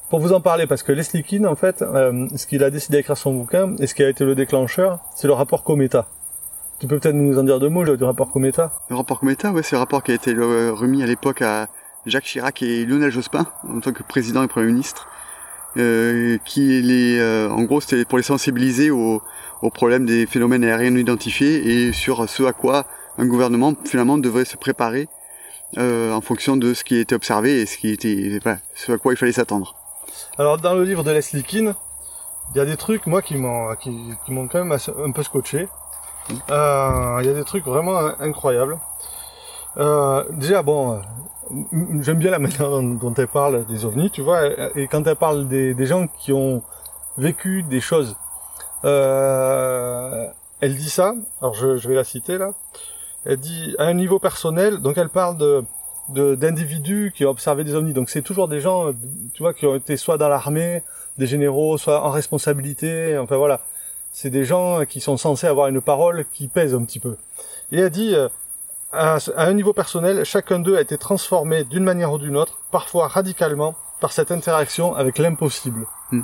Pour 0.09 0.19
vous 0.19 0.33
en 0.33 0.41
parler, 0.41 0.67
parce 0.67 0.83
que 0.83 0.93
Leslie 0.93 1.23
Keane, 1.23 1.47
en 1.47 1.55
fait, 1.55 1.79
ce 1.79 2.47
qu'il 2.47 2.65
a 2.65 2.71
décidé 2.71 2.99
d'écrire 2.99 3.17
son 3.17 3.33
bouquin, 3.33 3.77
et 3.79 3.87
ce 3.87 3.95
qui 3.95 4.03
a 4.03 4.09
été 4.09 4.25
le 4.25 4.35
déclencheur, 4.35 5.01
c'est 5.15 5.27
le 5.27 5.35
rapport 5.35 5.63
Cometa. 5.63 6.07
Tu 6.81 6.87
peux 6.87 6.99
peut-être 6.99 7.15
nous 7.15 7.39
en 7.39 7.43
dire 7.43 7.61
deux 7.61 7.69
mots 7.69 7.85
du 7.85 8.05
rapport 8.05 8.31
Cometa? 8.31 8.73
Le 8.89 8.97
rapport 8.97 9.21
Cometa, 9.21 9.53
ouais, 9.53 9.63
c'est 9.63 9.77
le 9.77 9.81
rapport 9.81 10.03
qui 10.03 10.13
a 10.13 10.15
été 10.15 10.35
euh, 10.35 10.73
remis 10.73 11.03
à 11.03 11.07
l'époque 11.07 11.43
à 11.43 11.69
Jacques 12.07 12.25
Chirac 12.25 12.63
et 12.63 12.87
Lionel 12.87 13.11
Jospin 13.11 13.47
en 13.69 13.81
tant 13.81 13.93
que 13.93 14.03
président 14.03 14.43
et 14.43 14.49
premier 14.49 14.69
ministre, 14.69 15.07
euh, 15.77 16.39
qui 16.47 16.81
les, 16.81 17.19
euh, 17.19 17.51
en 17.51 17.65
gros, 17.65 17.83
c'était 17.83 18.07
pour 18.07 18.17
les 18.17 18.25
sensibiliser 18.25 18.91
au, 18.91 19.23
au 19.63 19.71
problème 19.71 20.07
des 20.07 20.27
phénomènes 20.27 20.65
aériens 20.65 20.97
identifiés 20.97 21.87
et 21.87 21.93
sur 21.93 22.29
ce 22.29 22.45
à 22.45 22.53
quoi 22.53 22.87
un 23.19 23.27
gouvernement 23.27 23.75
finalement 23.85 24.19
devrait 24.19 24.45
se 24.45 24.57
préparer 24.57 25.09
euh, 25.79 26.13
en 26.13 26.21
fonction 26.21 26.57
de 26.57 26.75
ce 26.75 26.83
qui 26.83 26.97
était 26.97 27.15
observé 27.15 27.61
et 27.61 27.67
ce 27.67 27.79
qui 27.79 27.91
était, 27.91 28.39
enfin, 28.41 28.59
ce 28.75 28.93
à 28.93 28.99
quoi 28.99 29.13
il 29.13 29.17
fallait 29.17 29.33
s'attendre. 29.33 29.77
Alors 30.39 30.59
dans 30.59 30.75
le 30.75 30.85
livre 30.85 31.05
de 31.05 31.11
Leslie 31.11 31.45
Keane, 31.45 31.75
il 32.55 32.59
y 32.59 32.61
a 32.61 32.65
des 32.65 32.77
trucs 32.77 33.07
moi 33.07 33.23
qui 33.23 33.37
m'ont 33.37 33.75
qui, 33.77 33.97
qui 34.25 34.33
m'ont 34.33 34.49
quand 34.49 34.65
même 34.65 34.73
un 34.73 35.13
peu 35.13 35.23
scotché. 35.23 35.69
Euh, 36.51 37.19
il 37.21 37.27
y 37.27 37.29
a 37.29 37.35
des 37.35 37.45
trucs 37.45 37.65
vraiment 37.65 37.99
incroyables. 38.21 38.79
Euh, 39.77 40.25
déjà, 40.33 40.63
bon, 40.63 41.01
j'aime 42.01 42.19
bien 42.19 42.31
la 42.31 42.39
manière 42.39 42.71
dont, 42.71 43.15
elle 43.15 43.29
parle 43.29 43.65
des 43.67 43.85
ovnis, 43.85 44.11
tu 44.11 44.23
vois, 44.23 44.43
et 44.77 44.89
quand 44.89 45.07
elle 45.07 45.17
parle 45.17 45.49
des, 45.49 45.75
des 45.75 45.87
gens 45.87 46.07
qui 46.07 46.33
ont 46.33 46.63
vécu 47.17 47.63
des 47.63 47.81
choses, 47.81 48.17
euh, 48.85 50.27
elle 50.61 50.77
dit 50.77 50.91
ça, 50.91 51.15
alors 51.41 51.55
je, 51.55 51.77
je, 51.77 51.89
vais 51.89 51.95
la 51.95 52.05
citer 52.05 52.39
là, 52.39 52.53
elle 53.25 53.39
dit 53.39 53.75
à 53.79 53.85
un 53.85 53.95
niveau 53.95 54.19
personnel, 54.19 54.79
donc 54.79 54.99
elle 54.99 55.11
parle 55.11 55.37
de 55.37 55.65
d'individus 56.09 57.13
qui 57.15 57.25
ont 57.25 57.31
observé 57.31 57.63
des 57.63 57.77
ovnis, 57.77 57.93
donc 57.93 58.11
c'est 58.11 58.23
toujours 58.23 58.49
des 58.49 58.61
gens, 58.61 58.91
tu 59.33 59.45
vois, 59.45 59.55
qui 59.55 59.65
ont 59.67 59.77
été 59.77 59.97
soit 59.97 60.19
dans 60.19 60.29
l'armée, 60.29 60.83
des 61.19 61.29
généraux, 61.29 61.79
soit 61.79 62.05
en 62.05 62.11
responsabilité, 62.11 63.17
enfin 63.17 63.37
voilà 63.37 63.61
c'est 64.13 64.31
des 64.31 64.45
gens 64.45 64.85
qui 64.85 65.01
sont 65.01 65.17
censés 65.17 65.47
avoir 65.47 65.69
une 65.69 65.81
parole 65.81 66.25
qui 66.33 66.49
pèse 66.49 66.75
un 66.75 66.85
petit 66.85 67.01
peu. 67.01 67.17
Et 67.73 67.79
elle 67.79 67.91
dit, 67.91 68.15
euh, 68.15 68.29
à, 68.93 69.19
un 69.37 69.55
niveau 69.55 69.73
personnel, 69.73 70.25
chacun 70.25 70.59
d'eux 70.59 70.77
a 70.77 70.81
été 70.81 70.99
transformé 70.99 71.65
d'une 71.65 71.85
manière 71.85 72.13
ou 72.13 72.19
d'une 72.19 72.37
autre, 72.37 72.59
parfois 72.71 73.09
radicalement, 73.09 73.75
par 74.01 74.13
cette 74.13 74.33
interaction 74.33 74.95
avec 74.95 75.19
l'impossible. 75.19 75.87
Hmm. 76.11 76.23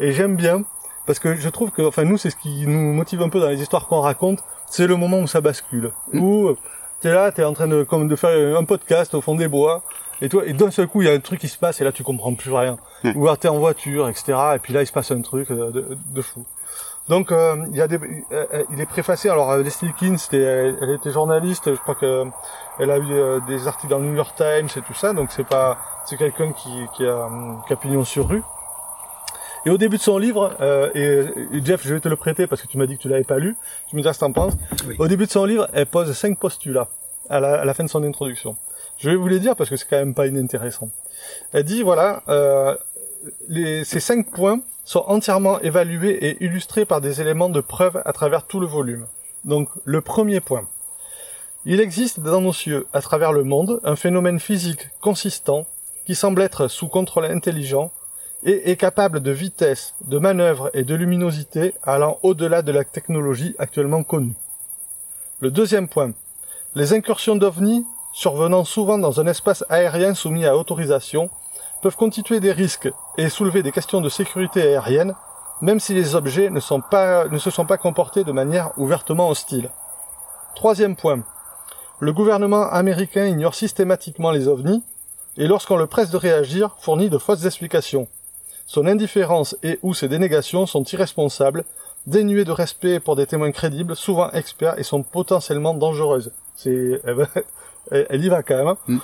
Et 0.00 0.12
j'aime 0.12 0.36
bien, 0.36 0.64
parce 1.10 1.18
que 1.18 1.34
je 1.34 1.48
trouve 1.48 1.72
que, 1.72 1.82
enfin 1.82 2.04
nous, 2.04 2.16
c'est 2.16 2.30
ce 2.30 2.36
qui 2.36 2.68
nous 2.68 2.92
motive 2.92 3.20
un 3.20 3.28
peu 3.28 3.40
dans 3.40 3.48
les 3.48 3.60
histoires 3.60 3.88
qu'on 3.88 4.00
raconte, 4.00 4.44
c'est 4.66 4.86
le 4.86 4.94
moment 4.94 5.18
où 5.18 5.26
ça 5.26 5.40
bascule. 5.40 5.90
Hmm. 6.12 6.22
Où 6.22 6.48
euh, 6.50 6.56
t'es 7.00 7.12
là, 7.12 7.32
t'es 7.32 7.42
en 7.42 7.52
train 7.52 7.66
de, 7.66 7.82
comme 7.82 8.06
de 8.06 8.14
faire 8.14 8.56
un 8.56 8.62
podcast 8.62 9.12
au 9.14 9.20
fond 9.20 9.34
des 9.34 9.48
bois, 9.48 9.82
et 10.22 10.28
toi, 10.28 10.44
et 10.46 10.52
d'un 10.52 10.70
seul 10.70 10.86
coup, 10.86 11.02
il 11.02 11.08
y 11.08 11.10
a 11.10 11.12
un 11.12 11.18
truc 11.18 11.40
qui 11.40 11.48
se 11.48 11.58
passe, 11.58 11.80
et 11.80 11.84
là, 11.84 11.90
tu 11.90 12.04
comprends 12.04 12.32
plus 12.34 12.52
rien. 12.52 12.78
Hmm. 13.02 13.10
Ou 13.16 13.24
alors 13.24 13.38
t'es 13.38 13.48
en 13.48 13.58
voiture, 13.58 14.08
etc., 14.08 14.38
et 14.54 14.60
puis 14.60 14.72
là, 14.72 14.82
il 14.82 14.86
se 14.86 14.92
passe 14.92 15.10
un 15.10 15.20
truc 15.20 15.50
euh, 15.50 15.72
de, 15.72 15.98
de 16.14 16.22
fou. 16.22 16.44
Donc 17.08 17.32
euh, 17.32 17.56
il 17.72 17.76
y 17.76 17.80
a 17.80 17.88
des, 17.88 17.98
euh, 18.30 18.62
il 18.70 18.80
est 18.80 18.86
préfacé. 18.86 19.28
Alors 19.30 19.56
Leslie 19.56 19.92
Keane, 19.98 20.16
c'était, 20.16 20.42
elle, 20.80 20.90
était 20.90 21.10
journaliste. 21.10 21.74
Je 21.74 21.80
crois 21.80 21.96
que 21.96 22.26
elle 22.78 22.92
a 22.92 22.98
eu 22.98 23.40
des 23.48 23.66
articles 23.66 23.90
dans 23.90 23.98
le 23.98 24.04
New 24.04 24.14
York 24.14 24.36
Times 24.36 24.68
et 24.76 24.80
tout 24.82 24.94
ça. 24.94 25.12
Donc 25.12 25.32
c'est 25.32 25.48
pas, 25.48 25.76
c'est 26.06 26.16
quelqu'un 26.16 26.52
qui, 26.52 26.70
qui 26.94 27.04
a, 27.04 27.28
qui 27.66 27.72
a 27.72 27.76
pignon 27.76 28.04
sur 28.04 28.28
rue. 28.28 28.44
Et 29.66 29.70
au 29.70 29.78
début 29.78 29.98
de 29.98 30.02
son 30.02 30.18
livre, 30.18 30.56
et, 30.94 31.26
Jeff, 31.64 31.86
je 31.86 31.94
vais 31.94 32.00
te 32.00 32.08
le 32.08 32.16
prêter 32.16 32.46
parce 32.46 32.62
que 32.62 32.66
tu 32.66 32.78
m'as 32.78 32.86
dit 32.86 32.96
que 32.96 33.02
tu 33.02 33.08
l'avais 33.08 33.24
pas 33.24 33.38
lu. 33.38 33.56
Tu 33.88 33.96
me 33.96 34.00
diras 34.00 34.14
ce 34.14 34.20
que 34.20 34.24
t'en 34.24 34.32
penses. 34.32 34.54
Au 34.98 35.08
début 35.08 35.26
de 35.26 35.30
son 35.30 35.44
livre, 35.44 35.68
elle 35.72 35.86
pose 35.86 36.12
cinq 36.12 36.38
postulats 36.38 36.88
à 37.28 37.40
la, 37.40 37.60
à 37.60 37.64
la 37.64 37.74
fin 37.74 37.84
de 37.84 37.90
son 37.90 38.02
introduction. 38.02 38.56
Je 38.98 39.10
vais 39.10 39.16
vous 39.16 39.28
les 39.28 39.40
dire 39.40 39.56
parce 39.56 39.70
que 39.70 39.76
c'est 39.76 39.88
quand 39.88 39.98
même 39.98 40.14
pas 40.14 40.26
inintéressant. 40.26 40.90
Elle 41.52 41.64
dit 41.64 41.82
voilà, 41.82 42.22
les, 43.48 43.84
ces 43.84 44.00
cinq 44.00 44.30
points 44.30 44.60
sont 44.84 45.04
entièrement 45.06 45.60
évalués 45.60 46.16
et 46.26 46.44
illustrés 46.44 46.84
par 46.84 47.00
des 47.00 47.20
éléments 47.20 47.48
de 47.48 47.60
preuve 47.60 48.02
à 48.04 48.12
travers 48.12 48.46
tout 48.46 48.60
le 48.60 48.66
volume. 48.66 49.06
Donc, 49.44 49.68
le 49.84 50.00
premier 50.00 50.40
point. 50.40 50.68
Il 51.64 51.80
existe 51.80 52.20
dans 52.20 52.40
nos 52.40 52.52
cieux, 52.52 52.86
à 52.92 53.00
travers 53.00 53.32
le 53.32 53.44
monde, 53.44 53.80
un 53.84 53.96
phénomène 53.96 54.40
physique 54.40 54.88
consistant 55.00 55.66
qui 56.06 56.14
semble 56.14 56.42
être 56.42 56.68
sous 56.68 56.88
contrôle 56.88 57.26
intelligent 57.26 57.92
et 58.42 58.70
est 58.70 58.76
capable 58.76 59.20
de 59.20 59.30
vitesse, 59.30 59.94
de 60.06 60.18
manœuvre 60.18 60.70
et 60.74 60.84
de 60.84 60.94
luminosité 60.94 61.74
allant 61.82 62.18
au-delà 62.22 62.62
de 62.62 62.72
la 62.72 62.84
technologie 62.84 63.54
actuellement 63.58 64.02
connue. 64.02 64.34
Le 65.40 65.50
deuxième 65.50 65.88
point. 65.88 66.12
Les 66.74 66.92
incursions 66.92 67.36
d'OVNI, 67.36 67.86
survenant 68.12 68.64
souvent 68.64 68.98
dans 68.98 69.20
un 69.20 69.26
espace 69.26 69.64
aérien 69.68 70.14
soumis 70.14 70.46
à 70.46 70.56
autorisation, 70.56 71.30
peuvent 71.82 71.96
constituer 71.96 72.40
des 72.40 72.52
risques 72.52 72.90
et 73.18 73.28
soulever 73.28 73.62
des 73.62 73.72
questions 73.72 74.00
de 74.00 74.08
sécurité 74.08 74.62
aérienne, 74.62 75.14
même 75.62 75.80
si 75.80 75.94
les 75.94 76.14
objets 76.14 76.50
ne, 76.50 76.60
sont 76.60 76.80
pas, 76.80 77.26
ne 77.28 77.38
se 77.38 77.50
sont 77.50 77.66
pas 77.66 77.78
comportés 77.78 78.24
de 78.24 78.32
manière 78.32 78.70
ouvertement 78.78 79.28
hostile. 79.28 79.70
Troisième 80.54 80.96
point. 80.96 81.22
Le 81.98 82.12
gouvernement 82.12 82.68
américain 82.70 83.26
ignore 83.26 83.54
systématiquement 83.54 84.30
les 84.30 84.48
ovnis, 84.48 84.82
et 85.36 85.46
lorsqu'on 85.46 85.76
le 85.76 85.86
presse 85.86 86.10
de 86.10 86.16
réagir, 86.16 86.76
fournit 86.80 87.10
de 87.10 87.18
fausses 87.18 87.44
explications. 87.44 88.08
Son 88.70 88.86
indifférence 88.86 89.56
et 89.64 89.80
ou 89.82 89.94
ses 89.94 90.06
dénégations 90.06 90.64
sont 90.64 90.84
irresponsables, 90.84 91.64
dénuées 92.06 92.44
de 92.44 92.52
respect 92.52 93.00
pour 93.00 93.16
des 93.16 93.26
témoins 93.26 93.50
crédibles, 93.50 93.96
souvent 93.96 94.30
experts 94.30 94.78
et 94.78 94.84
sont 94.84 95.02
potentiellement 95.02 95.74
dangereuses. 95.74 96.30
C'est, 96.54 97.02
elle, 97.90 98.24
y 98.24 98.28
va 98.28 98.44
quand 98.44 98.56
même. 98.56 98.68
Hein. 98.68 98.78
Mm. 98.86 98.98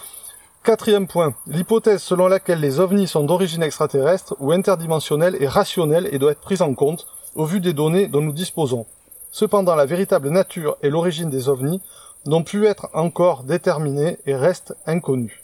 Quatrième 0.62 1.08
point, 1.08 1.34
l'hypothèse 1.48 2.00
selon 2.00 2.28
laquelle 2.28 2.60
les 2.60 2.78
ovnis 2.78 3.08
sont 3.08 3.24
d'origine 3.24 3.64
extraterrestre 3.64 4.36
ou 4.38 4.52
interdimensionnelle 4.52 5.36
est 5.42 5.48
rationnelle 5.48 6.08
et 6.12 6.20
doit 6.20 6.30
être 6.30 6.40
prise 6.40 6.62
en 6.62 6.72
compte 6.72 7.08
au 7.34 7.44
vu 7.44 7.58
des 7.58 7.72
données 7.72 8.06
dont 8.06 8.22
nous 8.22 8.32
disposons. 8.32 8.86
Cependant, 9.32 9.74
la 9.74 9.86
véritable 9.86 10.28
nature 10.28 10.76
et 10.84 10.90
l'origine 10.90 11.28
des 11.28 11.48
ovnis 11.48 11.82
n'ont 12.24 12.44
pu 12.44 12.66
être 12.66 12.88
encore 12.92 13.42
déterminées 13.42 14.18
et 14.26 14.36
restent 14.36 14.76
inconnues. 14.86 15.42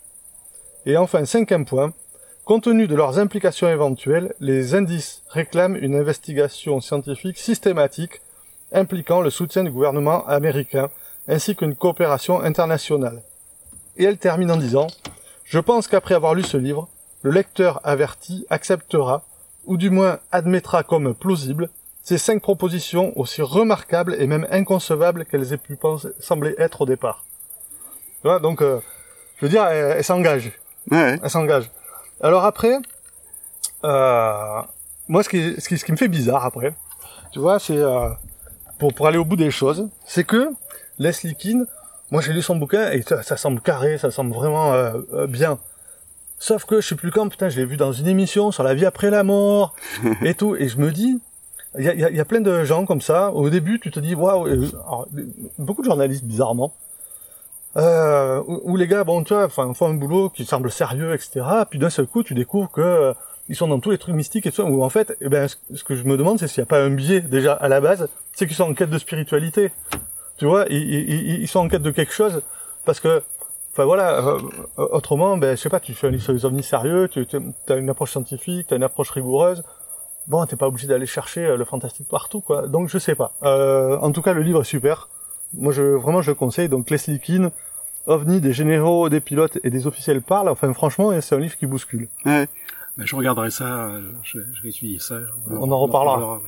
Et 0.86 0.97
enfin, 0.97 1.24
cinquième 1.24 1.65
point, 1.65 1.93
compte 2.44 2.64
tenu 2.64 2.86
de 2.86 2.94
leurs 2.94 3.19
implications 3.19 3.69
éventuelles, 3.69 4.35
les 4.40 4.74
indices 4.74 5.23
réclament 5.28 5.77
une 5.77 5.94
investigation 5.94 6.81
scientifique 6.81 7.39
systématique 7.39 8.20
impliquant 8.73 9.20
le 9.20 9.31
soutien 9.31 9.64
du 9.64 9.70
gouvernement 9.70 10.27
américain 10.27 10.90
ainsi 11.28 11.55
qu'une 11.55 11.77
coopération 11.77 12.40
internationale. 12.40 13.23
Et 13.97 14.05
elle 14.05 14.19
termine 14.19 14.51
en 14.51 14.56
disant 14.56 14.89
Je 15.44 15.59
pense 15.59 15.86
qu'après 15.86 16.14
avoir 16.14 16.35
lu 16.35 16.43
ce 16.43 16.56
livre, 16.56 16.89
le 17.23 17.31
lecteur 17.31 17.81
averti 17.85 18.47
acceptera, 18.51 19.23
ou 19.64 19.77
du 19.77 19.90
moins 19.90 20.19
admettra 20.32 20.82
comme 20.82 21.14
plausible, 21.14 21.69
ces 22.02 22.19
cinq 22.19 22.43
propositions 22.43 23.16
aussi 23.16 23.43
remarquables 23.43 24.16
et 24.19 24.27
même 24.27 24.47
inconcevables 24.51 25.24
qu'elles 25.24 25.52
aient 25.52 25.59
pu 25.59 25.78
sembler 26.19 26.55
être 26.59 26.81
au 26.81 26.86
départ. 26.86 27.24
Voilà, 28.24 28.40
donc, 28.40 28.60
euh, 28.60 28.81
je 29.36 29.47
veux 29.47 29.51
dire, 29.51 29.64
elle, 29.66 30.02
s'engage. 30.02 30.51
Ouais. 30.90 31.19
Elle 31.23 31.31
s'engage. 31.31 31.70
Alors 32.23 32.44
après, 32.44 32.78
euh, 33.85 34.62
moi, 35.09 35.23
ce 35.23 35.28
qui, 35.28 35.61
ce, 35.61 35.69
qui, 35.69 35.77
ce 35.77 35.85
qui 35.85 35.93
me 35.93 35.97
fait 35.97 36.09
bizarre 36.09 36.44
après, 36.44 36.73
tu 37.32 37.40
vois, 37.40 37.59
c'est 37.59 37.77
euh, 37.77 38.09
pour, 38.78 38.94
pour 38.94 39.07
aller 39.07 39.19
au 39.19 39.24
bout 39.24 39.36
des 39.36 39.51
choses, 39.51 39.89
c'est 40.07 40.24
que 40.24 40.51
Leslie 40.99 41.35
Keane, 41.35 41.66
moi 42.11 42.20
j'ai 42.20 42.32
lu 42.32 42.43
son 42.43 42.57
bouquin 42.57 42.90
et 42.93 43.03
ça, 43.03 43.23
ça 43.23 43.36
semble 43.36 43.61
carré, 43.61 43.99
ça 43.99 44.11
semble 44.11 44.32
vraiment 44.32 44.73
euh, 44.73 44.99
euh, 45.15 45.27
bien. 45.27 45.59
Sauf 46.39 46.65
que 46.65 46.81
je 46.81 46.89
sais 46.89 46.94
plus 46.94 47.11
quand, 47.11 47.28
putain, 47.28 47.49
je 47.49 47.57
l'ai 47.57 47.66
vu 47.66 47.77
dans 47.77 47.93
une 47.93 48.07
émission 48.07 48.53
sur 48.53 48.62
la 48.62 48.74
vie 48.74 48.86
après 48.86 49.11
la 49.11 49.24
mort 49.24 49.74
et 50.23 50.35
tout, 50.35 50.55
et 50.57 50.69
je 50.69 50.78
me 50.78 50.93
dis, 50.93 51.20
il 51.78 51.85
y 51.85 51.89
a, 51.89 52.11
y 52.11 52.20
a, 52.20 52.24
plein 52.24 52.40
de 52.40 52.65
gens 52.65 52.85
comme 52.85 53.01
ça. 53.01 53.32
Au 53.32 53.49
début, 53.49 53.81
tu 53.81 53.90
te 53.90 53.99
dis, 53.99 54.15
waouh, 54.15 54.47
beaucoup 55.59 55.81
de 55.81 55.86
journalistes 55.86 56.24
bizarrement, 56.24 56.74
euh, 57.77 58.43
où, 58.47 58.77
les 58.77 58.86
gars, 58.86 59.05
bon, 59.05 59.24
tu 59.24 59.35
vois, 59.35 59.49
font 59.49 59.86
un 59.86 59.94
boulot 59.94 60.28
qui 60.28 60.44
semble 60.44 60.70
sérieux, 60.70 61.15
etc. 61.15 61.40
Puis 61.70 61.78
d'un 61.78 61.90
seul 61.90 62.07
coup, 62.07 62.23
tu 62.23 62.35
découvres 62.35 62.70
que 62.70 62.81
euh, 62.81 63.12
ils 63.49 63.57
sont 63.57 63.69
dans 63.69 63.81
tous 63.81 63.90
les 63.90 63.99
trucs 63.99 64.15
mystiques 64.15 64.47
et 64.47 64.53
tout, 64.53 64.62
où 64.62 64.82
en 64.82 64.89
fait, 64.89 65.16
eh 65.20 65.28
ben, 65.28 65.49
ce 65.49 65.85
que 65.85 65.94
je 65.94 66.05
me 66.05 66.16
demande, 66.16 66.39
c'est 66.39 66.49
s'il 66.49 66.62
n'y 66.62 66.66
a 66.66 66.70
pas 66.70 66.82
un 66.82 66.90
biais 66.90 67.20
déjà 67.20 67.55
à 67.55 67.69
la 67.69 67.81
base, 67.81 68.09
c'est 68.35 68.47
qu'ils 68.47 68.57
sont 68.57 68.65
en 68.65 68.74
quête 68.74 68.90
de 68.90 68.99
spiritualité. 68.99 69.73
Tu 70.36 70.47
vois, 70.47 70.66
ils, 70.70 71.43
ils, 71.43 71.49
sont 71.49 71.61
en 71.61 71.69
quête 71.69 71.82
de 71.82 71.90
quelque 71.90 72.12
chose 72.12 72.43
parce 72.85 73.01
que, 73.01 73.23
enfin 73.73 73.85
voilà, 73.85 74.19
euh, 74.19 74.39
autrement, 74.77 75.36
ben, 75.36 75.57
je 75.57 75.61
sais 75.61 75.69
pas, 75.69 75.81
tu 75.81 75.94
fais 75.94 76.09
un 76.09 76.11
livre 76.11 76.23
sur 76.23 76.32
les 76.32 76.44
ovnis 76.44 76.62
sérieux, 76.62 77.09
tu 77.09 77.27
as 77.69 77.74
une 77.77 77.90
approche 77.90 78.12
scientifique, 78.12 78.66
tu 78.69 78.74
as 78.74 78.77
une 78.77 78.82
approche 78.82 79.11
rigoureuse. 79.11 79.62
Bon, 80.28 80.44
t'es 80.47 80.57
pas 80.57 80.69
obligé 80.69 80.86
d'aller 80.86 81.07
chercher 81.07 81.44
euh, 81.44 81.57
le 81.57 81.65
fantastique 81.65 82.09
partout, 82.09 82.40
quoi. 82.40 82.69
Donc 82.69 82.89
je 82.89 82.99
sais 82.99 83.15
pas. 83.15 83.32
Euh, 83.43 83.99
en 83.99 84.12
tout 84.12 84.23
cas, 84.23 84.32
le 84.32 84.43
livre 84.43 84.61
est 84.62 84.65
super. 84.65 85.09
Moi, 85.54 85.72
je 85.72 85.82
vraiment, 85.82 86.22
je 86.22 86.30
le 86.30 86.34
conseille. 86.34 86.68
Donc 86.68 86.90
Leslie 86.90 87.20
Keane, 87.20 87.50
OVNI, 88.06 88.40
des 88.40 88.52
généraux, 88.52 89.08
des 89.08 89.20
pilotes 89.20 89.58
et 89.64 89.70
des 89.70 89.86
officiels 89.86 90.22
parlent. 90.22 90.48
Enfin, 90.48 90.72
franchement, 90.72 91.12
c'est 91.20 91.34
un 91.34 91.40
livre 91.40 91.56
qui 91.56 91.66
bouscule. 91.66 92.08
Ouais. 92.24 92.48
Ben, 92.98 93.06
je 93.06 93.16
regarderai 93.16 93.50
ça. 93.50 93.90
Je, 94.22 94.38
vais 94.62 94.68
étudier 94.68 94.98
ça. 94.98 95.20
On, 95.50 95.70
en 95.70 95.78
reparlera. 95.78 96.40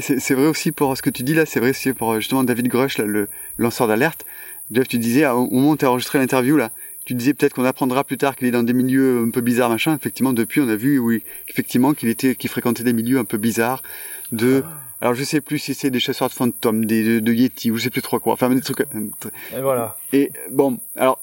C'est 0.00 0.34
vrai 0.34 0.46
aussi 0.46 0.72
pour 0.72 0.96
ce 0.96 1.02
que 1.02 1.10
tu 1.10 1.22
dis 1.22 1.34
là, 1.34 1.46
c'est 1.46 1.60
vrai 1.60 1.70
aussi 1.70 1.92
pour 1.92 2.16
justement 2.16 2.42
David 2.42 2.68
Grush, 2.68 2.98
là, 2.98 3.04
le 3.04 3.28
lanceur 3.58 3.86
d'alerte. 3.86 4.24
Jeff, 4.70 4.88
tu 4.88 4.98
disais, 4.98 5.26
au 5.26 5.48
moment 5.50 5.70
où 5.70 5.76
tu 5.76 5.84
as 5.84 5.90
enregistré 5.90 6.18
l'interview, 6.18 6.56
là, 6.56 6.70
tu 7.04 7.14
disais 7.14 7.32
peut-être 7.32 7.54
qu'on 7.54 7.64
apprendra 7.64 8.04
plus 8.04 8.18
tard 8.18 8.36
qu'il 8.36 8.46
est 8.48 8.50
dans 8.50 8.62
des 8.62 8.74
milieux 8.74 9.24
un 9.26 9.30
peu 9.30 9.40
bizarres, 9.40 9.70
machin. 9.70 9.94
Effectivement, 9.94 10.34
depuis, 10.34 10.60
on 10.60 10.68
a 10.68 10.76
vu, 10.76 10.98
oui, 10.98 11.22
effectivement, 11.48 11.94
qu'il 11.94 12.10
était, 12.10 12.34
qu'il 12.34 12.50
fréquentait 12.50 12.82
des 12.82 12.92
milieux 12.92 13.18
un 13.18 13.24
peu 13.24 13.38
bizarres, 13.38 13.82
de, 14.30 14.62
ah. 14.66 14.70
Alors 15.00 15.14
je 15.14 15.24
sais 15.24 15.40
plus 15.40 15.58
si 15.58 15.74
c'est 15.74 15.90
des 15.90 16.00
chasseurs 16.00 16.28
de 16.28 16.34
fantômes, 16.34 16.84
des, 16.84 17.20
de, 17.20 17.32
Yeti, 17.32 17.70
ou 17.70 17.76
je 17.76 17.84
sais 17.84 17.90
plus 17.90 18.02
trop 18.02 18.18
quoi. 18.18 18.32
Enfin, 18.32 18.50
des 18.50 18.60
trucs. 18.60 18.80
Euh, 18.80 19.30
Et 19.56 19.60
voilà. 19.60 19.96
Et 20.12 20.32
bon, 20.50 20.78
alors, 20.96 21.20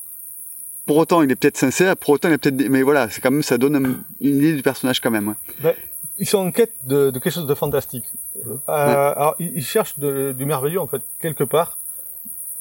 pour 0.86 0.98
autant, 0.98 1.22
il 1.22 1.32
est 1.32 1.36
peut-être 1.36 1.58
sincère, 1.58 1.98
pour 1.98 2.12
autant, 2.12 2.30
il 2.30 2.34
est 2.34 2.38
peut-être, 2.38 2.70
mais 2.70 2.84
voilà, 2.84 3.10
c'est 3.10 3.22
quand 3.22 3.32
même, 3.32 3.44
ça 3.44 3.58
donne 3.58 4.04
une 4.22 4.36
idée 4.38 4.54
du 4.54 4.62
personnage 4.62 5.00
quand 5.02 5.12
même. 5.12 5.30
Ouais. 5.30 5.36
Ben, 5.62 5.74
ils 6.18 6.28
sont 6.28 6.38
en 6.38 6.52
quête 6.52 6.74
de, 6.84 7.10
de 7.10 7.20
quelque 7.20 7.34
chose 7.34 7.48
de 7.48 7.56
fantastique. 7.56 8.06
Euh, 8.46 8.58
alors, 8.68 9.36
ils 9.40 9.64
cherchent 9.66 10.00
de, 10.00 10.32
du 10.32 10.46
merveilleux 10.46 10.80
en 10.80 10.88
fait 10.88 11.02
quelque 11.22 11.44
part, 11.44 11.78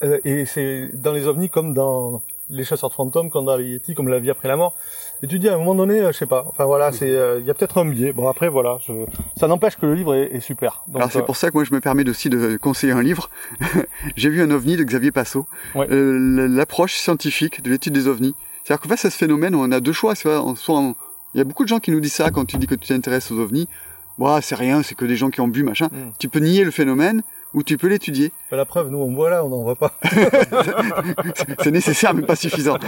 euh, 0.03 0.19
et 0.25 0.45
c'est 0.47 0.91
dans 0.95 1.13
les 1.13 1.27
ovnis 1.27 1.51
comme 1.51 1.75
dans 1.75 2.23
les 2.51 2.65
chasseurs 2.65 2.91
de 2.91 2.95
fantômes, 2.95 3.31
comme 3.31 3.45
dans 3.45 3.57
les 3.57 3.67
Yeti, 3.75 3.95
comme 3.95 4.09
la 4.09 4.19
vie 4.19 4.31
après 4.31 4.49
la 4.49 4.57
mort. 4.57 4.75
Et 5.25 5.27
tu 5.27 5.39
dis 5.39 5.49
à 5.49 5.55
un 5.55 5.59
moment 5.59 5.75
donné, 5.75 6.01
euh, 6.01 6.13
je 6.13 6.19
sais 6.19 6.27
pas. 6.27 6.45
Enfin 6.47 6.67
voilà, 6.67 6.93
c'est 6.93 7.09
euh, 7.09 7.41
il 7.41 7.47
y 7.47 7.51
a 7.51 7.55
peut-être 7.55 7.79
un 7.79 7.87
biais. 7.87 8.13
Bon 8.13 8.29
après 8.29 8.51
voilà, 8.51 8.77
je... 8.87 8.93
ça 9.41 9.49
n'empêche 9.49 9.77
que 9.77 9.87
le 9.87 9.95
livre 9.95 10.15
est, 10.15 10.35
est 10.35 10.41
super. 10.41 10.83
Donc, 10.87 10.97
Alors 10.97 11.11
c'est 11.11 11.25
pour 11.25 11.37
ça 11.37 11.49
que 11.49 11.55
moi 11.55 11.65
je 11.65 11.73
me 11.73 11.81
permets 11.81 12.07
aussi 12.07 12.29
de 12.29 12.59
conseiller 12.59 12.93
un 12.93 13.03
livre. 13.03 13.31
J'ai 14.17 14.29
vu 14.29 14.43
un 14.43 14.51
ovni 14.51 14.77
de 14.77 14.85
Xavier 14.85 15.13
Passot. 15.13 15.47
L'approche 15.75 16.97
scientifique 16.97 17.63
de 17.63 17.71
l'étude 17.71 17.95
des 17.95 18.07
ovnis. 18.07 18.35
C'est-à-dire 18.65 18.83
qu'en 18.83 18.91
face 18.91 19.07
à 19.07 19.11
ce 19.11 19.17
phénomène, 19.17 19.55
on 19.55 19.73
a 19.73 19.81
deux 19.81 19.95
choix. 19.95 20.15
Soit, 20.15 20.45
soit 20.57 20.93
il 21.35 21.39
y 21.39 21.41
a 21.41 21.45
beaucoup 21.45 21.63
de 21.63 21.69
gens 21.71 21.79
qui 21.79 21.91
nous 21.91 22.01
disent 22.01 22.13
ça 22.13 22.31
quand 22.31 22.45
tu 22.45 22.59
dis 22.59 22.67
que 22.67 22.75
tu 22.75 22.89
t'intéresses 22.89 23.31
aux 23.31 23.39
ovnis. 23.39 23.67
Bon, 24.19 24.39
c'est 24.43 24.57
rien, 24.57 24.83
c'est 24.83 24.95
que 24.95 25.07
des 25.07 25.17
gens 25.17 25.31
qui 25.31 25.41
ont 25.41 25.49
bu, 25.49 25.63
machin. 25.63 25.87
Hmm. 25.87 26.11
Tu 26.19 26.29
peux 26.29 26.41
nier 26.41 26.65
le 26.65 26.71
phénomène 26.71 27.23
ou 27.55 27.63
tu 27.63 27.79
peux 27.79 27.89
l'étudier. 27.89 28.33
La 28.51 28.65
preuve, 28.65 28.91
nous 28.91 28.99
on 28.99 29.13
voit 29.13 29.31
là, 29.31 29.45
on 29.45 29.49
n'en 29.49 29.63
voit 29.63 29.77
pas. 29.77 29.93
c'est 31.63 31.71
nécessaire, 31.71 32.13
mais 32.15 32.23
pas 32.23 32.37
suffisant. 32.37 32.79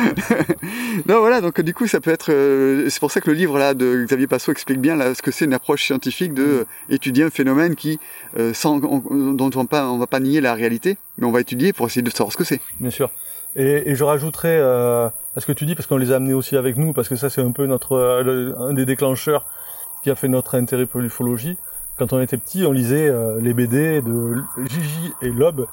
non, 1.08 1.20
voilà, 1.20 1.40
donc 1.40 1.60
du 1.60 1.72
coup, 1.72 1.86
ça 1.86 2.00
peut 2.00 2.10
être. 2.10 2.30
Euh, 2.30 2.88
c'est 2.90 3.00
pour 3.00 3.10
ça 3.10 3.20
que 3.20 3.30
le 3.30 3.36
livre 3.36 3.58
là 3.58 3.74
de 3.74 4.04
Xavier 4.04 4.26
Passot 4.26 4.52
explique 4.52 4.80
bien 4.80 4.96
là, 4.96 5.14
ce 5.14 5.22
que 5.22 5.30
c'est 5.30 5.44
une 5.44 5.54
approche 5.54 5.84
scientifique 5.84 6.34
de 6.34 6.66
hmm. 6.88 6.92
étudier 6.92 7.24
un 7.24 7.30
phénomène 7.30 7.74
qui, 7.76 7.98
euh, 8.38 8.52
sans, 8.52 8.78
dont 8.78 9.50
on, 9.54 9.66
pas, 9.66 9.88
on 9.88 9.98
va 9.98 10.06
pas 10.06 10.20
nier 10.20 10.40
la 10.40 10.54
réalité, 10.54 10.98
mais 11.18 11.26
on 11.26 11.32
va 11.32 11.40
étudier 11.40 11.72
pour 11.72 11.86
essayer 11.86 12.02
de 12.02 12.10
savoir 12.10 12.32
ce 12.32 12.36
que 12.36 12.44
c'est. 12.44 12.60
Bien 12.80 12.90
sûr. 12.90 13.10
Et, 13.56 13.90
et 13.90 13.94
je 13.94 14.04
rajouterais 14.04 14.58
euh, 14.60 15.08
à 15.34 15.40
ce 15.40 15.46
que 15.46 15.52
tu 15.52 15.64
dis, 15.64 15.74
parce 15.74 15.86
qu'on 15.86 15.96
les 15.96 16.12
a 16.12 16.16
amenés 16.16 16.34
aussi 16.34 16.56
avec 16.56 16.76
nous, 16.76 16.92
parce 16.92 17.08
que 17.08 17.16
ça 17.16 17.30
c'est 17.30 17.40
un 17.40 17.52
peu 17.52 17.66
notre 17.66 17.92
euh, 17.92 18.54
un 18.58 18.74
des 18.74 18.84
déclencheurs 18.84 19.46
qui 20.02 20.10
a 20.10 20.14
fait 20.14 20.28
notre 20.28 20.56
intérêt 20.56 20.86
pour 20.86 21.00
l'ufologie. 21.00 21.56
Quand 21.98 22.12
on 22.12 22.20
était 22.20 22.36
petit, 22.36 22.64
on 22.66 22.72
lisait 22.72 23.08
euh, 23.08 23.40
les 23.40 23.54
BD 23.54 24.02
de 24.02 24.42
Gigi 24.68 25.12
et 25.22 25.30
Lob, 25.30 25.66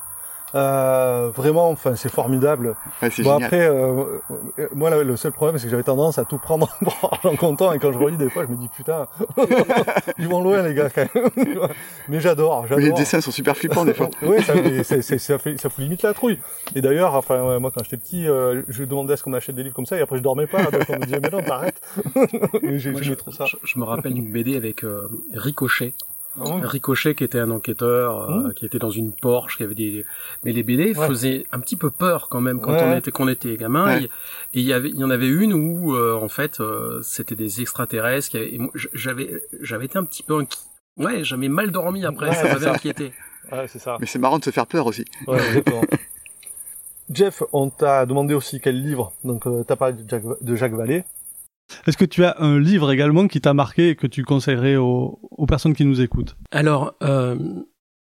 euh, 0.55 1.31
vraiment, 1.35 1.69
enfin, 1.69 1.95
c'est 1.95 2.11
formidable. 2.11 2.75
bon 3.19 3.31
après, 3.31 3.61
euh, 3.67 4.19
euh, 4.59 4.67
moi, 4.75 4.91
le 5.03 5.17
seul 5.17 5.31
problème, 5.31 5.57
c'est 5.57 5.65
que 5.65 5.71
j'avais 5.71 5.83
tendance 5.83 6.19
à 6.19 6.25
tout 6.25 6.37
prendre 6.37 6.69
en 7.23 7.35
comptant, 7.35 7.73
et 7.73 7.79
quand 7.79 7.91
je 7.91 7.97
relis 7.97 8.17
des 8.17 8.29
fois, 8.29 8.45
je 8.45 8.51
me 8.51 8.57
dis 8.57 8.67
putain, 8.67 9.07
ils 10.19 10.27
vont 10.27 10.43
loin 10.43 10.61
les 10.61 10.75
gars. 10.75 10.89
Quand 10.89 11.07
même. 11.15 11.29
Mais 12.07 12.19
j'adore, 12.19 12.67
j'adore. 12.67 12.85
Les 12.85 12.91
dessins 12.91 13.19
sont 13.19 13.31
super 13.31 13.57
flippants 13.57 13.85
des 13.85 13.95
fois. 13.95 14.09
oui, 14.21 14.43
ça, 14.43 15.01
ça, 15.01 15.39
fait, 15.39 15.57
ça 15.57 15.69
fout 15.69 15.83
limite 15.83 16.03
la 16.03 16.13
trouille. 16.13 16.39
Et 16.75 16.81
d'ailleurs, 16.81 17.15
enfin, 17.15 17.59
moi, 17.59 17.71
quand 17.71 17.83
j'étais 17.83 17.97
petit, 17.97 18.25
je 18.25 18.83
demandais 18.83 19.13
à 19.13 19.17
ce 19.17 19.23
qu'on 19.23 19.31
m'achète 19.31 19.55
des 19.55 19.63
livres 19.63 19.75
comme 19.75 19.87
ça, 19.87 19.97
et 19.97 20.01
après, 20.01 20.17
je 20.17 20.23
dormais 20.23 20.47
pas. 20.47 20.63
Donc 20.63 20.83
on 20.89 20.93
me 20.93 21.05
disait 21.05 21.19
mais 21.19 21.29
non, 21.29 21.41
t'arrêtes. 21.41 21.81
je, 22.61 23.13
trop 23.13 23.31
ça. 23.31 23.45
Je, 23.63 23.79
me 23.79 23.85
rappelle 23.85 24.15
une 24.15 24.31
BD 24.31 24.55
avec 24.55 24.85
Ricochet. 25.33 25.93
Ah 26.39 26.60
Ricochet 26.64 27.14
qui 27.15 27.23
était 27.23 27.39
un 27.39 27.51
enquêteur, 27.51 28.30
euh, 28.30 28.49
mmh. 28.49 28.53
qui 28.55 28.65
était 28.65 28.80
dans 28.80 28.89
une 28.89 29.14
Porsche, 29.14 29.57
qui 29.57 29.64
avait 29.64 29.76
des. 29.76 30.05
Mais 30.43 30.51
les 30.51 30.64
BD 30.64 30.93
faisaient 30.93 31.45
un 31.51 31.60
petit 31.60 31.76
peu 31.76 31.91
peur 31.91 32.27
quand 32.30 32.41
même 32.41 32.60
quand 32.60 32.73
on 32.73 32.97
était 32.97 33.11
qu'on 33.11 33.27
était 33.27 33.55
gamin. 33.55 33.99
Et 33.99 34.10
il 34.53 34.64
y 34.64 34.73
avait, 34.73 34.89
il 34.89 34.95
y 34.95 35.03
en 35.03 35.10
avait 35.10 35.27
une 35.27 35.53
où 35.53 35.95
euh, 35.95 36.19
en 36.19 36.30
fait 36.30 36.60
euh, 36.60 37.01
c'était 37.03 37.35
des 37.35 37.61
extraterrestres. 37.61 38.30
Qui 38.30 38.60
J'avais, 38.93 39.43
j'avais 39.61 39.85
été 39.85 39.97
un 39.97 40.03
petit 40.03 40.23
peu 40.23 40.35
inquiet. 40.35 40.60
Ouais, 40.97 41.23
j'avais 41.23 41.49
mal 41.49 41.72
dormi 41.72 42.05
après, 42.05 42.34
ça 42.34 42.43
m'avait 42.43 42.68
inquiété. 42.68 43.14
Ouais, 43.51 43.68
c'est 43.68 43.80
ça. 43.80 43.97
Mais 43.99 44.05
c'est 44.05 44.19
marrant 44.19 44.39
de 44.39 44.43
se 44.43 44.51
faire 44.51 44.68
peur 44.68 44.85
aussi. 44.85 45.05
Ouais, 45.27 45.39
Jeff, 47.10 47.43
on 47.51 47.69
t'a 47.69 48.05
demandé 48.05 48.34
aussi 48.34 48.60
quel 48.61 48.81
livre. 48.81 49.11
Donc, 49.23 49.45
euh, 49.45 49.64
t'as 49.64 49.76
parlé 49.76 49.93
de 49.93 50.10
Jacques, 50.10 50.23
de 50.41 50.55
Jacques 50.55 50.73
Vallée. 50.73 51.03
Est-ce 51.87 51.97
que 51.97 52.05
tu 52.05 52.23
as 52.23 52.35
un 52.39 52.59
livre 52.59 52.91
également 52.91 53.27
qui 53.27 53.41
t'a 53.41 53.53
marqué 53.53 53.89
et 53.89 53.95
que 53.95 54.07
tu 54.07 54.23
conseillerais 54.23 54.75
aux, 54.75 55.19
personnes 55.47 55.73
qui 55.73 55.85
nous 55.85 56.01
écoutent? 56.01 56.35
Alors, 56.51 56.95
euh, 57.03 57.37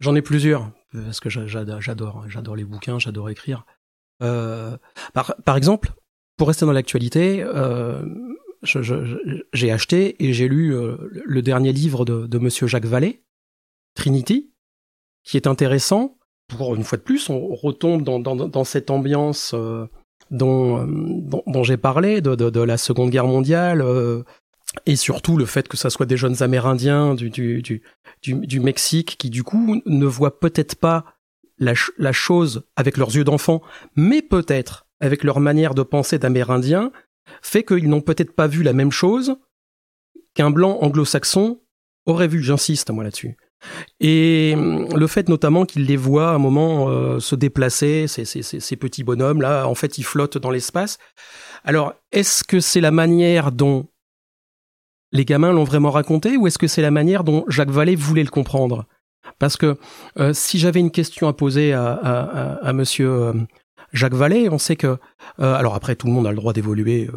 j'en 0.00 0.14
ai 0.14 0.22
plusieurs 0.22 0.70
parce 0.92 1.20
que 1.20 1.28
j'adore, 1.28 2.28
j'adore 2.28 2.56
les 2.56 2.64
bouquins, 2.64 2.98
j'adore 2.98 3.28
écrire. 3.30 3.66
Euh, 4.22 4.76
par, 5.12 5.56
exemple, 5.56 5.92
pour 6.36 6.48
rester 6.48 6.64
dans 6.66 6.72
l'actualité, 6.72 7.42
euh, 7.42 8.04
j'ai 8.62 9.72
acheté 9.72 10.24
et 10.24 10.32
j'ai 10.32 10.48
lu 10.48 10.74
le 11.10 11.42
dernier 11.42 11.72
livre 11.72 12.04
de, 12.04 12.26
de 12.26 12.38
Monsieur 12.38 12.68
Jacques 12.68 12.84
Vallée, 12.84 13.24
Trinity, 13.94 14.52
qui 15.24 15.36
est 15.36 15.48
intéressant. 15.48 16.16
Pour 16.46 16.74
une 16.76 16.84
fois 16.84 16.98
de 16.98 17.02
plus, 17.02 17.28
on 17.28 17.54
retombe 17.54 18.02
dans, 18.02 18.20
dans 18.20 18.64
cette 18.64 18.90
ambiance 18.90 19.54
dont, 20.30 20.86
j'ai 21.62 21.76
parlé, 21.76 22.20
de, 22.20 22.60
la 22.60 22.76
Seconde 22.76 23.10
Guerre 23.10 23.26
mondiale, 23.26 23.80
euh, 23.82 24.22
et 24.86 24.96
surtout 24.96 25.36
le 25.36 25.46
fait 25.46 25.68
que 25.68 25.76
ça 25.76 25.90
soit 25.90 26.06
des 26.06 26.16
jeunes 26.16 26.42
Amérindiens 26.42 27.14
du, 27.14 27.30
du, 27.30 27.62
du, 27.62 27.82
du, 28.22 28.60
Mexique 28.60 29.16
qui 29.18 29.30
du 29.30 29.42
coup 29.42 29.80
ne 29.86 30.06
voient 30.06 30.40
peut-être 30.40 30.74
pas 30.74 31.04
la, 31.58 31.74
la 31.98 32.12
chose 32.12 32.64
avec 32.76 32.96
leurs 32.96 33.14
yeux 33.14 33.24
d'enfant, 33.24 33.62
mais 33.94 34.22
peut-être 34.22 34.86
avec 35.00 35.22
leur 35.22 35.40
manière 35.40 35.74
de 35.74 35.82
penser 35.82 36.18
d'Amérindiens, 36.18 36.90
fait 37.42 37.62
qu'ils 37.62 37.88
n'ont 37.88 38.00
peut-être 38.00 38.34
pas 38.34 38.46
vu 38.46 38.62
la 38.62 38.72
même 38.72 38.92
chose 38.92 39.36
qu'un 40.34 40.50
blanc 40.50 40.78
anglo-saxon 40.80 41.60
aurait 42.06 42.28
vu, 42.28 42.42
j'insiste 42.42 42.90
moi 42.90 43.04
là-dessus. 43.04 43.36
Et 44.00 44.54
le 44.56 45.06
fait 45.06 45.28
notamment 45.28 45.64
qu'il 45.64 45.86
les 45.86 45.96
voit 45.96 46.30
à 46.30 46.34
un 46.34 46.38
moment 46.38 47.18
se 47.20 47.34
déplacer, 47.34 48.06
ces, 48.06 48.76
petits 48.76 49.04
bonhommes 49.04 49.40
là, 49.40 49.66
en 49.66 49.74
fait, 49.74 49.98
ils 49.98 50.04
flottent 50.04 50.38
dans 50.38 50.50
l'espace. 50.50 50.98
Alors, 51.64 51.94
est-ce 52.12 52.44
que 52.44 52.60
c'est 52.60 52.80
la 52.80 52.90
manière 52.90 53.52
dont 53.52 53.86
les 55.12 55.24
gamins 55.24 55.52
l'ont 55.52 55.64
vraiment 55.64 55.90
raconté 55.90 56.36
ou 56.36 56.46
est-ce 56.46 56.58
que 56.58 56.66
c'est 56.66 56.82
la 56.82 56.90
manière 56.90 57.24
dont 57.24 57.44
Jacques 57.48 57.70
Vallée 57.70 57.96
voulait 57.96 58.24
le 58.24 58.30
comprendre? 58.30 58.86
Parce 59.38 59.56
que 59.56 59.76
euh, 60.18 60.32
si 60.34 60.58
j'avais 60.58 60.80
une 60.80 60.90
question 60.90 61.28
à 61.28 61.32
poser 61.32 61.72
à, 61.72 62.72
Monsieur 62.74 63.10
euh, 63.10 63.32
Jacques 63.92 64.14
Vallée, 64.14 64.48
on 64.50 64.58
sait 64.58 64.76
que, 64.76 64.98
euh, 65.40 65.54
alors 65.54 65.74
après 65.74 65.96
tout 65.96 66.06
le 66.06 66.12
monde 66.12 66.26
a 66.26 66.30
le 66.30 66.36
droit 66.36 66.52
d'évoluer 66.52 67.08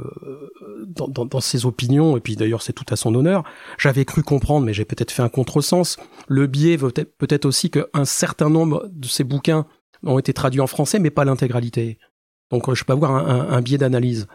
dans, 0.88 1.40
ses 1.40 1.66
opinions 1.66 2.18
et 2.18 2.20
puis 2.20 2.36
d'ailleurs 2.36 2.62
c'est 2.62 2.74
tout 2.74 2.86
à 2.90 2.96
son 2.96 3.14
honneur. 3.14 3.44
J'avais 3.78 4.06
cru 4.06 4.24
comprendre, 4.24 4.66
mais 4.66 4.74
j'ai 4.74 4.86
peut-être 4.86 5.12
fait 5.12 5.24
un 5.24 5.30
contresens. 5.30 5.98
Le 6.28 6.48
biais 6.48 6.78
peut-être 6.78 7.46
aussi 7.46 7.70
qu'un 7.70 8.06
certain 8.06 8.50
nombre 8.50 8.90
de 8.92 9.08
ces 9.08 9.24
bouquins 9.24 9.66
ont 10.04 10.20
été 10.20 10.34
traduits 10.34 10.62
en 10.62 10.68
français, 10.68 11.00
mais 11.00 11.10
pas 11.10 11.26
l'intégralité. 11.26 11.98
Donc 12.52 12.74
je 12.74 12.84
peux 12.86 12.94
avoir 12.94 13.12
un, 13.12 13.50
un 13.50 13.62
biais 13.62 13.78
d'analyse. 13.78 14.28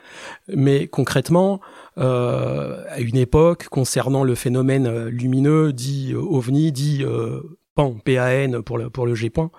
Mais 0.49 0.87
concrètement, 0.87 1.61
euh, 1.99 2.83
à 2.89 3.01
une 3.01 3.17
époque 3.17 3.69
concernant 3.69 4.25
le 4.25 4.35
phénomène 4.35 4.87
euh, 4.87 5.11
lumineux 5.11 5.73
dit 5.73 6.13
euh, 6.13 6.19
ovni, 6.19 6.73
dit 6.73 7.05
PAN, 7.75 7.95
PAN 8.05 8.63
pour 8.65 8.79
le, 8.79 8.91
pour 8.91 9.07
le 9.07 9.15
G-point. 9.15 9.51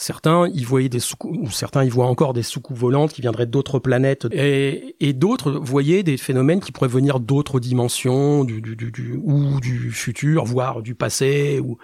Certains 0.00 0.46
y 0.46 0.62
voyaient 0.62 0.88
des 0.88 1.00
ou 1.24 1.50
certains 1.50 1.82
y 1.82 1.88
voient 1.88 2.06
encore 2.06 2.32
des 2.32 2.44
soucoupes 2.44 2.76
volantes 2.76 3.12
qui 3.12 3.20
viendraient 3.20 3.46
d'autres 3.46 3.80
planètes, 3.80 4.28
et, 4.30 4.94
et 5.00 5.12
d'autres 5.12 5.50
voyaient 5.50 6.04
des 6.04 6.16
phénomènes 6.16 6.60
qui 6.60 6.70
pourraient 6.70 6.86
venir 6.86 7.18
d'autres 7.18 7.58
dimensions, 7.58 8.44
du, 8.44 8.62
du, 8.62 8.76
du, 8.76 9.18
ou 9.20 9.58
du 9.58 9.90
futur, 9.90 10.44
voire 10.44 10.82
du 10.82 10.94
passé, 10.94 11.58
ou, 11.58 11.78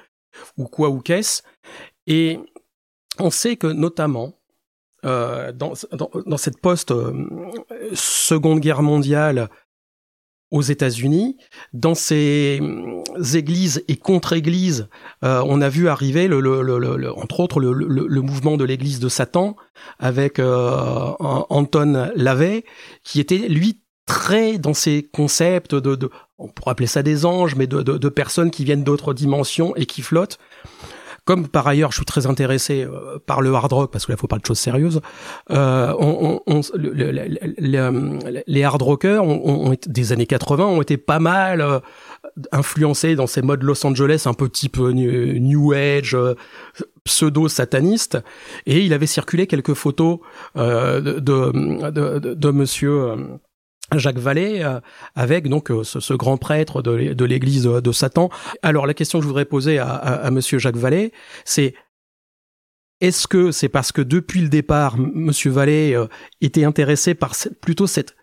ou 0.57 0.67
quoi 0.67 0.91
ou 0.91 1.01
qu'est-ce. 1.01 1.43
Et 2.07 2.39
on 3.19 3.31
sait 3.31 3.57
que 3.57 3.67
notamment 3.67 4.35
euh, 5.05 5.51
dans, 5.51 5.73
dans, 5.91 6.09
dans, 6.25 6.37
cette 6.37 6.61
post-seconde 6.61 8.61
guerre 8.61 8.83
mondiale 8.83 9.51
aux 10.55 10.63
États-Unis, 10.63 11.37
dans 11.73 11.97
ces 11.97 12.59
hum, 12.61 13.03
églises 13.35 13.83
et 13.89 13.97
contre-églises, 13.97 14.89
euh, 15.25 15.43
on 15.47 15.61
a 15.61 15.69
vu 15.69 15.89
arriver, 15.89 16.29
le, 16.29 16.41
le, 16.41 16.63
le, 16.63 17.13
entre 17.13 17.41
autres, 17.41 17.59
le, 17.59 18.21
mouvement 18.21 18.57
de 18.57 18.63
l'Église 18.63 19.01
de 19.01 19.09
Satan 19.09 19.57
avec 19.99 20.39
euh, 20.39 21.11
Anton 21.19 22.13
Lavey, 22.15 22.65
qui 23.03 23.19
était 23.19 23.49
lui 23.49 23.81
très 24.07 24.59
dans 24.59 24.75
ces 24.75 25.03
concepts 25.13 25.75
de, 25.75 25.97
de, 25.97 26.09
on 26.39 26.47
pourrait 26.47 26.71
appeler 26.71 26.87
ça 26.87 27.03
des 27.03 27.27
anges, 27.27 27.57
mais 27.57 27.67
de, 27.67 27.83
de, 27.83 27.99
de 27.99 28.09
personnes 28.09 28.53
qui 28.53 28.65
viennent 28.65 28.85
d'autres 28.85 29.13
dimensions 29.13 29.75
et 29.75 29.87
qui 29.87 30.03
flottent. 30.03 30.39
Comme 31.25 31.49
par 31.49 31.67
ailleurs, 31.67 31.91
je 31.91 31.97
suis 31.97 32.05
très 32.05 32.27
intéressé 32.27 32.85
euh, 32.85 33.19
par 33.25 33.41
le 33.41 33.55
hard 33.55 33.73
rock 33.73 33.91
parce 33.91 34.05
que 34.05 34.13
là, 34.13 34.19
faut 34.19 34.27
parler 34.27 34.43
de 34.43 34.47
choses 34.47 34.59
sérieuses. 34.59 35.01
Euh, 35.51 35.95
on, 35.99 36.41
on, 36.47 36.61
les 38.47 38.63
hard 38.63 38.83
rockers 38.83 39.25
des 39.87 40.13
années 40.13 40.27
80 40.27 40.67
ont 40.67 40.83
été 40.83 40.99
pas 40.99 41.21
mal 41.21 41.63
euh, 41.63 41.81
influencés 42.53 43.15
dans 43.17 43.27
ces 43.27 43.41
modes 43.41 43.63
Los 43.63 43.87
Angeles 43.87 44.25
un 44.27 44.35
peu 44.35 44.51
type 44.51 44.77
New 44.79 45.73
Age, 45.73 46.17
pseudo 47.05 47.49
sataniste. 47.49 48.19
Et 48.67 48.81
il 48.81 48.93
avait 48.93 49.07
circulé 49.07 49.47
quelques 49.47 49.75
photos 49.75 50.19
de, 50.57 51.01
de, 51.01 51.91
de, 51.91 52.35
de, 52.35 52.51
Monsieur 52.51 53.17
Jacques 53.97 54.19
Vallée, 54.19 54.63
euh, 54.63 54.81
avec 55.15 55.49
donc 55.49 55.71
euh, 55.71 55.85
ce, 55.85 56.15
grand 56.15 56.37
prêtre 56.37 56.83
de, 56.83 57.25
l'Église 57.25 57.65
de, 57.65 57.93
Satan. 57.93 58.31
Alors 58.63 58.87
la 58.87 58.95
question 58.95 59.19
que 59.19 59.23
je 59.23 59.29
voudrais 59.29 59.45
poser 59.45 59.79
à, 59.79 59.89
à, 59.89 60.31
Monsieur 60.31 60.59
Jacques 60.59 60.77
Vallée, 60.77 61.13
c'est 61.45 61.75
est-ce 63.01 63.27
que 63.27 63.51
c'est 63.51 63.69
parce 63.69 63.93
que 63.93 64.01
depuis 64.01 64.41
le 64.41 64.49
départ, 64.49 64.97
Monsieur 64.99 65.51
Vallée 65.51 65.95
euh, 65.95 66.07
était 66.41 66.65
intéressé 66.65 67.15
par 67.15 67.35
plutôt 67.61 67.87
cette 67.87 68.17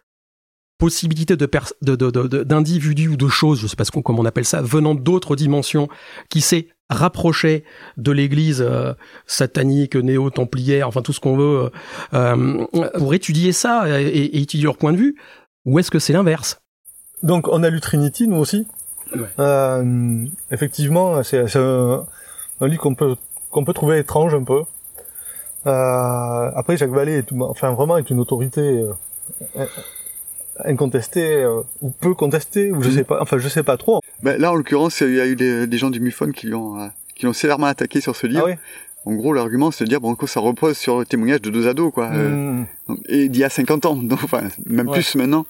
possibilité 0.77 1.35
de 1.35 1.45
d'individus 2.43 3.09
ou 3.09 3.15
de 3.15 3.27
choses, 3.27 3.59
je 3.59 3.67
sais 3.67 3.75
pas 3.75 3.85
comment 3.85 4.21
on 4.21 4.25
appelle 4.25 4.45
ça, 4.45 4.63
venant 4.63 4.95
d'autres 4.95 5.35
dimensions, 5.35 5.89
qui 6.29 6.41
s'est 6.41 6.69
rapproché 6.89 7.63
de 7.97 8.11
l'Église 8.11 8.65
satanique, 9.27 9.95
néo-templière, 9.95 10.87
enfin 10.87 11.03
tout 11.03 11.13
ce 11.13 11.19
qu'on 11.19 11.37
veut, 11.37 11.69
pour 12.97 13.13
étudier 13.13 13.51
ça 13.51 14.01
et, 14.01 14.41
étudier 14.41 14.63
leur 14.63 14.77
point 14.77 14.91
de 14.91 14.97
vue, 14.97 15.15
ou 15.65 15.79
est-ce 15.79 15.91
que 15.91 15.99
c'est 15.99 16.13
l'inverse? 16.13 16.61
Donc 17.23 17.47
on 17.47 17.63
a 17.63 17.69
lu 17.69 17.81
Trinity, 17.81 18.27
nous 18.27 18.37
aussi. 18.37 18.67
Euh, 19.39 20.25
effectivement, 20.51 21.21
c'est 21.23 21.57
un, 21.57 22.05
un, 22.61 22.67
livre 22.67 22.81
qu'on 22.81 22.95
peut 22.95 23.15
qu'on 23.49 23.65
peut 23.65 23.73
trouver 23.73 23.99
étrange 23.99 24.33
un 24.33 24.43
peu. 24.43 24.63
Euh, 25.67 26.51
après, 26.55 26.77
Jacques 26.77 26.91
Vallée, 26.91 27.17
est, 27.17 27.31
enfin 27.41 27.71
vraiment, 27.71 27.97
est 27.97 28.09
une 28.09 28.19
autorité 28.19 28.61
euh, 29.57 29.65
incontestée 30.63 31.45
ou 31.81 31.91
peu 31.91 32.13
contestée, 32.13 32.71
ou 32.71 32.81
je 32.81 32.89
mm. 32.89 32.93
sais 32.93 33.03
pas. 33.03 33.21
Enfin, 33.21 33.37
je 33.37 33.47
sais 33.47 33.63
pas 33.63 33.77
trop. 33.77 34.01
Ben, 34.23 34.39
là, 34.39 34.51
en 34.51 34.55
l'occurrence, 34.55 35.01
il 35.01 35.15
y 35.15 35.21
a 35.21 35.27
eu 35.27 35.35
des, 35.35 35.77
gens 35.77 35.89
du 35.89 35.99
MUFON 35.99 36.31
qui 36.31 36.47
l'ont 36.47 36.89
qui 37.15 37.25
l'ont 37.25 37.33
sévèrement 37.33 37.67
attaqué 37.67 38.01
sur 38.01 38.15
ce 38.15 38.27
livre. 38.27 38.49
Ah 38.49 38.55
en 39.05 39.13
gros, 39.13 39.33
l'argument, 39.33 39.71
c'est 39.71 39.85
de 39.85 39.89
dire, 39.89 39.99
bon, 39.99 40.15
ça 40.27 40.39
repose 40.39 40.77
sur 40.77 40.99
le 40.99 41.05
témoignage 41.05 41.41
de 41.41 41.49
deux 41.49 41.67
ados, 41.67 41.91
quoi. 41.91 42.11
Euh, 42.13 42.29
hmm. 42.29 42.65
et 43.07 43.29
d'il 43.29 43.41
y 43.41 43.43
a 43.43 43.49
50 43.49 43.85
ans, 43.85 43.95
donc, 43.95 44.23
enfin, 44.23 44.43
même 44.65 44.89
plus 44.89 45.15
maintenant. 45.15 45.45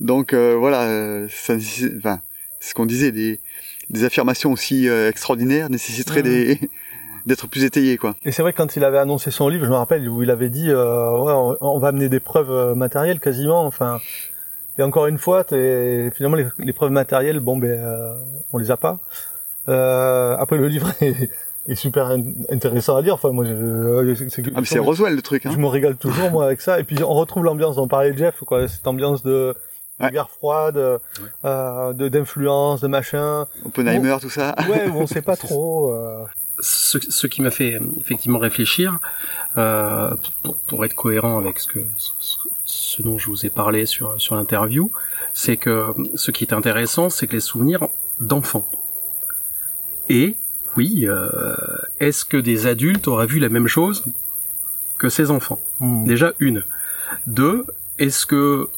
Donc, 0.00 0.32
euh, 0.32 0.56
voilà, 0.58 0.82
euh, 0.82 1.28
ça, 1.30 1.54
enfin, 1.98 2.20
c'est 2.60 2.70
ce 2.70 2.74
qu'on 2.74 2.86
disait, 2.86 3.12
des, 3.12 3.38
des 3.90 4.04
affirmations 4.04 4.50
aussi 4.50 4.86
extraordinaires 4.86 5.68
nécessiteraient 5.68 6.22
des, 6.22 6.58
d'être 7.26 7.48
plus 7.48 7.64
étayées, 7.64 7.98
quoi. 7.98 8.16
Et 8.24 8.32
c'est 8.32 8.40
vrai 8.40 8.52
que 8.52 8.56
quand 8.56 8.76
il 8.76 8.84
avait 8.84 8.98
annoncé 8.98 9.30
son 9.30 9.48
livre, 9.48 9.66
je 9.66 9.70
me 9.70 9.76
rappelle, 9.76 10.08
où 10.08 10.22
il 10.22 10.30
avait 10.30 10.48
dit, 10.48 10.68
ouais, 10.68 11.54
on, 11.60 11.78
va 11.78 11.88
amener 11.88 12.08
des 12.08 12.20
preuves 12.20 12.74
matérielles 12.74 13.20
quasiment, 13.20 13.66
enfin, 13.66 14.00
et 14.78 14.82
encore 14.82 15.06
une 15.06 15.18
fois, 15.18 15.44
finalement, 15.44 16.38
les, 16.58 16.72
preuves 16.72 16.90
matérielles, 16.90 17.40
bon, 17.40 17.58
ben, 17.58 18.16
on 18.54 18.58
les 18.58 18.70
a 18.70 18.78
pas. 18.78 19.00
après, 19.66 20.56
le 20.56 20.68
livre 20.68 20.90
est 21.02 21.28
est 21.66 21.74
super 21.74 22.16
intéressant 22.50 22.96
à 22.96 23.02
lire. 23.02 23.14
Enfin, 23.14 23.30
moi, 23.30 23.44
je, 23.44 23.52
euh, 23.52 24.14
c'est 24.28 24.42
ah, 24.54 24.60
c'est 24.64 24.78
Roswell 24.78 25.14
le 25.14 25.22
truc. 25.22 25.46
Hein. 25.46 25.50
Je 25.52 25.58
me 25.58 25.66
régale 25.66 25.96
toujours 25.96 26.30
moi 26.30 26.46
avec 26.46 26.60
ça. 26.60 26.78
Et 26.80 26.84
puis 26.84 27.02
on 27.02 27.14
retrouve 27.14 27.44
l'ambiance 27.44 27.76
dont 27.76 27.88
parlait 27.88 28.16
Jeff, 28.16 28.36
quoi. 28.44 28.68
Cette 28.68 28.86
ambiance 28.86 29.22
de, 29.22 29.54
guerre 30.00 30.30
froide, 30.30 30.76
euh, 30.76 31.92
de 31.92 32.08
d'influence, 32.08 32.80
de 32.80 32.88
machin. 32.88 33.46
Oppenheimer, 33.64 34.16
tout 34.20 34.30
ça. 34.30 34.54
Ouais, 34.68 34.88
on 34.94 35.06
sait 35.06 35.22
pas 35.22 35.36
trop. 35.36 35.92
Euh... 35.92 36.24
Ce, 36.60 36.98
ce, 37.00 37.26
qui 37.26 37.42
m'a 37.42 37.50
fait 37.50 37.80
effectivement 37.98 38.38
réfléchir, 38.38 38.98
euh, 39.58 40.14
pour, 40.42 40.54
pour, 40.54 40.84
être 40.84 40.94
cohérent 40.94 41.36
avec 41.36 41.58
ce 41.58 41.66
que 41.66 41.80
ce, 41.96 42.12
ce, 42.64 43.02
dont 43.02 43.18
je 43.18 43.26
vous 43.26 43.44
ai 43.44 43.50
parlé 43.50 43.86
sur 43.86 44.20
sur 44.20 44.36
l'interview, 44.36 44.92
c'est 45.32 45.56
que 45.56 45.86
ce 46.14 46.30
qui 46.30 46.44
est 46.44 46.52
intéressant, 46.52 47.10
c'est 47.10 47.26
que 47.26 47.32
les 47.32 47.40
souvenirs 47.40 47.88
d'enfants 48.20 48.68
et 50.08 50.36
oui, 50.76 51.06
euh, 51.06 51.54
est-ce 52.00 52.24
que 52.24 52.36
des 52.36 52.66
adultes 52.66 53.08
auraient 53.08 53.26
vu 53.26 53.38
la 53.38 53.48
même 53.48 53.68
chose 53.68 54.04
que 54.98 55.08
ces 55.08 55.30
enfants? 55.30 55.60
Hmm. 55.80 56.04
Déjà 56.04 56.32
une. 56.40 56.64
Deux, 57.26 57.64
est-ce 57.98 58.26
que 58.26 58.68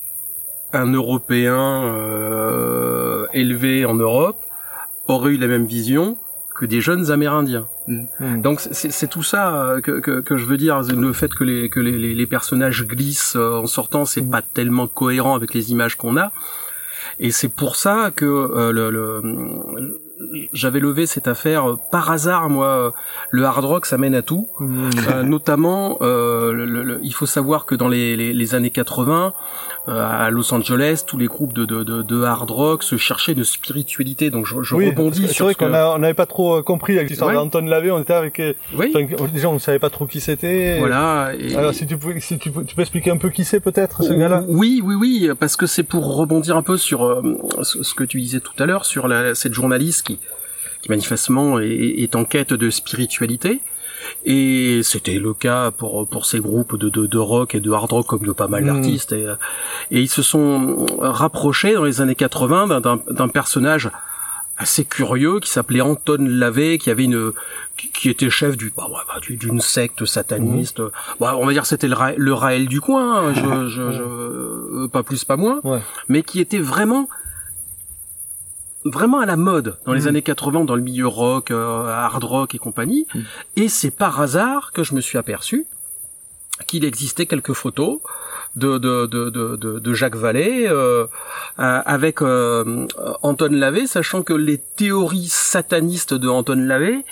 un 0.72 0.92
Européen 0.92 1.84
euh, 1.84 3.26
élevé 3.32 3.84
en 3.84 3.94
Europe 3.94 4.36
aurait 5.08 5.32
eu 5.32 5.36
la 5.38 5.46
même 5.46 5.66
vision 5.66 6.18
que 6.54 6.66
des 6.66 6.80
jeunes 6.80 7.10
Amérindiens? 7.10 7.68
Hmm. 7.86 8.04
Hmm. 8.20 8.42
Donc 8.42 8.60
c'est 8.60 9.08
tout 9.08 9.22
ça 9.22 9.56
euh, 9.56 9.80
que, 9.80 10.20
que, 10.20 10.36
je 10.36 10.44
veux 10.44 10.58
dire. 10.58 10.82
Le 10.82 11.12
fait 11.12 11.32
que 11.32 11.44
les, 11.44 11.68
que 11.70 11.80
les, 11.80 12.14
les 12.14 12.26
personnages 12.26 12.86
glissent 12.86 13.36
en 13.36 13.66
sortant, 13.66 14.04
c'est 14.04 14.22
pas 14.22 14.42
tellement 14.42 14.86
cohérent 14.86 15.34
avec 15.34 15.54
les 15.54 15.70
images 15.70 15.96
qu'on 15.96 16.16
a. 16.18 16.32
Et 17.18 17.30
c'est 17.30 17.48
pour 17.48 17.76
ça 17.76 18.10
que 18.14 18.70
le, 18.72 18.90
le, 18.90 20.00
j'avais 20.52 20.80
levé 20.80 21.06
cette 21.06 21.28
affaire 21.28 21.70
euh, 21.70 21.78
par 21.90 22.10
hasard. 22.10 22.48
Moi, 22.48 22.66
euh, 22.66 22.90
le 23.30 23.44
hard 23.44 23.64
rock, 23.64 23.86
ça 23.86 23.98
mène 23.98 24.14
à 24.14 24.22
tout. 24.22 24.48
Mmh. 24.58 24.90
Euh, 25.08 25.22
notamment, 25.22 25.98
il 26.00 27.12
faut 27.12 27.26
savoir 27.26 27.66
que 27.66 27.74
dans 27.74 27.88
les, 27.88 28.16
les 28.16 28.54
années 28.54 28.70
80, 28.70 29.26
euh, 29.26 29.30
à 29.86 30.30
Los 30.30 30.52
Angeles, 30.52 31.04
tous 31.06 31.16
les 31.16 31.26
groupes 31.26 31.52
de, 31.52 31.64
de, 31.64 31.84
de, 31.84 32.02
de, 32.02 32.22
hard 32.22 32.50
rock 32.50 32.82
se 32.82 32.96
cherchaient 32.96 33.34
de 33.34 33.44
spiritualité. 33.44 34.30
Donc 34.30 34.46
je, 34.46 34.62
je 34.62 34.74
oui, 34.74 34.90
rebondis 34.90 35.28
sur. 35.28 35.34
C'est 35.34 35.42
vrai 35.44 35.54
qu'on 35.54 35.72
on 35.72 35.98
n'avait 35.98 36.14
pas 36.14 36.26
trop 36.26 36.56
euh, 36.56 36.62
compris 36.62 36.96
avec 36.96 37.10
l'histoire 37.10 37.32
d'Anton 37.32 37.60
Lavey. 37.60 37.90
On 37.90 38.00
était 38.00 38.12
avec. 38.14 38.40
Euh, 38.40 38.54
oui. 38.74 38.92
déjà, 39.32 39.48
on 39.48 39.54
ne 39.54 39.58
savait 39.58 39.78
pas 39.78 39.90
trop 39.90 40.06
qui 40.06 40.20
c'était. 40.20 40.78
Voilà. 40.78 41.32
Alors 41.56 41.74
si 41.74 41.86
tu 41.86 41.96
peux, 41.96 42.18
si 42.20 42.38
tu 42.38 42.50
peux, 42.50 42.64
tu 42.64 42.74
peux 42.74 42.82
expliquer 42.82 43.10
un 43.10 43.16
peu 43.16 43.30
qui 43.30 43.44
c'est 43.44 43.60
peut-être 43.60 44.02
ce 44.02 44.12
gars-là? 44.12 44.44
Oui, 44.48 44.82
oui, 44.84 44.94
oui, 44.94 45.30
parce 45.38 45.56
que 45.56 45.66
c'est 45.66 45.84
pour 45.84 46.16
rebondir 46.16 46.56
un 46.56 46.62
peu 46.62 46.76
sur 46.76 47.22
ce 47.62 47.94
que 47.94 48.04
tu 48.04 48.20
disais 48.20 48.40
tout 48.40 48.60
à 48.60 48.66
l'heure 48.66 48.84
sur 48.84 49.08
la, 49.08 49.34
cette 49.34 49.54
journaliste 49.54 50.06
qui, 50.06 50.18
qui 50.82 50.90
manifestement 50.90 51.60
est, 51.60 51.68
est 51.68 52.16
en 52.16 52.24
quête 52.24 52.52
de 52.52 52.70
spiritualité. 52.70 53.60
Et 54.24 54.80
c'était 54.82 55.18
le 55.18 55.34
cas 55.34 55.70
pour 55.70 56.08
pour 56.08 56.26
ces 56.26 56.40
groupes 56.40 56.76
de, 56.76 56.88
de, 56.88 57.06
de 57.06 57.18
rock 57.18 57.54
et 57.54 57.60
de 57.60 57.70
hard 57.70 57.92
rock 57.92 58.06
comme 58.06 58.26
de 58.26 58.32
pas 58.32 58.48
mal 58.48 58.64
mm. 58.64 58.66
d'artistes. 58.66 59.12
Et, 59.12 59.26
et, 59.90 60.00
ils 60.00 60.08
se 60.08 60.22
sont 60.22 60.86
rapprochés 60.98 61.74
dans 61.74 61.84
les 61.84 62.00
années 62.00 62.14
80 62.14 62.80
d'un 62.80 63.28
personnage 63.28 63.90
assez 64.58 64.84
curieux 64.84 65.40
qui 65.40 65.50
s'appelait 65.50 65.80
Anton 65.80 66.18
Lavey, 66.20 66.78
qui 66.78 66.90
avait 66.90 67.04
une 67.04 67.32
qui 67.76 68.08
était 68.08 68.30
chef 68.30 68.56
du 68.56 68.72
bah, 68.74 68.86
bah, 68.90 69.20
d'une 69.28 69.60
secte 69.60 70.06
sataniste. 70.06 70.80
Mhm. 70.80 70.90
Bah, 71.20 71.36
on 71.38 71.46
va 71.46 71.52
dire 71.52 71.66
c'était 71.66 71.88
le, 71.88 71.96
le 72.16 72.32
Raël 72.32 72.66
du 72.66 72.80
coin, 72.80 73.28
hein, 73.28 73.34
je, 73.34 73.68
je, 73.68 73.92
je, 73.92 74.02
euh, 74.02 74.88
pas 74.88 75.02
plus 75.02 75.24
pas 75.24 75.36
moins, 75.36 75.60
mais 76.08 76.22
qui 76.22 76.40
était 76.40 76.58
vraiment 76.58 77.08
vraiment 78.90 79.20
à 79.20 79.26
la 79.26 79.36
mode 79.36 79.78
dans 79.84 79.92
les 79.92 80.02
mhm. 80.02 80.08
années 80.08 80.22
80 80.22 80.64
dans 80.64 80.76
le 80.76 80.82
milieu 80.82 81.06
rock, 81.06 81.50
euh, 81.50 81.86
hard 81.88 82.24
rock 82.24 82.54
et 82.54 82.58
compagnie. 82.58 83.06
Mhm. 83.14 83.24
Et 83.56 83.68
c'est 83.68 83.90
par 83.90 84.20
hasard 84.20 84.72
que 84.72 84.82
je 84.82 84.94
me 84.94 85.00
suis 85.00 85.18
aperçu 85.18 85.66
qu'il 86.66 86.84
existait 86.84 87.26
quelques 87.26 87.52
photos 87.52 87.98
de, 88.54 88.78
de, 88.78 89.04
de, 89.06 89.28
de, 89.28 89.56
de 89.78 89.94
Jacques 89.94 90.16
Vallée 90.16 90.66
euh, 90.66 91.06
avec 91.58 92.22
euh, 92.22 92.86
Anton 93.22 93.50
Lavey, 93.52 93.86
sachant 93.86 94.22
que 94.22 94.32
les 94.32 94.56
théories 94.56 95.28
satanistes 95.28 96.14
de 96.14 96.28
Anton 96.28 96.56
Lavey 96.66 97.04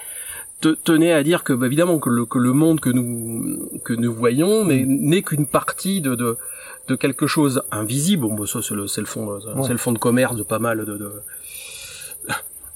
tenaient 0.73 1.13
à 1.13 1.23
dire 1.23 1.45
que 1.45 1.53
bah, 1.53 1.67
évidemment 1.67 1.99
que 1.99 2.09
le, 2.09 2.25
que 2.25 2.39
le 2.39 2.53
monde 2.55 2.81
que 2.81 2.89
nous 2.89 3.69
que 3.85 3.93
nous 3.93 4.15
voyons 4.15 4.65
n'est 4.65 5.23
qu'une 5.23 5.47
partie 5.47 6.01
de, 6.01 6.15
de 6.15 6.39
de 6.89 6.95
quelque 6.95 7.27
chose 7.27 7.63
invisible. 7.71 8.27
Bon, 8.27 8.47
ça 8.47 8.61
c'est 8.63 8.75
le 8.75 9.07
fond 9.07 9.41
c'est 9.65 9.73
le 9.73 9.79
fond 9.79 9.93
de 9.93 9.99
commerce 9.99 10.37
de 10.37 10.43
pas 10.43 10.59
mal 10.59 10.85
de, 10.85 10.97
de 10.97 11.11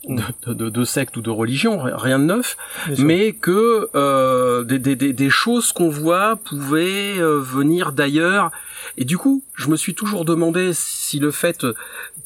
de, 0.07 0.55
de, 0.55 0.69
de, 0.71 0.85
secte 0.85 1.17
ou 1.17 1.21
de 1.21 1.31
religion, 1.31 1.79
rien 1.83 2.19
de 2.19 2.25
neuf, 2.25 2.57
mais 2.99 3.33
que 3.33 3.91
euh, 3.95 4.65
des, 4.65 4.79
des, 4.79 5.13
des, 5.13 5.31
choses 5.31 5.73
qu'on 5.73 5.91
voit 5.91 6.37
pouvaient 6.37 7.19
euh, 7.19 7.39
venir 7.41 7.93
d'ailleurs. 7.93 8.51
Et 8.97 9.05
du 9.05 9.19
coup, 9.19 9.45
je 9.55 9.69
me 9.69 9.77
suis 9.77 9.95
toujours 9.95 10.25
demandé 10.25 10.71
si 10.73 11.19
le 11.19 11.31
fait 11.31 11.67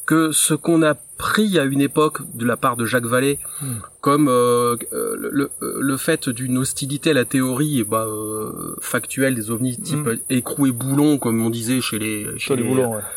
que 0.05 0.31
ce 0.31 0.53
qu'on 0.53 0.83
a 0.83 0.95
pris 1.17 1.57
à 1.59 1.63
une 1.63 1.79
époque 1.79 2.21
de 2.33 2.45
la 2.45 2.57
part 2.57 2.75
de 2.75 2.85
Jacques 2.85 3.05
Vallée 3.05 3.39
hmm. 3.61 3.75
comme 4.01 4.27
euh, 4.27 4.75
euh, 4.91 5.15
le, 5.17 5.51
le, 5.61 5.97
fait 5.97 6.27
d'une 6.27 6.57
hostilité 6.57 7.11
à 7.11 7.13
la 7.13 7.23
théorie 7.23 7.83
bah, 7.83 8.05
euh, 8.07 8.75
factuelle 8.81 9.35
des 9.35 9.51
ovnis 9.51 9.77
type 9.77 10.05
hmm. 10.05 10.17
écrou 10.29 10.67
et 10.67 10.71
boulon 10.71 11.17
comme 11.17 11.41
on 11.45 11.49
disait 11.49 11.81
chez 11.81 11.99
les 11.99 12.27
chez, 12.37 12.55
les, 12.55 12.63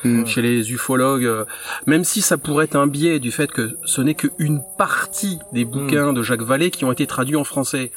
hmm. 0.04 0.26
chez 0.26 0.42
les 0.42 0.72
ufologues 0.72 1.46
même 1.86 2.04
si 2.04 2.20
ça 2.20 2.36
pourrait 2.36 2.66
être 2.66 2.76
un 2.76 2.86
biais 2.86 3.18
du 3.18 3.32
fait 3.32 3.50
que 3.50 3.70
ce 3.84 4.02
n'est 4.02 4.14
qu'une 4.14 4.60
partie 4.78 5.38
des 5.52 5.64
bouquins 5.64 6.12
de 6.12 6.22
Jacques 6.22 6.42
Vallée 6.42 6.70
qui 6.70 6.84
ont 6.84 6.92
été 6.92 7.06
traduits 7.06 7.36
en 7.36 7.44
français 7.44 7.90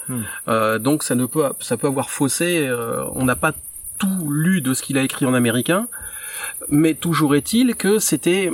donc 0.79 1.03
ça 1.03 1.15
ne 1.15 1.25
peut 1.25 1.43
ça 1.59 1.77
peut 1.77 1.87
avoir 1.87 2.09
faussé 2.09 2.67
on 3.13 3.25
n'a 3.25 3.35
pas 3.35 3.53
tout 3.99 4.31
lu 4.31 4.61
de 4.61 4.73
ce 4.73 4.81
qu'il 4.81 4.97
a 4.97 5.03
écrit 5.03 5.25
en 5.25 5.33
américain 5.33 5.87
mais 6.69 6.93
toujours 6.93 7.35
est-il 7.35 7.75
que 7.75 7.99
c'était 7.99 8.51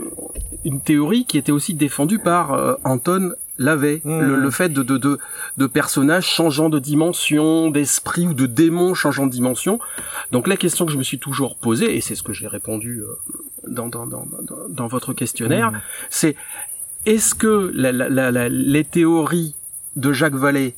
une 0.63 0.81
théorie 0.81 1.25
qui 1.25 1.37
était 1.37 1.51
aussi 1.51 1.73
défendue 1.73 2.19
par 2.19 2.53
euh, 2.53 2.75
Anton 2.83 3.33
Lavey, 3.57 4.01
mmh. 4.03 4.19
le, 4.19 4.51
fait 4.51 4.67
de, 4.69 4.83
de, 4.83 4.97
de, 4.97 5.17
de, 5.55 5.67
personnages 5.67 6.25
changeant 6.25 6.67
de 6.67 6.77
dimension, 6.77 7.69
d'esprit 7.69 8.27
ou 8.27 8.33
de 8.33 8.47
démons 8.47 8.93
changeant 8.93 9.25
de 9.27 9.31
dimension. 9.31 9.79
Donc 10.33 10.47
la 10.47 10.57
question 10.57 10.85
que 10.85 10.91
je 10.91 10.97
me 10.97 11.03
suis 11.03 11.19
toujours 11.19 11.55
posée, 11.55 11.95
et 11.95 12.01
c'est 12.01 12.15
ce 12.15 12.23
que 12.23 12.33
j'ai 12.33 12.47
répondu 12.47 13.01
euh, 13.01 13.15
dans, 13.65 13.87
dans, 13.87 14.05
dans, 14.05 14.25
dans, 14.67 14.87
votre 14.87 15.13
questionnaire, 15.13 15.71
mmh. 15.71 15.81
c'est 16.09 16.35
est-ce 17.05 17.33
que 17.33 17.71
la, 17.73 17.93
la, 17.93 18.09
la, 18.09 18.49
les 18.49 18.83
théories 18.83 19.55
de 19.95 20.11
Jacques 20.11 20.35
Vallée 20.35 20.75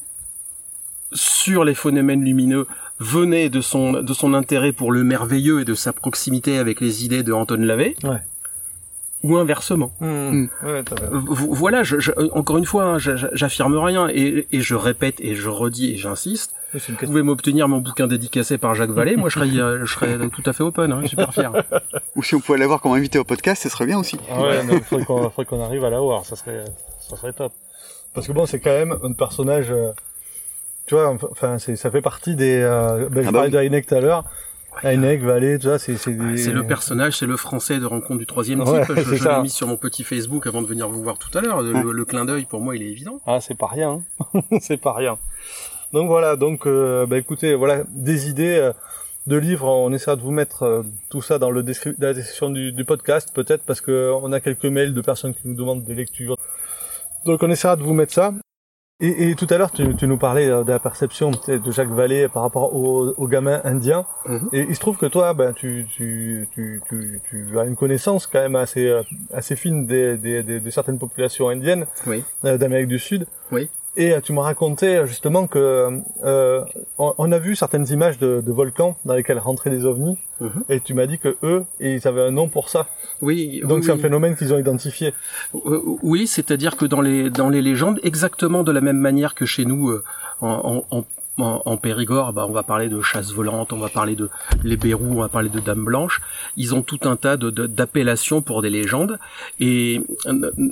sur 1.13 1.63
les 1.63 1.73
phénomènes 1.73 2.23
lumineux 2.23 2.67
venait 2.99 3.49
de 3.49 3.61
son 3.61 3.93
de 3.93 4.13
son 4.13 4.33
intérêt 4.33 4.71
pour 4.71 4.91
le 4.91 5.03
merveilleux 5.03 5.61
et 5.61 5.65
de 5.65 5.75
sa 5.75 5.93
proximité 5.93 6.57
avec 6.57 6.81
les 6.81 7.05
idées 7.05 7.23
de 7.23 7.33
Anton 7.33 7.57
Lavey. 7.59 7.95
Ouais. 8.03 8.21
Ou 9.23 9.35
inversement. 9.37 9.91
Mmh. 9.99 10.07
Mmh. 10.07 10.49
Ouais, 10.63 10.83
voilà, 11.49 11.81
je, 11.81 11.99
je, 11.99 12.11
encore 12.33 12.57
une 12.57 12.65
fois, 12.65 12.83
hein, 12.83 12.97
j'affirme 12.99 13.75
rien 13.77 14.07
et, 14.09 14.47
et, 14.51 14.61
je 14.61 14.75
répète 14.75 15.15
et 15.19 15.33
je 15.33 15.49
redis 15.49 15.93
et 15.93 15.97
j'insiste. 15.97 16.53
Vous 16.73 16.95
pouvez 16.95 17.23
m'obtenir 17.23 17.67
mon 17.67 17.79
bouquin 17.79 18.05
dédicacé 18.05 18.59
par 18.59 18.75
Jacques 18.75 18.91
Vallée. 18.91 19.15
Moi, 19.15 19.29
je 19.29 19.39
serais, 19.39 19.49
euh, 19.57 19.85
je 19.85 19.91
serais 19.91 20.29
tout 20.29 20.43
à 20.45 20.53
fait 20.53 20.63
open, 20.63 20.91
hein, 20.91 21.01
super 21.07 21.33
fier. 21.33 21.51
Ou 22.15 22.23
si 22.23 22.35
on 22.35 22.39
pouvait 22.39 22.59
l'avoir 22.59 22.79
comme 22.79 22.91
invité 22.91 23.17
au 23.17 23.23
podcast, 23.23 23.63
ce 23.63 23.69
serait 23.69 23.87
bien 23.87 23.97
aussi. 23.97 24.17
Ah 24.29 24.41
ouais, 24.41 24.61
il 24.69 24.83
faudrait 24.83 25.45
qu'on 25.45 25.63
arrive 25.63 25.83
à 25.83 25.89
l'avoir, 25.89 26.23
ça 26.23 26.35
serait, 26.35 26.65
ça 26.99 27.17
serait 27.17 27.33
top. 27.33 27.53
Parce 28.13 28.27
que 28.27 28.33
bon, 28.33 28.45
c'est 28.45 28.59
quand 28.59 28.69
même 28.69 28.95
un 29.03 29.13
personnage. 29.13 29.71
Euh, 29.71 29.91
tu 30.87 30.95
vois, 30.95 31.15
enfin, 31.31 31.59
c'est, 31.59 31.75
ça 31.75 31.91
fait 31.91 32.01
partie 32.01 32.35
des. 32.35 32.61
Euh, 32.61 33.09
ben, 33.09 33.23
je 33.23 33.27
ah 33.27 33.31
bah 33.31 33.39
parlais 33.39 33.49
de 33.51 33.57
Heineck 33.57 33.85
tout 33.85 33.95
à 33.95 34.01
l'heure. 34.01 34.23
Heineck, 34.83 35.21
Vallée, 35.21 35.59
tu 35.59 35.67
vois, 35.67 35.79
c'est 35.79 35.97
c'est 35.97 36.13
des... 36.13 36.37
C'est 36.37 36.51
le 36.51 36.65
personnage, 36.65 37.17
c'est 37.17 37.25
le 37.25 37.37
français 37.37 37.79
de 37.79 37.85
rencontre 37.85 38.19
du 38.19 38.25
troisième 38.25 38.63
type. 38.63 38.93
je, 38.95 39.15
je 39.15 39.27
l'ai 39.27 39.41
mis 39.41 39.49
sur 39.49 39.67
mon 39.67 39.77
petit 39.77 40.03
Facebook 40.03 40.47
avant 40.47 40.61
de 40.61 40.67
venir 40.67 40.87
vous 40.87 41.01
voir 41.01 41.17
tout 41.17 41.35
à 41.37 41.41
l'heure. 41.41 41.61
Le, 41.61 42.05
clin 42.05 42.25
d'œil 42.25 42.45
pour 42.45 42.61
moi, 42.61 42.75
il 42.75 42.83
est 42.83 42.89
évident. 42.89 43.19
Ah, 43.25 43.39
c'est 43.41 43.57
pas 43.57 43.67
rien. 43.67 44.03
Hein. 44.33 44.41
c'est 44.61 44.77
pas 44.77 44.93
rien. 44.93 45.17
Donc 45.93 46.07
voilà, 46.07 46.35
donc 46.35 46.67
euh, 46.67 47.05
bah, 47.05 47.17
écoutez, 47.17 47.55
voilà 47.55 47.83
des 47.89 48.29
idées 48.29 48.57
euh, 48.57 48.73
de 49.25 49.37
livres. 49.37 49.67
On 49.67 49.91
essaiera 49.93 50.15
de 50.15 50.21
vous 50.21 50.31
mettre 50.31 50.63
euh, 50.63 50.83
tout 51.09 51.21
ça 51.21 51.39
dans 51.39 51.49
le 51.49 51.65
la 51.99 52.13
description 52.13 52.49
du, 52.49 52.71
du 52.71 52.85
podcast, 52.85 53.31
peut-être 53.33 53.63
parce 53.63 53.81
que 53.81 54.11
on 54.21 54.31
a 54.31 54.39
quelques 54.39 54.65
mails 54.65 54.93
de 54.93 55.01
personnes 55.01 55.33
qui 55.33 55.47
nous 55.47 55.55
demandent 55.55 55.83
des 55.83 55.95
lectures. 55.95 56.37
Donc 57.25 57.41
on 57.43 57.49
essaiera 57.49 57.75
de 57.75 57.83
vous 57.83 57.93
mettre 57.93 58.13
ça. 58.13 58.33
Et, 58.99 59.29
et, 59.29 59.35
tout 59.35 59.45
à 59.51 59.59
l'heure, 59.59 59.69
tu, 59.69 59.95
tu, 59.95 60.07
nous 60.07 60.17
parlais 60.17 60.47
euh, 60.47 60.63
de 60.63 60.71
la 60.71 60.79
perception 60.79 61.29
de 61.29 61.71
Jacques 61.71 61.91
Vallée 61.91 62.27
par 62.27 62.41
rapport 62.41 62.73
aux, 62.73 63.13
aux 63.15 63.27
gamins 63.27 63.61
indiens. 63.63 64.07
Mhm. 64.25 64.49
Et 64.53 64.65
il 64.69 64.75
se 64.75 64.79
trouve 64.79 64.97
que 64.97 65.05
toi, 65.05 65.35
ben, 65.35 65.53
tu, 65.53 65.85
tu, 65.95 66.47
tu, 66.55 66.81
tu, 67.29 67.59
as 67.59 67.65
une 67.65 67.75
connaissance 67.75 68.25
quand 68.25 68.39
même 68.39 68.55
assez, 68.55 68.87
euh, 68.87 69.03
assez 69.31 69.55
fine 69.55 69.85
des, 69.85 70.17
des, 70.17 70.41
des, 70.41 70.59
de 70.59 70.69
certaines 70.71 70.97
populations 70.97 71.47
indiennes 71.47 71.85
oui. 72.07 72.23
Euh, 72.43 72.57
d'Amérique 72.57 72.87
du 72.87 72.97
Sud. 72.97 73.27
Oui. 73.51 73.69
Et 73.99 74.13
tu 74.21 74.31
m'as 74.31 74.43
raconté 74.43 75.01
justement 75.07 75.47
que 75.47 75.89
euh, 76.23 76.63
on, 76.99 77.31
a 77.31 77.39
vu 77.39 77.55
certaines 77.55 77.87
images 77.89 78.19
de, 78.19 78.43
de, 78.45 78.51
volcans 78.51 78.95
dans 79.05 79.15
lesquels 79.15 79.39
rentraient 79.39 79.71
des 79.71 79.85
ovnis, 79.85 80.19
mhm. 80.39 80.63
et 80.69 80.79
tu 80.79 80.93
m'as 80.93 81.07
dit 81.07 81.17
que 81.17 81.35
eux, 81.41 81.65
ils 81.79 82.07
avaient 82.07 82.21
un 82.21 82.29
nom 82.29 82.47
pour 82.47 82.69
ça. 82.69 82.85
Oui. 83.23 83.59
Donc 83.63 83.83
c'est 83.83 83.91
un 83.91 83.97
phénomène 83.97 84.35
qu'ils 84.35 84.53
ont 84.53 84.59
identifié. 84.59 85.15
Euh, 85.55 85.81
oui, 86.03 86.27
c'est-à-dire 86.27 86.77
que 86.77 86.85
dans 86.85 87.01
les 87.01 87.31
dans 87.31 87.49
les 87.49 87.63
légendes, 87.63 87.99
exactement 88.03 88.61
de 88.61 88.71
la 88.71 88.81
même 88.81 88.99
manière 88.99 89.33
que 89.33 89.47
chez 89.47 89.65
nous 89.65 89.89
euh, 89.89 90.03
en, 90.41 91.03
en, 91.37 91.61
en, 91.65 91.77
Périgord, 91.77 92.33
bah, 92.33 92.45
on 92.47 92.53
va 92.53 92.63
parler 92.63 92.89
de 92.89 93.01
chasse 93.01 93.31
volante, 93.31 93.73
on 93.73 93.77
va 93.77 93.89
parler 93.89 94.15
de 94.15 94.29
les 94.63 94.77
Bérous, 94.77 95.11
on 95.11 95.21
va 95.21 95.29
parler 95.29 95.49
de 95.49 95.59
Dame 95.59 95.85
Blanche. 95.85 96.21
Ils 96.55 96.73
ont 96.75 96.81
tout 96.81 96.99
un 97.03 97.15
tas 97.15 97.37
de, 97.37 97.49
d'appellations 97.49 98.41
pour 98.41 98.61
des 98.61 98.69
légendes 98.69 99.19
et 99.59 100.01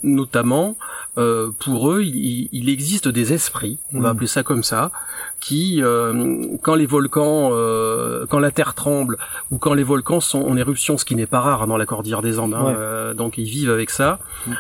notamment 0.04 0.76
euh, 1.18 1.52
pour 1.60 1.92
eux, 1.92 2.04
il, 2.04 2.70
existe 2.70 3.08
des 3.08 3.32
esprits, 3.32 3.78
on 3.94 4.02
va 4.02 4.10
mmh. 4.10 4.12
appeler 4.12 4.28
ça 4.28 4.44
comme 4.44 4.64
ça, 4.64 4.92
qui, 5.40 5.82
euh, 5.82 6.58
quand 6.62 6.76
les 6.76 6.86
volcans, 6.86 7.52
euh, 7.54 8.26
quand 8.30 8.40
la 8.40 8.52
terre 8.52 8.74
tremble 8.74 9.18
ou 9.52 9.58
quand 9.58 9.74
les 9.74 9.84
volcans 9.84 10.20
sont 10.20 10.42
en 10.42 10.58
éruption, 10.58 10.98
ce 10.98 11.06
qui 11.06 11.16
n'est 11.16 11.26
pas 11.26 11.40
rare 11.40 11.68
dans 11.68 11.78
la 11.78 11.86
cordillère 11.86 12.22
des 12.22 12.40
Andes, 12.40 12.54
hein, 12.54 13.14
donc 13.14 13.38
ils 13.38 13.46
vivent 13.46 13.70
avec 13.70 13.90
ça, 13.90 14.20
mmh. 14.48 14.52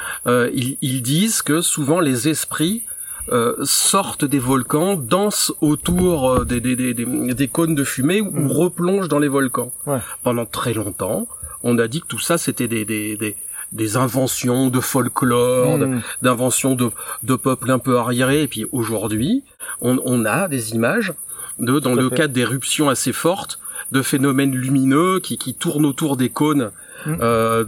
ils, 0.53 0.77
ils 0.81 1.01
disent 1.01 1.41
que 1.41 1.61
souvent 1.61 1.99
les 1.99 2.29
esprits 2.29 2.83
euh, 3.31 3.55
sortent 3.63 4.25
des 4.25 4.37
volcans, 4.37 4.95
dansent 4.95 5.51
autour 5.59 6.29
euh, 6.29 6.45
des, 6.45 6.61
des, 6.61 6.75
des, 6.75 6.93
des, 6.93 7.47
cônes 7.47 7.73
de 7.73 7.83
fumée 7.83 8.21
ou 8.21 8.29
mm. 8.29 8.51
replongent 8.51 9.07
dans 9.07 9.17
les 9.17 9.27
volcans. 9.27 9.73
Pendant 10.21 10.45
très 10.45 10.73
longtemps, 10.73 11.27
on 11.63 11.79
a 11.79 11.87
dit 11.87 12.01
que 12.01 12.07
tout 12.07 12.19
ça 12.19 12.37
c'était 12.37 12.67
des, 12.67 12.85
des, 12.85 13.17
des, 13.17 13.35
des 13.71 13.97
inventions 13.97 14.69
de 14.69 14.79
folklore, 14.79 15.79
mm. 15.79 16.01
d'inventions 16.21 16.75
de, 16.75 16.91
de 17.23 17.35
peuples 17.35 17.71
un 17.71 17.79
peu 17.79 17.97
arriérés. 17.97 18.43
Et 18.43 18.47
puis 18.47 18.67
aujourd'hui, 18.71 19.43
on, 19.81 19.99
on 20.05 20.23
a 20.25 20.47
des 20.47 20.73
images 20.73 21.13
de, 21.57 21.79
dans 21.79 21.95
le 21.95 22.11
cas 22.11 22.27
d'éruptions 22.27 22.89
assez 22.89 23.11
fortes, 23.13 23.59
de 23.91 24.03
phénomènes 24.03 24.55
lumineux 24.55 25.19
qui, 25.19 25.39
qui 25.39 25.55
tournent 25.55 25.85
autour 25.85 26.15
des 26.15 26.29
cônes 26.29 26.71
mm. 27.07 27.15
euh, 27.21 27.63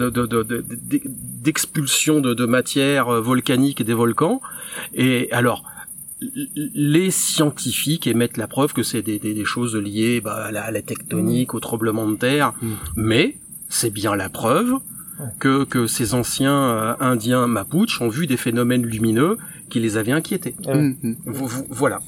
d'expulsion 1.42 2.20
de, 2.20 2.30
de, 2.30 2.34
de, 2.36 2.46
matière 2.46 3.10
volcanique 3.22 3.82
et 3.82 3.84
des 3.84 3.96
volcans. 3.96 4.40
Et 4.94 5.30
alors, 5.32 5.64
les 6.56 7.12
scientifiques 7.12 8.08
émettent 8.08 8.38
la 8.38 8.48
preuve 8.48 8.74
que 8.74 8.84
c'est 8.84 9.02
des, 9.02 9.20
des, 9.20 9.46
choses 9.46 9.76
liées 9.76 10.22
bah, 10.22 10.46
à, 10.46 10.72
la, 10.72 10.82
tectonique, 10.82 11.54
au 11.54 11.60
tremblement 11.60 12.10
de 12.10 12.16
terre, 12.16 12.54
mm. 12.62 12.74
mais 12.96 13.38
c'est 13.70 13.92
bien 13.92 14.16
la 14.16 14.30
preuve 14.30 14.80
que, 15.40 15.64
que 15.64 15.88
ces 15.88 16.14
anciens 16.14 16.54
euh, 16.54 16.94
Indiens 17.00 17.48
Mapuche 17.48 18.02
ont 18.02 18.10
vu 18.10 18.28
des 18.28 18.38
phénomènes 18.38 18.86
lumineux 18.86 19.38
qui 19.70 19.80
les 19.80 19.98
avaient 19.98 20.12
inquiétés. 20.12 20.56
Mm, 20.66 20.94
mm. 21.04 21.16
Voilà. 21.70 22.00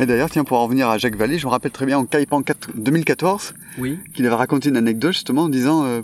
Et 0.00 0.06
d'ailleurs, 0.06 0.30
tiens, 0.30 0.44
pour 0.44 0.58
en 0.58 0.64
revenir 0.64 0.88
à 0.88 0.98
Jacques 0.98 1.16
Vallée, 1.16 1.38
je 1.38 1.46
me 1.46 1.50
rappelle 1.50 1.70
très 1.70 1.86
bien 1.86 1.98
en 1.98 2.04
Caipan 2.04 2.42
2014 2.74 3.54
oui. 3.78 3.98
qu'il 4.12 4.26
avait 4.26 4.34
raconté 4.34 4.68
une 4.68 4.76
anecdote 4.76 5.12
justement 5.12 5.42
en 5.42 5.48
disant, 5.48 5.84
euh, 5.84 6.02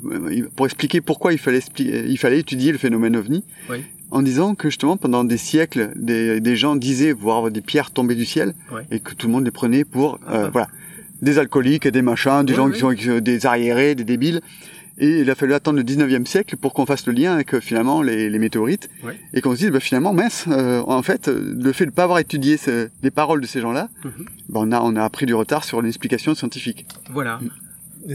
pour 0.55 0.67
expliquer 0.67 1.01
pourquoi 1.01 1.33
il 1.33 1.39
fallait, 1.39 1.61
il 1.79 2.19
fallait 2.19 2.39
étudier 2.39 2.71
le 2.73 2.79
phénomène 2.79 3.17
ovni, 3.17 3.45
oui 3.69 3.83
en 4.11 4.23
disant 4.23 4.55
que 4.55 4.69
justement 4.71 4.97
pendant 4.97 5.25
des 5.25 5.37
siècles, 5.37 5.93
des, 5.97 6.41
des 6.41 6.57
gens 6.57 6.77
disaient 6.77 7.13
voir 7.13 7.51
des 7.51 7.61
pierres 7.61 7.91
tomber 7.91 8.15
du 8.15 8.25
ciel 8.25 8.55
et 8.91 9.01
que 9.01 9.15
tout 9.15 9.27
le 9.27 9.33
monde 9.33 9.45
les 9.45 9.51
prenait 9.51 9.85
pour 9.85 10.15
euh, 10.29 10.47
ah. 10.47 10.51
voilà 10.53 10.69
des 11.23 11.39
alcooliques, 11.39 11.87
des 11.87 12.01
machins, 12.03 12.45
des 12.45 12.55
gens 12.55 12.71
qui 12.71 12.79
sont 12.81 12.93
des 13.21 13.47
arriérés, 13.47 13.95
des 13.95 14.05
débiles. 14.05 14.41
Et 15.03 15.21
il 15.21 15.31
a 15.31 15.35
fallu 15.35 15.55
attendre 15.55 15.79
le 15.79 15.83
19e 15.85 16.27
siècle 16.27 16.57
pour 16.59 16.73
qu'on 16.75 16.85
fasse 16.87 17.07
le 17.07 17.13
lien 17.15 17.33
avec 17.35 17.55
euh, 17.55 17.61
finalement 17.61 18.03
les, 18.03 18.29
les 18.31 18.39
météorites 18.39 18.89
Ouais. 19.05 19.19
et 19.35 19.41
qu'on 19.41 19.53
se 19.53 19.59
dise 19.59 19.71
bah, 19.71 19.81
finalement 19.81 20.13
mince, 20.15 20.45
euh, 20.49 20.83
en 20.87 21.03
fait, 21.03 21.29
euh, 21.29 21.55
le 21.59 21.73
fait 21.73 21.85
de 21.87 21.91
ne 21.91 21.95
pas 21.95 22.05
avoir 22.05 22.19
étudié 22.19 22.57
ce- 22.59 22.89
les 23.03 23.11
paroles 23.11 23.41
de 23.41 23.47
ces 23.47 23.61
gens-là, 23.61 23.89
Mhm. 24.05 24.11
bah, 24.51 24.61
on 24.63 24.73
a 24.73 24.81
on 24.81 24.97
a 24.97 25.09
pris 25.11 25.25
du 25.27 25.35
retard 25.35 25.65
sur 25.65 25.81
l'explication 25.83 26.35
scientifique. 26.35 26.87
Voilà. 27.13 27.39
Et 27.43 27.49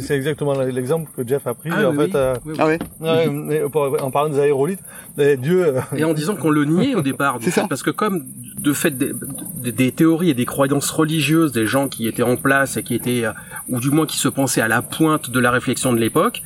c'est 0.02 0.16
exactement 0.16 0.54
l'exemple 0.64 1.10
que 1.16 1.28
Jeff 1.28 1.46
a 1.48 1.54
pris. 1.54 1.70
Ah, 1.72 1.90
en 1.90 1.92
oui, 1.96 1.98
fait, 1.98 2.04
oui. 2.06 2.12
euh. 2.16 2.34
Ah 2.58 2.66
ouais. 2.68 2.80
ouais, 3.02 3.30
mais 3.30 3.60
pour- 3.72 3.96
en 4.02 4.12
parlant 4.12 4.30
des 4.30 4.40
aérolithes, 4.40 4.80
eh, 5.18 5.38
Dieu. 5.38 5.66
euh, 5.66 5.82
Et 5.96 6.04
en 6.04 6.14
disant 6.14 6.36
qu'on 6.36 6.50
le 6.50 6.66
niait 6.66 6.96
au 6.96 7.02
départ, 7.02 7.40
du 7.40 7.46
fait, 7.46 7.62
ça. 7.62 7.68
parce 7.68 7.84
que 7.84 7.92
comme 7.92 8.26
de 8.60 8.74
fait 8.74 8.92
des, 8.98 9.12
des- 9.56 9.72
des 9.72 9.92
théories 9.92 10.30
et 10.32 10.34
des 10.34 10.46
croyances 10.46 10.90
religieuses 10.90 11.52
des 11.52 11.66
gens 11.66 11.88
qui 11.88 12.08
étaient 12.08 12.24
en 12.24 12.36
place 12.36 12.78
et 12.78 12.84
qui 12.84 12.96
étaient, 12.96 13.26
euh, 13.26 13.32
ou 13.70 13.80
du 13.80 13.92
moins 13.92 14.06
qui 14.06 14.18
se 14.18 14.28
pensaient 14.28 14.62
à 14.62 14.68
la 14.68 14.82
pointe 14.82 15.30
de 15.30 15.40
la 15.40 15.52
réflexion 15.52 15.94
de 15.94 16.00
l'époque, 16.00 16.42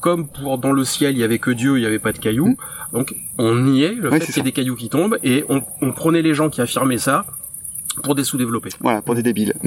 comme 0.00 0.28
pour 0.28 0.58
dans 0.58 0.72
le 0.72 0.84
ciel 0.84 1.12
il 1.16 1.18
y 1.18 1.24
avait 1.24 1.38
que 1.40 1.50
Dieu, 1.50 1.76
il 1.78 1.82
y 1.82 1.86
avait 1.86 1.98
pas 1.98 2.12
de 2.12 2.18
cailloux, 2.18 2.56
donc 2.92 3.14
on 3.36 3.54
niait 3.56 3.92
le 3.94 4.08
Mm. 4.08 4.12
Ouais, 4.12 4.18
fait 4.20 4.26
c'est 4.26 4.32
qu'il 4.32 4.36
y 4.42 4.46
ait 4.46 4.50
des 4.50 4.52
cailloux 4.52 4.76
qui 4.76 4.88
tombent 4.88 5.18
et 5.24 5.44
on, 5.48 5.60
on 5.82 5.92
prenait 5.92 6.22
les 6.22 6.34
gens 6.34 6.48
qui 6.50 6.60
affirmaient 6.60 6.98
ça 6.98 7.26
pour 8.04 8.14
des 8.14 8.22
sous-développés. 8.24 8.70
Voilà, 8.80 9.02
pour 9.02 9.14
des 9.16 9.22
débiles. 9.24 9.54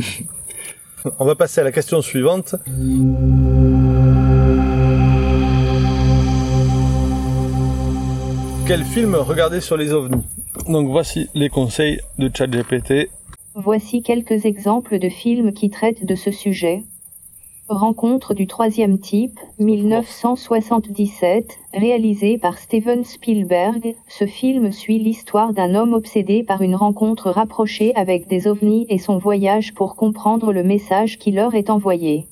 On 1.19 1.25
va 1.25 1.35
passer 1.35 1.61
à 1.61 1.63
la 1.63 1.71
question 1.71 2.01
suivante. 2.01 2.55
Quel 8.67 8.83
film 8.83 9.15
regarder 9.15 9.61
sur 9.61 9.77
les 9.77 9.91
ovnis? 9.91 10.23
Donc 10.67 10.89
voici 10.89 11.29
les 11.33 11.49
conseils 11.49 11.99
de 12.19 12.29
ChatGPT. 12.33 13.09
Voici 13.55 14.01
quelques 14.01 14.45
exemples 14.45 14.99
de 14.99 15.09
films 15.09 15.53
qui 15.53 15.69
traitent 15.69 16.05
de 16.05 16.15
ce 16.15 16.31
sujet. 16.31 16.83
Rencontre 17.71 18.33
du 18.33 18.47
troisième 18.47 18.99
type, 18.99 19.39
1977, 19.59 21.57
réalisé 21.73 22.37
par 22.37 22.57
Steven 22.57 23.05
Spielberg. 23.05 23.95
Ce 24.09 24.25
film 24.25 24.73
suit 24.73 24.99
l'histoire 24.99 25.53
d'un 25.53 25.73
homme 25.73 25.93
obsédé 25.93 26.43
par 26.43 26.61
une 26.61 26.75
rencontre 26.75 27.29
rapprochée 27.29 27.95
avec 27.95 28.27
des 28.27 28.49
ovnis 28.49 28.85
et 28.89 28.97
son 28.97 29.19
voyage 29.19 29.73
pour 29.73 29.95
comprendre 29.95 30.51
le 30.51 30.63
message 30.63 31.17
qui 31.17 31.31
leur 31.31 31.55
est 31.55 31.69
envoyé. 31.69 32.27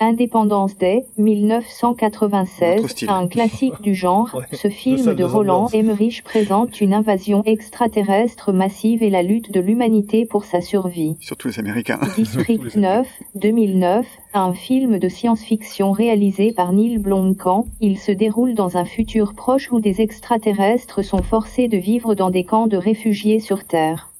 Indépendance 0.00 0.76
Day, 0.78 1.06
1996, 1.16 2.76
Notre 2.76 2.90
style. 2.90 3.10
un 3.10 3.26
classique 3.26 3.80
du 3.82 3.94
genre, 3.94 4.30
Ouais, 4.34 4.44
ce 4.52 4.68
film 4.68 5.14
de 5.14 5.24
Roland. 5.24 5.68
Emmerich 5.72 6.22
présente 6.22 6.80
une 6.80 6.94
invasion 6.94 7.42
extraterrestre 7.44 8.52
massive 8.52 9.02
et 9.02 9.10
la 9.10 9.22
lutte 9.22 9.50
de 9.50 9.60
l'humanité 9.60 10.24
pour 10.24 10.44
sa 10.44 10.60
survie. 10.60 11.16
Surtout 11.20 11.48
les 11.48 11.58
Américains. 11.58 11.98
District 12.16 12.76
9, 12.76 13.08
2009, 13.34 14.06
un 14.34 14.52
film 14.54 14.98
de 14.98 15.08
science-fiction 15.08 15.92
réalisé 15.92 16.52
par 16.52 16.72
Neil 16.72 16.98
Blomkamp. 16.98 17.66
Il 17.80 17.98
se 17.98 18.12
déroule 18.12 18.54
dans 18.54 18.76
un 18.76 18.84
futur 18.84 19.34
proche 19.34 19.72
où 19.72 19.80
des 19.80 20.00
extraterrestres 20.00 21.02
sont 21.02 21.22
forcés 21.22 21.68
de 21.68 21.76
vivre 21.76 22.14
dans 22.14 22.30
des 22.30 22.44
camps 22.44 22.68
de 22.68 22.76
réfugiés 22.76 23.40
sur 23.40 23.64
Terre. 23.64 24.10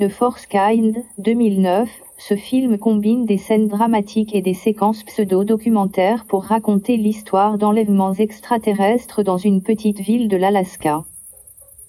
The 0.00 0.08
Force 0.08 0.46
Kind, 0.46 1.02
2009, 1.18 1.88
ce 2.20 2.34
film 2.34 2.78
combine 2.78 3.26
des 3.26 3.38
scènes 3.38 3.68
dramatiques 3.68 4.34
et 4.34 4.42
des 4.42 4.52
séquences 4.52 5.04
pseudo-documentaires 5.04 6.24
pour 6.26 6.42
raconter 6.42 6.96
l'histoire 6.96 7.58
d'enlèvements 7.58 8.12
extraterrestres 8.12 9.22
dans 9.22 9.38
une 9.38 9.62
petite 9.62 10.00
ville 10.00 10.28
de 10.28 10.36
l'Alaska. 10.36 11.04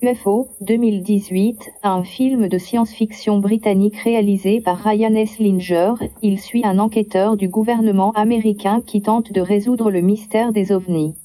UFO, 0.03 0.47
2018, 0.61 1.71
un 1.81 2.03
film 2.03 2.47
de 2.47 2.57
science-fiction 2.59 3.39
britannique 3.39 3.97
réalisé 3.97 4.61
par 4.61 4.77
Ryan 4.77 5.15
Eslinger. 5.15 5.93
Il 6.21 6.39
suit 6.39 6.63
un 6.63 6.77
enquêteur 6.77 7.35
du 7.35 7.49
gouvernement 7.49 8.11
américain 8.11 8.81
qui 8.85 9.01
tente 9.01 9.33
de 9.33 9.41
résoudre 9.41 9.89
le 9.89 10.01
mystère 10.01 10.53
des 10.53 10.71
ovnis. 10.71 11.15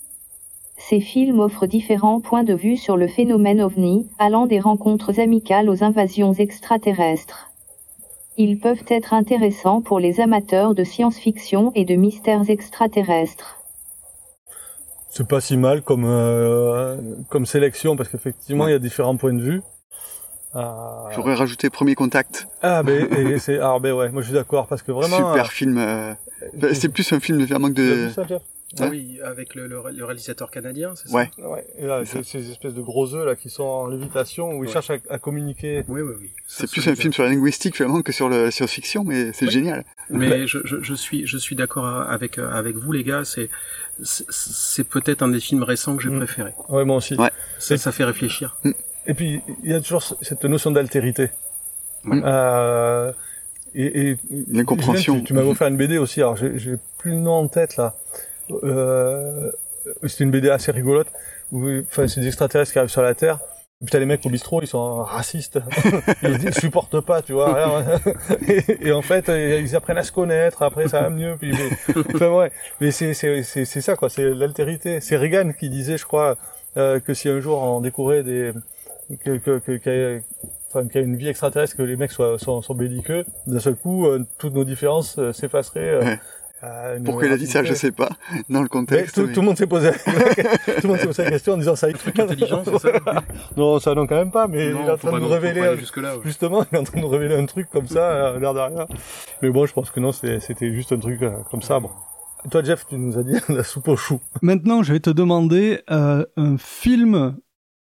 Ces 0.79 1.01
films 1.01 1.41
offrent 1.41 1.67
différents 1.67 2.21
points 2.21 2.43
de 2.43 2.55
vue 2.55 2.79
sur 2.79 2.97
le 2.97 3.07
phénomène 3.07 3.61
ovni, 3.61 4.09
allant 4.19 4.47
des 4.47 4.61
rencontres 4.61 5.21
amicales 5.21 5.69
aux 5.69 5.85
invasions 5.85 6.33
extraterrestres. 6.33 7.54
Ils 8.37 8.59
peuvent 8.59 8.83
être 8.89 9.15
intéressants 9.15 9.81
pour 9.81 10.01
les 10.01 10.21
amateurs 10.21 10.75
de 10.75 10.83
science-fiction 10.83 11.73
et 11.75 11.85
de 11.85 11.95
mystères 11.95 12.49
extraterrestres. 12.51 13.61
C'est 15.11 15.29
pas 15.29 15.41
si 15.41 15.57
mal 15.57 15.83
comme 15.83 16.05
euh, 16.05 16.97
comme 17.29 17.47
sélection 17.47 17.95
parce 17.95 18.09
qu'effectivement 18.09 18.67
il 18.67 18.73
y 18.73 18.75
a 18.75 18.81
différents 18.81 19.17
points 19.17 19.33
de 19.33 19.41
vue. 19.41 19.63
Euh, 20.57 20.61
J'aurais 21.15 21.35
rajouté 21.35 21.71
Premier 21.71 21.95
Contact. 21.95 22.49
Ah 22.63 22.83
ben 22.83 23.09
et 23.13 23.39
c'est 23.39 23.61
ah 23.61 23.79
ben 23.81 23.93
ouais 23.93 24.09
moi 24.11 24.23
je 24.23 24.27
suis 24.27 24.35
d'accord 24.35 24.67
parce 24.67 24.83
que 24.83 24.91
vraiment. 24.91 25.17
Super 25.17 25.45
euh, 25.45 25.49
film. 25.49 25.79
euh, 25.79 26.15
bah, 26.55 26.69
c'est 26.75 26.89
plus 26.89 27.13
un 27.13 27.21
film 27.21 27.39
de 27.39 27.45
vraiment 27.47 27.69
que 27.69 28.13
tu 28.13 28.21
as 28.21 28.25
de. 28.25 28.39
Ah 28.81 28.89
oui, 28.91 29.19
avec 29.25 29.55
le, 29.55 29.67
le 29.67 29.81
le 29.93 30.05
réalisateur 30.05 30.51
canadien, 30.51 30.95
c'est 30.97 31.09
ça 31.09 31.15
Ouais. 31.17 31.31
Ouais. 31.39 31.67
Et 31.79 31.87
là, 31.87 32.03
c'est 32.05 32.25
ces 32.25 32.51
espèces 32.51 32.75
de 32.75 32.81
gros 32.83 33.15
œufs 33.15 33.25
là 33.27 33.37
qui 33.37 33.51
sont 33.51 33.63
en 33.65 33.87
lévitation 33.87 34.51
où 34.51 34.65
ils 34.65 34.67
Ouais. 34.67 34.73
cherchent 34.73 34.91
à, 34.91 34.97
à 35.11 35.19
communiquer. 35.19 35.85
Oui, 35.89 36.01
oui, 36.01 36.15
oui. 36.21 36.31
C'est 36.47 36.71
plus 36.71 36.87
un 36.89 36.95
film 36.95 37.13
sur 37.13 37.23
la 37.23 37.29
linguistique 37.31 37.77
finalement 37.77 38.03
que 38.03 38.13
sur 38.13 38.29
le- 38.29 38.45
la 38.45 38.51
science-fiction, 38.51 39.05
mais 39.05 39.33
c'est 39.33 39.47
Ouais. 39.47 39.51
génial. 39.53 39.85
Mais 40.11 40.47
je, 40.47 40.59
je, 40.65 40.77
je 40.83 40.95
suis 40.95 41.27
je 41.27 41.37
suis 41.39 41.57
d'accord 41.57 41.87
avec 41.87 42.39
euh, 42.39 42.51
avec 42.51 42.77
vous 42.77 42.93
les 42.93 43.05
gars. 43.05 43.25
C'est 43.25 43.49
c'est- 44.03 44.27
c'est 44.31 44.85
peut-être 44.85 45.23
un 45.23 45.29
des 45.29 45.41
films 45.41 45.63
récents 45.63 45.97
que 45.97 46.03
j'ai 46.03 46.11
Mm. 46.11 46.19
préféré. 46.19 46.53
Ouais 46.69 46.85
moi 46.85 46.97
aussi. 46.97 47.15
Ouais. 47.17 47.31
Ça, 47.59 47.77
ça 47.77 47.93
fait 47.93 48.05
réfléchir. 48.05 48.57
Et 49.07 49.15
puis 49.15 49.41
il 49.63 49.71
y 49.71 49.75
a 49.75 49.81
toujours 49.81 50.03
ce- 50.03 50.15
cette 50.23 50.45
notion 50.45 50.71
d'altérité. 50.71 51.31
Ouais. 52.07 52.21
Euh, 52.25 53.13
et, 53.75 54.11
et 54.11 54.19
L'incompréhension. 54.51 55.19
Tu, 55.19 55.25
tu 55.25 55.33
m'avais 55.35 55.49
offert 55.49 55.69
une 55.69 55.77
BD 55.77 55.99
aussi. 55.99 56.21
Alors 56.21 56.37
j'ai 56.37 56.59
j'ai 56.59 56.75
plus 56.99 57.11
le 57.13 57.19
nom 57.19 57.33
en 57.33 57.49
tête 57.49 57.77
là. 57.77 57.95
Euh, 58.51 59.51
C'était 60.05 60.25
une 60.25 60.31
BD 60.31 60.51
assez 60.51 60.73
rigolote. 60.73 61.09
Enfin, 61.53 62.09
c'est 62.09 62.21
des 62.21 62.27
extraterrestres 62.27 62.73
qui 62.73 62.79
arrivent 62.79 62.91
sur 62.91 63.03
la 63.03 63.15
Terre. 63.15 63.39
T'as 63.91 63.99
les 63.99 64.07
mecs 64.07 64.25
au 64.25 64.31
bistrot, 64.31 64.63
ils 64.63 64.67
sont 64.67 65.03
racistes. 65.03 65.61
ils, 66.23 66.55
supportent 66.55 67.01
pas, 67.01 67.23
tu 67.23 67.33
vois. 67.33 67.53
rien. 67.53 68.01
et, 68.81 68.93
en 68.93 69.03
fait, 69.03 69.29
euh, 69.29 69.61
ils 69.61 69.77
apprennent 69.77 69.99
à 69.99 70.03
se 70.03 70.13
connaître. 70.13 70.63
Après, 70.63 70.89
ça 70.89 71.03
va 71.03 71.11
mieux. 71.11 71.37
Puis, 71.39 71.53
mais, 71.53 72.03
enfin, 72.15 72.31
ouais. 72.31 72.53
Mais 72.81 72.91
c'est 72.91 73.15
c'est 73.15 73.43
c'est 73.43 73.65
c'est 73.65 73.81
ça 73.81 73.97
quoi. 73.97 74.09
C'est 74.09 74.31
l'altérité. 74.31 75.01
C'est 75.01 75.17
Reagan 75.17 75.53
qui 75.53 75.69
disait, 75.69 75.99
je 75.99 76.07
crois, 76.07 76.37
euh, 76.77 77.01
que 77.01 77.15
si 77.15 77.29
un 77.29 77.41
jour 77.41 77.63
on 77.63 77.81
découvrait 77.81 78.23
des 78.23 78.53
que 79.23 79.37
que 79.37 79.59
que 79.59 80.23
enfin, 80.69 80.87
qu'il 80.89 81.01
y 81.01 81.05
a 81.05 81.07
une 81.07 81.17
vie 81.17 81.29
extraterrestre, 81.29 81.77
que 81.77 81.83
les 81.83 81.97
mecs 81.97 82.13
soient 82.13 82.39
sont, 82.39 82.63
sont 82.63 82.75
belliqueux, 82.75 83.25
d'un 83.47 83.61
seul 83.61 83.75
coup, 83.75 84.07
euh, 84.07 84.25
toutes 84.39 84.55
nos 84.55 84.65
différences 84.65 85.19
s'effaceraient. 85.33 86.19
Pourquoi 87.05 87.27
il 87.27 87.33
a 87.33 87.37
dit 87.37 87.47
ça, 87.47 87.63
je 87.63 87.75
sais 87.75 87.93
pas, 87.93 88.09
dans 88.49 88.61
le 88.61 88.65
Mais 88.65 88.69
contexte. 88.69 89.15
tout, 89.17 89.27
mais- 89.27 89.33
tout 89.35 89.41
le 89.41 89.47
monde 89.47 89.59
s'est 89.59 89.67
posé, 89.67 89.91
tout 90.81 90.83
le 90.85 90.89
monde 90.89 90.99
s'est 90.99 91.07
posé 91.07 91.25
la 91.25 91.31
question 91.33 91.53
en 91.55 91.57
disant 91.59 91.77
ça. 91.77 91.93
Truc 91.93 92.19
intelligent, 92.19 92.63
c'est 92.65 92.79
ça 92.79 92.91
Non, 93.57 93.79
ça 93.79 93.95
non 93.95 94.07
quand 94.07 94.17
même 94.17 94.31
pas, 94.31 94.47
mais 94.49 94.71
Non, 94.71 94.81
il 94.83 94.89
est 94.89 94.91
en 94.93 94.97
train 94.97 95.13
de 95.13 95.19
nous 95.19 95.29
révéler, 95.29 95.61
un- 95.61 95.77
jusque 95.77 95.99
là. 95.99 96.15
justement, 96.25 96.65
il 96.73 96.77
est 96.77 96.79
en 96.81 96.85
train 96.85 96.97
de 96.99 97.03
nous 97.03 97.09
révéler 97.11 97.35
un 97.37 97.45
truc 97.47 97.69
comme 97.71 97.87
ça, 97.87 98.11
euh, 98.11 98.39
l'air 98.41 98.55
de 98.55 98.61
rien. 98.61 98.87
Mais 99.43 99.51
bon, 99.51 99.67
je 99.67 99.73
pense 99.75 99.91
que 99.91 100.01
non, 100.01 100.13
c'était 100.13 100.41
juste 100.75 100.93
un 100.93 100.99
truc 100.99 101.21
euh, 101.23 101.33
comme 101.51 101.61
ça. 101.63 101.81
Bon. 101.81 101.91
Et 102.47 102.49
toi, 102.49 102.63
Jeff, 102.63 102.87
tu 102.89 102.97
nous 102.97 103.19
as 103.19 103.23
dit 103.25 103.37
la 103.51 103.63
soupe 103.65 103.89
aux 103.89 103.97
choux. 103.97 104.21
Maintenant, 104.41 104.83
je 104.83 104.93
vais 104.93 105.01
te 105.01 105.11
demander 105.11 105.81
euh, 105.91 106.25
un 106.37 106.57
film 106.59 107.37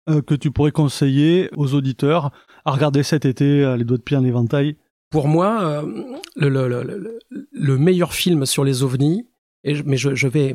euh, 0.08 0.22
que 0.22 0.34
tu 0.34 0.50
pourrais 0.52 0.72
conseiller 0.72 1.48
aux 1.56 1.74
auditeurs 1.74 2.30
à 2.64 2.70
regarder 2.72 3.02
cet 3.02 3.24
été, 3.24 3.64
euh, 3.64 3.76
les 3.76 3.84
doigts 3.84 3.98
de 3.98 4.02
pied 4.02 4.16
en 4.16 4.24
éventail. 4.24 4.76
Pour 5.10 5.28
moi, 5.28 5.62
euh, 5.62 6.16
le, 6.36 6.48
le, 6.48 6.68
le, 6.68 6.82
le- 6.82 7.18
le 7.50 7.78
meilleur 7.78 8.12
film 8.12 8.44
sur 8.46 8.64
les 8.64 8.82
ovnis, 8.82 9.26
et 9.64 9.74
je- 9.74 9.82
mais 9.84 9.96
je, 9.96 10.14
je 10.14 10.28
vais 10.28 10.54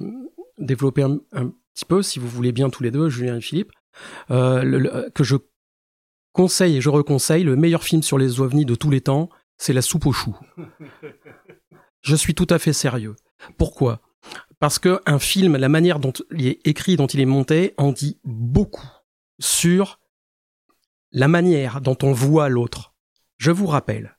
développer 0.60 1.04
un, 1.04 1.20
un 1.32 1.52
petit 1.74 1.86
peu, 1.86 2.02
si 2.04 2.20
vous 2.20 2.28
voulez 2.28 2.52
bien 2.52 2.70
tous 2.70 2.84
les 2.84 2.92
deux, 2.92 3.10
Julien 3.10 3.38
et 3.38 3.42
Philippe, 3.42 3.72
euh, 4.32 5.10
que 5.12 5.24
je 5.24 5.36
conseille 6.34 6.78
et 6.78 6.82
je 6.82 6.90
reconseille, 6.90 7.44
le 7.44 7.56
meilleur 7.56 7.84
film 7.84 8.04
sur 8.04 8.18
les 8.18 8.40
ovnis 8.42 8.66
de 8.66 8.76
tous 8.76 8.90
les 8.92 9.02
temps, 9.02 9.30
c'est 9.58 9.74
La 9.74 9.82
soupe 9.82 10.06
aux 10.06 10.14
choux. 10.14 10.38
je 12.02 12.16
suis 12.16 12.36
tout 12.36 12.48
à 12.50 12.60
fait 12.60 12.74
sérieux. 12.74 13.16
Pourquoi? 13.58 14.02
Parce 14.60 14.80
que 14.80 15.02
un 15.06 15.20
film, 15.20 15.58
la 15.58 15.70
manière 15.70 16.00
dont 16.00 16.14
il 16.32 16.48
est 16.48 16.60
écrit, 16.66 16.96
dont 16.96 17.08
il 17.08 17.20
est 17.20 17.26
monté, 17.26 17.74
en 17.78 17.92
dit 17.92 18.20
beaucoup 18.24 18.88
sur 19.40 20.00
la 21.12 21.28
manière 21.28 21.82
dont 21.82 21.98
on 22.04 22.14
voit 22.14 22.50
l'autre. 22.50 22.94
Je 23.38 23.52
vous 23.52 23.68
rappelle 23.68 24.13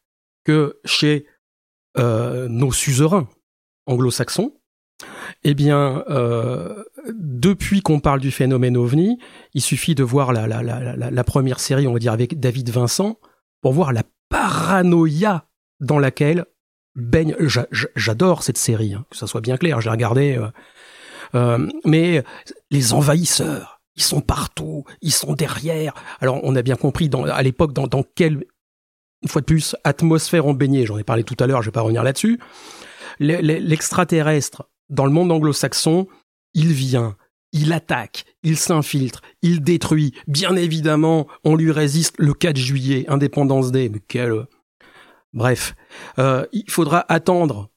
que 0.44 0.80
chez 0.84 1.26
euh, 1.98 2.48
nos 2.48 2.72
suzerains 2.72 3.28
anglo-saxons, 3.86 4.54
eh 5.42 5.54
bien, 5.54 6.04
euh, 6.08 6.84
depuis 7.12 7.82
qu'on 7.82 8.00
parle 8.00 8.20
du 8.20 8.30
phénomène 8.30 8.76
ovni, 8.76 9.18
il 9.52 9.60
suffit 9.60 9.94
de 9.94 10.02
voir 10.04 10.32
la, 10.32 11.24
première 11.24 11.60
série, 11.60 11.86
on 11.86 11.92
va 11.92 11.98
dire, 11.98 12.12
avec 12.12 12.38
David 12.40 12.70
Vincent, 12.70 13.18
pour 13.60 13.72
voir 13.72 13.92
la 13.92 14.02
paranoïa 14.28 15.46
dans 15.80 15.98
laquelle 15.98 16.46
baigne. 16.94 17.34
j'a- 17.40 17.66
j'a- 17.72 17.88
J'adore 17.96 18.42
cette 18.42 18.56
série, 18.58 18.94
hein, 18.94 19.04
que 19.10 19.16
ça 19.16 19.26
soit 19.26 19.40
bien 19.40 19.56
clair, 19.56 19.80
je 19.80 19.86
l'ai 19.86 19.92
regardée. 19.92 20.40
euh, 21.34 21.68
mais 21.84 22.22
les 22.70 22.92
envahisseurs, 22.92 23.80
ils 23.96 24.02
sont 24.02 24.20
partout, 24.20 24.84
ils 25.02 25.12
sont 25.12 25.34
derrière. 25.34 25.92
Alors, 26.20 26.40
on 26.44 26.54
a 26.56 26.62
bien 26.62 26.76
compris 26.76 27.10
à 27.32 27.42
l'époque 27.42 27.72
dans, 27.72 27.88
quelle, 28.14 28.44
une 29.24 29.28
fois 29.30 29.40
de 29.40 29.46
plus, 29.46 29.74
atmosphère 29.84 30.46
on 30.46 30.54
baignait. 30.54 30.86
J'en 30.86 30.98
ai 30.98 31.04
parlé 31.04 31.24
tout 31.24 31.36
à 31.40 31.46
l'heure, 31.46 31.62
je 31.62 31.68
vais 31.68 31.72
pas 31.72 31.80
revenir 31.80 32.02
là-dessus. 32.04 32.38
Le- 33.18 33.40
le- 33.40 33.58
L'extraterrestre 33.58 34.68
dans 34.90 35.06
le 35.06 35.12
monde 35.12 35.32
anglo-saxon, 35.32 36.06
il 36.54 36.72
vient, 36.72 37.16
il 37.52 37.72
attaque, 37.72 38.24
il 38.42 38.56
s'infiltre, 38.56 39.22
il 39.42 39.62
détruit. 39.62 40.12
Bien 40.28 40.54
évidemment, 40.56 41.26
on 41.44 41.56
lui 41.56 41.70
résiste 41.72 42.14
le 42.18 42.34
4 42.34 42.56
juillet, 42.56 43.04
Indépendance 43.08 43.72
Day. 43.72 43.88
Mais 43.88 44.00
quel... 44.06 44.46
Bref, 45.32 45.74
euh, 46.18 46.46
il 46.52 46.70
faudra 46.70 47.04
attendre 47.08 47.70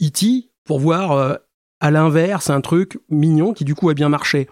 E.T. 0.00 0.50
pour 0.64 0.78
voir 0.78 1.12
euh, 1.12 1.34
à 1.80 1.90
l'inverse 1.90 2.48
un 2.50 2.60
truc 2.60 2.98
mignon 3.08 3.54
qui 3.54 3.64
du 3.64 3.74
coup 3.74 3.88
a 3.88 3.94
bien 3.94 4.08
marché. 4.08 4.48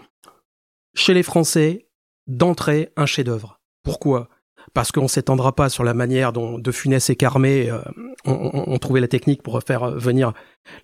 Chez 0.94 1.14
les 1.14 1.22
Français, 1.22 1.86
d'entrée, 2.26 2.92
un 2.96 3.06
chef-d'œuvre. 3.06 3.60
Pourquoi? 3.84 4.28
Parce 4.74 4.92
qu'on 4.92 5.08
s'étendra 5.08 5.54
pas 5.54 5.68
sur 5.68 5.84
la 5.84 5.94
manière 5.94 6.32
dont 6.32 6.58
De 6.58 6.70
Funès 6.70 7.10
et 7.10 7.16
Carmé 7.16 7.70
euh, 7.70 7.80
ont, 8.24 8.78
trouvé 8.78 9.00
la 9.00 9.08
technique 9.08 9.42
pour 9.42 9.60
faire 9.62 9.90
venir 9.90 10.32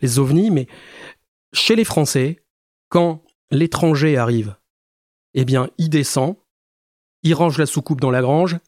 les 0.02 0.18
ovnis, 0.18 0.50
mais 0.50 0.66
chez 1.52 1.76
les 1.76 1.84
Français, 1.84 2.42
quand 2.88 3.22
l'étranger 3.50 4.16
arrive, 4.16 4.56
eh 5.34 5.44
bien, 5.44 5.68
il 5.78 5.88
descend, 5.88 6.36
il 7.22 7.34
range 7.34 7.58
la 7.58 7.66
soucoupe 7.66 8.00
dans 8.00 8.10
la 8.10 8.22
grange, 8.22 8.58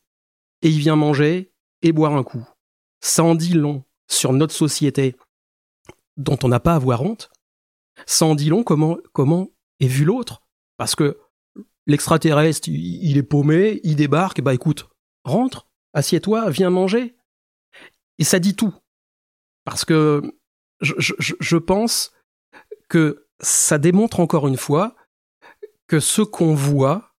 et 0.62 0.68
il 0.68 0.78
vient 0.78 0.96
manger 0.96 1.52
et 1.82 1.92
boire 1.92 2.14
un 2.14 2.22
coup. 2.22 2.46
Ça 3.00 3.24
en 3.24 3.34
dit 3.34 3.54
long 3.54 3.84
sur 4.08 4.32
notre 4.32 4.54
société, 4.54 5.16
dont 6.16 6.38
on 6.42 6.48
n'a 6.48 6.60
pas 6.60 6.72
à 6.72 6.76
avoir 6.76 7.02
honte. 7.02 7.30
Ça 8.06 8.26
en 8.26 8.34
dit 8.34 8.48
long 8.48 8.62
comment, 8.62 8.98
comment 9.12 9.50
est 9.80 9.86
vu 9.86 10.04
l'autre. 10.04 10.42
Parce 10.76 10.94
que 10.94 11.18
l'extraterrestre, 11.86 12.68
il, 12.68 13.16
est 13.16 13.22
paumé, 13.22 13.80
il 13.84 13.96
débarque, 13.96 14.40
bah 14.40 14.54
écoute, 14.54 14.88
rentre, 15.28 15.68
assieds-toi, 15.94 16.50
viens 16.50 16.70
manger. 16.70 17.16
Et 18.18 18.24
ça 18.24 18.38
dit 18.38 18.56
tout. 18.56 18.74
Parce 19.64 19.84
que 19.84 20.22
je, 20.80 21.56
pense 21.56 22.12
que 22.88 23.26
ça 23.40 23.78
démontre 23.78 24.20
encore 24.20 24.48
une 24.48 24.56
fois 24.56 24.96
que 25.86 26.00
ce 26.00 26.22
qu'on 26.22 26.54
voit 26.54 27.14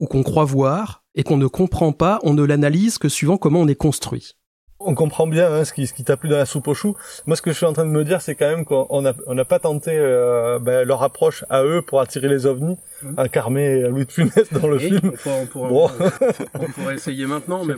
ou 0.00 0.06
qu'on 0.06 0.22
croit 0.22 0.44
voir 0.44 1.04
et 1.14 1.22
qu'on 1.22 1.36
ne 1.36 1.46
comprend 1.46 1.92
pas, 1.92 2.20
on 2.22 2.34
ne 2.34 2.42
l'analyse 2.42 2.98
que 2.98 3.08
suivant 3.08 3.38
comment 3.38 3.60
on 3.60 3.68
est 3.68 3.74
construit 3.74 4.36
on 4.78 4.94
comprend 4.94 5.26
bien 5.26 5.50
hein, 5.50 5.64
ce 5.64 5.72
qui, 5.72 5.86
ce 5.86 5.94
qui 5.94 6.04
t'a 6.04 6.16
plu 6.16 6.28
dans 6.28 6.36
la 6.36 6.46
soupe 6.46 6.68
aux 6.68 6.74
choux. 6.74 6.96
Moi, 7.26 7.36
ce 7.36 7.42
que 7.42 7.50
je 7.50 7.56
suis 7.56 7.66
en 7.66 7.72
train 7.72 7.86
de 7.86 7.90
me 7.90 8.04
dire, 8.04 8.20
c'est 8.20 8.34
quand 8.34 8.48
même 8.48 8.64
qu'on 8.64 9.02
n'a 9.02 9.14
on 9.26 9.36
pas 9.44 9.58
tenté 9.58 9.92
euh, 9.94 10.58
ben, 10.58 10.86
leur 10.86 11.02
approche 11.02 11.44
à 11.48 11.64
eux 11.64 11.82
pour 11.82 12.00
attirer 12.00 12.28
les 12.28 12.46
ovnis, 12.46 12.76
mmh. 13.02 13.14
à 13.16 13.28
Carmé 13.28 13.64
et 13.64 13.88
Louis 13.88 14.04
de 14.04 14.12
Funès 14.12 14.52
dans 14.52 14.68
le 14.68 14.78
film. 14.78 15.12
On, 15.24 15.46
pourrait, 15.46 16.94
essayer 16.94 17.26
maintenant, 17.26 17.64
mais 17.64 17.74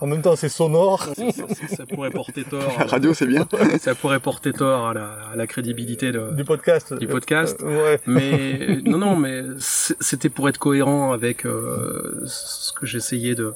en 0.00 0.06
même 0.06 0.22
temps, 0.22 0.36
c'est 0.36 0.48
sonore. 0.48 1.08
Ça, 1.76 1.84
pourrait 1.86 2.10
porter 2.10 2.44
tort. 2.44 2.72
La 2.78 2.86
radio, 2.86 3.12
c'est 3.12 3.26
bien. 3.26 3.46
Ça 3.80 3.94
pourrait 3.94 4.20
porter 4.20 4.52
tort 4.52 4.88
à 4.88 4.94
la, 5.34 5.46
crédibilité 5.46 6.12
du 6.12 6.44
podcast. 6.44 6.94
Du 6.94 7.06
podcast. 7.06 7.60
Euh, 7.62 7.96
mais 8.06 8.78
non, 8.84 8.98
non, 8.98 9.16
mais 9.16 9.42
c'était 9.58 10.28
pour 10.28 10.48
être 10.48 10.58
cohérent 10.58 11.12
avec 11.12 11.44
euh, 11.44 12.22
ce 12.26 12.72
que 12.72 12.86
j'essayais 12.86 13.34
de, 13.34 13.54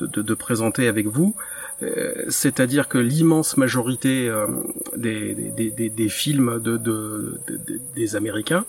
de, 0.00 0.22
de, 0.22 0.34
présenter 0.34 0.88
avec 0.88 1.06
vous. 1.06 1.34
Euh, 1.82 2.24
c'est-à-dire 2.28 2.88
que 2.88 2.98
l'immense 2.98 3.56
majorité 3.56 4.28
euh, 4.28 4.46
des, 4.96 5.34
des, 5.34 5.70
des, 5.70 6.08
films 6.08 6.60
de, 6.60 6.76
de, 6.76 7.40
des 7.94 8.16
Américains 8.16 8.64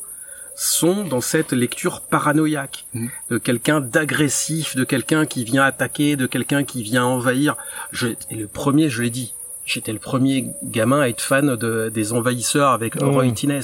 sont 0.54 1.06
dans 1.06 1.22
cette 1.22 1.52
lecture 1.52 2.02
paranoïaque 2.02 2.86
mmh. 2.94 3.08
de 3.32 3.38
quelqu'un 3.38 3.82
d'agressif, 3.82 4.76
de 4.76 4.84
quelqu'un 4.84 5.26
qui 5.26 5.44
vient 5.44 5.64
attaquer, 5.64 6.18
de 6.18 6.28
quelqu'un 6.28 6.64
qui 6.64 6.84
vient 6.84 7.06
envahir. 7.06 7.56
Je, 7.92 8.10
et 8.30 8.36
le 8.36 8.48
premier, 8.48 8.90
je 8.90 9.02
l'ai 9.02 9.10
dit, 9.10 9.34
j'étais 9.66 9.94
le 9.94 10.00
premier 10.00 10.50
gamin 10.62 11.02
à 11.02 11.08
être 11.08 11.22
fan 11.22 11.56
de, 11.56 11.90
des 11.90 12.14
envahisseurs 12.14 12.72
avec 12.72 13.02
mmh. 13.02 13.10
Roy 13.10 13.32
Tines. 13.32 13.62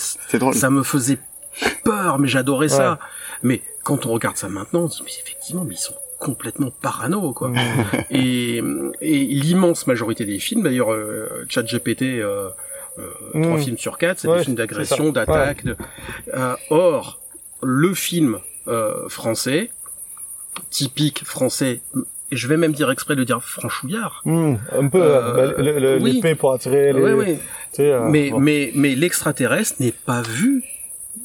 Ça 0.54 0.70
me 0.72 0.82
faisait 0.82 1.20
peur, 1.84 2.18
mais 2.18 2.28
j'adorais 2.28 2.70
ça. 2.70 2.98
Mais 3.44 3.62
quand 3.84 4.08
on 4.08 4.12
regarde 4.12 4.38
ça 4.38 4.50
maintenant, 4.50 4.84
on 4.84 4.90
se 4.90 4.98
dit, 4.98 5.04
mais 5.06 5.12
effectivement, 5.24 5.66
mais 5.66 5.76
ils 5.76 5.78
sont 5.78 5.96
complètement 6.26 6.72
parano 6.72 7.34
quoi. 7.34 7.52
et, 8.10 8.58
et 9.02 9.18
l'immense 9.26 9.86
majorité 9.86 10.26
des 10.26 10.40
films, 10.40 10.64
d'ailleurs, 10.64 10.92
euh, 10.92 11.46
ChatGPT, 11.48 12.02
euh, 12.04 12.50
euh, 12.98 13.42
trois 13.44 13.58
mm. 13.58 13.62
films 13.62 13.78
sur 13.78 13.98
quatre, 13.98 14.20
c'est 14.20 14.28
des 14.28 14.44
films 14.44 14.56
d'agression, 14.56 15.12
d'attaque. 15.12 15.64
Euh, 16.34 16.56
or, 16.72 17.20
le 17.62 17.94
film 17.94 18.40
euh, 18.68 19.08
français, 19.08 19.70
typique 20.72 21.24
français, 21.26 21.82
et 22.32 22.36
je 22.36 22.48
vais 22.48 22.58
même 22.58 22.74
dire 22.74 22.90
exprès 22.90 23.16
de 23.16 23.24
dire 23.24 23.44
franchouillard. 23.44 24.22
Mm. 24.26 24.56
un 24.72 24.88
peu 24.88 25.00
bah, 25.00 25.54
l'épée 26.00 26.34
pour 26.34 26.54
attirer 26.54 26.92
les. 26.92 27.14
Oui, 27.14 27.38
mais 28.10 28.32
mais 28.40 28.72
mais 28.74 28.96
l'extraterrestre 28.96 29.76
n'est 29.80 29.92
pas 29.92 30.22
vu 30.22 30.64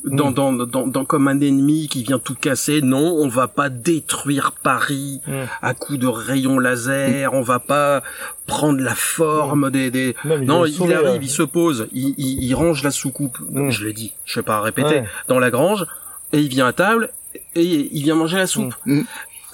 dans, 0.05 0.31
mm. 0.31 0.35
dans, 0.35 0.53
dans, 0.53 0.87
dans, 0.87 1.05
comme 1.05 1.29
un 1.29 1.41
ennemi 1.41 1.89
qui 1.89 2.03
vient 2.03 2.19
tout 2.19 2.35
casser. 2.35 2.81
Non, 2.83 3.15
on 3.19 3.29
va 3.29 3.49
pas 3.49 3.69
détruire 3.69 4.53
Paris 4.53 5.21
mm. 5.27 5.33
à 5.63 5.75
coups 5.75 5.99
de 5.99 6.07
rayons 6.07 6.59
laser. 6.59 7.33
On 7.35 7.43
va 7.43 7.59
pas 7.59 8.03
prendre 8.47 8.81
la 8.81 8.95
forme 8.95 9.69
mm. 9.69 9.71
des. 9.71 9.91
des... 9.91 10.17
Non, 10.25 10.65
il, 10.65 10.93
arrive, 10.93 11.09
hein. 11.09 11.19
il 11.21 11.31
se 11.31 11.43
pose, 11.43 11.89
il, 11.93 12.15
il, 12.19 12.55
range 12.55 12.83
la 12.83 12.91
soucoupe. 12.91 13.39
Je 13.69 13.85
l'ai 13.85 13.93
dit, 13.93 14.13
je 14.25 14.41
vais 14.41 14.45
pas 14.45 14.61
répéter. 14.61 15.03
Dans 15.29 15.39
la 15.39 15.51
grange 15.51 15.87
et 16.33 16.39
il 16.39 16.49
vient 16.49 16.67
à 16.67 16.73
table 16.73 17.11
et 17.55 17.65
il 17.65 18.03
vient 18.03 18.15
manger 18.15 18.39
la 18.39 18.47
soupe. 18.47 18.75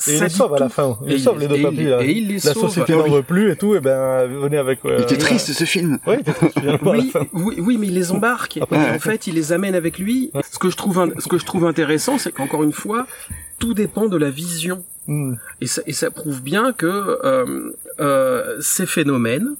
Et 0.07 0.17
il 0.17 0.23
les 0.23 0.29
sauve 0.29 0.55
à 0.55 0.59
la 0.59 0.69
fin. 0.69 0.99
Il, 1.07 1.21
sauve 1.21 1.39
les 1.39 1.49
deux 1.49 1.63
papis. 1.63 1.85
Là. 1.85 2.03
Et 2.03 2.13
il 2.13 2.29
les 2.29 2.35
la 2.35 2.55
société 2.55 2.95
n'en 2.95 3.09
veut 3.09 3.23
plus 3.23 3.51
et 3.51 3.57
tout. 3.57 3.75
Et 3.75 3.81
ben 3.81 4.27
venez 4.27 4.59
avec. 4.59 4.85
Euh, 4.85 4.97
il 4.99 5.03
était 5.05 5.17
triste 5.17 5.53
ce 5.53 5.65
film. 5.65 5.99
Oui, 6.07 7.13
oui, 7.59 7.79
mais 7.79 7.87
il 7.87 7.95
les 7.95 8.13
embarque. 8.13 8.59
en 8.71 8.99
fait, 8.99 9.27
il 9.27 9.35
les 9.35 9.53
amène 9.53 9.75
avec 9.75 9.99
lui. 9.99 10.31
Ce 10.51 10.59
que 10.59 10.71
je 10.71 10.77
trouve, 10.77 11.13
ce 11.19 11.29
que 11.29 11.39
je 11.39 11.45
trouve 11.45 11.65
intéressant, 11.65 12.19
c'est 12.19 12.33
qu'encore 12.33 12.63
une 12.63 12.73
fois, 12.73 13.07
tout 13.59 13.75
dépend 13.75 14.07
de 14.07 14.17
la 14.17 14.31
vision. 14.31 14.85
Hmm. 15.07 15.35
Et, 15.61 15.67
ça, 15.67 15.83
et 15.87 15.93
ça 15.93 16.11
prouve 16.11 16.43
bien 16.43 16.73
que 16.73 16.87
euh, 16.87 17.77
euh, 18.01 18.61
ces 18.61 18.87
phénomènes 18.87 19.55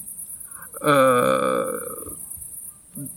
euh, 0.83 1.81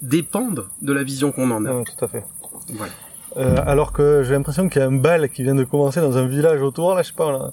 dépendent 0.01 0.67
de 0.81 0.93
la 0.93 1.03
vision 1.03 1.31
qu'on 1.31 1.49
en 1.51 1.65
a. 1.65 1.83
Tout 1.83 2.05
à 2.05 2.07
fait. 2.07 2.23
Voilà. 2.69 2.93
Euh, 3.37 3.57
alors 3.65 3.93
que 3.93 4.23
j'ai 4.23 4.33
l'impression 4.33 4.69
qu'il 4.69 4.81
y 4.81 4.83
a 4.83 4.87
un 4.87 4.91
bal 4.91 5.29
qui 5.29 5.43
vient 5.43 5.55
de 5.55 5.63
commencer 5.63 6.01
dans 6.01 6.17
un 6.17 6.27
village 6.27 6.61
autour. 6.61 6.95
Là, 6.95 7.03
je 7.03 7.09
sais 7.09 7.13
pas, 7.13 7.51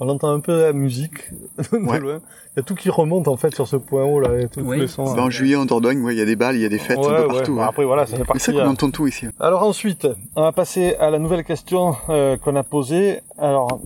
on, 0.00 0.08
entend 0.08 0.30
un 0.30 0.40
peu 0.40 0.62
la 0.62 0.72
musique 0.72 1.30
de 1.72 1.76
loin. 1.76 1.98
Il 1.98 2.56
y 2.56 2.60
a 2.60 2.62
tout 2.62 2.74
qui 2.74 2.88
remonte 2.90 3.28
en 3.28 3.36
fait 3.36 3.54
sur 3.54 3.68
ce 3.68 3.76
point 3.76 4.04
haut 4.04 4.20
là, 4.20 4.40
et 4.40 4.48
tout, 4.48 4.62
tous 4.62 4.72
les 4.72 4.88
sons. 4.88 5.14
Ben, 5.14 5.24
en 5.24 5.30
juillet 5.30 5.56
en 5.56 5.66
Dordogne, 5.66 6.04
il 6.10 6.16
y 6.16 6.22
a 6.22 6.24
des 6.24 6.36
balles, 6.36 6.56
il 6.56 6.62
y 6.62 6.66
a 6.66 6.68
des 6.68 6.78
fêtes 6.78 6.98
un 6.98 7.22
peu 7.22 7.28
partout. 7.28 7.60
Après 7.60 7.84
voilà, 7.84 8.06
ça 8.06 8.16
fait 8.16 8.24
partie. 8.24 8.42
C'est 8.42 8.52
ça 8.52 8.62
qu'on 8.62 8.70
entend 8.70 8.90
tout 8.90 9.06
ici. 9.06 9.26
Alors 9.38 9.62
ensuite, 9.62 10.08
on 10.34 10.42
va 10.42 10.52
passer 10.52 10.94
à 10.96 11.10
la 11.10 11.18
nouvelle 11.18 11.44
question 11.44 11.96
euh, 12.08 12.36
qu'on 12.36 12.56
a 12.56 12.62
posée. 12.62 13.20
Alors 13.36 13.80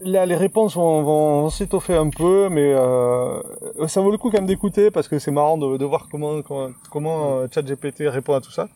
là, 0.00 0.24
les 0.24 0.36
réponses 0.36 0.76
vont, 0.76 1.02
vont 1.02 1.50
s'étoffer 1.50 1.96
un 1.96 2.10
peu, 2.10 2.48
mais 2.48 2.72
euh, 2.74 3.40
ça 3.88 4.00
vaut 4.00 4.10
le 4.10 4.18
coup 4.18 4.30
quand 4.30 4.38
même 4.38 4.46
d'écouter 4.46 4.90
parce 4.90 5.08
que 5.08 5.18
c'est 5.18 5.30
marrant 5.30 5.58
de, 5.58 5.76
de, 5.76 5.84
voir 5.84 6.08
comment 6.10 6.42
comment, 6.42 6.68
comment 6.90 7.38
euh, 7.38 7.46
ChatGPT 7.52 8.04
répond 8.06 8.34
à 8.34 8.40
tout 8.40 8.52
ça. 8.52 8.68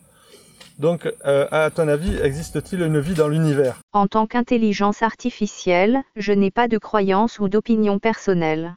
Donc, 0.79 1.05
euh, 1.25 1.47
à 1.51 1.69
ton 1.69 1.87
avis, 1.87 2.15
existe-t-il 2.17 2.81
une 2.81 2.99
vie 2.99 3.13
dans 3.13 3.27
l'univers? 3.27 3.79
En 3.93 4.07
tant 4.07 4.27
qu'intelligence 4.27 5.01
artificielle, 5.01 6.01
je 6.15 6.33
n'ai 6.33 6.51
pas 6.51 6.67
de 6.67 6.77
croyance 6.77 7.39
ou 7.39 7.49
d'opinion 7.49 7.99
personnelle. 7.99 8.75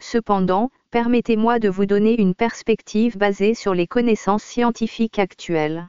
Cependant, 0.00 0.70
permettez-moi 0.90 1.58
de 1.58 1.68
vous 1.68 1.86
donner 1.86 2.20
une 2.20 2.34
perspective 2.34 3.18
basée 3.18 3.54
sur 3.54 3.74
les 3.74 3.86
connaissances 3.86 4.44
scientifiques 4.44 5.18
actuelles. 5.18 5.88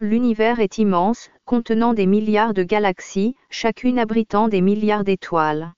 L'univers 0.00 0.60
est 0.60 0.78
immense, 0.78 1.30
contenant 1.46 1.94
des 1.94 2.06
milliards 2.06 2.52
de 2.52 2.64
galaxies, 2.64 3.36
chacune 3.48 3.98
abritant 3.98 4.48
des 4.48 4.60
milliards 4.60 5.04
d'étoiles. 5.04 5.72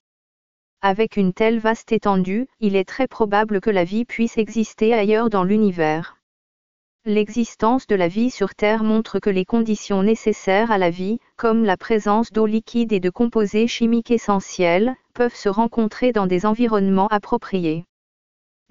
Avec 0.81 1.17
une 1.17 1.33
telle 1.33 1.59
vaste 1.59 1.91
étendue, 1.91 2.47
il 2.59 2.75
est 2.75 2.87
très 2.87 3.07
probable 3.07 3.61
que 3.61 3.69
la 3.69 3.83
vie 3.83 4.05
puisse 4.05 4.37
exister 4.37 4.93
ailleurs 4.93 5.29
dans 5.29 5.43
l'univers. 5.43 6.16
L'existence 7.09 7.87
de 7.87 7.95
la 7.95 8.09
vie 8.09 8.29
sur 8.29 8.53
Terre 8.53 8.83
montre 8.83 9.19
que 9.19 9.29
les 9.29 9.45
conditions 9.45 10.03
nécessaires 10.03 10.71
à 10.71 10.77
la 10.77 10.89
vie, 10.89 11.19
comme 11.37 11.63
la 11.63 11.77
présence 11.77 12.33
d'eau 12.33 12.45
liquide 12.45 12.91
et 12.91 12.99
de 12.99 13.09
composés 13.09 13.65
chimiques 13.65 14.11
essentiels, 14.11 14.93
peuvent 15.13 15.33
se 15.33 15.47
rencontrer 15.47 16.11
dans 16.11 16.27
des 16.27 16.45
environnements 16.45 17.07
appropriés. 17.07 17.85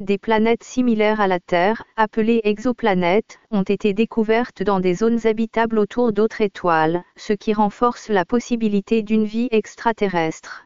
Des 0.00 0.18
planètes 0.18 0.64
similaires 0.64 1.22
à 1.22 1.28
la 1.28 1.40
Terre, 1.40 1.82
appelées 1.96 2.42
exoplanètes, 2.44 3.38
ont 3.50 3.62
été 3.62 3.94
découvertes 3.94 4.62
dans 4.62 4.80
des 4.80 4.92
zones 4.92 5.26
habitables 5.26 5.78
autour 5.78 6.12
d'autres 6.12 6.42
étoiles, 6.42 7.04
ce 7.16 7.32
qui 7.32 7.54
renforce 7.54 8.10
la 8.10 8.26
possibilité 8.26 9.02
d'une 9.02 9.24
vie 9.24 9.48
extraterrestre. 9.50 10.65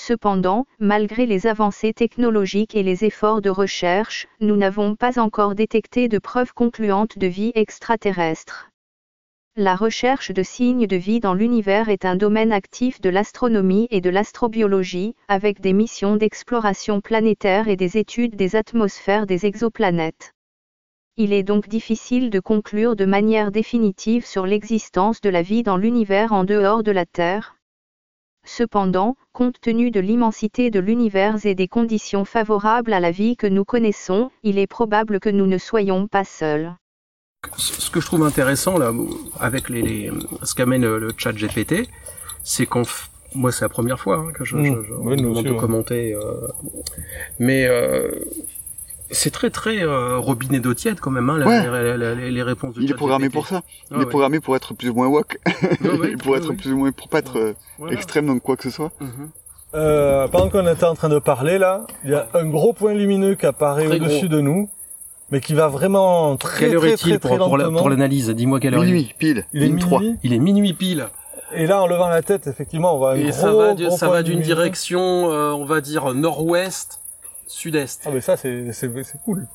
Cependant, 0.00 0.64
malgré 0.78 1.26
les 1.26 1.48
avancées 1.48 1.92
technologiques 1.92 2.76
et 2.76 2.84
les 2.84 3.04
efforts 3.04 3.42
de 3.42 3.50
recherche, 3.50 4.28
nous 4.40 4.54
n'avons 4.54 4.94
pas 4.94 5.18
encore 5.18 5.56
détecté 5.56 6.08
de 6.08 6.20
preuves 6.20 6.54
concluantes 6.54 7.18
de 7.18 7.26
vie 7.26 7.50
extraterrestre. 7.56 8.70
La 9.56 9.74
recherche 9.74 10.30
de 10.30 10.44
signes 10.44 10.86
de 10.86 10.94
vie 10.94 11.18
dans 11.18 11.34
l'univers 11.34 11.88
est 11.88 12.04
un 12.04 12.14
domaine 12.14 12.52
actif 12.52 13.00
de 13.00 13.10
l'astronomie 13.10 13.88
et 13.90 14.00
de 14.00 14.08
l'astrobiologie, 14.08 15.16
avec 15.26 15.60
des 15.60 15.72
missions 15.72 16.14
d'exploration 16.14 17.00
planétaire 17.00 17.66
et 17.66 17.76
des 17.76 17.98
études 17.98 18.36
des 18.36 18.54
atmosphères 18.54 19.26
des 19.26 19.46
exoplanètes. 19.46 20.32
Il 21.16 21.32
est 21.32 21.42
donc 21.42 21.68
difficile 21.68 22.30
de 22.30 22.38
conclure 22.38 22.94
de 22.94 23.04
manière 23.04 23.50
définitive 23.50 24.24
sur 24.24 24.46
l'existence 24.46 25.20
de 25.20 25.28
la 25.28 25.42
vie 25.42 25.64
dans 25.64 25.76
l'univers 25.76 26.32
en 26.32 26.44
dehors 26.44 26.84
de 26.84 26.92
la 26.92 27.04
Terre. 27.04 27.57
Cependant, 28.48 29.14
compte 29.34 29.60
tenu 29.60 29.90
de 29.90 30.00
l'immensité 30.00 30.70
de 30.70 30.80
l'univers 30.80 31.44
et 31.44 31.54
des 31.54 31.68
conditions 31.68 32.24
favorables 32.24 32.94
à 32.94 32.98
la 32.98 33.10
vie 33.10 33.36
que 33.36 33.46
nous 33.46 33.64
connaissons, 33.64 34.30
il 34.42 34.58
est 34.58 34.66
probable 34.66 35.20
que 35.20 35.28
nous 35.28 35.46
ne 35.46 35.58
soyons 35.58 36.06
pas 36.08 36.24
seuls. 36.24 36.74
Ce 37.58 37.90
que 37.90 38.00
je 38.00 38.06
trouve 38.06 38.24
intéressant 38.24 38.78
là, 38.78 38.92
avec 39.38 39.68
les, 39.68 39.82
les 39.82 40.10
ce 40.42 40.54
qu'amène 40.54 40.82
le 40.82 41.12
chat 41.16 41.32
GPT, 41.32 41.88
c'est 42.42 42.64
qu'on 42.66 42.84
moi 43.34 43.52
c'est 43.52 43.64
la 43.66 43.68
première 43.68 44.00
fois 44.00 44.16
hein, 44.16 44.32
que 44.32 44.44
je, 44.46 44.56
Mmh. 44.56 44.64
je, 44.64 44.82
je 44.82 44.92
Oui, 44.94 45.16
nous 45.16 45.28
demande 45.28 45.30
aussi, 45.30 45.44
de 45.46 45.52
ouais. 45.52 45.58
commenter 45.60 46.14
euh, 46.14 46.48
mais 47.38 47.66
euh, 47.66 48.10
c'est 49.10 49.30
très 49.30 49.50
très 49.50 49.82
euh, 49.82 50.18
robinet 50.18 50.60
d'eau 50.60 50.74
tiède 50.74 51.00
quand 51.00 51.10
même 51.10 51.28
hein, 51.30 51.38
la- 51.38 51.46
Ouais. 51.46 52.30
les, 52.30 52.42
réponses 52.42 52.74
de 52.74 52.82
Il 52.82 52.90
est 52.90 52.94
programmé 52.94 53.28
pour 53.30 53.46
ça. 53.46 53.62
Il 53.90 53.94
Ah 53.94 53.94
est 53.96 53.98
ouais. 54.00 54.06
programmé 54.06 54.40
pour 54.40 54.54
être 54.56 54.74
plus 54.74 54.90
ou 54.90 54.94
moins 54.94 55.06
woke, 55.08 55.38
Ouais, 55.46 55.88
ouais, 55.98 56.16
pour 56.16 56.32
ouais, 56.32 56.38
être 56.38 56.50
ouais. 56.50 56.56
plus 56.56 56.72
ou 56.72 56.76
moins, 56.78 56.92
pour 56.92 57.08
pas 57.08 57.18
être 57.18 57.38
euh, 57.38 57.52
Voilà. 57.78 57.94
extrême 57.94 58.26
dans 58.26 58.38
quoi 58.38 58.56
que 58.56 58.62
ce 58.64 58.70
soit. 58.70 58.90
Mhm. 59.00 59.30
Euh, 59.74 60.28
pendant 60.28 60.48
qu'on 60.48 60.66
était 60.66 60.84
en 60.84 60.94
train 60.94 61.08
de 61.10 61.18
parler 61.18 61.58
là, 61.58 61.86
il 62.04 62.10
y 62.10 62.14
a 62.14 62.26
un 62.34 62.46
gros 62.46 62.72
point 62.72 62.94
lumineux 62.94 63.34
qui 63.34 63.44
apparaît 63.46 63.86
au-dessus 63.86 64.28
de 64.28 64.40
nous, 64.40 64.68
mais 65.30 65.40
qui 65.42 65.52
va 65.52 65.68
vraiment 65.68 66.36
très 66.38 66.66
Quelle 66.66 66.76
heure 66.76 66.80
très 66.82 66.90
est-il 66.92 67.10
très, 67.10 67.18
pour, 67.18 67.30
très 67.32 67.38
pour 67.38 67.58
lentement. 67.58 67.78
pour 67.78 67.90
l'analyse? 67.90 68.30
Dis-moi 68.30 68.60
quelle 68.60 68.74
heure 68.74 68.84
il 68.84 68.90
est. 68.90 68.92
Minuit, 68.94 69.14
pile, 69.18 69.44
il 69.52 69.62
est 69.62 69.66
ligne 69.66 69.78
3. 69.78 70.00
minuit? 70.00 70.16
Il 70.22 70.32
est 70.32 70.38
minuit 70.38 70.72
pile. 70.72 71.08
Et 71.54 71.66
là, 71.66 71.82
en 71.82 71.86
levant 71.86 72.08
la 72.08 72.22
tête, 72.22 72.46
effectivement, 72.46 72.94
on 72.94 72.98
voit 72.98 73.12
un 73.12 73.16
Et 73.16 73.22
gros, 73.24 73.32
ça 73.32 73.52
va, 73.52 73.74
gros 73.74 73.96
ça 73.96 74.08
va 74.08 74.22
d'une 74.22 74.40
direction, 74.40 75.30
euh, 75.30 75.50
on 75.52 75.64
va 75.66 75.80
dire 75.82 76.14
nord-ouest, 76.14 76.97
sud-est. 77.48 78.02
Ah 78.06 78.10
mais 78.12 78.20
ça, 78.20 78.36
c'est 78.36 78.72
c'est 78.72 78.90
c'est 79.04 79.20
cool. 79.24 79.46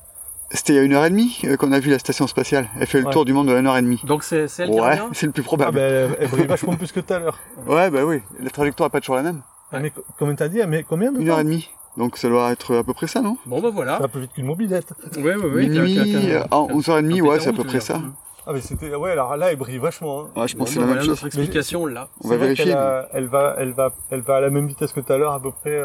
C'était 0.51 0.73
il 0.73 0.75
y 0.75 0.79
a 0.79 0.83
une 0.83 0.93
heure 0.93 1.05
et 1.05 1.09
demie 1.09 1.39
euh, 1.45 1.55
qu'on 1.57 1.71
a 1.71 1.79
vu 1.79 1.89
la 1.89 1.97
station 1.99 2.27
spatiale. 2.27 2.67
Elle 2.79 2.85
fait 2.85 2.99
le 2.99 3.05
Ouais. 3.07 3.11
tour 3.13 3.25
du 3.25 3.33
monde 3.33 3.47
de 3.47 3.57
une 3.57 3.65
heure 3.65 3.77
et 3.77 3.81
demie. 3.81 4.01
Donc 4.05 4.23
c'est 4.23 4.47
c'est 4.47 4.63
elle 4.63 4.69
qui 4.71 4.79
Ouais, 4.79 4.99
c'est 5.13 5.25
le 5.25 5.31
plus 5.31 5.41
Ah 5.41 5.45
probable. 5.45 5.75
ben, 5.77 6.15
elle 6.19 6.27
brille 6.27 6.45
vachement 6.45 6.75
plus 6.75 6.91
que 6.91 6.99
tout 6.99 7.13
à 7.13 7.19
l'heure. 7.19 7.39
Ouais, 7.67 7.89
bah 7.89 8.03
oui. 8.05 8.21
La 8.39 8.49
trajectoire 8.49 8.87
est 8.87 8.91
pas 8.91 8.99
toujours 8.99 9.15
la 9.15 9.23
même. 9.23 9.41
Ah, 9.71 9.79
Mais 9.79 9.89
co- 9.89 10.03
comme 10.19 10.35
t'as 10.35 10.49
dit, 10.49 10.59
mais 10.67 10.83
combien 10.83 11.11
de 11.11 11.19
Une 11.19 11.25
temps 11.27 11.33
heure 11.33 11.39
et 11.39 11.43
demie. 11.45 11.69
Donc 11.97 12.17
ça 12.17 12.27
doit 12.29 12.51
être 12.51 12.75
à 12.77 12.83
peu 12.83 12.93
près 12.93 13.07
ça, 13.07 13.21
non? 13.21 13.37
Bon 13.45 13.61
bah 13.61 13.69
Ça 13.69 13.73
voilà. 13.73 13.99
va 13.99 14.07
plus 14.07 14.21
vite 14.21 14.33
qu'une 14.33 14.45
mobilette. 14.45 14.93
Ouais, 15.17 15.35
ouais, 15.35 15.45
ouais. 15.45 15.67
Minuit, 15.67 16.31
euh, 16.33 16.43
en 16.51 16.67
11h30, 16.67 17.15
qu'un 17.17 17.23
ouais, 17.23 17.39
c'est 17.39 17.49
à 17.49 17.53
peu 17.53 17.63
près 17.63 17.79
ça. 17.79 17.97
dire. 17.97 18.11
Ah 18.45 18.51
mais 18.51 18.59
c'était 18.59 18.93
ouais 18.93 19.11
alors 19.11 19.37
là 19.37 19.51
elle 19.51 19.57
brille 19.57 19.77
vachement. 19.77 20.23
Hein. 20.35 20.41
Ouais, 20.41 20.47
je 20.49 20.57
pense 20.57 20.67
que 20.67 20.73
c'est 20.73 20.79
bah, 20.81 20.87
la 20.87 20.91
même 20.95 20.99
chose. 20.99 21.09
notre 21.11 21.25
explication 21.27 21.85
là. 21.85 22.09
On 22.21 22.27
C'est 22.27 22.35
va 22.35 22.43
vérifier. 22.45 22.71
elle 23.13 23.27
va 23.27 23.55
elle 23.57 23.71
va 23.71 23.93
elle 24.11 24.19
va 24.21 24.35
à 24.35 24.41
la 24.41 24.49
même 24.49 24.67
vitesse 24.67 24.91
que 24.91 24.99
tout 24.99 25.13
à 25.13 25.17
l'heure 25.17 25.31
à 25.33 25.41
peu 25.41 25.51
près. 25.51 25.79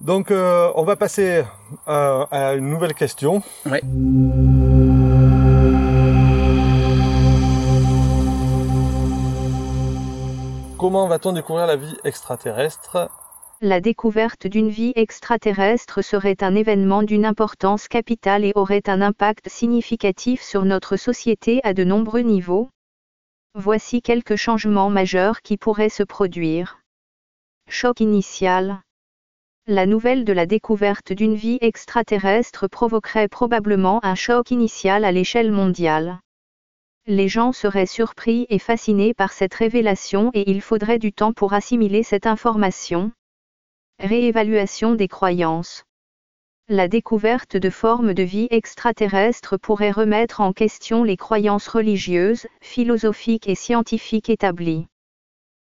Donc 0.00 0.30
euh, 0.30 0.70
on 0.76 0.84
va 0.84 0.96
passer 0.96 1.42
euh, 1.88 2.26
à 2.30 2.54
une 2.54 2.68
nouvelle 2.68 2.94
question. 2.94 3.42
Ouais. 3.66 3.82
Comment 10.78 11.08
va-t-on 11.08 11.32
découvrir 11.32 11.66
la 11.66 11.74
vie 11.74 11.96
extraterrestre? 12.04 13.10
La 13.60 13.80
découverte 13.80 14.46
d'une 14.46 14.68
vie 14.68 14.92
extraterrestre 14.94 16.02
serait 16.02 16.36
un 16.42 16.54
événement 16.54 17.02
d'une 17.02 17.26
importance 17.26 17.88
capitale 17.88 18.44
et 18.44 18.52
aurait 18.54 18.88
un 18.88 19.02
impact 19.02 19.48
significatif 19.48 20.40
sur 20.40 20.64
notre 20.64 20.96
société 20.96 21.60
à 21.64 21.74
de 21.74 21.82
nombreux 21.82 22.20
niveaux. 22.20 22.68
Voici 23.56 24.00
quelques 24.00 24.36
changements 24.36 24.90
majeurs 24.90 25.42
qui 25.42 25.56
pourraient 25.56 25.88
se 25.88 26.04
produire. 26.04 26.78
Choc 27.68 27.98
initial. 27.98 28.80
La 29.70 29.84
nouvelle 29.84 30.24
de 30.24 30.32
la 30.32 30.46
découverte 30.46 31.12
d'une 31.12 31.34
vie 31.34 31.58
extraterrestre 31.60 32.68
provoquerait 32.68 33.28
probablement 33.28 34.02
un 34.02 34.14
choc 34.14 34.50
initial 34.50 35.04
à 35.04 35.12
l'échelle 35.12 35.52
mondiale. 35.52 36.20
Les 37.06 37.28
gens 37.28 37.52
seraient 37.52 37.84
surpris 37.84 38.46
et 38.48 38.58
fascinés 38.58 39.12
par 39.12 39.30
cette 39.30 39.52
révélation 39.52 40.30
et 40.32 40.50
il 40.50 40.62
faudrait 40.62 40.98
du 40.98 41.12
temps 41.12 41.34
pour 41.34 41.52
assimiler 41.52 42.02
cette 42.02 42.26
information. 42.26 43.12
Réévaluation 43.98 44.94
des 44.94 45.06
croyances. 45.06 45.84
La 46.68 46.88
découverte 46.88 47.58
de 47.58 47.68
formes 47.68 48.14
de 48.14 48.22
vie 48.22 48.48
extraterrestres 48.50 49.58
pourrait 49.58 49.90
remettre 49.90 50.40
en 50.40 50.54
question 50.54 51.04
les 51.04 51.18
croyances 51.18 51.68
religieuses, 51.68 52.46
philosophiques 52.62 53.48
et 53.48 53.54
scientifiques 53.54 54.30
établies. 54.30 54.86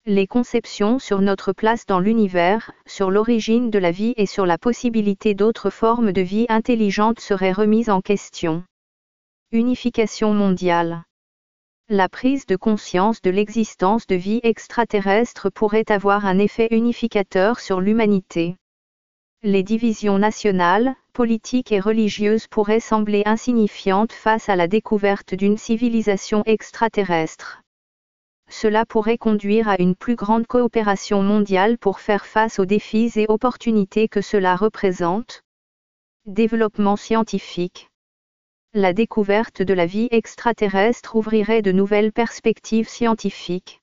Les 0.06 0.27
conceptions 0.27 0.98
sur 0.98 1.20
notre 1.20 1.52
place 1.52 1.85
dans 1.85 2.01
l'univers, 2.01 2.72
sur 2.86 3.10
l'origine 3.10 3.68
de 3.68 3.78
la 3.78 3.90
vie 3.90 4.14
et 4.16 4.24
sur 4.24 4.47
la 4.47 4.56
possibilité 4.56 5.35
d'autres 5.35 5.68
formes 5.68 6.12
de 6.12 6.22
vie 6.22 6.47
intelligentes 6.48 7.20
seraient 7.20 7.52
remises 7.52 7.90
en 7.90 8.01
question. 8.01 8.64
Unification 9.52 10.32
mondiale. 10.32 11.02
La 11.90 12.09
prise 12.09 12.47
de 12.47 12.56
conscience 12.56 13.20
de 13.20 13.28
l'existence 13.28 14.06
de 14.06 14.14
vie 14.14 14.40
extraterrestre 14.43 15.51
pourrait 15.51 15.93
avoir 15.93 16.24
un 16.24 16.39
effet 16.39 16.68
unificateur 16.70 17.60
sur 17.60 17.82
l'humanité. 17.82 18.56
Les 19.43 19.62
divisions 19.62 20.18
nationales, 20.18 20.94
politiques 21.12 21.72
et 21.72 21.81
religieuses 21.81 22.47
pourraient 22.47 22.81
sembler 22.81 23.22
insignifiantes 23.27 24.12
face 24.12 24.48
à 24.48 24.56
la 24.56 24.66
découverte 24.66 25.35
d'une 25.35 25.59
civilisation 25.59 26.43
extraterrestre. 26.47 27.60
Cela 28.51 28.85
pourrait 28.85 29.16
conduire 29.16 29.68
à 29.68 29.81
une 29.81 29.94
plus 29.94 30.16
grande 30.16 30.47
coopération 30.47 31.22
mondiale 31.22 31.78
pour 31.78 32.01
faire 32.01 32.27
face 32.27 32.59
aux 32.59 32.66
défis 32.66 33.12
et 33.14 33.27
opportunités 33.28 34.09
que 34.09 34.20
cela 34.20 34.56
représente. 34.56 35.43
Développement 36.27 36.97
scientifique. 36.97 37.90
La 38.74 38.93
découverte 38.93 39.62
de 39.62 39.72
la 39.72 39.86
vie 39.86 40.09
extraterrestre 40.10 41.14
ouvrirait 41.14 41.62
de 41.62 41.70
nouvelles 41.70 42.12
perspectives 42.12 42.89
scientifiques. 42.89 43.81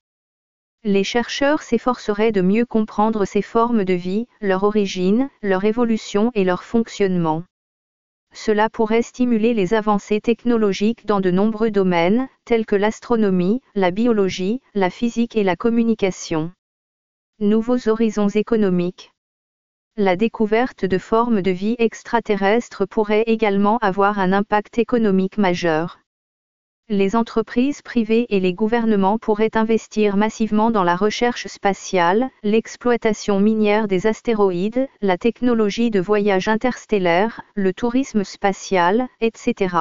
Les 0.84 1.02
chercheurs 1.02 1.62
s'efforceraient 1.62 2.32
de 2.32 2.42
mieux 2.42 2.66
comprendre 2.66 3.24
ces 3.24 3.42
formes 3.42 3.84
de 3.84 3.94
vie, 3.94 4.26
leur 4.40 4.64
origine, 4.64 5.30
leur 5.42 5.64
évolution 5.64 6.30
et 6.34 6.44
leur 6.44 6.62
fonctionnement. 6.62 7.42
Cela 8.40 8.70
pourrait 8.70 9.02
stimuler 9.02 9.52
les 9.52 9.74
avancées 9.74 10.20
technologiques 10.20 11.04
dans 11.06 11.18
de 11.18 11.32
nombreux 11.32 11.72
domaines, 11.72 12.28
tels 12.44 12.66
que 12.66 12.76
l'astronomie, 12.76 13.60
la 13.74 13.90
biologie, 13.90 14.60
la 14.74 14.90
physique 14.90 15.34
et 15.34 15.42
la 15.42 15.56
communication. 15.56 16.52
Nouveaux 17.40 17.88
horizons 17.88 18.28
économiques. 18.28 19.10
La 19.96 20.14
découverte 20.14 20.84
de 20.84 20.98
formes 20.98 21.42
de 21.42 21.50
vie 21.50 21.74
extraterrestres 21.80 22.86
pourrait 22.86 23.24
également 23.26 23.78
avoir 23.78 24.20
un 24.20 24.32
impact 24.32 24.78
économique 24.78 25.36
majeur. 25.36 25.98
Les 26.90 27.16
entreprises 27.16 27.82
privées 27.82 28.24
et 28.30 28.40
les 28.40 28.54
gouvernements 28.54 29.18
pourraient 29.18 29.58
investir 29.58 30.16
massivement 30.16 30.70
dans 30.70 30.84
la 30.84 30.96
recherche 30.96 31.46
spatiale, 31.46 32.30
l'exploitation 32.42 33.40
minière 33.40 33.88
des 33.88 34.06
astéroïdes, 34.06 34.88
la 35.02 35.18
technologie 35.18 35.90
de 35.90 36.00
voyage 36.00 36.48
interstellaire, 36.48 37.42
le 37.54 37.74
tourisme 37.74 38.24
spatial, 38.24 39.06
etc. 39.20 39.76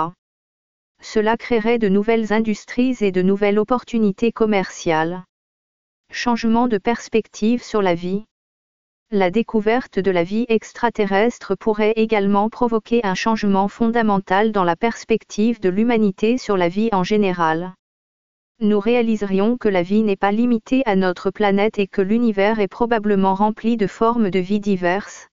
Cela 1.01 1.37
créerait 1.37 1.79
de 1.79 1.87
nouvelles 1.87 2.33
industries 2.33 2.97
et 2.99 3.13
de 3.13 3.21
nouvelles 3.21 3.59
opportunités 3.59 4.33
commerciales. 4.33 5.23
Changement 6.11 6.67
de 6.67 6.77
perspective 6.77 7.63
sur 7.63 7.81
la 7.81 7.95
vie. 7.95 8.25
La 9.11 9.31
découverte 9.31 9.99
de 9.99 10.11
la 10.11 10.25
vie 10.25 10.45
extraterrestre 10.49 11.55
pourrait 11.55 11.93
également 11.95 12.49
provoquer 12.49 12.99
un 13.05 13.15
changement 13.15 13.69
fondamental 13.69 14.51
dans 14.51 14.65
la 14.65 14.75
perspective 14.75 15.61
de 15.61 15.69
l'humanité 15.69 16.37
sur 16.37 16.57
la 16.57 16.67
vie 16.67 16.89
en 16.91 17.05
général. 17.05 17.73
Nous 18.59 18.81
réaliserions 18.81 19.55
que 19.55 19.69
la 19.69 19.81
vie 19.81 20.03
n'est 20.03 20.17
pas 20.17 20.33
limitée 20.33 20.83
à 20.85 20.97
notre 20.97 21.31
planète 21.31 21.79
et 21.79 21.87
que 21.87 22.01
l'univers 22.01 22.59
est 22.59 22.67
probablement 22.67 23.33
rempli 23.33 23.77
de 23.77 23.87
formes 23.87 24.29
de 24.29 24.39
vie 24.39 24.59
diverses. 24.59 25.29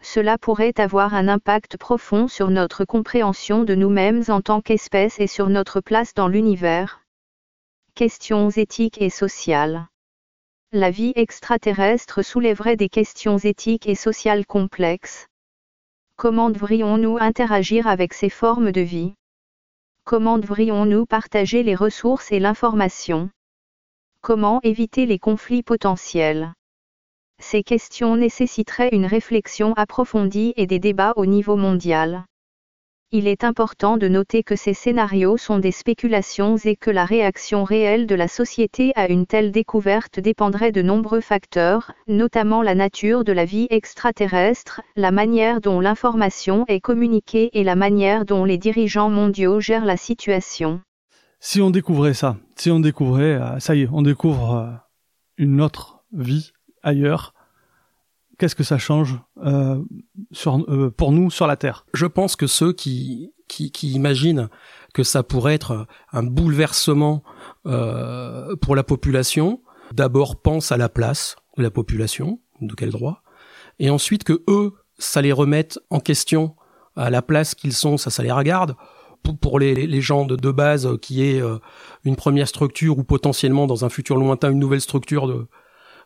Cela 0.00 0.38
pourrait 0.38 0.78
avoir 0.78 1.14
un 1.14 1.26
impact 1.26 1.76
profond 1.78 2.28
sur 2.28 2.50
notre 2.50 2.84
compréhension 2.84 3.64
de 3.64 3.74
nous-mêmes 3.74 4.22
en 4.28 4.40
tant 4.40 4.60
qu'espèce 4.60 5.18
et 5.18 5.26
sur 5.26 5.48
notre 5.48 5.80
place 5.80 6.14
dans 6.14 6.28
l'univers. 6.28 7.02
Questions 7.96 8.50
éthiques 8.50 9.02
et 9.02 9.10
sociales 9.10 9.88
la 10.74 10.90
vie 10.90 11.12
extraterrestre 11.14 12.22
soulèverait 12.22 12.76
des 12.76 12.88
questions 12.88 13.38
éthiques 13.38 13.88
et 13.88 13.94
sociales 13.94 14.44
complexes. 14.44 15.28
Comment 16.16 16.50
devrions-nous 16.50 17.16
interagir 17.20 17.86
avec 17.86 18.12
ces 18.12 18.28
formes 18.28 18.72
de 18.72 18.80
vie? 18.80 19.14
Comment 20.02 20.36
devrions-nous 20.36 21.06
partager 21.06 21.62
les 21.62 21.76
ressources 21.76 22.32
et 22.32 22.40
l'information? 22.40 23.30
Comment 24.20 24.58
éviter 24.64 25.06
les 25.06 25.20
conflits 25.20 25.62
potentiels? 25.62 26.52
Ces 27.38 27.62
questions 27.62 28.16
nécessiteraient 28.16 28.90
une 28.90 29.06
réflexion 29.06 29.74
approfondie 29.74 30.54
et 30.56 30.66
des 30.66 30.80
débats 30.80 31.12
au 31.14 31.24
niveau 31.24 31.54
mondial. 31.54 32.24
Il 33.12 33.28
est 33.28 33.44
important 33.44 33.96
de 33.96 34.08
noter 34.08 34.42
que 34.42 34.56
ces 34.56 34.74
scénarios 34.74 35.36
sont 35.36 35.58
des 35.58 35.70
spéculations 35.70 36.56
et 36.64 36.74
que 36.74 36.90
la 36.90 37.04
réaction 37.04 37.62
réelle 37.62 38.06
de 38.06 38.14
la 38.14 38.28
société 38.28 38.92
à 38.96 39.08
une 39.08 39.26
telle 39.26 39.52
découverte 39.52 40.18
dépendrait 40.18 40.72
de 40.72 40.82
nombreux 40.82 41.20
facteurs, 41.20 41.92
notamment 42.08 42.62
la 42.62 42.74
nature 42.74 43.22
de 43.22 43.32
la 43.32 43.44
vie 43.44 43.68
extraterrestre, 43.70 44.80
la 44.96 45.10
manière 45.10 45.60
dont 45.60 45.80
l'information 45.80 46.64
est 46.66 46.80
communiquée 46.80 47.50
et 47.52 47.62
la 47.62 47.76
manière 47.76 48.24
dont 48.24 48.44
les 48.44 48.58
dirigeants 48.58 49.10
mondiaux 49.10 49.60
gèrent 49.60 49.84
la 49.84 49.96
situation. 49.96 50.80
Si 51.40 51.60
on 51.60 51.70
découvrait 51.70 52.14
ça, 52.14 52.36
si 52.56 52.70
on 52.70 52.80
découvrait, 52.80 53.34
euh, 53.34 53.60
ça 53.60 53.74
y 53.74 53.82
est, 53.82 53.88
on 53.92 54.02
découvre 54.02 54.54
euh, 54.54 54.72
une 55.36 55.60
autre 55.60 56.04
vie 56.12 56.52
ailleurs, 56.82 57.33
qu'est-ce 58.38 58.54
que 58.54 58.64
ça 58.64 58.78
change 58.78 59.18
euh, 59.44 59.82
sur, 60.32 60.58
euh, 60.68 60.90
pour 60.90 61.12
nous 61.12 61.30
sur 61.30 61.46
la 61.46 61.56
Terre? 61.56 61.86
Je 61.94 62.06
pense 62.06 62.36
que 62.36 62.46
ceux 62.46 62.72
qui, 62.72 63.32
qui, 63.48 63.70
qui, 63.70 63.92
imaginent 63.92 64.48
que 64.92 65.02
ça 65.02 65.22
pourrait 65.22 65.54
être 65.54 65.86
un 66.12 66.22
bouleversement 66.22 67.22
euh, 67.66 68.56
pour 68.56 68.76
la 68.76 68.82
population, 68.82 69.62
d'abord 69.92 70.40
pensent 70.40 70.72
à 70.72 70.76
la 70.76 70.88
place 70.88 71.36
de 71.56 71.62
la 71.62 71.70
population, 71.70 72.40
de 72.60 72.74
quel 72.74 72.90
droit, 72.90 73.22
et 73.78 73.90
ensuite 73.90 74.24
que 74.24 74.42
eux, 74.48 74.72
ça 74.98 75.22
les 75.22 75.32
remette 75.32 75.78
en 75.90 76.00
question 76.00 76.54
à 76.96 77.10
la 77.10 77.22
place 77.22 77.54
qu'ils 77.54 77.72
sont, 77.72 77.96
ça, 77.96 78.10
ça 78.10 78.22
les 78.22 78.32
regarde. 78.32 78.76
Pour, 79.40 79.58
les, 79.58 80.02
gens 80.02 80.26
de, 80.26 80.36
de 80.36 80.50
base, 80.50 80.98
qui 81.00 81.24
est 81.24 81.40
euh, 81.40 81.58
une 82.04 82.14
première 82.14 82.46
structure 82.46 82.98
ou 82.98 83.04
potentiellement 83.04 83.66
dans 83.66 83.86
un 83.86 83.88
futur 83.88 84.18
lointain 84.18 84.50
une 84.50 84.58
nouvelle 84.58 84.82
structure 84.82 85.26
de, 85.26 85.48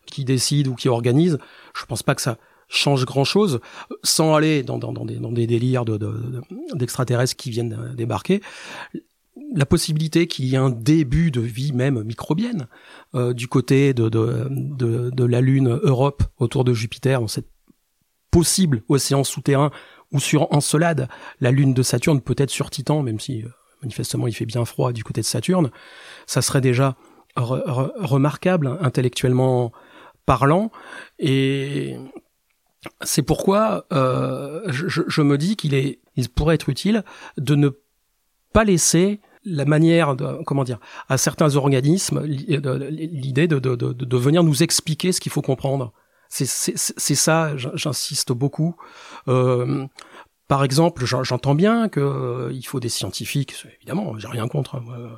qui 0.09 0.25
décide 0.25 0.67
ou 0.67 0.75
qui 0.75 0.89
organise, 0.89 1.37
je 1.75 1.85
pense 1.85 2.03
pas 2.03 2.15
que 2.15 2.21
ça 2.21 2.37
change 2.69 3.05
grand 3.05 3.23
chose 3.23 3.59
sans 4.03 4.35
aller 4.35 4.63
dans, 4.63 4.77
des, 4.77 5.15
dans 5.17 5.31
délires 5.31 5.85
d'extraterrestres 5.85 7.33
de, 7.33 7.37
de, 7.37 7.41
qui 7.41 7.49
viennent 7.49 7.93
débarquer. 7.95 8.41
La 9.55 9.65
possibilité 9.65 10.27
qu'il 10.27 10.45
y 10.45 10.53
ait 10.53 10.57
un 10.57 10.69
début 10.69 11.31
de 11.31 11.41
vie 11.41 11.73
même 11.73 12.03
microbienne 12.03 12.67
euh, 13.15 13.33
du 13.33 13.47
côté 13.47 13.93
de, 13.93 15.25
la 15.25 15.41
Lune 15.41 15.79
Europe 15.81 16.23
autour 16.37 16.63
de 16.63 16.73
Jupiter, 16.73 17.19
dans 17.19 17.27
cette 17.27 17.49
possible 18.29 18.83
océan 18.89 19.23
souterrain 19.23 19.71
ou 20.11 20.19
sur 20.19 20.53
Encelade, 20.53 21.07
la 21.39 21.51
Lune 21.51 21.73
de 21.73 21.81
Saturne, 21.81 22.21
peut-être 22.21 22.51
sur 22.51 22.69
Titan, 22.69 23.01
même 23.01 23.19
si 23.19 23.43
euh, 23.43 23.47
manifestement 23.81 24.27
il 24.27 24.33
fait 24.33 24.45
bien 24.45 24.65
froid 24.65 24.91
du 24.91 25.03
côté 25.03 25.21
de 25.21 25.25
Saturne, 25.25 25.71
ça 26.27 26.41
serait 26.41 26.61
déjà 26.61 26.95
re 27.35 27.61
re 27.65 27.91
remarquable 27.97 28.77
intellectuellement 28.81 29.71
parlant. 30.29 30.69
Et 31.17 31.97
c'est 33.01 33.23
pourquoi 33.23 33.87
euh, 33.91 34.61
je, 34.67 35.21
me 35.23 35.39
dis 35.39 35.55
qu'il 35.55 35.73
est, 35.73 35.97
il 36.17 36.29
pourrait 36.29 36.53
être 36.53 36.69
utile 36.69 37.03
de 37.37 37.55
ne 37.55 37.69
pas 38.53 38.63
laisser 38.63 39.21
la 39.43 39.65
manière 39.65 40.15
comment 40.45 40.63
dire, 40.63 40.79
à 41.07 41.17
certains 41.17 41.55
organismes 41.55 42.21
l'idée 42.25 43.47
de, 43.47 43.57
de, 43.57 44.17
venir 44.17 44.43
nous 44.43 44.61
expliquer 44.61 45.13
ce 45.13 45.19
qu'il 45.19 45.31
faut 45.31 45.41
comprendre. 45.41 45.93
C'est 46.29 46.45
ça, 46.45 47.53
j'insiste 47.55 48.31
beaucoup. 48.31 48.75
Euh, 49.27 49.87
par 50.49 50.63
exemple, 50.63 51.05
j'entends 51.05 51.53
bien 51.53 51.89
que 51.89 51.99
euh, 51.99 52.51
il 52.51 52.63
faut 52.63 52.79
des 52.79 52.89
scientifiques, 52.89 53.53
évidemment, 53.77 54.17
j'ai 54.17 54.27
rien 54.27 54.47
contre. 54.47 54.75
Hein, 54.77 54.83
euh, 54.89 54.95
euh, 55.03 55.15